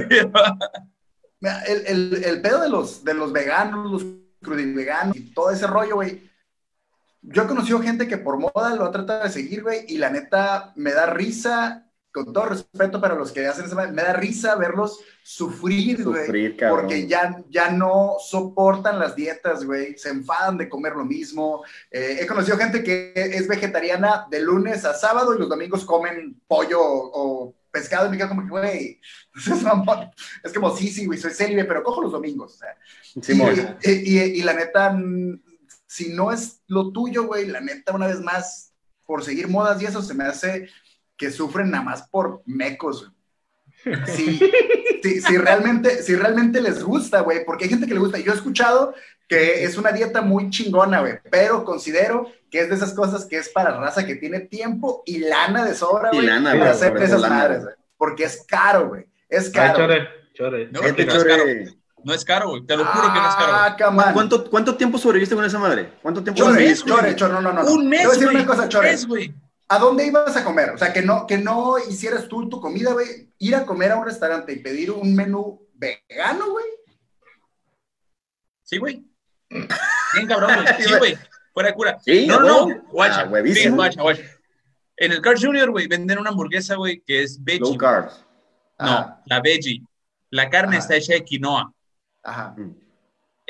Mira, 1.40 1.62
el, 1.62 1.86
el, 1.86 2.24
el 2.24 2.42
pedo 2.42 2.60
de 2.60 2.68
los, 2.68 3.02
de 3.02 3.14
los 3.14 3.32
veganos, 3.32 3.90
los 3.90 4.04
crudiveganos 4.42 5.16
y 5.16 5.32
todo 5.32 5.50
ese 5.50 5.66
rollo, 5.66 5.96
güey. 5.96 6.30
Yo 7.22 7.42
he 7.42 7.46
conocido 7.46 7.80
gente 7.80 8.08
que 8.08 8.16
por 8.16 8.38
moda 8.38 8.74
lo 8.74 8.84
ha 8.84 8.90
tratado 8.90 9.24
de 9.24 9.30
seguir, 9.30 9.62
güey, 9.62 9.84
y 9.88 9.98
la 9.98 10.10
neta 10.10 10.72
me 10.76 10.92
da 10.92 11.06
risa, 11.06 11.89
con 12.12 12.32
todo 12.32 12.46
respeto 12.46 13.00
para 13.00 13.14
los 13.14 13.30
que 13.32 13.46
hacen 13.46 13.66
esa 13.66 13.74
me 13.76 14.02
da 14.02 14.12
risa 14.14 14.56
verlos 14.56 14.98
sufrir, 15.22 16.02
güey. 16.04 16.26
Porque 16.70 17.06
ya, 17.06 17.42
ya 17.48 17.70
no 17.70 18.16
soportan 18.24 18.98
las 18.98 19.14
dietas, 19.14 19.64
güey. 19.64 19.96
Se 19.96 20.08
enfadan 20.10 20.56
de 20.58 20.68
comer 20.68 20.94
lo 20.94 21.04
mismo. 21.04 21.62
Eh, 21.90 22.18
he 22.20 22.26
conocido 22.26 22.56
gente 22.58 22.82
que 22.82 23.12
es 23.14 23.46
vegetariana 23.46 24.26
de 24.30 24.40
lunes 24.40 24.84
a 24.84 24.94
sábado 24.94 25.34
y 25.34 25.38
los 25.38 25.48
domingos 25.48 25.84
comen 25.84 26.40
pollo 26.48 26.80
o, 26.82 27.10
o 27.46 27.54
pescado. 27.70 28.06
Y 28.06 28.10
me 28.10 28.16
quedo 28.16 28.30
como 28.30 28.42
que, 28.42 28.48
güey, 28.48 29.00
es, 30.44 30.52
como, 30.52 30.76
sí, 30.76 30.88
sí, 30.88 31.06
güey, 31.06 31.18
soy 31.18 31.30
célibe, 31.32 31.64
pero 31.64 31.82
cojo 31.84 32.02
los 32.02 32.12
domingos. 32.12 32.54
O 32.54 32.58
sea, 32.58 32.76
Simón. 33.22 33.54
y, 33.84 33.90
y- 33.90 34.18
y- 34.18 34.40
y 34.40 34.42
la 34.42 34.54
neta, 34.54 34.96
si 35.86 36.12
no 36.12 36.32
es 36.32 36.60
lo 36.66 36.90
tuyo, 36.92 37.24
güey, 37.26 37.46
la 37.46 37.60
neta, 37.60 37.92
una 37.94 38.06
vez 38.06 38.20
más, 38.20 38.72
por 39.06 39.24
seguir 39.24 39.48
modas 39.48 39.80
y 39.82 39.86
eso, 39.86 40.02
se 40.02 40.14
me 40.14 40.24
hace 40.24 40.68
que 41.20 41.30
sufren 41.30 41.70
nada 41.70 41.84
más 41.84 42.08
por 42.08 42.40
mecos, 42.46 43.02
güey. 43.84 43.96
Si, 44.06 44.38
si, 45.02 45.20
si 45.20 45.36
realmente, 45.38 46.02
si 46.02 46.14
realmente 46.16 46.60
les 46.62 46.82
gusta, 46.82 47.20
güey, 47.20 47.44
porque 47.44 47.64
hay 47.64 47.70
gente 47.70 47.86
que 47.86 47.92
le 47.94 48.00
gusta. 48.00 48.18
Yo 48.18 48.32
he 48.32 48.34
escuchado 48.34 48.94
que 49.28 49.64
es 49.64 49.76
una 49.76 49.92
dieta 49.92 50.22
muy 50.22 50.48
chingona, 50.48 51.00
güey, 51.00 51.18
pero 51.30 51.64
considero 51.64 52.26
que 52.50 52.60
es 52.60 52.68
de 52.70 52.74
esas 52.74 52.94
cosas 52.94 53.26
que 53.26 53.36
es 53.36 53.50
para 53.50 53.78
raza 53.78 54.04
que 54.06 54.16
tiene 54.16 54.40
tiempo 54.40 55.02
y 55.04 55.18
lana 55.18 55.64
de 55.64 55.74
sobra, 55.74 56.08
Y 56.12 56.16
güey, 56.16 56.26
lana, 56.26 56.50
para 56.52 56.58
güey, 56.58 56.70
hacer 56.72 56.96
esas 56.96 57.20
madres, 57.20 57.62
güey. 57.64 57.74
Porque 57.98 58.24
es 58.24 58.44
caro, 58.48 58.88
güey. 58.88 59.04
Es 59.28 59.46
Ay, 59.46 59.52
caro. 59.52 59.76
chore, 59.78 60.08
chore. 60.34 60.68
No, 60.72 60.80
Este 60.80 61.04
no 61.04 61.12
es 61.12 61.24
caro. 61.24 61.42
chore, 61.42 61.68
No 62.02 62.14
es 62.14 62.24
caro, 62.24 62.48
güey. 62.48 62.66
Te 62.66 62.76
lo 62.78 62.84
juro 62.86 63.12
que 63.12 63.20
no 63.20 63.28
es 63.28 63.34
caro. 63.36 63.52
Ah. 63.52 64.10
¿Cuánto, 64.14 64.50
¿Cuánto 64.50 64.74
tiempo 64.74 64.96
sobreviviste 64.98 65.34
con 65.34 65.44
esa 65.44 65.58
madre? 65.58 65.92
¿Cuánto 66.02 66.22
tiempo 66.22 66.42
Chore, 66.42 66.74
chore, 66.74 67.14
chore, 67.14 67.32
no, 67.34 67.40
no, 67.42 67.52
no. 67.52 67.62
Un 67.70 67.88
mes, 67.88 68.06
güey. 68.06 68.36
Un 68.36 68.68
chore. 68.68 68.90
mes, 68.90 69.06
güey. 69.06 69.34
¿A 69.72 69.78
dónde 69.78 70.04
ibas 70.04 70.36
a 70.36 70.42
comer? 70.42 70.70
O 70.70 70.78
sea, 70.78 70.92
que 70.92 71.00
no, 71.00 71.28
que 71.28 71.38
no 71.38 71.78
hicieras 71.78 72.26
tú 72.26 72.48
tu 72.48 72.60
comida, 72.60 72.92
güey. 72.92 73.32
Ir 73.38 73.54
a 73.54 73.64
comer 73.64 73.92
a 73.92 73.98
un 73.98 74.04
restaurante 74.04 74.52
y 74.52 74.58
pedir 74.58 74.90
un 74.90 75.14
menú 75.14 75.64
vegano, 75.74 76.50
güey. 76.50 76.64
Sí, 78.64 78.78
güey. 78.78 79.04
Bien 79.48 80.26
cabrón, 80.26 80.50
güey. 80.56 80.82
Sí, 80.82 80.92
güey. 80.98 81.16
Fuera 81.54 81.68
de 81.68 81.74
cura. 81.76 81.98
Sí, 82.04 82.26
No, 82.26 82.40
no. 82.40 82.82
Guacha. 82.90 83.20
Ah. 83.22 83.42
Fíjate, 83.44 83.70
guacha, 83.70 84.02
guacha. 84.02 84.22
En 84.96 85.12
el 85.12 85.22
Carl 85.22 85.38
Jr., 85.40 85.70
güey, 85.70 85.86
venden 85.86 86.18
una 86.18 86.30
hamburguesa, 86.30 86.74
güey, 86.74 87.00
que 87.06 87.22
es 87.22 87.42
veggie. 87.42 87.60
Low 87.60 87.78
carbs. 87.78 88.24
No, 88.76 88.86
Ajá. 88.86 89.22
la 89.26 89.40
veggie. 89.40 89.82
La 90.30 90.50
carne 90.50 90.78
Ajá. 90.78 90.82
está 90.82 90.96
hecha 90.96 91.12
de 91.12 91.24
quinoa. 91.24 91.72
Ajá. 92.24 92.56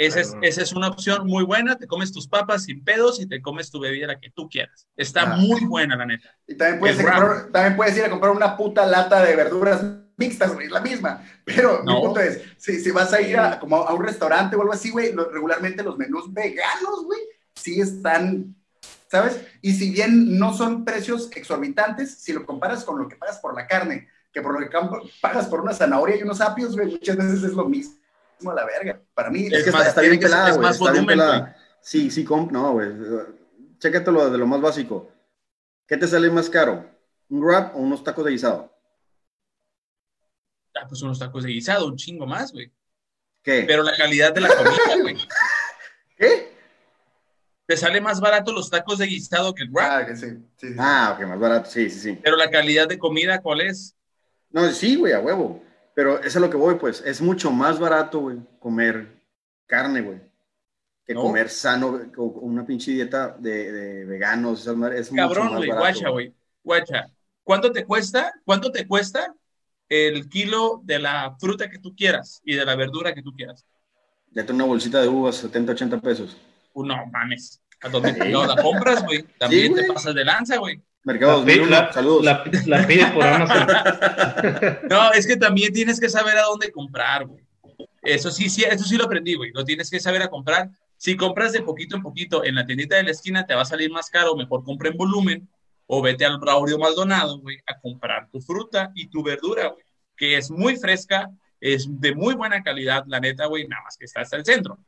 Esa 0.01 0.21
es, 0.21 0.33
Ah. 0.35 0.39
esa 0.43 0.63
es 0.63 0.73
una 0.73 0.89
opción 0.89 1.27
muy 1.27 1.45
buena. 1.45 1.77
Te 1.77 1.87
comes 1.87 2.11
tus 2.11 2.27
papas 2.27 2.65
sin 2.65 2.83
pedos 2.83 3.21
y 3.21 3.27
te 3.27 3.43
comes 3.43 3.71
tu 3.71 3.79
bebida 3.81 4.07
la 4.07 4.19
que 4.19 4.31
tú 4.31 4.49
quieras. 4.49 4.89
Está 4.97 5.25
Ajá. 5.25 5.37
muy 5.37 5.61
buena, 5.67 5.95
la 5.95 6.07
neta. 6.07 6.29
Y 6.47 6.55
también 6.55 6.81
puedes, 6.81 6.97
comprar, 6.97 7.49
también 7.53 7.77
puedes 7.77 7.97
ir 7.99 8.05
a 8.05 8.11
comprar 8.11 8.33
una 8.33 8.57
puta 8.57 8.87
lata 8.87 9.23
de 9.23 9.37
verduras 9.37 9.85
mixtas, 10.17 10.55
güey, 10.55 10.67
es 10.67 10.73
la 10.73 10.81
misma. 10.81 11.23
Pero 11.45 11.81
mi 11.81 11.93
No. 11.93 12.01
punto 12.01 12.21
es, 12.21 12.41
si, 12.57 12.81
si 12.81 12.91
vas 12.91 13.13
a 13.13 13.21
ir 13.21 13.37
a, 13.39 13.59
como 13.61 13.77
a 13.77 13.93
un 13.93 14.03
restaurante 14.03 14.57
o 14.57 14.63
algo 14.63 14.73
así, 14.73 14.91
güey, 14.91 15.13
lo- 15.13 15.31
regularmente 15.31 15.83
los 15.83 15.99
menús 15.99 16.33
veganos, 16.33 17.05
güey, 17.05 17.21
sí 17.55 17.79
están, 17.81 18.55
¿sabes? 19.11 19.39
Y 19.61 19.75
si 19.75 19.91
bien 19.91 20.39
no 20.39 20.55
son 20.55 20.83
precios 20.87 21.29
exorbitantes, 21.37 22.15
si 22.15 22.33
lo 22.33 22.47
comparas 22.47 22.85
con 22.85 22.99
lo 22.99 23.07
que 23.07 23.17
pagas 23.17 23.39
por 23.39 23.55
la 23.55 23.67
carne, 23.67 24.09
que 24.33 24.41
por 24.41 24.53
lo 24.59 24.61
que 24.67 24.75
pagas 25.21 25.47
por 25.47 25.61
una 25.61 25.75
zanahoria 25.75 26.17
y 26.17 26.23
unos 26.23 26.41
apios, 26.41 26.75
güey, 26.75 26.89
muchas 26.93 27.17
veces 27.19 27.43
es 27.43 27.53
lo 27.53 27.67
mismo 27.69 28.00
a 28.49 28.55
la 28.55 28.64
verga. 28.64 29.03
Para 29.14 29.30
mí, 29.30 29.47
Es 29.47 29.53
Es 29.53 29.64
que 29.64 29.70
más, 29.72 29.88
está, 29.88 30.01
bien 30.01 30.18
pelada, 30.18 30.49
es 30.49 30.57
güey. 30.57 30.66
más 30.66 30.76
Está 30.76 30.93
bien 30.93 31.07
pelada. 31.07 31.57
Sí, 31.80 32.11
sí, 32.11 32.24
comp... 32.24 32.51
no, 32.53 32.72
güey. 32.72 32.88
Chécate 33.78 34.11
lo 34.11 34.30
de 34.30 34.38
lo 34.38 34.47
más 34.47 34.61
básico. 34.61 35.11
¿Qué 35.86 35.97
te 35.97 36.07
sale 36.07 36.30
más 36.30 36.49
caro? 36.49 36.88
¿Un 37.28 37.43
wrap 37.43 37.74
o 37.74 37.78
unos 37.78 38.05
tacos 38.05 38.24
de 38.24 38.30
guisado? 38.30 38.72
Ah, 40.74 40.86
pues 40.88 41.03
unos 41.03 41.18
tacos 41.18 41.45
de 41.45 41.51
guisado, 41.51 41.86
un 41.86 41.97
chingo 41.97 42.26
más, 42.26 42.53
güey. 42.53 42.72
¿Qué? 43.43 43.64
Pero 43.66 43.82
la 43.82 43.97
calidad 43.97 44.32
de 44.32 44.41
la 44.41 44.49
comida, 44.49 45.03
güey. 45.03 45.16
¿Qué? 46.16 46.51
te 47.70 47.76
sale 47.76 48.01
más 48.01 48.20
barato 48.20 48.53
los 48.53 48.68
tacos 48.68 48.99
de 48.99 49.07
guisado 49.07 49.55
que 49.55 49.62
el 49.62 49.70
wrap. 49.70 49.91
Ah, 49.93 50.05
que 50.05 50.16
sí. 50.16 50.26
sí, 50.57 50.70
sí. 50.70 50.74
Ah, 50.76 51.14
ok, 51.16 51.24
más 51.28 51.38
barato, 51.38 51.70
sí, 51.70 51.88
sí, 51.88 52.01
sí. 52.01 52.18
Pero 52.20 52.36
la 52.36 52.51
calidad 52.51 52.88
de 52.88 52.99
comida, 52.99 53.41
¿cuál 53.41 53.61
es? 53.61 53.95
No, 54.51 54.68
sí, 54.72 54.97
güey, 54.97 55.12
a 55.12 55.20
huevo. 55.20 55.62
Pero 56.01 56.19
eso 56.21 56.29
es 56.29 56.37
lo 56.37 56.49
que 56.49 56.57
voy, 56.57 56.77
pues. 56.77 57.03
Es 57.05 57.21
mucho 57.21 57.51
más 57.51 57.79
barato, 57.79 58.21
güey, 58.21 58.39
comer 58.59 59.21
carne, 59.67 60.01
güey. 60.01 60.19
Que 61.05 61.13
No. 61.13 61.21
comer 61.21 61.51
sano, 61.51 62.11
con 62.17 62.33
una 62.37 62.65
pinche 62.65 62.93
dieta 62.93 63.37
de, 63.39 63.71
de 63.71 64.05
veganos. 64.07 64.67
Es 64.95 65.11
Cabrón, 65.11 65.57
güey, 65.57 65.69
guacha, 65.69 66.09
güey. 66.09 66.35
Guacha. 66.65 67.11
¿Cuánto 67.45 67.71
te 67.71 67.85
cuesta? 67.85 68.33
¿Cuánto 68.47 68.73
te 68.73 68.89
cuesta 68.89 69.35
el 69.91 70.27
kilo 70.31 70.81
de 70.85 71.01
la 71.01 71.37
fruta 71.39 71.69
que 71.69 71.79
tú 71.79 71.95
quieras 71.95 72.41
y 72.47 72.55
de 72.55 72.65
la 72.65 72.77
verdura 72.77 73.13
que 73.13 73.23
tú 73.23 73.35
quieras? 73.37 73.67
Ya 74.31 74.47
tengo 74.47 74.57
una 74.57 74.65
bolsita 74.65 75.03
de 75.03 75.09
uvas, 75.09 75.37
70, 75.37 75.73
80 75.73 76.01
pesos. 76.01 76.35
Uh, 76.73 76.83
no 76.83 76.97
mames. 77.13 77.61
¿A 77.83 77.91
no 77.91 78.47
la 78.47 78.57
compras, 78.63 79.05
güey? 79.05 79.27
También 79.39 79.75
te 79.75 79.85
pasas 79.85 80.15
de 80.15 80.25
lanza, 80.25 80.57
güey. 80.57 80.81
Mercado 81.05 81.39
La, 81.41 81.45
pi- 81.47 81.59
2001, 81.59 81.71
la- 81.71 81.93
saludos. 81.93 82.25
la- 82.25 82.45
la 82.67 82.87
pide 82.87 83.07
por 83.07 83.25
Amazon. 83.25 83.67
No, 84.91 85.13
es 85.13 85.27
que 85.27 85.37
también 85.37 85.73
tienes 85.73 85.99
que 86.01 86.09
saber 86.09 86.37
a 86.39 86.43
dónde 86.43 86.71
comprar, 86.71 87.27
güey. 87.27 87.43
Eso 88.03 88.31
sí, 88.31 88.49
sí, 88.49 88.65
eso 88.65 88.85
sí 88.85 88.97
lo 88.97 89.05
aprendí, 89.05 89.35
güey. 89.35 89.51
Lo 89.53 89.65
tienes 89.65 89.91
que 89.91 90.01
saber 90.01 90.23
a 90.23 90.29
comprar. 90.29 90.69
Si 90.97 91.17
compras 91.17 91.53
de 91.53 91.63
poquito 91.63 91.97
en 91.97 92.03
poquito 92.03 92.45
en 92.45 92.55
la 92.55 92.67
tiendita 92.67 92.97
de 92.97 93.03
la 93.05 93.11
esquina, 93.11 93.47
te 93.47 93.55
va 93.55 93.63
a 93.63 93.67
salir 93.67 93.91
más 93.91 94.11
caro. 94.11 94.37
Mejor 94.37 94.65
compra 94.65 94.89
en 94.91 94.97
volumen 94.97 95.49
o 95.87 96.03
vete 96.03 96.25
al 96.25 96.39
Braulio 96.39 96.79
Maldonado, 96.79 97.39
güey, 97.41 97.59
a 97.67 97.79
comprar 97.79 98.29
tu 98.31 98.41
fruta 98.41 98.93
y 98.95 99.09
tu 99.09 99.23
verdura, 99.23 99.69
güey, 99.69 99.85
que 100.17 100.37
es 100.37 100.51
muy 100.51 100.77
fresca, 100.77 101.29
es 101.61 101.87
de 101.89 102.15
muy 102.15 102.35
buena 102.35 102.63
calidad, 102.63 103.05
la 103.09 103.19
neta, 103.21 103.47
güey, 103.47 103.67
nada 103.67 103.83
más 103.83 103.97
que 103.97 104.05
está 104.05 104.21
hasta 104.21 104.37
el 104.37 104.45
centro. 104.45 104.79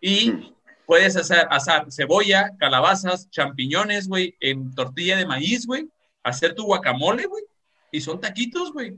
Y 0.00 0.30
Mm. 0.32 0.54
Puedes 0.86 1.16
hacer, 1.16 1.46
asar 1.50 1.86
cebolla, 1.90 2.52
calabazas, 2.58 3.30
champiñones, 3.30 4.08
güey, 4.08 4.36
en 4.40 4.74
tortilla 4.74 5.16
de 5.16 5.26
maíz, 5.26 5.66
güey, 5.66 5.88
hacer 6.22 6.54
tu 6.54 6.64
guacamole, 6.64 7.26
güey, 7.26 7.44
y 7.90 8.00
son 8.00 8.20
taquitos, 8.20 8.72
güey. 8.72 8.96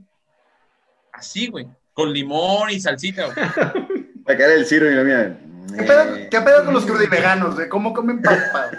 Así, 1.11 1.47
güey, 1.47 1.67
con 1.93 2.11
limón 2.11 2.69
y 2.69 2.79
salsita, 2.79 3.25
güey. 3.25 3.37
La 4.25 4.37
cara 4.37 4.49
del 4.49 4.65
Ciro 4.65 4.91
y 4.91 4.93
la 4.93 5.03
mía. 5.03 5.39
¿Qué 5.75 5.83
pedo, 5.83 6.15
eh, 6.15 6.27
qué 6.29 6.41
pedo 6.41 6.65
con 6.65 6.73
los 6.73 6.85
crudiveganos, 6.85 7.55
güey? 7.55 7.69
¿Cómo 7.69 7.93
comen 7.93 8.21
papa? 8.21 8.71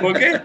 ¿Por 0.00 0.18
qué? 0.18 0.40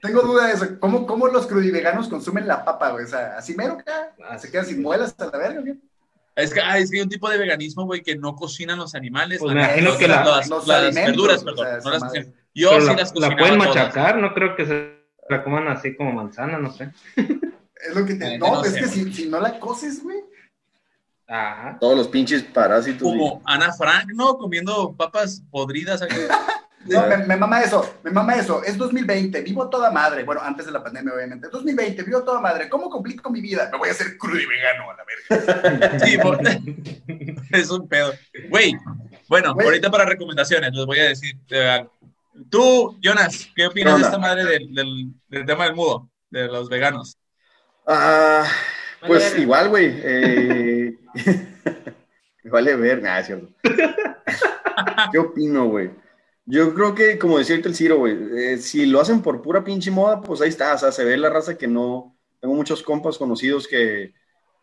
Tengo 0.00 0.22
duda 0.22 0.46
de 0.46 0.52
eso. 0.52 0.78
¿Cómo, 0.78 1.04
cómo 1.04 1.26
los 1.26 1.46
crudiveganos 1.46 2.08
consumen 2.08 2.46
la 2.46 2.64
papa, 2.64 2.90
güey? 2.90 3.04
O 3.04 3.08
sea, 3.08 3.36
así 3.36 3.56
mero, 3.56 3.74
acá. 3.74 4.14
Se 4.38 4.50
quedan 4.50 4.66
sin 4.66 4.82
muelas 4.82 5.16
a 5.18 5.26
la 5.26 5.38
verga, 5.38 5.60
güey. 5.62 5.80
Es 6.36 6.52
que, 6.52 6.60
ah, 6.60 6.78
es 6.78 6.90
que 6.90 6.96
hay 6.96 7.02
un 7.02 7.08
tipo 7.08 7.28
de 7.30 7.38
veganismo, 7.38 7.84
güey, 7.84 8.02
que 8.02 8.16
no 8.16 8.34
cocinan 8.34 8.78
los 8.78 8.94
animales. 8.94 9.38
Pues 9.40 9.54
la- 9.54 9.60
me 9.60 9.66
imagino 9.68 9.90
las- 9.90 9.98
que 9.98 10.08
la- 10.08 10.24
las, 10.24 10.48
los 10.48 10.66
las 10.66 10.78
alimentos, 10.82 11.12
verduras, 11.12 11.42
o 11.42 11.44
perdón, 11.44 11.64
sea, 11.66 11.72
no 11.74 11.78
esa 11.78 11.90
las 11.90 12.00
madre. 12.00 12.18
cocinan. 12.20 12.44
Yo 12.54 12.68
Pero 12.70 12.80
sí 12.80 12.86
la, 12.86 12.92
las 12.94 13.08
la 13.08 13.14
cocinaba 13.14 13.36
pueden 13.38 13.58
todas. 13.58 13.74
machacar, 13.76 14.16
no 14.18 14.34
creo 14.34 14.56
que 14.56 14.66
se 14.66 14.94
la 15.28 15.44
coman 15.44 15.68
así 15.68 15.96
como 15.96 16.12
manzana, 16.12 16.58
no 16.58 16.72
sé. 16.72 16.90
Es 17.16 17.94
lo 17.94 18.04
que 18.06 18.14
te. 18.14 18.24
Ay, 18.26 18.38
No, 18.38 18.54
no 18.54 18.64
es 18.64 18.72
sé, 18.72 18.80
que 18.80 18.86
si 19.12 19.28
no 19.28 19.40
la 19.40 19.58
coces, 19.60 20.02
güey. 20.02 20.18
Ajá. 21.26 21.78
Todos 21.80 21.96
los 21.96 22.08
pinches 22.08 22.42
parásitos. 22.42 23.02
Como 23.02 23.40
Ana 23.44 23.72
Frank, 23.72 24.10
¿no? 24.14 24.36
Comiendo 24.36 24.94
papas 24.96 25.42
podridas. 25.50 26.02
No, 26.86 27.06
me, 27.06 27.16
me 27.18 27.36
mama 27.36 27.62
eso, 27.62 27.98
me 28.02 28.10
mama 28.10 28.34
eso. 28.34 28.62
Es 28.62 28.76
2020, 28.76 29.40
vivo 29.42 29.68
toda 29.70 29.90
madre. 29.90 30.24
Bueno, 30.24 30.40
antes 30.42 30.66
de 30.66 30.72
la 30.72 30.82
pandemia, 30.82 31.14
obviamente. 31.14 31.48
2020, 31.48 32.02
vivo 32.02 32.22
toda 32.22 32.40
madre. 32.40 32.68
¿Cómo 32.68 32.90
complico 32.90 33.30
mi 33.30 33.40
vida? 33.40 33.68
Me 33.72 33.78
voy 33.78 33.88
a 33.88 33.92
hacer 33.92 34.18
crudivegano 34.18 34.90
a 34.90 34.96
la 34.96 35.04
verga. 35.80 35.98
Sí, 36.04 36.18
por- 36.18 36.40
es 37.52 37.70
un 37.70 37.88
pedo. 37.88 38.12
Güey, 38.48 38.76
bueno, 39.28 39.54
ahorita 39.58 39.90
para 39.90 40.04
recomendaciones 40.04 40.72
les 40.72 40.86
voy 40.86 40.98
a 40.98 41.08
decir. 41.08 41.36
eh, 41.50 41.86
tú, 42.50 42.98
Jonas, 43.00 43.48
¿qué 43.56 43.66
opinas 43.66 43.94
¿Qué 43.94 44.00
de 44.00 44.04
esta 44.06 44.18
madre 44.18 44.44
del, 44.44 44.74
del, 44.74 45.12
del 45.28 45.46
tema 45.46 45.64
del 45.64 45.74
mudo, 45.74 46.10
de 46.30 46.46
los 46.48 46.68
veganos? 46.68 47.16
Ah, 47.86 48.46
pues 49.06 49.30
Vale. 49.30 49.42
igual, 49.42 49.68
güey. 49.68 50.00
Eh... 50.02 50.98
vale 52.44 52.76
ver, 52.76 53.02
nada, 53.02 53.22
cierto. 53.22 53.48
¿Qué 55.12 55.18
opino, 55.18 55.66
güey? 55.66 55.90
Yo 56.46 56.74
creo 56.74 56.94
que, 56.94 57.18
como 57.18 57.38
decía 57.38 57.56
el 57.56 57.74
Ciro, 57.74 57.98
güey, 57.98 58.16
eh, 58.36 58.58
si 58.58 58.84
lo 58.86 59.00
hacen 59.00 59.22
por 59.22 59.40
pura 59.40 59.64
pinche 59.64 59.90
moda, 59.90 60.20
pues 60.20 60.40
ahí 60.40 60.50
está, 60.50 60.74
o 60.74 60.78
sea, 60.78 60.92
se 60.92 61.04
ve 61.04 61.16
la 61.16 61.30
raza 61.30 61.56
que 61.56 61.66
no... 61.66 62.16
Tengo 62.40 62.54
muchos 62.54 62.82
compas 62.82 63.16
conocidos 63.16 63.66
que 63.66 64.12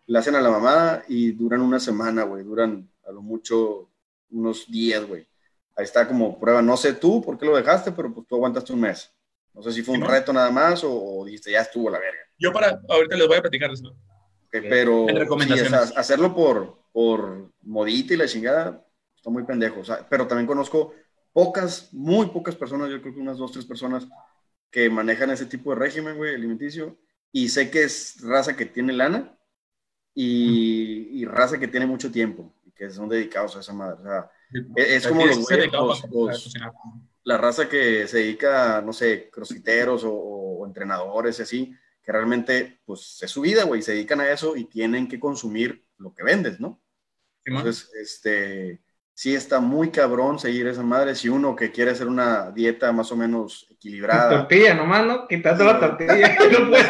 le 0.06 0.20
hacen 0.20 0.36
a 0.36 0.42
la 0.42 0.52
mamada 0.52 1.04
y 1.08 1.32
duran 1.32 1.62
una 1.62 1.80
semana, 1.80 2.24
güey, 2.24 2.44
duran 2.44 2.88
a 3.08 3.12
lo 3.12 3.24
mucho 3.24 3.90
unos 4.30 4.70
días, 4.70 5.04
güey. 5.08 5.28
Ahí 5.76 5.86
está 5.86 6.08
como 6.08 6.40
prueba, 6.40 6.62
no 6.62 6.78
sé 6.78 6.94
tú 6.94 7.22
por 7.22 7.40
qué 7.40 7.46
lo 7.46 7.56
dejaste, 7.56 7.92
pero 7.92 8.14
pues 8.14 8.28
tú 8.28 8.36
aguantaste 8.36 8.74
un 8.74 8.82
mes. 8.82 9.12
No 9.54 9.64
sé 9.64 9.72
si 9.72 9.82
fue 9.82 9.96
un 9.96 10.06
reto 10.06 10.32
nada 10.32 10.52
más 10.52 10.84
o, 10.84 10.94
o 10.94 11.26
dijiste, 11.26 11.52
ya 11.52 11.62
estuvo 11.62 11.90
la 11.90 11.98
verga. 11.98 12.20
Yo 12.38 12.52
para, 12.52 12.82
ahorita 12.88 13.18
les 13.18 13.28
voy 13.28 13.38
a 13.38 13.42
platicar 13.42 13.70
de 13.70 13.76
eso. 13.76 13.88
Ok, 13.88 14.66
pero 14.70 15.06
sí, 15.08 15.16
recomendaciones. 15.16 15.74
o 15.74 15.86
sea, 15.88 16.00
hacerlo 16.00 16.36
por, 16.36 16.78
por 16.92 17.52
modita 17.62 18.14
y 18.14 18.18
la 18.18 18.28
chingada 18.28 18.86
está 19.16 19.30
muy 19.30 19.44
pendejo. 19.44 19.80
O 19.80 19.86
sea, 19.86 20.06
pero 20.08 20.28
también 20.28 20.48
conozco 20.48 20.94
pocas, 21.34 21.90
muy 21.94 22.28
pocas 22.28 22.56
personas, 22.56 22.90
yo 22.90 23.02
creo 23.02 23.14
que 23.14 23.20
unas 23.22 23.38
dos, 23.38 23.52
tres 23.52 23.66
personas 23.66 24.08
que 24.70 24.90
manejan 24.90 25.30
ese 25.32 25.46
tipo 25.46 25.72
de 25.72 25.80
régimen, 25.80 26.18
güey, 26.18 26.36
alimenticio. 26.36 26.98
Y 27.32 27.50
sé 27.50 27.72
que 27.72 27.84
es 27.84 28.18
raza 28.22 28.56
que 28.58 28.66
tiene 28.66 28.94
lana 28.94 29.38
y, 30.14 31.22
y 31.22 31.26
raza 31.26 31.60
que 31.60 31.68
tiene 31.68 31.86
mucho 31.86 32.12
tiempo 32.12 32.54
y 32.66 32.72
que 32.72 32.90
son 32.90 33.10
dedicados 33.10 33.56
a 33.56 33.62
esa 33.62 33.74
madre. 33.74 33.98
O 34.02 34.04
sea, 34.04 34.32
es, 34.76 34.88
es 34.90 35.08
como 35.08 35.26
los, 35.26 35.38
dedicaba 35.62 35.86
los- 35.88 36.02
los- 36.12 36.54
la 37.24 37.38
raza 37.38 37.70
que 37.70 38.08
se 38.08 38.18
dedica, 38.18 38.82
no 38.82 38.94
sé, 38.94 39.30
crossfiteros 39.32 40.04
o, 40.04 40.12
o 40.14 40.66
entrenadores 40.66 41.40
y 41.40 41.42
así, 41.44 41.76
que 42.04 42.12
realmente, 42.12 42.82
pues, 42.86 43.20
es 43.22 43.30
su 43.32 43.42
vida, 43.42 43.64
güey, 43.64 43.82
se 43.82 43.92
dedican 43.94 44.20
a 44.22 44.30
eso 44.32 44.56
y 44.56 44.66
tienen 44.66 45.08
que 45.08 45.20
consumir 45.20 45.86
lo 45.98 46.14
que 46.14 46.24
vendes, 46.24 46.60
¿no? 46.60 46.82
Entonces, 47.46 47.92
este, 47.96 48.82
sí 49.22 49.36
está 49.36 49.60
muy 49.60 49.92
cabrón 49.92 50.40
seguir 50.40 50.66
esa 50.66 50.82
madre. 50.82 51.14
Si 51.14 51.30
uno 51.30 51.56
que 51.56 51.72
quiere 51.72 51.92
hacer 51.92 52.08
una 52.08 52.50
dieta 52.50 52.92
más 52.92 53.12
o 53.12 53.16
menos 53.16 53.68
equilibrada, 53.70 54.32
Tortilla 54.32 54.74
nomás, 54.74 55.06
¿no? 55.06 55.28
Quitando 55.28 55.64
la 55.64 55.80
tortilla. 55.80 56.36
no 56.52 56.70
puedo, 56.72 56.84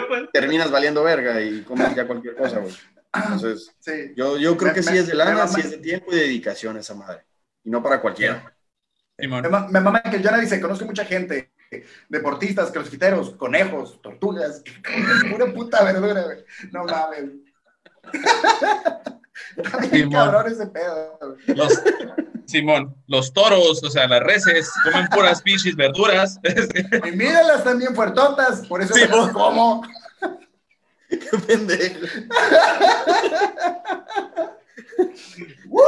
no 0.00 0.08
puedo. 0.08 0.28
terminas 0.32 0.70
valiendo 0.70 1.04
verga 1.04 1.42
y 1.42 1.60
comes 1.60 1.94
ya 1.94 2.06
cualquier 2.06 2.36
cosa, 2.36 2.60
güey. 2.60 2.72
Entonces, 3.12 3.70
Sí. 3.80 4.14
yo, 4.16 4.38
yo 4.38 4.56
creo 4.56 4.70
Me- 4.70 4.74
que 4.76 4.82
sí 4.82 4.92
me- 4.92 4.98
es 5.00 5.08
de 5.08 5.14
lana, 5.14 5.46
sí 5.46 5.60
es 5.60 5.72
de 5.72 5.76
tiempo 5.76 6.10
y 6.10 6.16
dedicación 6.16 6.78
esa 6.78 6.94
madre. 6.94 7.26
Y 7.62 7.68
no 7.68 7.82
para 7.82 8.00
cualquiera. 8.00 8.50
Simón. 9.18 9.42
Me, 9.42 9.50
me 9.50 9.80
mama 9.80 10.02
que 10.04 10.16
el 10.16 10.24
Jonah 10.24 10.38
dice, 10.40 10.58
conozco 10.62 10.86
mucha 10.86 11.04
gente, 11.04 11.52
deportistas, 12.08 12.70
crossfiteros, 12.70 13.34
conejos, 13.34 14.00
tortugas, 14.00 14.62
pura 15.30 15.52
puta 15.52 15.84
verdura, 15.84 16.22
güey. 16.22 16.44
No 16.72 16.84
mames. 16.86 17.30
Simón. 19.90 20.10
cabrón 20.12 20.52
ese 20.52 20.66
pedo. 20.66 21.18
Los, 21.48 21.82
Simón, 22.46 22.94
los 23.06 23.32
toros, 23.32 23.82
o 23.82 23.90
sea, 23.90 24.06
las 24.06 24.20
reses, 24.22 24.70
comen 24.84 25.06
puras 25.08 25.42
pinches 25.42 25.74
verduras. 25.76 26.38
Y 27.06 27.10
míralas 27.12 27.64
también 27.64 27.94
fuertotas, 27.94 28.66
por 28.66 28.82
eso 28.82 28.94
vos. 29.10 29.30
como. 29.30 29.82
Qué 31.08 31.38
pendejo. 31.46 32.00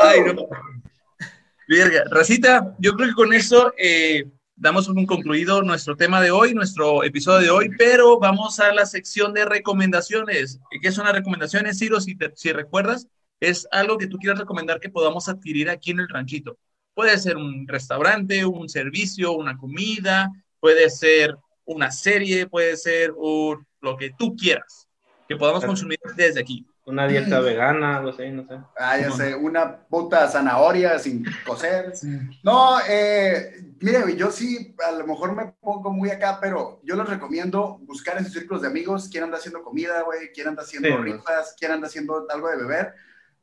Ay, 0.02 0.20
no. 0.35 0.48
Verga. 1.68 2.05
Racita, 2.10 2.74
yo 2.78 2.93
creo 2.94 3.09
que 3.09 3.14
con 3.14 3.32
eso 3.32 3.73
eh, 3.77 4.24
damos 4.55 4.89
un 4.89 5.05
concluido 5.06 5.62
nuestro 5.62 5.97
tema 5.97 6.20
de 6.20 6.31
hoy, 6.31 6.55
nuestro 6.55 7.02
episodio 7.02 7.40
de 7.40 7.51
hoy, 7.51 7.70
pero 7.77 8.18
vamos 8.20 8.60
a 8.60 8.73
la 8.73 8.86
sección 8.86 9.32
de 9.35 9.44
recomendaciones. 9.44 10.60
¿Qué 10.81 10.93
son 10.93 11.06
las 11.06 11.14
recomendaciones, 11.14 11.78
Ciro? 11.78 12.01
Si, 12.01 12.14
te- 12.16 12.32
si 12.36 12.52
recuerdas, 12.52 13.09
es 13.40 13.66
algo 13.70 13.98
que 13.98 14.06
tú 14.06 14.18
quieras 14.18 14.38
recomendar 14.38 14.80
que 14.80 14.88
podamos 14.90 15.28
adquirir 15.28 15.70
aquí 15.70 15.90
en 15.90 16.00
el 16.00 16.08
ranchito. 16.08 16.58
Puede 16.94 17.18
ser 17.18 17.36
un 17.36 17.66
restaurante, 17.68 18.44
un 18.46 18.68
servicio, 18.68 19.32
una 19.32 19.56
comida, 19.56 20.30
puede 20.60 20.88
ser 20.90 21.36
una 21.64 21.90
serie, 21.90 22.46
puede 22.46 22.76
ser 22.76 23.12
un- 23.16 23.66
lo 23.80 23.96
que 23.96 24.10
tú 24.10 24.34
quieras, 24.36 24.88
que 25.28 25.36
podamos 25.36 25.64
consumir 25.64 25.98
desde 26.16 26.40
aquí. 26.40 26.66
Una 26.86 27.06
dieta 27.08 27.40
vegana, 27.40 27.98
algo 27.98 28.10
así, 28.10 28.28
no 28.30 28.46
sé. 28.46 28.58
Ah, 28.78 28.98
ya 28.98 29.10
sé, 29.10 29.34
una 29.34 29.78
puta 29.88 30.28
zanahoria 30.28 30.98
sin 30.98 31.24
cocer. 31.46 31.92
No, 32.42 32.78
eh, 32.88 33.56
mire, 33.80 34.16
yo 34.16 34.30
sí, 34.30 34.76
a 34.86 34.92
lo 34.92 35.04
mejor 35.04 35.34
me 35.34 35.46
pongo 35.60 35.90
muy 35.90 36.10
acá, 36.10 36.38
pero 36.40 36.80
yo 36.84 36.94
les 36.94 37.08
recomiendo 37.08 37.78
buscar 37.82 38.18
en 38.18 38.24
sus 38.24 38.34
círculos 38.34 38.62
de 38.62 38.68
amigos 38.68 39.08
quién 39.10 39.24
anda 39.24 39.38
haciendo 39.38 39.64
comida, 39.64 40.02
güey, 40.02 40.30
quién 40.32 40.46
anda 40.46 40.62
haciendo 40.62 40.88
Sí, 40.88 40.94
rifas, 41.02 41.56
quién 41.58 41.72
anda 41.72 41.88
haciendo 41.88 42.24
algo 42.30 42.48
de 42.48 42.56
beber, 42.58 42.94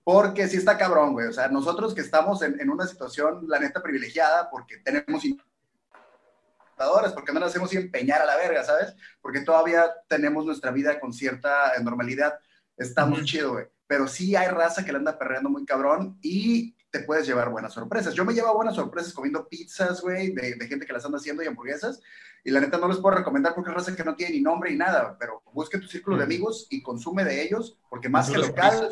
porque 0.03 0.47
sí 0.47 0.57
está 0.57 0.77
cabrón, 0.77 1.13
güey. 1.13 1.27
O 1.27 1.33
sea, 1.33 1.47
nosotros 1.47 1.93
que 1.93 2.01
estamos 2.01 2.41
en, 2.41 2.59
en 2.59 2.69
una 2.69 2.85
situación, 2.87 3.45
la 3.47 3.59
neta, 3.59 3.81
privilegiada, 3.81 4.49
porque 4.49 4.77
tenemos 4.77 5.23
invitadores, 5.25 7.13
porque 7.13 7.31
no 7.31 7.39
nos 7.39 7.49
hacemos 7.49 7.73
empeñar 7.73 8.21
a 8.21 8.25
la 8.25 8.35
verga, 8.35 8.63
¿sabes? 8.63 8.95
Porque 9.21 9.41
todavía 9.41 9.89
tenemos 10.07 10.45
nuestra 10.45 10.71
vida 10.71 10.99
con 10.99 11.13
cierta 11.13 11.73
eh, 11.75 11.83
normalidad. 11.83 12.37
está 12.77 13.05
muy 13.05 13.23
chido, 13.23 13.53
güey. 13.53 13.65
Pero 13.87 14.07
sí 14.07 14.35
hay 14.35 14.47
raza 14.47 14.83
que 14.83 14.91
le 14.91 14.97
anda 14.97 15.17
perreando 15.17 15.49
muy 15.49 15.65
cabrón 15.65 16.17
y 16.21 16.75
te 16.89 16.99
puedes 17.01 17.25
llevar 17.25 17.49
buenas 17.49 17.73
sorpresas. 17.73 18.13
Yo 18.13 18.25
me 18.25 18.33
llevo 18.33 18.53
buenas 18.53 18.75
sorpresas 18.75 19.13
comiendo 19.13 19.47
pizzas, 19.47 20.01
güey, 20.01 20.33
de, 20.33 20.55
de 20.55 20.67
gente 20.67 20.85
que 20.85 20.93
las 20.93 21.05
anda 21.05 21.17
haciendo 21.17 21.43
y 21.43 21.47
hamburguesas. 21.47 22.01
Y 22.43 22.51
la 22.51 22.59
neta 22.59 22.77
no 22.77 22.89
les 22.89 22.97
puedo 22.97 23.15
recomendar 23.15 23.55
porque 23.55 23.71
es 23.71 23.75
raza 23.75 23.95
que 23.95 24.03
no 24.03 24.15
tiene 24.15 24.33
ni 24.33 24.41
nombre 24.41 24.69
ni 24.69 24.77
nada, 24.77 25.15
pero 25.17 25.41
busque 25.53 25.79
tu 25.79 25.87
círculo 25.87 26.17
de 26.17 26.25
amigos 26.25 26.67
y 26.69 26.81
consume 26.81 27.23
de 27.23 27.41
ellos, 27.41 27.77
porque 27.89 28.09
más 28.09 28.29
que 28.29 28.37
local, 28.37 28.89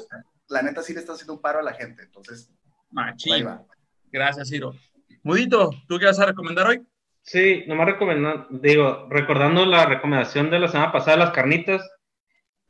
la 0.52 0.61
neta 0.61 0.84
sí 0.84 0.94
le 0.94 0.99
está 0.99 1.14
haciendo 1.14 1.34
un 1.34 1.41
paro 1.41 1.60
a 1.60 1.64
la 1.64 1.73
gente. 1.73 2.03
Entonces, 2.03 2.52
Machín. 2.91 3.48
Gracias, 4.11 4.49
Ciro. 4.49 4.73
Mudito, 5.23 5.72
¿tú 5.88 5.98
qué 5.98 6.06
vas 6.06 6.19
a 6.19 6.26
recomendar 6.26 6.68
hoy? 6.68 6.82
Sí, 7.22 7.64
nomás 7.68 7.88
recomendando, 7.88 8.48
digo, 8.49 9.07
recordando 9.10 9.65
la 9.65 9.86
recomendación 9.86 10.49
de 10.49 10.60
la 10.60 10.68
semana 10.68 10.91
pasada 10.91 11.18
las 11.18 11.32
carnitas, 11.32 11.88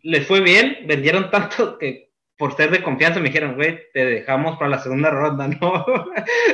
les 0.03 0.27
fue 0.27 0.41
bien, 0.41 0.85
vendieron 0.87 1.31
tanto 1.31 1.77
que 1.77 2.11
por 2.37 2.55
ser 2.55 2.71
de 2.71 2.83
confianza 2.83 3.19
me 3.19 3.27
dijeron, 3.27 3.55
güey, 3.55 3.79
te 3.93 4.03
dejamos 4.03 4.57
para 4.57 4.71
la 4.71 4.79
segunda 4.79 5.11
ronda, 5.11 5.47
¿no? 5.61 5.85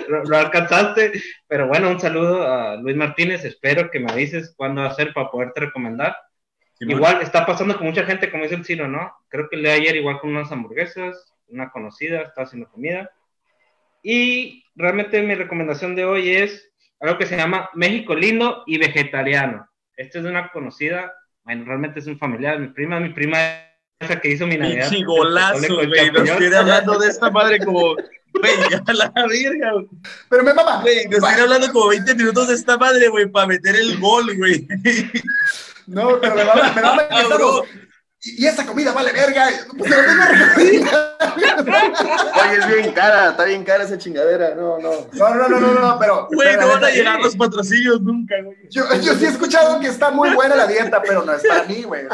lo, 0.10 0.38
alcanzaste, 0.38 1.14
pero 1.48 1.68
bueno, 1.68 1.90
un 1.90 2.00
saludo 2.00 2.46
a 2.46 2.76
Luis 2.76 2.96
Martínez, 2.96 3.44
espero 3.46 3.90
que 3.90 4.00
me 4.00 4.12
avises 4.12 4.54
cuándo 4.56 4.82
va 4.82 4.90
a 4.90 4.94
ser 4.94 5.14
para 5.14 5.32
poderte 5.32 5.62
recomendar. 5.62 6.16
Igual 6.80 7.22
está 7.22 7.46
pasando 7.46 7.78
con 7.78 7.88
mucha 7.88 8.06
gente, 8.06 8.30
como 8.30 8.44
dice 8.44 8.56
el 8.56 8.66
Ciro, 8.66 8.88
¿no? 8.88 9.14
Creo 9.30 9.50
que 9.50 9.58
le 9.58 9.72
ayer 9.72 9.96
igual 9.96 10.20
con 10.20 10.32
unas 10.32 10.52
hamburguesas, 10.52 11.34
una 11.48 11.72
conocida, 11.72 12.22
está 12.22 12.44
haciendo 12.44 12.70
comida. 12.70 13.10
Y 14.04 14.64
realmente 14.76 15.22
mi 15.22 15.36
recomendación 15.36 15.96
de 15.96 16.06
hoy 16.06 16.36
es 16.36 16.72
algo 17.00 17.18
que 17.18 17.26
se 17.26 17.38
llama 17.38 17.70
México 17.74 18.16
lindo 18.16 18.64
y 18.66 18.78
vegetariano. 18.78 19.68
Esta 19.96 20.20
es 20.20 20.24
de 20.24 20.30
una 20.30 20.50
conocida, 20.50 21.14
bueno, 21.44 21.66
realmente 21.66 22.00
es 22.00 22.08
un 22.08 22.20
familiar, 22.20 22.60
mi 22.60 22.68
prima, 22.68 23.00
mi 23.00 23.10
prima 23.10 23.38
esa 24.00 24.20
que 24.20 24.30
hizo 24.30 24.46
mi 24.46 24.58
Navidad. 24.58 24.90
Pinche 24.90 25.06
golazo, 25.06 25.76
güey. 25.76 26.12
Nos 26.12 26.30
estoy 26.30 26.54
hablando 26.54 27.00
de 27.00 27.08
esta 27.08 27.32
madre 27.32 27.58
como, 27.60 27.96
güey, 27.96 28.54
ya 28.70 28.94
la 28.94 29.12
verga, 29.16 29.74
güey. 29.74 29.88
Pero 30.30 30.44
me 30.44 30.54
mamá. 30.54 30.82
Güey, 30.82 31.06
nos 31.06 31.24
estoy 31.24 31.42
hablando 31.42 31.72
como 31.72 31.88
20 31.90 32.16
minutos 32.16 32.48
de 32.50 32.54
esta 32.54 32.78
madre, 32.78 33.08
güey, 33.08 33.28
para 33.28 33.48
meter 33.48 33.76
el 33.76 34.00
gol, 34.00 34.38
güey. 34.38 34.68
No, 35.88 36.20
pero 36.20 36.36
me 36.36 36.46
mama, 36.46 36.74
me 36.76 36.82
mama 36.82 37.08
que 37.08 37.22
estamos... 37.22 37.64
Y, 38.24 38.46
esa 38.46 38.66
comida 38.66 38.92
vale 38.94 39.14
verga. 39.14 39.48
Pues, 39.78 39.92
Oye, 42.44 42.58
es 42.58 42.68
bien 42.68 42.92
cara, 42.92 43.30
está 43.30 43.46
bien 43.46 43.64
cara 43.64 43.84
esa 43.84 43.98
chingadera. 43.98 44.56
No, 44.56 44.80
no. 44.80 45.08
No, 45.14 45.36
no, 45.36 45.48
no, 45.48 45.60
no, 45.60 45.74
no, 45.74 46.00
pero. 46.00 46.28
Güey, 46.32 46.58
no 46.58 46.68
van 46.68 46.84
a 46.84 46.90
llegar 46.90 47.20
los 47.20 47.36
patrocinios 47.36 48.02
nunca, 48.02 48.36
güey. 48.42 48.58
Yo, 48.72 48.84
yo 49.02 49.14
sí 49.14 49.26
he 49.26 49.30
escuchado 49.30 49.80
que 49.80 49.88
está 49.88 50.10
muy 50.10 50.32
buena 50.32 50.56
la 50.56 50.66
dieta, 50.66 51.02
pero 51.02 51.24
no 51.24 51.34
es 51.34 51.44
para 51.48 51.64
mí, 51.66 51.84
güey. 51.84 52.06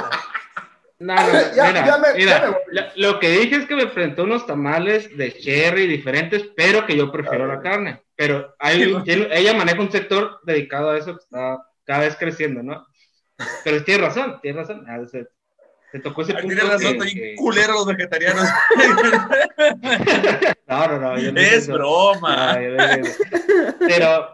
No, 1.00 1.16
no, 1.16 1.22
mira, 1.54 2.00
mira, 2.16 2.58
lo 2.96 3.20
que 3.20 3.30
dije 3.30 3.58
es 3.58 3.66
que 3.66 3.76
me 3.76 3.84
enfrentó 3.84 4.24
unos 4.24 4.46
tamales 4.46 5.16
de 5.18 5.34
cherry 5.34 5.88
diferentes, 5.88 6.44
pero 6.56 6.86
que 6.86 6.96
yo 6.96 7.12
prefiero 7.12 7.46
la 7.48 7.62
carne. 7.62 8.02
Pero 8.16 8.56
hay, 8.60 8.84
ella 9.32 9.54
maneja 9.54 9.82
un 9.82 9.92
sector 9.92 10.40
dedicado 10.44 10.92
a 10.92 10.98
eso 10.98 11.16
que 11.18 11.24
está 11.24 11.60
cada 11.86 12.00
vez 12.02 12.16
creciendo, 12.16 12.64
¿no? 12.64 12.88
Pero 13.64 13.84
tiene 13.84 14.04
razón, 14.04 14.40
tiene 14.42 14.60
razón. 14.60 14.86
Ah, 14.88 15.00
se, 15.08 15.28
tocó 16.00 16.22
ese 16.22 16.34
punto. 16.34 16.48
Tiene 16.48 16.64
razón, 16.64 16.94
estoy 16.94 17.36
culero 17.36 17.74
los 17.74 17.86
vegetarianos. 17.88 18.48
no, 20.68 20.88
no, 20.88 21.00
no. 21.00 21.40
es 21.40 21.68
broma. 21.68 22.60
pero 23.80 24.30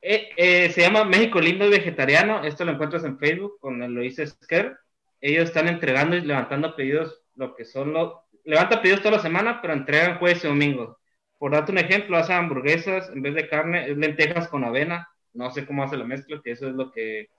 eh, 0.00 0.30
eh, 0.36 0.70
se 0.72 0.80
llama 0.80 1.04
México 1.04 1.40
Lindo 1.40 1.66
y 1.66 1.70
Vegetariano. 1.70 2.44
Esto 2.44 2.64
lo 2.64 2.72
encuentras 2.72 3.04
en 3.04 3.18
Facebook 3.18 3.58
con 3.60 3.82
el 3.82 3.92
Lois 3.92 4.18
Esquer 4.18 4.76
ellos 5.20 5.44
están 5.44 5.68
entregando 5.68 6.16
y 6.16 6.20
levantando 6.20 6.76
pedidos, 6.76 7.22
lo 7.34 7.54
que 7.54 7.64
son 7.64 7.92
los, 7.92 8.14
levanta 8.44 8.80
pedidos 8.80 9.00
toda 9.00 9.16
la 9.16 9.22
semana, 9.22 9.60
pero 9.60 9.74
entregan 9.74 10.18
jueves 10.18 10.44
y 10.44 10.48
domingo. 10.48 10.98
Por 11.38 11.52
darte 11.52 11.72
un 11.72 11.78
ejemplo, 11.78 12.16
hace 12.16 12.32
hamburguesas, 12.32 13.10
en 13.10 13.22
vez 13.22 13.34
de 13.34 13.48
carne, 13.48 13.90
es 13.90 13.96
lentejas 13.96 14.48
con 14.48 14.64
avena, 14.64 15.08
no 15.32 15.50
sé 15.50 15.66
cómo 15.66 15.84
hace 15.84 15.96
la 15.96 16.04
mezcla, 16.04 16.40
que 16.42 16.52
eso 16.52 16.68
es 16.68 16.74
lo 16.74 16.90
que, 16.90 17.30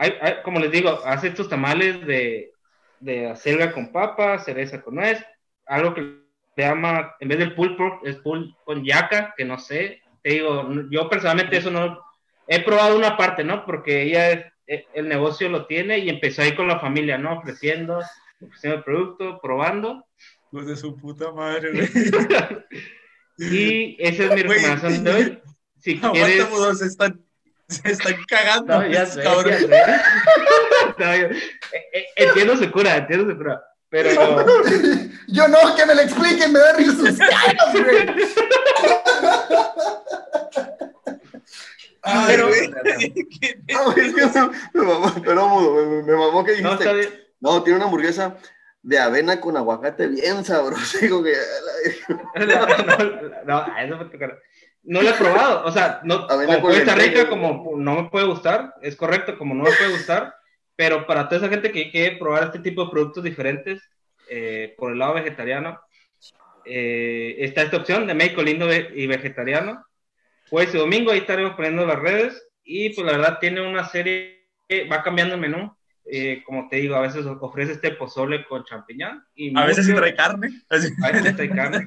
hay, 0.00 0.12
como 0.42 0.58
les 0.58 0.72
digo, 0.72 1.00
hace 1.04 1.28
estos 1.28 1.48
tamales 1.48 2.06
de, 2.06 2.52
de 3.00 3.28
acelga 3.28 3.72
con 3.72 3.92
papa, 3.92 4.38
cereza 4.38 4.82
con 4.82 4.94
nuez, 4.94 5.22
algo 5.66 5.94
que 5.94 6.20
se 6.56 6.62
llama, 6.62 7.14
en 7.20 7.28
vez 7.28 7.38
del 7.38 7.54
pulled 7.54 7.76
pork, 7.76 8.00
es 8.04 8.16
pulled 8.16 8.50
con 8.64 8.84
yaca, 8.84 9.34
que 9.36 9.44
no 9.44 9.58
sé, 9.58 10.00
te 10.22 10.30
digo, 10.30 10.66
yo 10.90 11.08
personalmente 11.08 11.58
eso 11.58 11.70
no, 11.70 12.02
he 12.46 12.62
probado 12.62 12.96
una 12.96 13.16
parte, 13.16 13.44
¿no? 13.44 13.64
Porque 13.66 14.02
ella 14.02 14.30
es, 14.30 14.46
eh, 14.66 14.86
el 14.94 15.08
negocio 15.08 15.48
lo 15.48 15.66
tiene 15.66 15.98
y 15.98 16.08
empezó 16.08 16.42
ahí 16.42 16.54
con 16.54 16.66
la 16.66 16.80
familia, 16.80 17.18
¿no? 17.18 17.38
Ofreciendo, 17.38 18.00
ofreciendo 18.40 18.78
el 18.78 18.84
producto, 18.84 19.38
probando. 19.40 20.06
Pues 20.50 20.66
de 20.66 20.76
su 20.76 20.96
puta 20.96 21.30
madre, 21.32 21.72
güey. 23.36 23.52
y 23.52 23.96
esa 23.98 24.24
es 24.24 24.34
mi 24.34 24.42
recomendación 24.42 25.04
de 25.04 25.12
hoy. 25.12 25.38
Si 25.78 26.00
quieres... 26.12 26.48
se 26.78 26.86
están, 26.86 27.22
se 27.70 27.92
están 27.92 28.16
cagando. 28.26 28.80
No, 28.80 28.86
ya 28.86 29.06
sé, 29.06 29.22
cabrón. 29.22 29.52
Eh, 29.52 29.66
eh, 31.92 32.06
entiendo 32.16 32.56
su 32.56 32.68
cura, 32.70 32.96
entiendo 32.96 33.30
su 33.30 33.36
cura. 33.36 33.62
Pero. 33.88 34.10
Yo 35.28 35.46
no, 35.48 35.58
que 35.76 35.86
me 35.86 35.94
lo 35.94 36.02
expliquen, 36.02 36.52
me 36.52 36.58
da 36.58 36.74
risa 36.74 36.92
sus 36.92 37.18
caras, 37.18 37.72
güey. 37.72 38.06
pero, 42.26 42.48
me, 44.74 44.82
mamó, 44.82 45.14
pero 45.24 46.02
me, 46.02 46.12
mamó 46.12 46.44
que 46.44 46.52
dijiste. 46.52 47.30
No, 47.40 47.62
tiene 47.62 47.78
una 47.78 47.86
hamburguesa 47.86 48.36
de 48.82 48.98
avena 48.98 49.40
con 49.40 49.56
aguacate 49.56 50.08
bien 50.08 50.44
sabroso. 50.44 50.98
Digo 51.00 51.22
que. 51.22 51.32
no, 53.44 53.44
no, 53.44 53.86
no, 53.86 54.02
no 54.82 55.02
lo 55.02 55.10
he 55.10 55.14
probado. 55.14 55.64
O 55.64 55.72
sea, 55.72 56.00
no, 56.04 56.26
puede 56.26 56.78
estar 56.78 56.98
rica, 56.98 57.28
como 57.28 57.74
no 57.76 58.02
me 58.02 58.10
puede 58.10 58.26
gustar. 58.26 58.74
Es 58.82 58.96
correcto, 58.96 59.36
como 59.38 59.54
no 59.54 59.64
me 59.64 59.72
puede 59.72 59.92
gustar. 59.92 60.34
Pero 60.76 61.06
para 61.06 61.28
toda 61.28 61.38
esa 61.42 61.48
gente 61.48 61.72
que 61.72 61.90
quiere 61.90 62.16
probar 62.16 62.44
este 62.44 62.60
tipo 62.60 62.84
de 62.84 62.90
productos 62.90 63.24
diferentes, 63.24 63.82
eh, 64.28 64.74
por 64.78 64.92
el 64.92 64.98
lado 64.98 65.14
vegetariano, 65.14 65.80
eh, 66.64 67.36
está 67.38 67.62
esta 67.62 67.78
opción 67.78 68.06
de 68.06 68.14
México 68.14 68.42
lindo 68.42 68.68
y 68.72 69.06
vegetariano 69.06 69.84
jueves 70.50 70.74
y 70.74 70.78
domingo, 70.78 71.12
ahí 71.12 71.20
estaremos 71.20 71.54
poniendo 71.54 71.86
las 71.86 71.98
redes 71.98 72.46
y 72.64 72.90
pues 72.90 73.06
la 73.06 73.16
verdad 73.16 73.38
tiene 73.40 73.66
una 73.66 73.88
serie, 73.88 74.48
va 74.90 75.02
cambiando 75.02 75.36
el 75.36 75.40
menú, 75.40 75.74
eh, 76.12 76.42
como 76.44 76.68
te 76.68 76.76
digo, 76.76 76.96
a 76.96 77.00
veces 77.00 77.24
ofrece 77.26 77.72
este 77.72 77.92
pozole 77.92 78.44
con 78.46 78.64
champiñón. 78.64 79.24
Y 79.34 79.56
a 79.56 79.64
veces 79.64 79.86
trae 79.86 80.14
carne. 80.14 80.48
A 80.68 80.74
veces 80.76 80.92
trae 81.36 81.50
carne. 81.50 81.86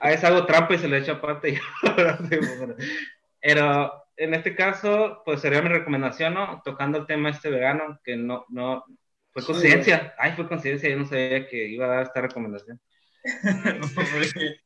a 0.00 0.08
veces 0.08 0.24
hago 0.24 0.46
trampa 0.46 0.74
y 0.74 0.78
se 0.78 0.88
le 0.88 0.98
echa 0.98 1.12
aparte. 1.12 1.60
Pero 3.40 3.92
en 4.16 4.34
este 4.34 4.54
caso, 4.54 5.22
pues 5.24 5.40
sería 5.40 5.62
mi 5.62 5.68
recomendación, 5.68 6.34
¿no? 6.34 6.60
Tocando 6.64 6.98
el 6.98 7.06
tema 7.06 7.30
este 7.30 7.50
vegano, 7.50 8.00
que 8.04 8.16
no, 8.16 8.44
no, 8.48 8.84
fue 9.32 9.44
coincidencia. 9.44 10.14
Ay, 10.18 10.32
fue 10.32 10.48
coincidencia, 10.48 10.90
yo 10.90 10.98
no 10.98 11.06
sabía 11.06 11.48
que 11.48 11.68
iba 11.68 11.86
a 11.86 11.88
dar 11.88 12.02
esta 12.02 12.20
recomendación. 12.20 12.80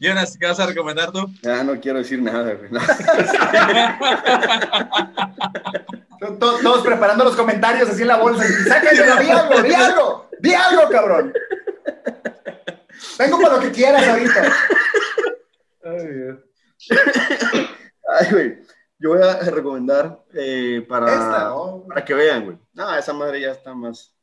Jonas, 0.00 0.38
¿qué 0.38 0.46
vas 0.46 0.60
a 0.60 0.66
recomendar 0.66 1.12
tú? 1.12 1.30
Ya 1.42 1.62
no 1.62 1.78
quiero 1.78 1.98
decir 1.98 2.22
nada, 2.22 2.54
güey. 2.54 2.70
Todos, 6.18 6.82
preparando 6.82 7.24
los 7.24 7.36
comentarios 7.36 7.88
así 7.88 8.02
en 8.02 8.08
la 8.08 8.18
bolsa. 8.18 8.44
Sáquenlo, 8.68 9.16
di 9.16 9.30
algo, 9.30 9.62
di 9.62 9.74
algo, 9.74 10.30
di 10.40 10.54
algo, 10.54 10.88
cabrón. 10.88 11.32
Vengo 13.18 13.40
para 13.40 13.56
lo 13.56 13.60
que 13.60 13.70
quieras 13.70 14.06
ahorita. 14.06 14.52
Ay, 15.84 16.06
Dios. 16.06 16.38
Ay, 18.08 18.30
güey. 18.30 18.58
Yo 18.98 19.10
voy 19.10 19.22
a 19.22 19.38
recomendar 19.50 20.24
eh, 20.32 20.84
para, 20.88 21.52
para 21.86 22.04
que 22.04 22.14
vean, 22.14 22.44
güey. 22.46 22.58
No, 22.72 22.96
esa 22.96 23.12
madre 23.12 23.40
ya 23.42 23.52
está 23.52 23.74
más. 23.74 24.16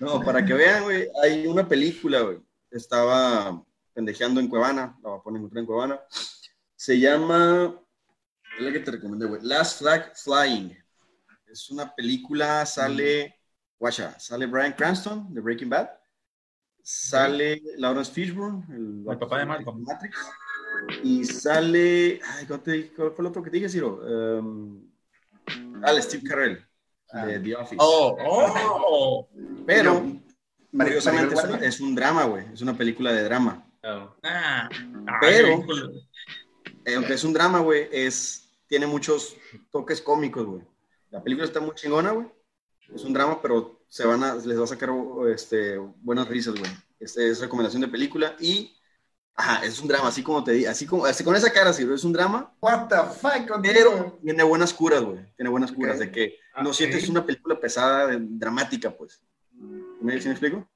No, 0.00 0.20
para 0.22 0.44
que 0.44 0.54
vean, 0.54 0.82
güey. 0.82 1.08
Hay 1.22 1.46
una 1.46 1.68
película, 1.68 2.20
güey. 2.20 2.40
Estaba 2.70 3.62
pendejeando 3.94 4.40
en 4.40 4.48
Cuevana, 4.48 4.98
la 5.02 5.10
voy 5.10 5.18
a 5.18 5.22
poner 5.22 5.42
en 5.54 5.66
Cuevana. 5.66 6.00
Se 6.74 6.98
llama, 6.98 7.78
es 8.58 8.64
la 8.64 8.72
que 8.72 8.80
te 8.80 8.90
recomendé, 8.90 9.26
güey, 9.26 9.42
Last 9.42 9.78
Flag 9.78 10.16
Flying. 10.16 10.76
Es 11.52 11.68
una 11.68 11.94
película, 11.94 12.64
sale, 12.64 13.38
guacha, 13.78 14.18
sale 14.18 14.46
Brian 14.46 14.72
Cranston 14.72 15.34
de 15.34 15.40
Breaking 15.42 15.68
Bad, 15.68 15.90
sale 16.82 17.60
Lawrence 17.76 18.10
Fishburne, 18.10 18.64
el, 18.70 19.04
el 19.06 19.18
papá 19.18 19.38
de 19.38 19.44
Malcolm. 19.44 19.82
Matrix, 19.82 20.16
y 21.02 21.24
sale, 21.26 22.20
ay, 22.24 22.46
¿cuál, 22.46 22.62
fue 22.62 23.14
el 23.18 23.26
otro 23.26 23.42
que 23.42 23.50
te 23.50 23.56
dije, 23.58 23.68
Ciro? 23.68 24.00
Um, 24.02 24.90
ah, 25.82 25.92
Steve 26.00 26.22
Carell, 26.26 26.56
de 26.56 27.36
ah. 27.36 27.42
The 27.42 27.54
Office. 27.54 27.76
Oh, 27.78 28.16
oh. 28.24 29.28
Pero, 29.66 30.22
curiosamente, 30.70 31.34
es 31.66 31.80
un 31.80 31.94
drama, 31.94 32.24
güey, 32.24 32.46
es 32.50 32.62
una 32.62 32.74
película 32.74 33.12
de 33.12 33.24
drama. 33.24 33.62
Ah, 34.22 34.70
pero, 35.20 35.62
eh, 36.86 36.94
aunque 36.94 37.12
es 37.12 37.24
un 37.24 37.34
drama, 37.34 37.58
güey, 37.58 37.88
es, 37.92 38.48
tiene 38.68 38.86
muchos 38.86 39.36
toques 39.70 40.00
cómicos, 40.00 40.46
güey. 40.46 40.71
La 41.12 41.22
película 41.22 41.46
está 41.46 41.60
muy 41.60 41.74
chingona, 41.76 42.10
güey. 42.10 42.26
Es 42.92 43.04
un 43.04 43.12
drama, 43.12 43.40
pero 43.40 43.84
se 43.88 44.04
van 44.04 44.24
a, 44.24 44.34
les 44.34 44.58
va 44.58 44.64
a 44.64 44.66
sacar 44.66 44.90
este, 45.32 45.78
buenas 45.78 46.26
risas, 46.26 46.54
güey. 46.54 46.70
Este 46.98 47.30
es 47.30 47.40
recomendación 47.40 47.82
de 47.82 47.88
película 47.88 48.34
y 48.40 48.74
Ajá, 49.34 49.64
es 49.64 49.80
un 49.80 49.88
drama, 49.88 50.08
así 50.08 50.22
como 50.22 50.44
te 50.44 50.52
di, 50.52 50.66
así 50.66 50.86
como, 50.86 51.06
así 51.06 51.24
con 51.24 51.34
esa 51.34 51.50
cara, 51.50 51.72
sí, 51.72 51.88
es 51.90 52.04
un 52.04 52.12
drama. 52.12 52.54
What 52.60 52.88
the 52.88 52.96
fuck, 53.18 53.62
pero 53.62 54.18
tiene 54.22 54.42
buenas 54.42 54.74
curas, 54.74 55.02
güey. 55.02 55.20
Tiene 55.36 55.48
buenas 55.48 55.72
curas 55.72 55.98
de 55.98 56.10
que 56.10 56.36
no 56.62 56.72
sientes 56.74 57.08
una 57.08 57.24
película 57.24 57.58
pesada, 57.58 58.14
dramática, 58.18 58.90
pues. 58.90 59.22
¿Me, 60.00 60.20
¿Sí 60.20 60.28
me 60.28 60.32
explico? 60.32 60.68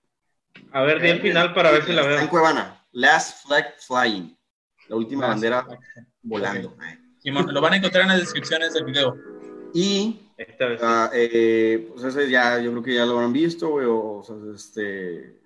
A 0.72 0.82
ver, 0.82 1.02
di 1.02 1.08
el 1.08 1.20
final 1.20 1.52
para 1.52 1.70
ver 1.70 1.84
si 1.84 1.92
la 1.92 2.06
veo. 2.06 2.18
En 2.18 2.28
Cuevana, 2.28 2.82
Last 2.92 3.46
Flag 3.46 3.74
Flying, 3.78 4.34
la 4.88 4.96
última 4.96 5.26
bandera 5.26 5.66
volando. 6.22 6.74
lo 7.24 7.60
van 7.60 7.74
a 7.74 7.76
encontrar 7.76 8.04
en 8.04 8.08
las 8.08 8.20
descripciones 8.20 8.72
del 8.72 8.84
video. 8.84 9.35
Y 9.78 10.18
uh, 10.38 11.10
eh, 11.12 11.86
pues 11.90 12.02
ese 12.04 12.30
ya, 12.30 12.58
yo 12.58 12.70
creo 12.70 12.82
que 12.82 12.94
ya 12.94 13.04
lo 13.04 13.12
habrán 13.12 13.34
visto, 13.34 13.68
güey, 13.68 13.84
o, 13.84 14.20
o 14.20 14.24
sea, 14.24 14.34
este 14.54 15.38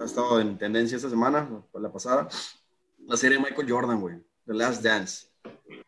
ha 0.00 0.04
estado 0.04 0.40
en 0.40 0.56
tendencia 0.56 0.94
esta 0.94 1.10
semana, 1.10 1.48
la 1.72 1.90
pasada, 1.90 2.28
la 3.04 3.16
serie 3.16 3.36
de 3.36 3.42
Michael 3.42 3.68
Jordan, 3.68 4.00
güey, 4.00 4.16
The 4.46 4.54
Last 4.54 4.80
Dance. 4.80 5.26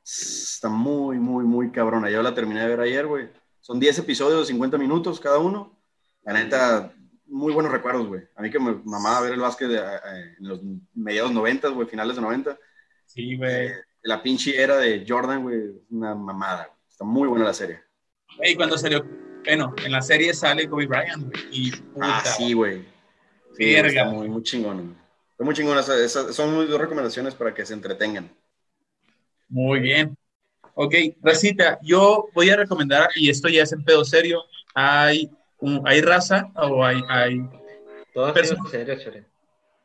Está 0.02 0.68
muy, 0.68 1.20
muy, 1.20 1.44
muy 1.44 1.70
cabrona. 1.70 2.10
Yo 2.10 2.22
la 2.22 2.34
terminé 2.34 2.62
de 2.62 2.68
ver 2.68 2.80
ayer, 2.80 3.06
güey. 3.06 3.28
Son 3.60 3.78
10 3.78 4.00
episodios 4.00 4.40
de 4.40 4.46
50 4.46 4.78
minutos 4.78 5.20
cada 5.20 5.38
uno. 5.38 5.78
La 6.24 6.32
neta, 6.32 6.92
muy 7.26 7.52
buenos 7.52 7.70
recuerdos, 7.70 8.08
güey. 8.08 8.22
A 8.34 8.42
mí 8.42 8.50
que 8.50 8.58
me 8.58 8.80
mamaba 8.84 9.20
ver 9.20 9.34
el 9.34 9.40
básquet 9.40 9.70
eh, 9.70 10.34
en 10.40 10.48
los 10.48 10.60
mediados 10.92 11.30
90, 11.30 11.68
güey, 11.68 11.86
finales 11.86 12.16
de 12.16 12.22
90. 12.22 12.58
Sí, 13.04 13.36
güey. 13.36 13.66
Eh, 13.68 13.74
la 14.02 14.20
pinche 14.24 14.60
era 14.60 14.76
de 14.76 15.04
Jordan, 15.06 15.44
güey, 15.44 15.70
una 15.90 16.16
mamada. 16.16 16.75
Está 16.96 17.04
muy 17.04 17.28
buena 17.28 17.44
la 17.44 17.52
serie. 17.52 17.82
Y 18.42 18.54
cuando 18.54 18.78
salió, 18.78 19.04
bueno, 19.44 19.74
en 19.84 19.92
la 19.92 20.00
serie 20.00 20.32
sale 20.32 20.66
Kobe 20.66 20.86
Bryant, 20.86 21.24
güey. 21.24 21.44
Y, 21.52 21.72
ah, 22.00 22.24
sí, 22.24 22.54
güey. 22.54 22.86
Sí, 23.54 23.74
está 23.74 24.06
muy, 24.06 24.30
muy 24.30 24.42
chingón. 24.42 24.96
muy 25.38 25.54
chingón. 25.54 25.76
son 25.84 26.54
muy 26.54 26.64
dos 26.64 26.80
recomendaciones 26.80 27.34
para 27.34 27.52
que 27.52 27.66
se 27.66 27.74
entretengan. 27.74 28.34
Muy 29.50 29.80
bien. 29.80 30.16
Ok, 30.72 30.94
Racita, 31.20 31.78
yo 31.82 32.30
voy 32.32 32.48
a 32.48 32.56
recomendar, 32.56 33.10
y 33.14 33.28
esto 33.28 33.50
ya 33.50 33.64
es 33.64 33.72
en 33.72 33.84
pedo 33.84 34.02
serio, 34.02 34.44
hay, 34.74 35.30
hay 35.84 36.00
raza 36.00 36.50
o 36.54 36.82
hay, 36.82 37.02
hay 37.10 37.46
personas 38.32 38.70
serio, 38.70 39.26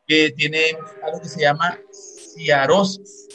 que 0.08 0.30
tienen 0.30 0.76
algo 1.02 1.20
que 1.20 1.28
se 1.28 1.42
llama 1.42 1.78
ciarosis. 1.90 3.28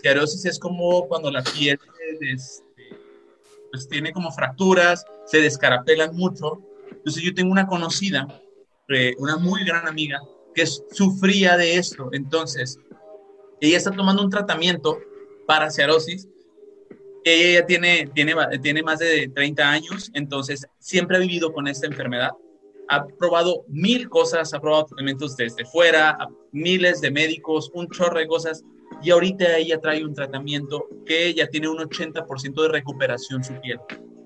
Ciarosis 0.00 0.44
es 0.44 0.56
como 0.56 1.08
cuando 1.08 1.32
la 1.32 1.42
piel 1.42 1.80
este, 2.20 2.63
pues 3.74 3.88
tiene 3.88 4.12
como 4.12 4.30
fracturas, 4.30 5.04
se 5.26 5.40
descarapelan 5.40 6.14
mucho. 6.14 6.62
Entonces 6.90 7.22
yo 7.22 7.34
tengo 7.34 7.50
una 7.50 7.66
conocida 7.66 8.26
eh, 8.88 9.14
una 9.18 9.36
muy 9.38 9.64
gran 9.64 9.88
amiga 9.88 10.20
que 10.54 10.66
sufría 10.66 11.56
de 11.56 11.76
esto. 11.76 12.10
Entonces, 12.12 12.78
ella 13.60 13.78
está 13.78 13.90
tomando 13.90 14.22
un 14.22 14.30
tratamiento 14.30 14.98
para 15.46 15.70
cerosis. 15.70 16.28
Ella 17.24 17.64
tiene, 17.64 18.10
tiene, 18.14 18.34
tiene 18.62 18.82
más 18.82 18.98
de 18.98 19.30
30 19.34 19.70
años, 19.70 20.10
entonces 20.12 20.66
siempre 20.78 21.16
ha 21.16 21.20
vivido 21.20 21.52
con 21.52 21.66
esta 21.66 21.86
enfermedad. 21.86 22.32
Ha 22.90 23.06
probado 23.06 23.64
mil 23.68 24.10
cosas, 24.10 24.52
ha 24.52 24.60
probado 24.60 24.84
tratamientos 24.84 25.34
desde 25.36 25.64
fuera, 25.64 26.18
miles 26.52 27.00
de 27.00 27.10
médicos, 27.10 27.70
un 27.72 27.88
chorro 27.88 28.18
de 28.18 28.26
cosas. 28.26 28.62
Y 29.04 29.10
ahorita 29.10 29.58
ella 29.58 29.78
trae 29.78 30.02
un 30.02 30.14
tratamiento 30.14 30.88
que 31.04 31.34
ya 31.34 31.46
tiene 31.46 31.68
un 31.68 31.76
80% 31.76 32.62
de 32.62 32.68
recuperación 32.68 33.44
su 33.44 33.52
piel. 33.60 33.78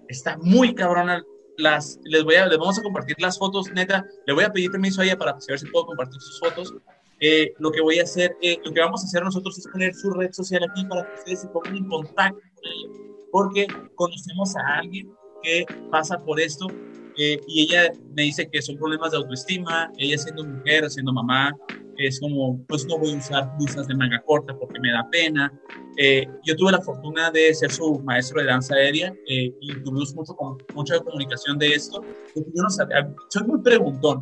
Está 0.06 0.38
muy 0.38 0.72
cabrona 0.72 1.22
las, 1.56 1.98
les, 2.04 2.22
voy 2.22 2.36
a, 2.36 2.46
les 2.46 2.56
vamos 2.56 2.78
a 2.78 2.82
compartir 2.82 3.16
las 3.18 3.36
fotos, 3.36 3.70
neta, 3.72 4.06
le 4.26 4.32
voy 4.32 4.44
a 4.44 4.52
pedir 4.52 4.70
permiso 4.70 5.00
a 5.00 5.04
ella 5.04 5.18
para 5.18 5.36
ver 5.48 5.58
si 5.58 5.66
puedo 5.66 5.86
compartir 5.86 6.20
sus 6.20 6.38
fotos. 6.38 6.72
Eh, 7.20 7.52
lo 7.58 7.72
que 7.72 7.80
voy 7.80 7.98
a 7.98 8.04
hacer, 8.04 8.36
eh, 8.40 8.58
lo 8.64 8.72
que 8.72 8.80
vamos 8.80 9.02
a 9.02 9.06
hacer 9.06 9.24
nosotros 9.24 9.58
es 9.58 9.66
poner 9.66 9.92
su 9.92 10.10
red 10.10 10.30
social 10.30 10.62
aquí 10.70 10.84
para 10.84 11.04
que 11.04 11.14
ustedes 11.18 11.40
se 11.40 11.48
pongan 11.48 11.76
en 11.76 11.88
contacto 11.88 12.38
con 12.38 12.72
ella, 12.72 12.88
porque 13.32 13.66
conocemos 13.96 14.54
a 14.54 14.78
alguien 14.78 15.10
que 15.42 15.66
pasa 15.90 16.16
por 16.18 16.40
esto 16.40 16.68
eh, 17.16 17.40
y 17.48 17.62
ella 17.64 17.90
me 18.14 18.22
dice 18.22 18.48
que 18.48 18.62
son 18.62 18.76
problemas 18.76 19.10
de 19.10 19.16
autoestima, 19.16 19.90
ella 19.98 20.16
siendo 20.16 20.44
mujer, 20.44 20.88
siendo 20.88 21.12
mamá, 21.12 21.52
es 21.98 22.20
como, 22.20 22.64
pues 22.66 22.86
no 22.86 22.98
voy 22.98 23.14
a 23.14 23.16
usar 23.16 23.56
blusas 23.58 23.86
de 23.88 23.94
manga 23.94 24.22
corta 24.24 24.56
porque 24.56 24.78
me 24.80 24.92
da 24.92 25.08
pena. 25.10 25.52
Eh, 25.96 26.26
yo 26.44 26.56
tuve 26.56 26.72
la 26.72 26.80
fortuna 26.80 27.30
de 27.30 27.52
ser 27.54 27.70
su 27.70 27.98
maestro 28.00 28.40
de 28.40 28.46
danza 28.46 28.74
aérea 28.74 29.12
eh, 29.28 29.52
y 29.60 29.82
tuvimos 29.82 30.14
mucho, 30.14 30.36
mucha 30.74 30.98
comunicación 31.00 31.58
de 31.58 31.68
esto. 31.74 32.02
Yo 32.34 32.62
no 32.62 32.70
sabía, 32.70 33.12
soy 33.28 33.46
muy 33.46 33.60
preguntón, 33.62 34.20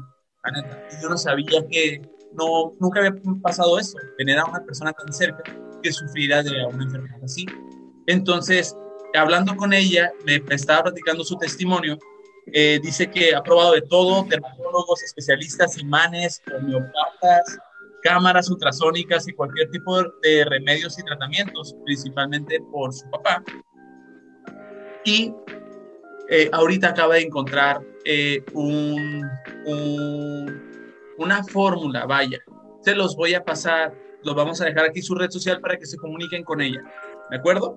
yo 1.02 1.08
no 1.08 1.18
sabía 1.18 1.66
que 1.68 2.00
no, 2.32 2.74
nunca 2.80 3.00
había 3.00 3.14
pasado 3.42 3.78
eso, 3.78 3.98
tener 4.16 4.38
a 4.38 4.46
una 4.46 4.64
persona 4.64 4.92
tan 4.92 5.12
cerca 5.12 5.42
que 5.82 5.92
sufriera 5.92 6.42
de 6.42 6.64
una 6.66 6.84
enfermedad 6.84 7.18
así. 7.22 7.44
Entonces, 8.06 8.74
hablando 9.14 9.54
con 9.56 9.72
ella, 9.72 10.10
me 10.24 10.42
estaba 10.50 10.84
platicando 10.84 11.24
su 11.24 11.36
testimonio 11.36 11.98
eh, 12.52 12.78
dice 12.80 13.10
que 13.10 13.34
ha 13.34 13.42
probado 13.42 13.72
de 13.72 13.82
todo, 13.82 14.24
dermatólogos, 14.24 15.02
especialistas, 15.02 15.78
imanes, 15.78 16.40
homeopatas, 16.54 17.58
cámaras 18.06 18.48
ultrasónicas 18.48 19.26
y 19.26 19.32
cualquier 19.32 19.68
tipo 19.70 20.00
de 20.22 20.44
remedios 20.44 20.96
y 20.96 21.02
tratamientos, 21.02 21.74
principalmente 21.84 22.60
por 22.70 22.92
su 22.92 23.08
papá. 23.10 23.42
Y 25.04 25.34
eh, 26.30 26.48
ahorita 26.52 26.90
acaba 26.90 27.14
de 27.14 27.22
encontrar 27.22 27.80
eh, 28.04 28.44
un, 28.52 29.28
una 31.18 31.42
fórmula, 31.42 32.06
vaya. 32.06 32.38
Se 32.82 32.94
los 32.94 33.16
voy 33.16 33.34
a 33.34 33.44
pasar, 33.44 33.92
los 34.22 34.36
vamos 34.36 34.60
a 34.60 34.66
dejar 34.66 34.84
aquí 34.84 35.02
su 35.02 35.16
red 35.16 35.30
social 35.30 35.60
para 35.60 35.76
que 35.76 35.86
se 35.86 35.96
comuniquen 35.96 36.44
con 36.44 36.60
ella. 36.60 36.80
¿De 37.30 37.36
acuerdo? 37.36 37.76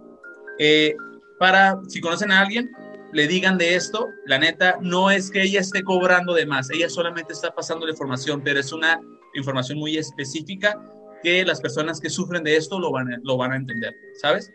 para, 1.40 1.80
si 1.88 2.02
conocen 2.02 2.34
a 2.34 2.42
alguien, 2.42 2.70
le 3.14 3.26
digan 3.26 3.58
de 3.58 3.76
esto, 3.76 4.10
la 4.26 4.38
neta, 4.38 4.78
no 4.82 5.10
es 5.10 5.32
que 5.32 5.42
ella 5.42 5.62
esté 5.62 5.84
cobrando 5.84 6.34
de 6.34 6.46
más, 6.46 6.70
ella 6.70 6.90
solamente 6.90 7.32
está 7.32 7.56
pasando 7.56 7.86
la 7.86 7.94
información, 7.94 8.42
pero 8.44 8.60
es 8.60 8.74
una 8.74 9.00
información 9.40 9.80
muy 9.80 9.98
específica 9.98 10.80
que 11.24 11.44
las 11.44 11.60
personas 11.60 12.00
que 12.00 12.10
sufren 12.10 12.44
de 12.44 12.56
esto 12.56 12.80
lo 12.80 12.92
van 12.92 13.14
a, 13.14 13.18
lo 13.24 13.38
van 13.38 13.52
a 13.52 13.56
entender, 13.56 13.94
¿sabes? 14.22 14.52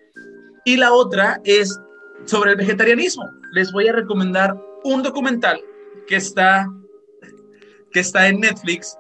Y 0.65 0.77
la 0.77 0.93
otra 0.93 1.41
es 1.45 1.79
sobre 2.25 2.53
el 2.53 2.57
vegetarianismo. 2.57 3.29
Les 3.53 3.71
voy 3.73 3.89
a 3.89 3.93
recomendar 3.93 4.57
un 4.85 5.03
documental 5.03 5.61
que 6.07 6.17
está, 6.17 6.67
que 7.93 8.01
está 8.01 8.29
en 8.29 8.41
Netflix 8.41 8.97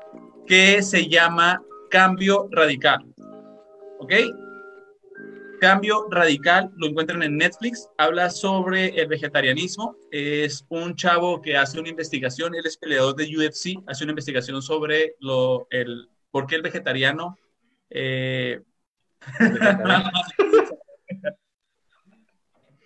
que 0.47 0.82
se 0.82 1.09
llama 1.09 1.62
Cambio 1.90 2.48
Radical. 2.51 3.05
¿Ok? 4.01 4.12
Cambio 5.65 6.07
Radical, 6.11 6.70
lo 6.77 6.89
encuentran 6.89 7.23
en 7.23 7.39
Netflix, 7.39 7.89
habla 7.97 8.28
sobre 8.28 8.89
el 9.01 9.07
vegetarianismo. 9.07 9.97
Es 10.11 10.66
un 10.69 10.95
chavo 10.95 11.41
que 11.41 11.57
hace 11.57 11.81
una 11.81 11.89
investigación, 11.89 12.55
él 12.55 12.66
es 12.66 12.77
peleador 12.77 13.16
de 13.16 13.24
UFC, 13.35 13.82
hace 13.86 14.05
una 14.05 14.11
investigación 14.11 14.61
sobre 14.61 15.15
lo, 15.20 15.66
el, 15.70 16.11
por 16.31 16.47
qué 16.47 16.57
el 16.57 16.62
vegetariano... 16.62 17.39
Eh, 17.89 18.61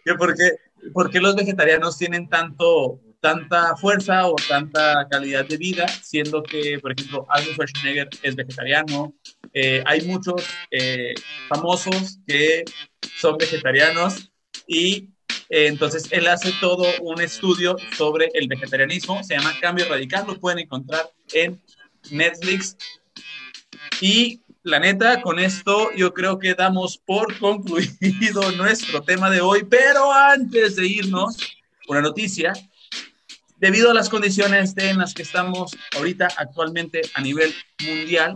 ¿Por, 0.17 0.37
qué, 0.37 0.53
¿Por 0.93 1.11
qué 1.11 1.19
los 1.19 1.35
vegetarianos 1.35 1.99
tienen 1.99 2.29
tanto, 2.29 3.01
tanta 3.21 3.77
fuerza 3.77 4.27
o 4.27 4.37
tanta 4.37 5.07
calidad 5.11 5.47
de 5.47 5.57
vida, 5.57 5.89
siendo 5.89 6.43
que, 6.43 6.79
por 6.79 6.93
ejemplo, 6.93 7.27
Arnold 7.29 7.55
Schwarzenegger 7.55 8.09
es 8.23 8.37
vegetariano, 8.37 9.15
eh, 9.53 9.83
hay 9.87 10.03
muchos 10.03 10.45
eh, 10.71 11.15
famosos 11.49 12.19
que 12.27 12.65
son 13.17 13.37
vegetarianos 13.39 14.31
y 14.67 15.09
eh, 15.49 15.67
entonces 15.67 16.09
él 16.11 16.27
hace 16.29 16.53
todo 16.61 16.85
un 17.03 17.21
estudio 17.21 17.77
sobre 17.97 18.29
el 18.35 18.47
vegetarianismo, 18.49 19.23
se 19.25 19.37
llama 19.37 19.55
Cambio 19.61 19.89
Radical, 19.89 20.27
lo 20.27 20.39
pueden 20.39 20.61
encontrar 20.61 21.11
en 21.33 21.61
Netflix. 22.11 22.77
Y 24.01 24.43
la 24.63 24.79
neta, 24.79 25.23
con 25.23 25.39
esto 25.39 25.91
yo 25.97 26.13
creo 26.13 26.39
que 26.39 26.55
damos 26.55 26.99
por 26.99 27.37
concluido 27.39 28.53
nuestro 28.57 29.03
tema 29.03 29.31
de 29.31 29.41
hoy, 29.41 29.65
pero 29.65 30.13
antes 30.13 30.77
de 30.77 30.87
irnos, 30.87 31.37
una 31.89 32.03
noticia, 32.03 32.53
debido 33.59 33.91
a 33.91 33.95
las 33.95 34.09
condiciones 34.09 34.75
en 34.77 34.99
las 34.99 35.15
que 35.15 35.23
estamos 35.23 35.77
ahorita 35.97 36.29
actualmente 36.37 37.03
a 37.15 37.21
nivel 37.21 37.53
mundial, 37.85 38.35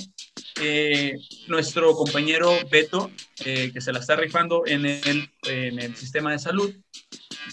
eh, 0.61 1.17
nuestro 1.49 1.95
compañero 1.95 2.53
Beto, 2.71 3.11
eh, 3.45 3.71
que 3.73 3.81
se 3.81 3.93
la 3.93 4.01
está 4.01 4.17
rifando 4.17 4.65
en 4.67 4.87
el, 4.87 5.31
en 5.45 5.79
el 5.79 5.97
sistema 5.97 6.33
de 6.33 6.39
salud, 6.39 6.75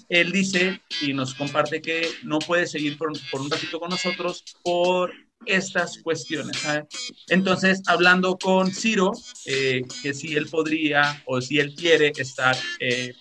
él 0.10 0.32
dice 0.32 0.82
y 1.02 1.14
nos 1.14 1.34
comparte 1.34 1.82
que 1.82 2.10
no 2.24 2.40
puede 2.40 2.68
seguir 2.68 2.98
por, 2.98 3.12
por 3.32 3.41
un 3.41 3.50
ratito 3.50 3.80
con 3.80 3.90
nosotros 3.90 4.44
por 4.64 5.12
estas 5.46 6.00
cuestiones. 6.00 6.58
Entonces, 7.30 7.82
hablando 7.88 8.38
con 8.38 8.72
Ciro, 8.72 9.14
eh, 9.46 9.84
que 10.04 10.14
si 10.14 10.36
él 10.36 10.48
podría 10.48 11.24
o 11.26 11.40
si 11.40 11.60
él 11.60 11.74
quiere 11.76 12.12
estar 12.18 12.58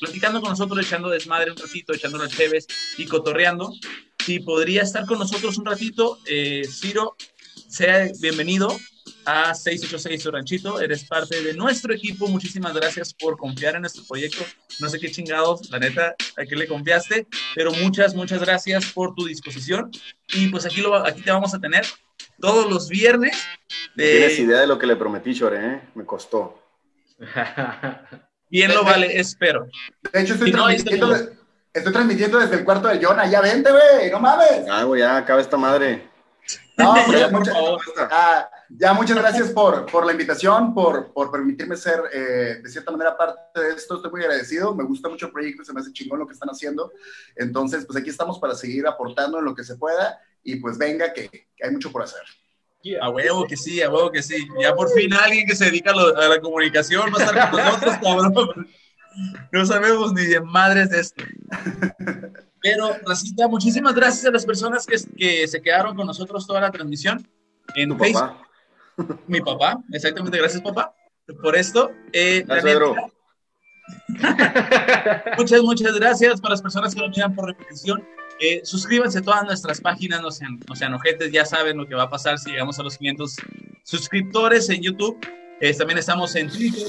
platicando 0.00 0.40
con 0.40 0.50
nosotros, 0.50 0.84
echando 0.84 1.08
desmadre 1.08 1.52
un 1.52 1.56
ratito, 1.56 1.94
echando 1.94 2.18
las 2.18 2.36
cheves 2.36 2.66
y 2.98 3.06
cotorreando, 3.06 3.72
si 4.28 4.40
podría 4.40 4.82
estar 4.82 5.06
con 5.06 5.18
nosotros 5.18 5.56
un 5.56 5.64
ratito. 5.64 6.18
Eh, 6.26 6.62
Ciro, 6.70 7.16
sea 7.66 8.10
bienvenido 8.20 8.68
a 9.24 9.54
686 9.54 10.22
Su 10.22 10.30
Ranchito. 10.30 10.80
Eres 10.82 11.04
parte 11.04 11.42
de 11.42 11.54
nuestro 11.54 11.94
equipo. 11.94 12.28
Muchísimas 12.28 12.74
gracias 12.74 13.14
por 13.14 13.38
confiar 13.38 13.76
en 13.76 13.80
nuestro 13.80 14.04
proyecto. 14.06 14.44
No 14.80 14.90
sé 14.90 15.00
qué 15.00 15.10
chingados, 15.10 15.70
la 15.70 15.78
neta, 15.78 16.14
a 16.36 16.44
qué 16.44 16.56
le 16.56 16.66
confiaste, 16.66 17.26
pero 17.54 17.72
muchas, 17.72 18.14
muchas 18.14 18.40
gracias 18.40 18.92
por 18.92 19.14
tu 19.14 19.24
disposición. 19.24 19.90
Y 20.34 20.48
pues 20.48 20.66
aquí, 20.66 20.82
lo, 20.82 20.94
aquí 20.94 21.22
te 21.22 21.30
vamos 21.30 21.54
a 21.54 21.58
tener 21.58 21.86
todos 22.38 22.70
los 22.70 22.90
viernes. 22.90 23.34
De... 23.96 24.10
Tienes 24.10 24.38
idea 24.40 24.60
de 24.60 24.66
lo 24.66 24.78
que 24.78 24.86
le 24.86 24.96
prometí, 24.96 25.34
Chore, 25.34 25.56
¿eh? 25.58 25.80
Me 25.94 26.04
costó. 26.04 26.62
Bien 28.50 28.74
lo 28.74 28.84
vale, 28.84 29.18
espero. 29.18 29.66
De 30.12 30.20
hecho, 30.20 30.34
estoy, 30.34 30.52
transmitiendo, 30.52 31.14
estoy 31.78 31.92
transmitiendo 31.92 32.38
desde 32.38 32.56
el 32.56 32.64
cuarto 32.64 32.88
de 32.88 33.04
Jonah. 33.04 33.26
Ya 33.26 33.40
vente, 33.40 33.70
güey, 33.70 34.10
no 34.10 34.20
mames. 34.20 34.66
Ah, 34.70 34.84
güey, 34.84 35.00
ya 35.00 35.16
acaba 35.16 35.40
esta 35.40 35.56
madre. 35.56 36.08
No, 36.76 36.94
ya, 37.12 37.28
muchas, 37.28 37.54
ah, 38.10 38.48
ya 38.68 38.92
muchas 38.92 39.16
gracias 39.16 39.50
por, 39.50 39.86
por 39.86 40.06
la 40.06 40.12
invitación, 40.12 40.72
por, 40.72 41.12
por 41.12 41.30
permitirme 41.30 41.76
ser 41.76 42.00
eh, 42.12 42.60
de 42.62 42.70
cierta 42.70 42.90
manera 42.92 43.16
parte 43.16 43.60
de 43.60 43.70
esto. 43.70 43.96
Estoy 43.96 44.10
muy 44.10 44.20
agradecido. 44.22 44.74
Me 44.74 44.84
gusta 44.84 45.08
mucho 45.08 45.26
el 45.26 45.32
proyecto, 45.32 45.64
se 45.64 45.72
me 45.72 45.80
hace 45.80 45.92
chingón 45.92 46.20
lo 46.20 46.26
que 46.26 46.34
están 46.34 46.48
haciendo. 46.48 46.92
Entonces, 47.36 47.84
pues 47.84 47.98
aquí 47.98 48.10
estamos 48.10 48.38
para 48.38 48.54
seguir 48.54 48.86
aportando 48.86 49.38
en 49.38 49.44
lo 49.44 49.54
que 49.54 49.64
se 49.64 49.76
pueda 49.76 50.20
y 50.42 50.56
pues 50.56 50.78
venga, 50.78 51.12
que, 51.12 51.28
que 51.28 51.64
hay 51.64 51.70
mucho 51.70 51.90
por 51.90 52.02
hacer. 52.02 52.22
A 53.00 53.10
huevo 53.10 53.46
que 53.46 53.56
sí, 53.56 53.82
a 53.82 53.90
huevo 53.90 54.10
que 54.10 54.22
sí. 54.22 54.46
Ya 54.60 54.74
por 54.74 54.90
fin 54.90 55.12
alguien 55.12 55.46
que 55.46 55.56
se 55.56 55.66
dedica 55.66 55.90
a, 55.90 56.28
la 56.28 56.40
comunicación 56.40 57.12
va 57.12 57.18
a 57.18 57.24
estar 57.24 57.50
con 57.50 57.60
nosotros, 57.60 57.96
cabrón. 58.02 58.68
No 59.52 59.66
sabemos 59.66 60.12
ni 60.12 60.26
de 60.26 60.40
madres 60.40 60.90
de 60.90 61.00
esto. 61.00 61.24
Pero, 62.60 62.90
Racita, 63.06 63.48
muchísimas 63.48 63.94
gracias 63.94 64.26
a 64.26 64.30
las 64.30 64.44
personas 64.44 64.86
que, 64.86 64.96
que 65.16 65.46
se 65.46 65.62
quedaron 65.62 65.96
con 65.96 66.06
nosotros 66.06 66.46
toda 66.46 66.60
la 66.60 66.70
transmisión 66.70 67.26
en 67.74 67.98
Facebook. 67.98 68.36
Mi 69.26 69.40
papá, 69.40 69.82
exactamente. 69.92 70.38
Gracias, 70.38 70.62
papá, 70.62 70.94
por 71.40 71.56
esto. 71.56 71.90
Eh, 72.12 72.44
muchas, 75.38 75.62
muchas 75.62 75.94
gracias 75.94 76.40
para 76.40 76.52
las 76.52 76.62
personas 76.62 76.94
que 76.94 77.00
lo 77.00 77.08
miran 77.08 77.34
por 77.34 77.46
repetición. 77.46 78.06
Eh, 78.40 78.60
suscríbanse 78.64 79.18
a 79.18 79.22
todas 79.22 79.44
nuestras 79.44 79.80
páginas, 79.80 80.22
no 80.22 80.30
sean, 80.30 80.60
no 80.68 80.76
sean 80.76 80.94
ojetes, 80.94 81.32
ya 81.32 81.44
saben 81.44 81.76
lo 81.76 81.86
que 81.86 81.94
va 81.94 82.04
a 82.04 82.10
pasar 82.10 82.38
si 82.38 82.50
llegamos 82.50 82.78
a 82.78 82.82
los 82.82 82.96
500 82.98 83.36
suscriptores 83.84 84.68
en 84.70 84.82
YouTube. 84.82 85.18
Eh, 85.60 85.74
también 85.74 85.98
estamos 85.98 86.34
en 86.36 86.48
Twitter, 86.48 86.86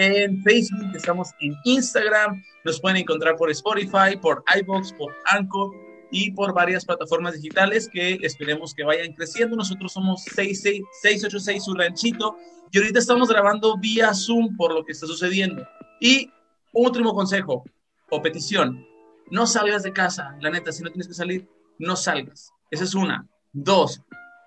en 0.00 0.42
Facebook, 0.42 0.96
estamos 0.96 1.28
en 1.40 1.54
Instagram, 1.64 2.42
nos 2.64 2.80
pueden 2.80 2.96
encontrar 2.96 3.36
por 3.36 3.50
Spotify, 3.50 4.16
por 4.20 4.42
iBox, 4.58 4.94
por 4.94 5.14
Anchor 5.26 5.74
y 6.10 6.30
por 6.30 6.54
varias 6.54 6.86
plataformas 6.86 7.34
digitales 7.34 7.86
que 7.92 8.18
esperemos 8.22 8.74
que 8.74 8.82
vayan 8.82 9.12
creciendo. 9.12 9.56
Nosotros 9.56 9.92
somos 9.92 10.24
686 10.24 11.62
su 11.62 11.74
ranchito 11.74 12.38
y 12.72 12.78
ahorita 12.78 12.98
estamos 12.98 13.28
grabando 13.28 13.76
vía 13.76 14.14
Zoom 14.14 14.56
por 14.56 14.72
lo 14.72 14.86
que 14.86 14.92
está 14.92 15.06
sucediendo. 15.06 15.66
Y 16.00 16.30
último 16.72 17.14
consejo 17.14 17.64
o 18.08 18.22
petición, 18.22 18.86
no 19.30 19.46
salgas 19.46 19.82
de 19.82 19.92
casa, 19.92 20.34
la 20.40 20.48
neta, 20.48 20.72
si 20.72 20.82
no 20.82 20.88
tienes 20.88 21.08
que 21.08 21.14
salir, 21.14 21.46
no 21.78 21.94
salgas. 21.94 22.50
Esa 22.70 22.84
es 22.84 22.94
una. 22.94 23.28
Dos, 23.52 24.00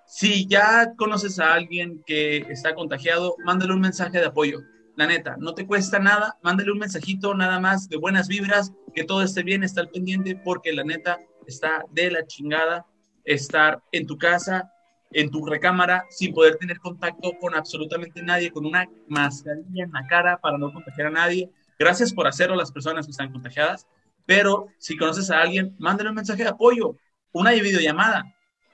si 0.07 0.47
ya 0.47 0.93
conoces 0.97 1.39
a 1.39 1.53
alguien 1.53 2.01
que 2.07 2.37
está 2.49 2.73
contagiado, 2.73 3.35
mándale 3.45 3.73
un 3.73 3.81
mensaje 3.81 4.19
de 4.19 4.25
apoyo. 4.25 4.61
La 4.95 5.07
neta, 5.07 5.35
no 5.39 5.53
te 5.53 5.65
cuesta 5.65 5.97
nada, 5.97 6.37
mándale 6.43 6.71
un 6.71 6.77
mensajito 6.77 7.33
nada 7.33 7.59
más 7.59 7.89
de 7.89 7.97
buenas 7.97 8.27
vibras, 8.27 8.71
que 8.93 9.03
todo 9.03 9.23
esté 9.23 9.41
bien, 9.41 9.63
está 9.63 9.81
al 9.81 9.89
pendiente, 9.89 10.35
porque 10.35 10.71
la 10.71 10.83
neta 10.83 11.19
está 11.47 11.83
de 11.91 12.11
la 12.11 12.25
chingada 12.27 12.85
estar 13.23 13.81
en 13.91 14.05
tu 14.05 14.17
casa, 14.17 14.71
en 15.11 15.31
tu 15.31 15.45
recámara, 15.45 16.05
sin 16.09 16.33
poder 16.33 16.57
tener 16.57 16.79
contacto 16.79 17.31
con 17.39 17.55
absolutamente 17.55 18.21
nadie, 18.21 18.51
con 18.51 18.65
una 18.65 18.87
mascarilla 19.07 19.85
en 19.85 19.91
la 19.91 20.05
cara 20.07 20.39
para 20.39 20.57
no 20.57 20.71
contagiar 20.71 21.07
a 21.07 21.11
nadie. 21.11 21.49
Gracias 21.79 22.13
por 22.13 22.27
hacerlo 22.27 22.55
las 22.55 22.71
personas 22.71 23.05
que 23.05 23.11
están 23.11 23.31
contagiadas. 23.31 23.87
Pero 24.25 24.67
si 24.77 24.97
conoces 24.97 25.29
a 25.31 25.41
alguien, 25.41 25.75
mándale 25.79 26.09
un 26.09 26.15
mensaje 26.15 26.43
de 26.43 26.49
apoyo, 26.49 26.97
una 27.31 27.51
videollamada, 27.51 28.23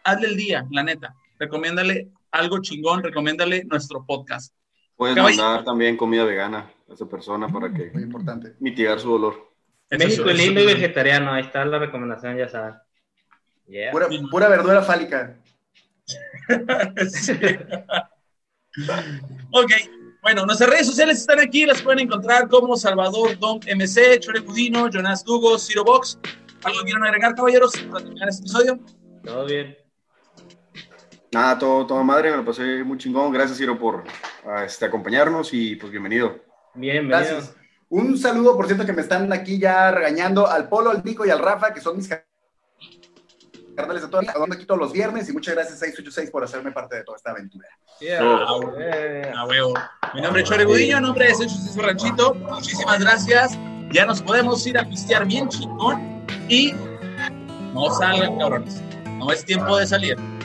hazle 0.04 0.28
el 0.28 0.38
día, 0.38 0.68
la 0.70 0.84
neta. 0.84 1.16
Recomiéndale 1.40 2.12
algo 2.32 2.60
chingón, 2.60 3.04
recomiéndale 3.04 3.64
nuestro 3.66 4.06
podcast. 4.06 4.54
Puedes 4.99 5.15
mandar 5.15 5.63
también 5.63 5.95
comida 5.95 6.26
vegana 6.26 6.69
a 6.89 6.93
esa 6.93 7.05
persona 7.05 7.47
para 7.47 7.71
que 7.73 7.89
Muy 7.93 8.03
importante. 8.03 8.55
mitigar 8.59 8.99
su 8.99 9.09
dolor. 9.09 9.49
México 9.91 10.26
lindo 10.26 10.59
y 10.59 10.65
vegetariano, 10.65 11.31
ahí 11.31 11.43
está 11.43 11.63
la 11.63 11.80
recomendación, 11.80 12.35
ya 12.35 12.49
saben. 12.49 12.73
Pura, 13.93 14.09
pura, 14.30 14.49
verdura 14.49 14.81
fálica. 14.81 15.38
ok, 19.51 19.71
bueno, 20.21 20.45
nuestras 20.45 20.69
redes 20.69 20.88
sociales 20.88 21.19
están 21.19 21.39
aquí, 21.39 21.65
las 21.65 21.81
pueden 21.81 21.99
encontrar 21.99 22.49
como 22.49 22.76
Salvador 22.76 23.39
Don 23.39 23.61
MC, 23.73 24.19
Chore 24.19 24.43
Cudino, 24.43 24.89
Jonas 24.89 25.23
Lugo, 25.26 25.57
Ciro 25.57 25.85
Box. 25.85 26.19
¿Algo 26.61 26.81
quieren 26.84 27.05
agregar, 27.05 27.35
caballeros, 27.35 27.71
para 27.89 28.03
terminar 28.03 28.27
este 28.27 28.41
episodio? 28.41 28.77
Todo 29.23 29.45
bien. 29.45 29.77
Nada, 31.31 31.60
todo, 31.60 31.85
todo 31.85 32.03
madre, 32.03 32.31
me 32.31 32.38
lo 32.38 32.45
pasé 32.45 32.84
muy 32.84 32.97
chingón. 32.97 33.31
Gracias, 33.31 33.57
Ciro, 33.57 33.77
por 33.77 34.03
este, 34.65 34.85
acompañarnos 34.85 35.53
y 35.53 35.76
pues 35.76 35.91
bienvenido. 35.91 36.39
Bien, 36.73 37.07
Gracias. 37.07 37.56
Un 37.89 38.18
saludo, 38.18 38.56
por 38.56 38.68
cierto, 38.68 38.85
que 38.85 38.93
me 38.93 39.01
están 39.01 39.31
aquí 39.34 39.57
ya 39.57 39.89
regañando 39.89 40.47
al 40.47 40.69
Polo, 40.69 40.91
al 40.91 41.03
Nico 41.03 41.26
y 41.26 41.31
al 41.31 41.39
Rafa, 41.39 41.73
que 41.73 41.81
son 41.81 41.97
mis 41.97 42.07
carnales 43.76 44.03
de 44.03 44.07
todos, 44.07 44.26
aquí 44.27 44.65
todos 44.65 44.80
los 44.80 44.93
viernes 44.93 45.27
y 45.27 45.34
muchas 45.34 45.56
gracias 45.56 45.80
686 45.80 46.30
por 46.30 46.43
hacerme 46.43 46.72
parte 46.72 46.97
de 46.97 47.03
toda 47.03 47.18
esta 47.18 47.31
aventura. 47.31 47.68
A 49.35 49.45
huevo. 49.45 49.73
Mi 50.14 50.22
nombre 50.22 50.43
es 50.43 50.49
Chore 50.49 50.65
Gudiño, 50.65 51.01
nombre 51.01 51.30
es 51.30 51.38
686 51.38 51.85
Ranchito. 51.85 52.34
Muchísimas 52.35 52.99
gracias. 52.99 53.57
Ya 53.91 54.06
nos 54.06 54.22
podemos 54.22 54.65
ir 54.68 54.77
a 54.77 54.88
pistear 54.88 55.26
bien 55.26 55.49
chingón 55.49 56.23
y 56.47 56.73
no 57.73 57.89
salgan 57.95 58.38
cabrones. 58.38 58.81
No 59.18 59.31
es 59.31 59.43
tiempo 59.43 59.77
de 59.77 59.88
salir. 59.88 60.39